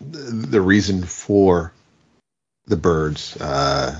the, 0.00 0.60
reason 0.60 1.02
for 1.02 1.72
the 2.66 2.76
birds 2.76 3.36
uh, 3.40 3.98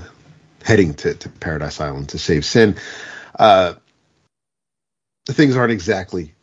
heading 0.63 0.93
to, 0.95 1.13
to, 1.13 1.29
Paradise 1.29 1.81
Island 1.81 2.09
to 2.09 2.19
save 2.19 2.45
Sin. 2.45 2.77
Uh, 3.37 3.73
things 5.25 5.55
aren't 5.55 5.71
exactly 5.71 6.33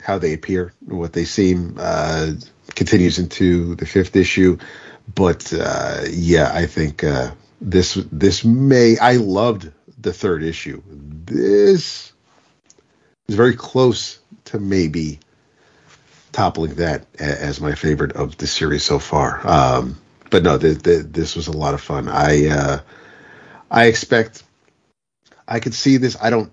how 0.00 0.18
they 0.18 0.32
appear, 0.32 0.72
what 0.84 1.12
they 1.12 1.24
seem. 1.24 1.76
Uh, 1.78 2.32
continues 2.74 3.18
into 3.18 3.74
the 3.74 3.86
fifth 3.86 4.14
issue, 4.14 4.58
but 5.14 5.52
uh, 5.52 6.02
yeah, 6.10 6.50
I 6.52 6.66
think 6.66 7.04
uh, 7.04 7.32
this 7.60 7.94
this 8.12 8.44
may. 8.44 8.98
I 8.98 9.14
loved 9.14 9.70
the 9.98 10.12
third 10.12 10.42
issue. 10.42 10.82
This 10.86 12.12
is 13.28 13.34
very 13.34 13.54
close 13.54 14.18
to 14.46 14.58
maybe 14.58 15.18
toppling 16.32 16.74
that 16.74 17.06
as 17.18 17.60
my 17.60 17.74
favorite 17.74 18.12
of 18.12 18.36
the 18.36 18.46
series 18.46 18.84
so 18.84 18.98
far. 18.98 19.46
Um, 19.46 19.98
but 20.30 20.42
no, 20.42 20.58
this 20.58 21.36
was 21.36 21.48
a 21.48 21.56
lot 21.56 21.74
of 21.74 21.80
fun. 21.80 22.08
I 22.08 22.48
uh, 22.48 22.80
I 23.70 23.86
expect 23.86 24.42
I 25.46 25.60
could 25.60 25.74
see 25.74 25.96
this. 25.96 26.16
I 26.20 26.30
don't 26.30 26.52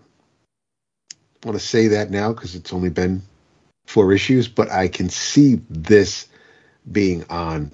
want 1.44 1.60
to 1.60 1.65
say 1.65 1.90
that 1.90 2.10
now 2.10 2.34
because 2.34 2.56
it's 2.56 2.73
only 2.73 2.90
been 2.90 3.22
four 3.86 4.14
issues, 4.14 4.48
but 4.48 4.72
I 4.72 4.88
can 4.88 5.10
see 5.10 5.61
this 5.69 6.27
being 6.91 7.26
on 7.30 7.72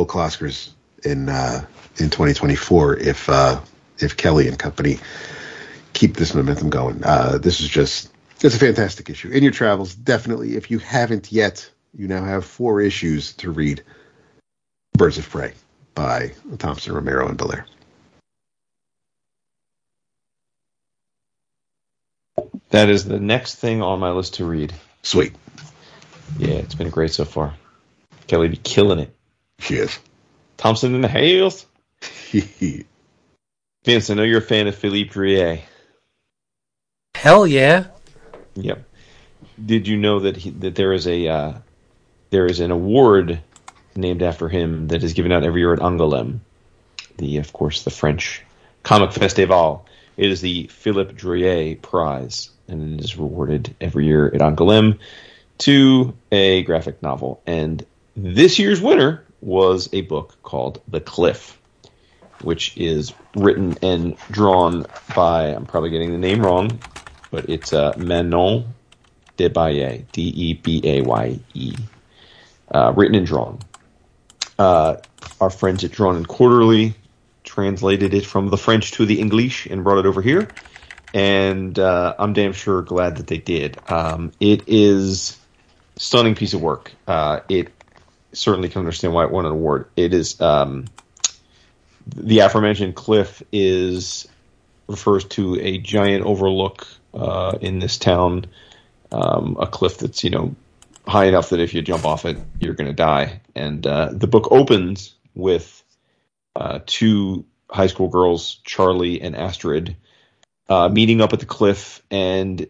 O'Closkers 0.00 0.70
in 1.04 1.28
uh, 1.28 1.64
in 1.96 2.10
2024 2.10 2.96
if 2.98 3.28
uh, 3.28 3.60
if 3.98 4.16
Kelly 4.16 4.48
and 4.48 4.58
company 4.58 4.98
keep 5.92 6.16
this 6.16 6.34
momentum 6.34 6.70
going. 6.70 7.02
Uh, 7.04 7.38
this 7.38 7.60
is 7.60 7.68
just 7.68 8.10
it's 8.42 8.54
a 8.54 8.58
fantastic 8.58 9.10
issue. 9.10 9.28
In 9.30 9.42
your 9.42 9.52
travels, 9.52 9.94
definitely. 9.94 10.56
If 10.56 10.70
you 10.70 10.78
haven't 10.78 11.30
yet, 11.30 11.70
you 11.94 12.08
now 12.08 12.24
have 12.24 12.44
four 12.44 12.80
issues 12.80 13.34
to 13.34 13.50
read. 13.50 13.82
Birds 14.94 15.18
of 15.18 15.28
Prey 15.28 15.54
by 15.94 16.32
Thompson, 16.58 16.94
Romero, 16.94 17.28
and 17.28 17.38
Bellaire. 17.38 17.64
That 22.70 22.88
is 22.88 23.04
the 23.04 23.18
next 23.18 23.56
thing 23.56 23.82
on 23.82 23.98
my 23.98 24.10
list 24.10 24.34
to 24.34 24.44
read. 24.44 24.72
Sweet. 25.02 25.34
Yeah, 26.38 26.54
it's 26.54 26.74
been 26.74 26.90
great 26.90 27.12
so 27.12 27.24
far. 27.24 27.54
Kelly 28.26 28.48
be 28.48 28.56
killing 28.56 29.00
it. 29.00 29.14
She 29.60 29.76
is. 29.76 29.98
Thompson 30.56 30.94
in 30.94 31.00
the 31.00 31.08
Hales. 31.08 31.66
Vince, 33.84 34.10
I 34.10 34.14
know 34.14 34.22
you're 34.22 34.38
a 34.38 34.42
fan 34.42 34.66
of 34.66 34.74
Philippe 34.74 35.10
Druillet. 35.10 35.60
Hell 37.14 37.46
yeah. 37.46 37.86
Yep. 38.54 38.84
Did 39.64 39.88
you 39.88 39.96
know 39.96 40.20
that 40.20 40.36
he, 40.36 40.50
that 40.50 40.74
there 40.74 40.92
is 40.92 41.06
a 41.06 41.28
uh, 41.28 41.52
there 42.30 42.46
is 42.46 42.60
an 42.60 42.70
award 42.70 43.40
named 43.94 44.22
after 44.22 44.48
him 44.48 44.88
that 44.88 45.02
is 45.02 45.12
given 45.12 45.32
out 45.32 45.44
every 45.44 45.60
year 45.60 45.72
at 45.72 45.80
Angoulême, 45.80 46.40
the 47.18 47.38
of 47.38 47.52
course 47.52 47.82
the 47.82 47.90
French 47.90 48.42
comic 48.82 49.12
festival. 49.12 49.86
It 50.16 50.30
is 50.30 50.40
the 50.40 50.66
Philippe 50.68 51.14
Druillet 51.14 51.82
Prize, 51.82 52.50
and 52.68 53.00
it 53.00 53.04
is 53.04 53.16
rewarded 53.16 53.74
every 53.80 54.06
year 54.06 54.26
at 54.26 54.40
Angoulême 54.40 54.98
to 55.58 56.14
a 56.32 56.62
graphic 56.62 57.02
novel. 57.02 57.42
And 57.46 57.84
this 58.16 58.58
year's 58.58 58.80
winner 58.80 59.24
was 59.40 59.88
a 59.92 60.02
book 60.02 60.36
called 60.42 60.80
The 60.88 61.00
Cliff 61.00 61.60
which 62.42 62.76
is 62.76 63.12
written 63.34 63.76
and 63.82 64.16
drawn 64.30 64.86
by, 65.14 65.48
I'm 65.48 65.66
probably 65.66 65.90
getting 65.90 66.12
the 66.12 66.18
name 66.18 66.42
wrong, 66.42 66.80
but 67.30 67.48
it's 67.48 67.72
uh, 67.72 67.94
Manon 67.96 68.74
Debaye, 69.36 70.04
D 70.12 70.22
E 70.22 70.54
B 70.54 70.80
A 70.84 71.02
Y 71.02 71.38
E, 71.54 71.76
uh, 72.70 72.92
written 72.96 73.14
and 73.16 73.26
drawn. 73.26 73.58
Uh, 74.58 74.96
our 75.40 75.50
friends 75.50 75.84
at 75.84 75.92
Drawn 75.92 76.16
and 76.16 76.28
Quarterly 76.28 76.94
translated 77.44 78.12
it 78.12 78.26
from 78.26 78.48
the 78.48 78.58
French 78.58 78.92
to 78.92 79.06
the 79.06 79.20
English 79.20 79.66
and 79.66 79.82
brought 79.82 79.98
it 79.98 80.06
over 80.06 80.20
here. 80.20 80.48
And 81.14 81.78
uh, 81.78 82.14
I'm 82.18 82.34
damn 82.34 82.52
sure 82.52 82.82
glad 82.82 83.16
that 83.16 83.26
they 83.26 83.38
did. 83.38 83.78
Um, 83.90 84.32
it 84.38 84.64
is 84.68 85.38
stunning 85.96 86.34
piece 86.34 86.52
of 86.54 86.60
work. 86.60 86.92
Uh, 87.06 87.40
it 87.48 87.72
certainly 88.32 88.68
can 88.68 88.80
understand 88.80 89.14
why 89.14 89.24
it 89.24 89.30
won 89.30 89.46
an 89.46 89.52
award. 89.52 89.88
It 89.96 90.14
is 90.14 90.40
um, 90.40 90.86
the 92.06 92.40
aforementioned 92.40 92.94
cliff 92.94 93.42
is 93.52 94.28
refers 94.86 95.24
to 95.24 95.58
a 95.60 95.78
giant 95.78 96.24
overlook 96.24 96.86
uh, 97.14 97.56
in 97.60 97.78
this 97.78 97.98
town, 97.98 98.46
um, 99.12 99.56
a 99.60 99.66
cliff 99.66 99.98
that's 99.98 100.24
you 100.24 100.30
know 100.30 100.54
high 101.06 101.26
enough 101.26 101.50
that 101.50 101.60
if 101.60 101.74
you 101.74 101.82
jump 101.82 102.04
off 102.04 102.24
it, 102.24 102.38
you're 102.58 102.74
going 102.74 102.88
to 102.88 102.94
die. 102.94 103.40
And 103.54 103.86
uh, 103.86 104.10
the 104.12 104.26
book 104.26 104.48
opens 104.50 105.14
with 105.34 105.82
uh, 106.54 106.80
two 106.86 107.44
high 107.70 107.86
school 107.86 108.08
girls, 108.08 108.60
Charlie 108.64 109.20
and 109.20 109.36
Astrid, 109.36 109.96
uh, 110.68 110.88
meeting 110.88 111.20
up 111.20 111.32
at 111.32 111.40
the 111.40 111.46
cliff 111.46 112.02
and 112.10 112.66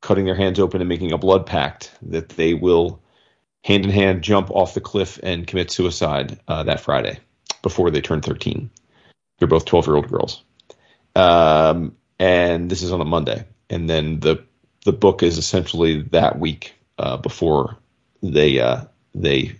cutting 0.00 0.24
their 0.24 0.34
hands 0.34 0.58
open 0.58 0.80
and 0.80 0.88
making 0.88 1.12
a 1.12 1.18
blood 1.18 1.46
pact 1.46 1.92
that 2.02 2.30
they 2.30 2.54
will 2.54 3.00
hand 3.64 3.84
in 3.84 3.90
hand 3.90 4.22
jump 4.22 4.50
off 4.50 4.74
the 4.74 4.80
cliff 4.80 5.18
and 5.22 5.46
commit 5.46 5.70
suicide 5.70 6.38
uh, 6.48 6.62
that 6.64 6.80
Friday 6.80 7.18
before 7.62 7.90
they 7.90 8.00
turn 8.00 8.20
13. 8.20 8.70
They're 9.38 9.48
both 9.48 9.64
12 9.64 9.86
year 9.86 9.96
old 9.96 10.08
girls. 10.08 10.42
Um, 11.14 11.96
and 12.18 12.70
this 12.70 12.82
is 12.82 12.92
on 12.92 13.00
a 13.00 13.04
Monday. 13.04 13.44
And 13.70 13.88
then 13.88 14.20
the 14.20 14.44
the 14.84 14.92
book 14.92 15.22
is 15.22 15.38
essentially 15.38 16.02
that 16.10 16.38
week 16.38 16.74
uh, 16.98 17.16
before 17.16 17.76
they 18.22 18.60
uh, 18.60 18.84
they 19.14 19.56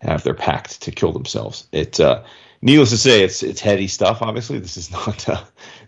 have 0.00 0.22
their 0.22 0.34
pact 0.34 0.82
to 0.82 0.90
kill 0.90 1.12
themselves. 1.12 1.66
It's 1.72 1.98
uh, 2.00 2.24
needless 2.62 2.90
to 2.90 2.98
say, 2.98 3.22
it's 3.22 3.42
it's 3.42 3.60
heady 3.60 3.88
stuff. 3.88 4.22
Obviously, 4.22 4.58
this 4.58 4.76
is 4.76 4.90
not 4.92 5.28
uh, 5.28 5.42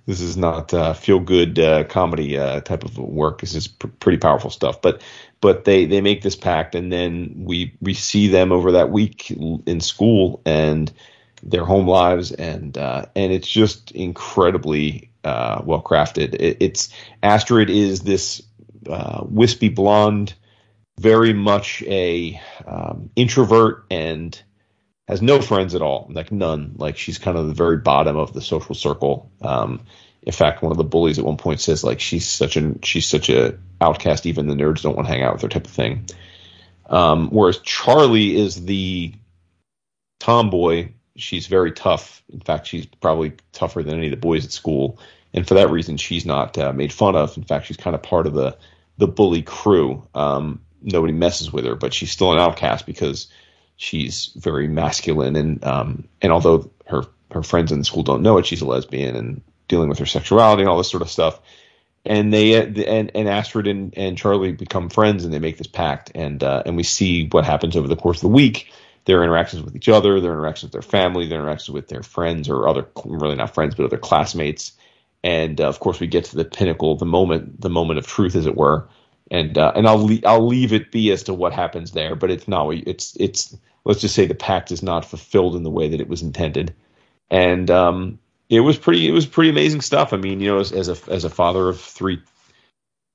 this 0.06 0.20
is 0.20 0.36
not 0.36 0.74
uh, 0.74 0.94
feel 0.94 1.20
good 1.20 1.88
comedy 1.88 2.36
type 2.36 2.84
of 2.84 2.98
work. 2.98 3.40
This 3.40 3.54
is 3.54 3.68
pr- 3.68 3.88
pretty 3.88 4.18
powerful 4.18 4.50
stuff. 4.50 4.82
But 4.82 5.02
but 5.40 5.64
they 5.64 5.84
they 5.84 6.00
make 6.00 6.22
this 6.22 6.36
pact, 6.36 6.74
and 6.74 6.92
then 6.92 7.34
we 7.36 7.76
we 7.80 7.94
see 7.94 8.28
them 8.28 8.52
over 8.52 8.72
that 8.72 8.90
week 8.90 9.30
in 9.30 9.80
school, 9.80 10.40
and 10.44 10.92
their 11.42 11.64
home 11.64 11.86
lives, 11.86 12.32
and 12.32 12.76
uh, 12.76 13.06
and 13.14 13.32
it's 13.32 13.48
just 13.48 13.90
incredibly 13.92 15.10
uh, 15.24 15.62
well 15.64 15.82
crafted. 15.82 16.34
It, 16.34 16.58
it's 16.60 16.88
Astrid 17.22 17.70
is 17.70 18.00
this 18.00 18.42
uh, 18.88 19.24
wispy 19.24 19.68
blonde 19.68 20.34
very 20.98 21.32
much 21.32 21.82
a 21.82 22.40
um, 22.66 23.10
introvert 23.16 23.84
and 23.90 24.40
has 25.08 25.22
no 25.22 25.40
friends 25.40 25.74
at 25.74 25.82
all, 25.82 26.08
like 26.10 26.32
none. 26.32 26.74
Like 26.78 26.96
she's 26.96 27.18
kind 27.18 27.36
of 27.36 27.46
the 27.46 27.54
very 27.54 27.76
bottom 27.76 28.16
of 28.16 28.32
the 28.32 28.40
social 28.40 28.74
circle. 28.74 29.30
Um, 29.42 29.82
in 30.26 30.32
fact, 30.32 30.60
one 30.60 30.72
of 30.72 30.76
the 30.76 30.84
bullies 30.84 31.18
at 31.20 31.24
one 31.24 31.36
point 31.36 31.60
says 31.60 31.84
like 31.84 32.00
she's 32.00 32.28
such 32.28 32.56
a 32.56 32.74
she's 32.82 33.06
such 33.06 33.30
a 33.30 33.56
outcast, 33.80 34.26
even 34.26 34.48
the 34.48 34.54
nerds 34.54 34.82
don't 34.82 34.96
want 34.96 35.06
to 35.06 35.12
hang 35.12 35.22
out 35.22 35.32
with 35.32 35.42
her 35.42 35.48
type 35.48 35.64
of 35.64 35.70
thing. 35.70 36.04
Um, 36.90 37.30
whereas 37.30 37.58
Charlie 37.58 38.36
is 38.36 38.64
the 38.64 39.14
tomboy. 40.18 40.90
She's 41.16 41.46
very 41.46 41.72
tough. 41.72 42.22
In 42.32 42.40
fact, 42.40 42.66
she's 42.66 42.86
probably 42.86 43.34
tougher 43.52 43.82
than 43.84 43.96
any 43.96 44.06
of 44.06 44.10
the 44.10 44.16
boys 44.16 44.44
at 44.44 44.52
school, 44.52 44.98
and 45.32 45.46
for 45.46 45.54
that 45.54 45.70
reason, 45.70 45.96
she's 45.96 46.26
not 46.26 46.58
uh, 46.58 46.72
made 46.72 46.92
fun 46.92 47.14
of. 47.14 47.36
In 47.36 47.44
fact, 47.44 47.66
she's 47.66 47.76
kind 47.76 47.94
of 47.94 48.02
part 48.02 48.26
of 48.26 48.34
the 48.34 48.58
the 48.98 49.06
bully 49.06 49.42
crew. 49.42 50.06
Um, 50.14 50.60
nobody 50.82 51.12
messes 51.12 51.52
with 51.52 51.64
her, 51.64 51.76
but 51.76 51.94
she's 51.94 52.10
still 52.10 52.32
an 52.32 52.40
outcast 52.40 52.84
because 52.84 53.28
she's 53.76 54.32
very 54.36 54.66
masculine 54.66 55.36
and 55.36 55.62
um, 55.64 56.08
and 56.20 56.32
although 56.32 56.70
her 56.86 57.04
her 57.30 57.42
friends 57.42 57.70
in 57.70 57.78
the 57.78 57.84
school 57.84 58.02
don't 58.02 58.22
know 58.22 58.38
it, 58.38 58.46
she's 58.46 58.62
a 58.62 58.66
lesbian 58.66 59.14
and 59.14 59.42
dealing 59.68 59.88
with 59.88 59.98
her 59.98 60.06
sexuality 60.06 60.62
and 60.62 60.68
all 60.68 60.78
this 60.78 60.90
sort 60.90 61.02
of 61.02 61.10
stuff. 61.10 61.40
And 62.04 62.32
they 62.32 62.54
and 62.54 63.10
and 63.14 63.28
Astrid 63.28 63.66
and, 63.66 63.96
and 63.96 64.16
Charlie 64.16 64.52
become 64.52 64.88
friends 64.88 65.24
and 65.24 65.34
they 65.34 65.40
make 65.40 65.58
this 65.58 65.66
pact 65.66 66.12
and 66.14 66.42
uh, 66.42 66.62
and 66.64 66.76
we 66.76 66.84
see 66.84 67.28
what 67.28 67.44
happens 67.44 67.76
over 67.76 67.88
the 67.88 67.96
course 67.96 68.18
of 68.18 68.22
the 68.22 68.28
week. 68.28 68.72
Their 69.06 69.22
interactions 69.22 69.62
with 69.62 69.76
each 69.76 69.88
other, 69.88 70.20
their 70.20 70.32
interactions 70.32 70.72
with 70.72 70.72
their 70.72 70.82
family, 70.82 71.28
their 71.28 71.40
interactions 71.40 71.70
with 71.70 71.88
their 71.88 72.02
friends 72.02 72.48
or 72.48 72.68
other 72.68 72.86
really 73.04 73.34
not 73.36 73.54
friends 73.54 73.74
but 73.74 73.84
other 73.84 73.98
classmates. 73.98 74.72
And 75.26 75.60
uh, 75.60 75.66
of 75.66 75.80
course, 75.80 75.98
we 75.98 76.06
get 76.06 76.24
to 76.26 76.36
the 76.36 76.44
pinnacle, 76.44 76.94
the 76.96 77.04
moment, 77.04 77.60
the 77.60 77.68
moment 77.68 77.98
of 77.98 78.06
truth, 78.06 78.36
as 78.36 78.46
it 78.46 78.56
were, 78.56 78.88
and 79.28 79.58
uh, 79.58 79.72
and 79.74 79.88
I'll 79.88 80.06
le- 80.06 80.20
I'll 80.24 80.46
leave 80.46 80.72
it 80.72 80.92
be 80.92 81.10
as 81.10 81.24
to 81.24 81.34
what 81.34 81.52
happens 81.52 81.90
there, 81.90 82.14
but 82.14 82.30
it's 82.30 82.46
not. 82.46 82.70
It's 82.70 83.16
it's 83.18 83.56
let's 83.84 84.00
just 84.00 84.14
say 84.14 84.26
the 84.26 84.34
pact 84.36 84.70
is 84.70 84.84
not 84.84 85.04
fulfilled 85.04 85.56
in 85.56 85.64
the 85.64 85.70
way 85.70 85.88
that 85.88 86.00
it 86.00 86.08
was 86.08 86.22
intended, 86.22 86.74
and 87.28 87.68
um, 87.70 88.20
it 88.48 88.60
was 88.60 88.78
pretty 88.78 89.08
it 89.08 89.12
was 89.12 89.26
pretty 89.26 89.50
amazing 89.50 89.80
stuff. 89.80 90.12
I 90.12 90.16
mean, 90.16 90.40
you 90.40 90.48
know, 90.48 90.58
as, 90.58 90.72
as 90.72 90.88
a 90.88 90.96
as 91.10 91.24
a 91.24 91.30
father 91.30 91.68
of 91.68 91.80
three, 91.80 92.22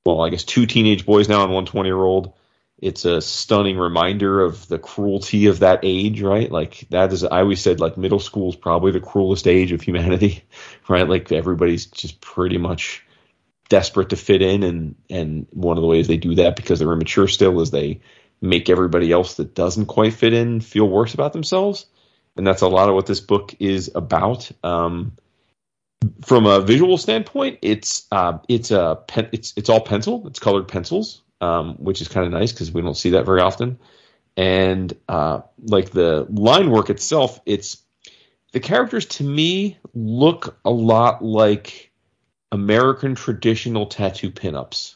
well, 0.05 0.21
I 0.21 0.29
guess 0.29 0.43
two 0.43 0.65
teenage 0.65 1.05
boys 1.05 1.29
now 1.29 1.43
and 1.43 1.53
one 1.53 1.65
20 1.65 1.87
year 1.87 1.97
old, 1.97 2.33
it's 2.81 3.05
a 3.05 3.21
stunning 3.21 3.77
reminder 3.77 4.41
of 4.41 4.67
the 4.67 4.79
cruelty 4.79 5.45
of 5.45 5.59
that 5.59 5.81
age, 5.83 6.21
right? 6.21 6.51
Like 6.51 6.87
that 6.89 7.13
is 7.13 7.23
I 7.23 7.41
always 7.41 7.61
said 7.61 7.79
like 7.79 7.97
middle 7.97 8.19
school 8.19 8.49
is 8.49 8.55
probably 8.55 8.91
the 8.91 8.99
cruelest 8.99 9.47
age 9.47 9.71
of 9.71 9.81
humanity, 9.81 10.43
right? 10.89 11.07
Like 11.07 11.31
everybody's 11.31 11.85
just 11.85 12.19
pretty 12.21 12.57
much 12.57 13.05
desperate 13.69 14.09
to 14.09 14.17
fit 14.17 14.41
in 14.41 14.63
and 14.63 14.95
and 15.09 15.47
one 15.51 15.77
of 15.77 15.81
the 15.81 15.87
ways 15.87 16.07
they 16.07 16.17
do 16.17 16.35
that 16.35 16.57
because 16.57 16.79
they're 16.79 16.91
immature 16.91 17.29
still 17.29 17.61
is 17.61 17.71
they 17.71 18.01
make 18.41 18.69
everybody 18.69 19.13
else 19.13 19.35
that 19.35 19.55
doesn't 19.55 19.85
quite 19.85 20.13
fit 20.13 20.33
in 20.33 20.59
feel 20.59 20.89
worse 20.89 21.13
about 21.13 21.31
themselves 21.31 21.85
and 22.37 22.45
that's 22.45 22.61
a 22.61 22.67
lot 22.67 22.89
of 22.89 22.95
what 22.95 23.05
this 23.05 23.19
book 23.19 23.55
is 23.59 23.91
about 23.93 24.51
um, 24.63 25.13
from 26.23 26.45
a 26.45 26.61
visual 26.61 26.97
standpoint 26.97 27.59
it's 27.61 28.07
uh, 28.11 28.37
it's 28.47 28.71
a 28.71 28.99
pen, 29.07 29.29
it's 29.31 29.53
it's 29.55 29.69
all 29.69 29.81
pencil 29.81 30.27
it's 30.27 30.39
colored 30.39 30.67
pencils 30.67 31.21
um, 31.41 31.75
which 31.75 32.01
is 32.01 32.07
kind 32.07 32.25
of 32.25 32.31
nice 32.31 32.51
because 32.51 32.71
we 32.71 32.81
don't 32.81 32.97
see 32.97 33.11
that 33.11 33.25
very 33.25 33.41
often 33.41 33.79
and 34.37 34.95
uh, 35.09 35.41
like 35.63 35.91
the 35.91 36.25
line 36.29 36.69
work 36.69 36.89
itself 36.89 37.39
it's 37.45 37.83
the 38.51 38.59
characters 38.59 39.05
to 39.05 39.23
me 39.23 39.77
look 39.93 40.57
a 40.65 40.71
lot 40.71 41.23
like 41.23 41.91
American 42.51 43.15
traditional 43.15 43.85
tattoo 43.85 44.29
pinups 44.29 44.95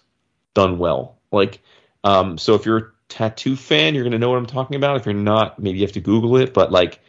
done 0.54 0.78
well. 0.78 1.18
Like, 1.32 1.62
um, 2.04 2.38
so 2.38 2.56
if 2.56 2.66
you're 2.66 2.78
a 2.78 2.92
tattoo 3.08 3.56
fan, 3.56 3.96
you're 3.96 4.04
going 4.04 4.12
to 4.12 4.20
know 4.20 4.30
what 4.30 4.38
I'm 4.38 4.46
talking 4.46 4.76
about. 4.76 4.98
If 4.98 5.06
you're 5.06 5.14
not, 5.14 5.58
maybe 5.60 5.80
you 5.80 5.86
have 5.86 5.94
to 5.94 6.02
Google 6.02 6.38
it. 6.38 6.54
But 6.54 6.72
like, 6.72 7.00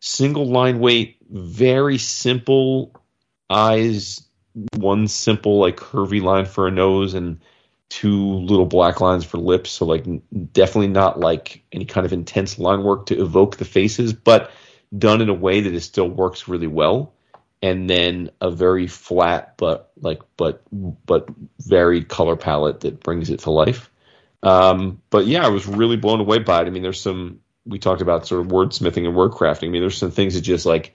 single 0.00 0.46
line 0.46 0.80
weight, 0.80 1.18
very 1.30 1.98
simple 1.98 2.92
eyes, 3.48 4.22
one 4.76 5.06
simple 5.06 5.58
like 5.58 5.76
curvy 5.76 6.20
line 6.22 6.46
for 6.46 6.66
a 6.66 6.70
nose, 6.70 7.14
and 7.14 7.40
two 7.88 8.34
little 8.34 8.66
black 8.66 9.00
lines 9.00 9.24
for 9.24 9.38
lips. 9.38 9.70
So 9.70 9.84
like, 9.86 10.04
definitely 10.52 10.88
not 10.88 11.20
like 11.20 11.62
any 11.72 11.84
kind 11.84 12.06
of 12.06 12.12
intense 12.12 12.58
line 12.58 12.82
work 12.82 13.06
to 13.06 13.20
evoke 13.20 13.56
the 13.56 13.64
faces, 13.64 14.12
but 14.12 14.50
done 14.96 15.20
in 15.20 15.28
a 15.28 15.34
way 15.34 15.60
that 15.60 15.74
it 15.74 15.80
still 15.80 16.08
works 16.08 16.48
really 16.48 16.66
well 16.66 17.12
and 17.62 17.88
then 17.88 18.30
a 18.40 18.50
very 18.50 18.86
flat 18.86 19.54
but 19.56 19.92
like 20.00 20.20
but 20.36 20.62
but 20.72 21.28
varied 21.60 22.08
color 22.08 22.36
palette 22.36 22.80
that 22.80 23.00
brings 23.00 23.30
it 23.30 23.40
to 23.40 23.50
life. 23.50 23.90
Um, 24.42 25.02
but 25.10 25.26
yeah, 25.26 25.44
I 25.44 25.48
was 25.48 25.66
really 25.66 25.96
blown 25.96 26.20
away 26.20 26.38
by 26.38 26.62
it. 26.62 26.66
I 26.66 26.70
mean, 26.70 26.82
there's 26.82 27.00
some 27.00 27.40
we 27.66 27.78
talked 27.78 28.02
about 28.02 28.26
sort 28.26 28.40
of 28.40 28.48
wordsmithing 28.48 29.06
and 29.06 29.14
word 29.14 29.32
crafting. 29.32 29.68
I 29.68 29.70
mean, 29.70 29.82
there's 29.82 29.98
some 29.98 30.10
things 30.10 30.34
that 30.34 30.42
just 30.42 30.66
like 30.66 30.94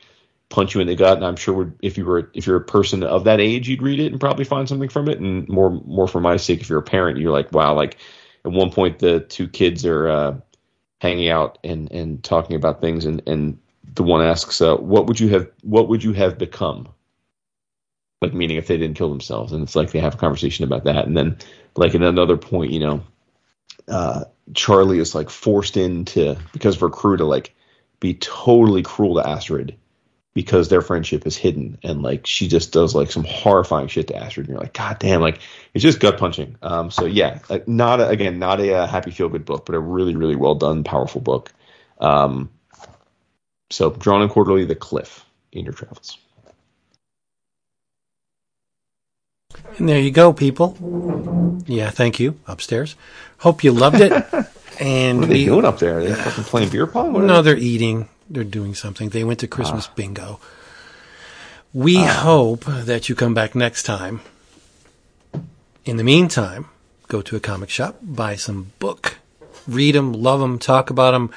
punch 0.49 0.75
you 0.75 0.81
in 0.81 0.87
the 0.87 0.95
gut, 0.95 1.17
and 1.17 1.25
I'm 1.25 1.35
sure 1.35 1.53
would, 1.53 1.73
if 1.81 1.97
you 1.97 2.05
were 2.05 2.29
if 2.33 2.47
you're 2.47 2.57
a 2.57 2.63
person 2.63 3.03
of 3.03 3.23
that 3.25 3.39
age, 3.39 3.67
you'd 3.67 3.81
read 3.81 3.99
it 3.99 4.11
and 4.11 4.19
probably 4.19 4.45
find 4.45 4.67
something 4.67 4.89
from 4.89 5.07
it. 5.07 5.19
And 5.19 5.47
more 5.49 5.69
more 5.85 6.07
for 6.07 6.21
my 6.21 6.37
sake, 6.37 6.61
if 6.61 6.69
you're 6.69 6.79
a 6.79 6.83
parent, 6.83 7.19
you're 7.19 7.31
like, 7.31 7.51
wow, 7.51 7.73
like 7.73 7.97
at 8.43 8.51
one 8.51 8.71
point 8.71 8.99
the 8.99 9.19
two 9.21 9.47
kids 9.47 9.85
are 9.85 10.07
uh, 10.07 10.37
hanging 10.99 11.29
out 11.29 11.57
and 11.63 11.91
and 11.91 12.23
talking 12.23 12.55
about 12.55 12.81
things, 12.81 13.05
and 13.05 13.21
and 13.27 13.59
the 13.95 14.03
one 14.03 14.21
asks, 14.25 14.61
uh, 14.61 14.75
"What 14.77 15.07
would 15.07 15.19
you 15.19 15.29
have? 15.29 15.49
What 15.61 15.89
would 15.89 16.03
you 16.03 16.13
have 16.13 16.37
become?" 16.37 16.87
Like 18.21 18.33
meaning 18.33 18.57
if 18.57 18.67
they 18.67 18.77
didn't 18.77 18.97
kill 18.97 19.09
themselves, 19.09 19.51
and 19.51 19.63
it's 19.63 19.75
like 19.75 19.91
they 19.91 19.99
have 19.99 20.15
a 20.15 20.17
conversation 20.17 20.63
about 20.63 20.85
that, 20.85 21.05
and 21.05 21.15
then 21.17 21.37
like 21.75 21.95
at 21.95 22.01
another 22.01 22.37
point, 22.37 22.71
you 22.71 22.79
know, 22.79 23.03
uh, 23.87 24.25
Charlie 24.53 24.99
is 24.99 25.15
like 25.15 25.29
forced 25.29 25.77
into 25.77 26.37
because 26.53 26.75
of 26.75 26.81
her 26.81 26.89
crew 26.89 27.17
to 27.17 27.25
like 27.25 27.55
be 27.99 28.13
totally 28.13 28.83
cruel 28.83 29.15
to 29.15 29.27
Astrid 29.27 29.77
because 30.33 30.67
their 30.67 30.81
friendship 30.81 31.25
is 31.25 31.37
hidden, 31.37 31.79
and 31.81 32.03
like 32.03 32.27
she 32.27 32.47
just 32.47 32.73
does 32.73 32.93
like 32.93 33.11
some 33.11 33.23
horrifying 33.23 33.87
shit 33.87 34.07
to 34.07 34.15
Astrid, 34.17 34.47
and 34.47 34.53
you're 34.53 34.61
like, 34.61 34.73
God 34.73 34.99
damn, 34.99 35.21
like 35.21 35.39
it's 35.73 35.81
just 35.83 35.99
gut 35.99 36.17
punching. 36.17 36.57
Um, 36.61 36.91
so 36.91 37.05
yeah, 37.05 37.39
like 37.49 37.67
not 37.67 38.01
a, 38.01 38.09
again, 38.09 38.37
not 38.37 38.59
a, 38.59 38.69
a 38.69 38.77
uh, 38.83 38.87
happy 38.87 39.11
feel 39.11 39.29
good 39.29 39.45
book, 39.45 39.65
but 39.65 39.75
a 39.75 39.79
really 39.79 40.15
really 40.15 40.35
well 40.35 40.55
done, 40.55 40.83
powerful 40.83 41.21
book. 41.21 41.53
Um, 41.99 42.51
so, 43.71 43.89
Drawn 43.89 44.21
and 44.21 44.29
Quarterly, 44.29 44.65
The 44.65 44.75
Cliff 44.75 45.25
in 45.51 45.65
your 45.65 45.73
travels. 45.73 46.17
And 49.77 49.89
there 49.89 49.99
you 49.99 50.11
go, 50.11 50.33
people. 50.33 50.77
Yeah, 51.67 51.89
thank 51.89 52.19
you. 52.19 52.39
Upstairs. 52.47 52.95
Hope 53.39 53.63
you 53.63 53.71
loved 53.71 54.01
it. 54.01 54.11
And 54.79 55.19
what 55.19 55.25
are 55.25 55.27
they 55.27 55.39
we, 55.39 55.45
doing 55.45 55.65
up 55.65 55.79
there? 55.79 55.99
Are 55.99 56.03
they 56.03 56.13
fucking 56.13 56.43
playing 56.43 56.69
beer 56.69 56.87
pong? 56.87 57.13
What 57.13 57.23
no, 57.23 57.41
they? 57.41 57.51
are 57.51 57.55
eating. 57.55 58.09
They're 58.29 58.43
doing 58.43 58.75
something. 58.75 59.09
They 59.09 59.23
went 59.23 59.39
to 59.39 59.47
Christmas 59.47 59.87
ah. 59.89 59.93
bingo. 59.95 60.39
We 61.73 61.97
ah. 61.99 62.21
hope 62.23 62.65
that 62.65 63.07
you 63.07 63.15
come 63.15 63.33
back 63.33 63.55
next 63.55 63.83
time. 63.83 64.21
In 65.85 65.97
the 65.97 66.03
meantime, 66.03 66.67
go 67.07 67.21
to 67.21 67.35
a 67.35 67.39
comic 67.39 67.69
shop, 67.69 67.97
buy 68.01 68.35
some 68.35 68.73
book, 68.79 69.17
read 69.67 69.95
them, 69.95 70.11
love 70.13 70.39
them, 70.39 70.57
talk 70.57 70.89
about 70.89 71.11
them, 71.11 71.29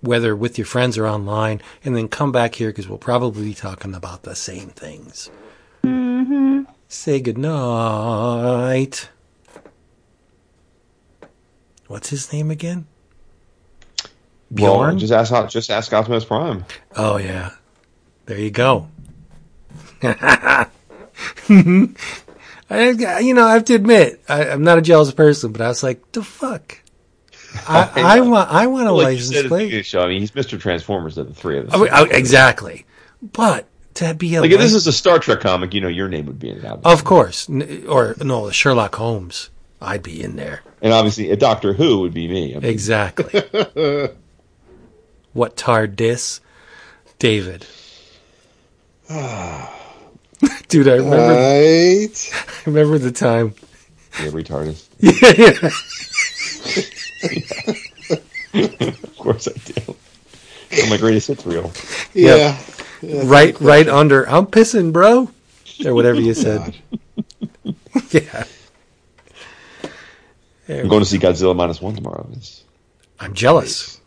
whether 0.00 0.34
with 0.34 0.58
your 0.58 0.66
friends 0.66 0.98
or 0.98 1.06
online, 1.06 1.62
and 1.84 1.96
then 1.96 2.08
come 2.08 2.32
back 2.32 2.56
here 2.56 2.68
because 2.70 2.88
we'll 2.88 2.98
probably 2.98 3.44
be 3.44 3.54
talking 3.54 3.94
about 3.94 4.24
the 4.24 4.34
same 4.34 4.68
things. 4.70 5.30
Mm-hmm. 5.84 6.62
Say 6.88 7.20
goodnight. 7.20 9.08
What's 11.86 12.10
his 12.10 12.32
name 12.32 12.50
again? 12.50 12.86
Bjorn. 14.52 14.88
Well, 14.90 14.96
just 14.96 15.12
ask 15.12 15.52
just 15.52 15.70
ask 15.70 15.92
Optimus 15.92 16.24
Prime. 16.24 16.64
Oh 16.96 17.16
yeah, 17.16 17.50
there 18.26 18.38
you 18.38 18.50
go. 18.50 18.88
I, 20.02 20.68
you 23.20 23.34
know, 23.34 23.46
I 23.46 23.54
have 23.54 23.64
to 23.66 23.74
admit, 23.74 24.22
I, 24.28 24.46
am 24.46 24.62
not 24.62 24.78
a 24.78 24.82
jealous 24.82 25.12
person, 25.12 25.52
but 25.52 25.60
I 25.60 25.68
was 25.68 25.82
like, 25.82 26.12
the 26.12 26.22
fuck. 26.22 26.80
I, 27.68 27.90
I, 27.96 28.20
want 28.20 28.50
I 28.50 28.66
want 28.66 28.88
a 28.88 28.94
well, 28.94 29.04
license 29.04 29.46
plate. 29.46 29.84
Show. 29.86 30.00
I 30.00 30.08
mean, 30.08 30.20
he's 30.20 30.32
Mr. 30.32 30.58
Transformers 30.58 31.18
of 31.18 31.28
the 31.28 31.34
three 31.34 31.58
of 31.58 31.68
us. 31.68 31.72
Oh, 31.74 31.86
oh, 31.90 32.04
exactly, 32.04 32.86
but 33.22 33.68
to 33.94 34.14
be 34.14 34.34
a 34.34 34.40
like 34.40 34.50
if 34.50 34.58
this 34.58 34.74
is 34.74 34.86
a 34.86 34.92
Star 34.92 35.18
Trek 35.18 35.40
comic, 35.40 35.74
you 35.74 35.80
know, 35.80 35.88
your 35.88 36.08
name 36.08 36.26
would 36.26 36.38
be 36.38 36.50
in 36.50 36.58
it. 36.58 36.64
Obviously. 36.64 36.92
Of 36.92 37.04
course, 37.04 37.48
or 37.88 38.14
no, 38.20 38.50
Sherlock 38.50 38.94
Holmes, 38.96 39.50
I'd 39.80 40.02
be 40.02 40.22
in 40.22 40.36
there, 40.36 40.62
and 40.82 40.92
obviously 40.92 41.30
a 41.30 41.36
Doctor 41.36 41.72
Who 41.72 42.00
would 42.00 42.14
be 42.14 42.28
me. 42.28 42.54
I 42.54 42.58
mean. 42.60 42.70
Exactly. 42.70 43.40
what 45.32 45.56
TARDIS, 45.56 46.40
David. 47.18 47.66
Dude, 50.68 50.88
I 50.88 50.94
remember. 50.94 51.16
Right. 51.16 52.32
I 52.66 52.70
remember 52.70 52.98
the 52.98 53.12
time. 53.12 53.54
Yeah, 54.20 54.30
retarded. 54.30 54.82
yeah. 55.00 55.68
of 58.88 59.18
course 59.18 59.48
I 59.48 59.52
do. 59.72 59.96
On 60.82 60.90
my 60.90 60.96
greatest 60.96 61.28
hits 61.28 61.46
reel. 61.46 61.72
Yeah. 62.14 62.58
Yeah. 63.04 63.22
Right 63.24 63.60
right 63.60 63.88
under 63.88 64.28
I'm 64.28 64.46
pissing, 64.46 64.92
bro. 64.92 65.30
Or 65.84 65.94
whatever 65.94 66.20
you 66.20 66.34
said. 66.34 66.74
yeah. 68.10 68.44
I'm 70.68 70.88
going 70.88 71.00
to 71.00 71.06
see 71.06 71.18
Godzilla 71.18 71.54
minus 71.54 71.80
one 71.80 71.94
tomorrow. 71.94 72.26
It's, 72.32 72.64
I'm 73.20 73.34
jealous. 73.34 74.00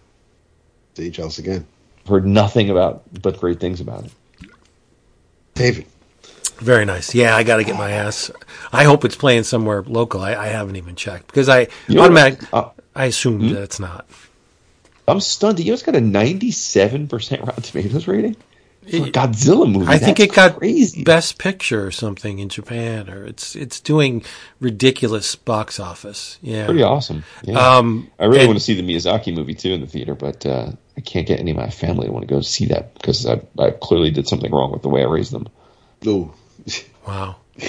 See, 0.95 1.09
jealous 1.11 1.37
again. 1.37 1.65
heard 2.07 2.25
nothing 2.25 2.69
about 2.69 3.03
but 3.21 3.39
great 3.39 3.59
things 3.59 3.81
about 3.81 4.05
it. 4.05 4.11
David. 5.53 5.85
Very 6.57 6.85
nice. 6.85 7.13
Yeah, 7.13 7.35
I 7.35 7.43
got 7.43 7.57
to 7.57 7.63
get 7.63 7.77
my 7.77 7.91
ass. 7.91 8.31
I 8.73 8.83
hope 8.83 9.05
it's 9.05 9.15
playing 9.15 9.43
somewhere 9.43 9.83
local. 9.83 10.21
I, 10.21 10.33
I 10.33 10.47
haven't 10.47 10.75
even 10.75 10.95
checked 10.95 11.27
because 11.27 11.49
I 11.49 11.67
You 11.87 11.95
know, 11.95 12.03
automatic. 12.03 12.51
uh, 12.51 12.69
I 12.95 13.05
assumed 13.05 13.51
that 13.51 13.61
it's 13.61 13.79
not. 13.79 14.07
I'm 15.07 15.19
stunned. 15.19 15.59
You 15.59 15.67
know, 15.67 15.73
it's 15.73 15.83
got 15.83 15.95
a 15.95 15.99
97% 15.99 17.45
Rotten 17.45 17.63
Tomatoes 17.63 18.07
rating 18.07 18.33
for 18.33 18.41
a 18.41 18.46
It- 18.87 19.13
Godzilla 19.13 19.71
movie. 19.71 19.87
I 19.87 19.97
think 19.97 20.17
That's 20.17 20.31
it 20.31 20.35
got 20.35 20.55
crazy. 20.57 21.03
Best 21.03 21.37
Picture 21.37 21.85
or 21.85 21.91
something 21.91 22.39
in 22.39 22.49
Japan, 22.49 23.09
or 23.09 23.25
it's 23.25 23.55
it's 23.55 23.79
doing 23.79 24.23
ridiculous 24.59 25.35
box 25.35 25.79
office. 25.79 26.37
Yeah. 26.41 26.65
Pretty 26.65 26.83
awesome. 26.83 27.23
Yeah. 27.43 27.57
Um, 27.59 28.09
I 28.19 28.25
really 28.25 28.39
and- 28.39 28.47
want 28.47 28.59
to 28.59 28.63
see 28.65 28.79
the 28.79 28.87
Miyazaki 28.87 29.35
movie 29.35 29.53
too 29.55 29.71
in 29.71 29.81
the 29.81 29.87
theater, 29.87 30.15
but 30.15 30.45
uh, 30.45 30.71
I 30.97 31.01
can't 31.01 31.27
get 31.27 31.39
any 31.39 31.51
of 31.51 31.57
my 31.57 31.69
family 31.69 32.07
to 32.07 32.11
want 32.11 32.27
to 32.27 32.33
go 32.33 32.41
see 32.41 32.65
that 32.67 32.93
because 32.95 33.25
I, 33.25 33.41
I 33.59 33.71
clearly 33.71 34.11
did 34.11 34.27
something 34.27 34.51
wrong 34.51 34.71
with 34.71 34.81
the 34.81 34.89
way 34.89 35.01
I 35.01 35.07
raised 35.07 35.31
them. 35.31 35.47
Ooh. 36.05 36.33
Wow. 37.07 37.35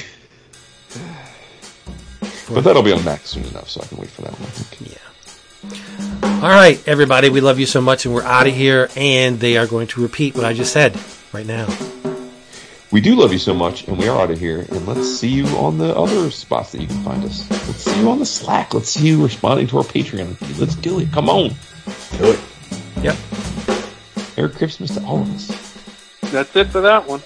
But 2.51 2.65
that'll 2.65 2.83
be 2.83 2.93
on 2.93 3.05
Max 3.05 3.29
soon 3.29 3.45
enough, 3.45 3.69
so 3.69 3.83
I 3.83 3.87
can 3.87 3.99
wait 3.99 4.09
for 4.09 4.23
that 4.23 4.33
one. 4.33 6.11
Yeah. 6.23 6.28
All 6.39 6.49
right, 6.49 6.81
everybody, 6.87 7.31
we 7.31 7.41
love 7.41 7.59
you 7.59 7.67
so 7.67 7.81
much, 7.81 8.07
and 8.07 8.15
we're 8.15 8.23
out 8.23 8.47
of 8.47 8.55
here. 8.55 8.89
And 8.95 9.41
they 9.41 9.57
are 9.57 9.67
going 9.67 9.89
to 9.89 10.01
repeat 10.01 10.37
what 10.37 10.45
I 10.45 10.53
just 10.53 10.73
said 10.73 10.97
right 11.33 11.45
now. 11.45 11.67
We 12.93 13.01
do 13.01 13.17
love 13.17 13.33
you 13.33 13.41
so 13.41 13.53
much, 13.53 13.89
and 13.89 13.99
we 13.99 14.07
are 14.07 14.21
out 14.21 14.31
of 14.31 14.39
here. 14.39 14.61
And 14.61 14.87
let's 14.87 15.19
see 15.19 15.27
you 15.27 15.47
on 15.57 15.79
the 15.79 15.93
other 15.97 16.31
spots 16.31 16.71
that 16.71 16.81
you 16.81 16.87
can 16.87 17.03
find 17.03 17.25
us. 17.25 17.51
Let's 17.51 17.83
see 17.83 17.99
you 17.99 18.09
on 18.09 18.21
the 18.21 18.25
Slack. 18.25 18.73
Let's 18.73 18.91
see 18.91 19.09
you 19.09 19.21
responding 19.21 19.67
to 19.67 19.79
our 19.79 19.83
Patreon. 19.83 20.61
Let's 20.61 20.77
do 20.77 21.01
it. 21.01 21.11
Come 21.11 21.29
on. 21.29 21.49
Do 22.19 22.31
it. 22.31 22.41
Yep. 23.03 23.17
Merry 24.37 24.51
Christmas 24.51 24.95
to 24.95 25.05
all 25.05 25.23
of 25.23 25.35
us. 25.35 26.31
That's 26.31 26.55
it 26.55 26.69
for 26.69 26.83
that 26.83 27.05
one. 27.05 27.21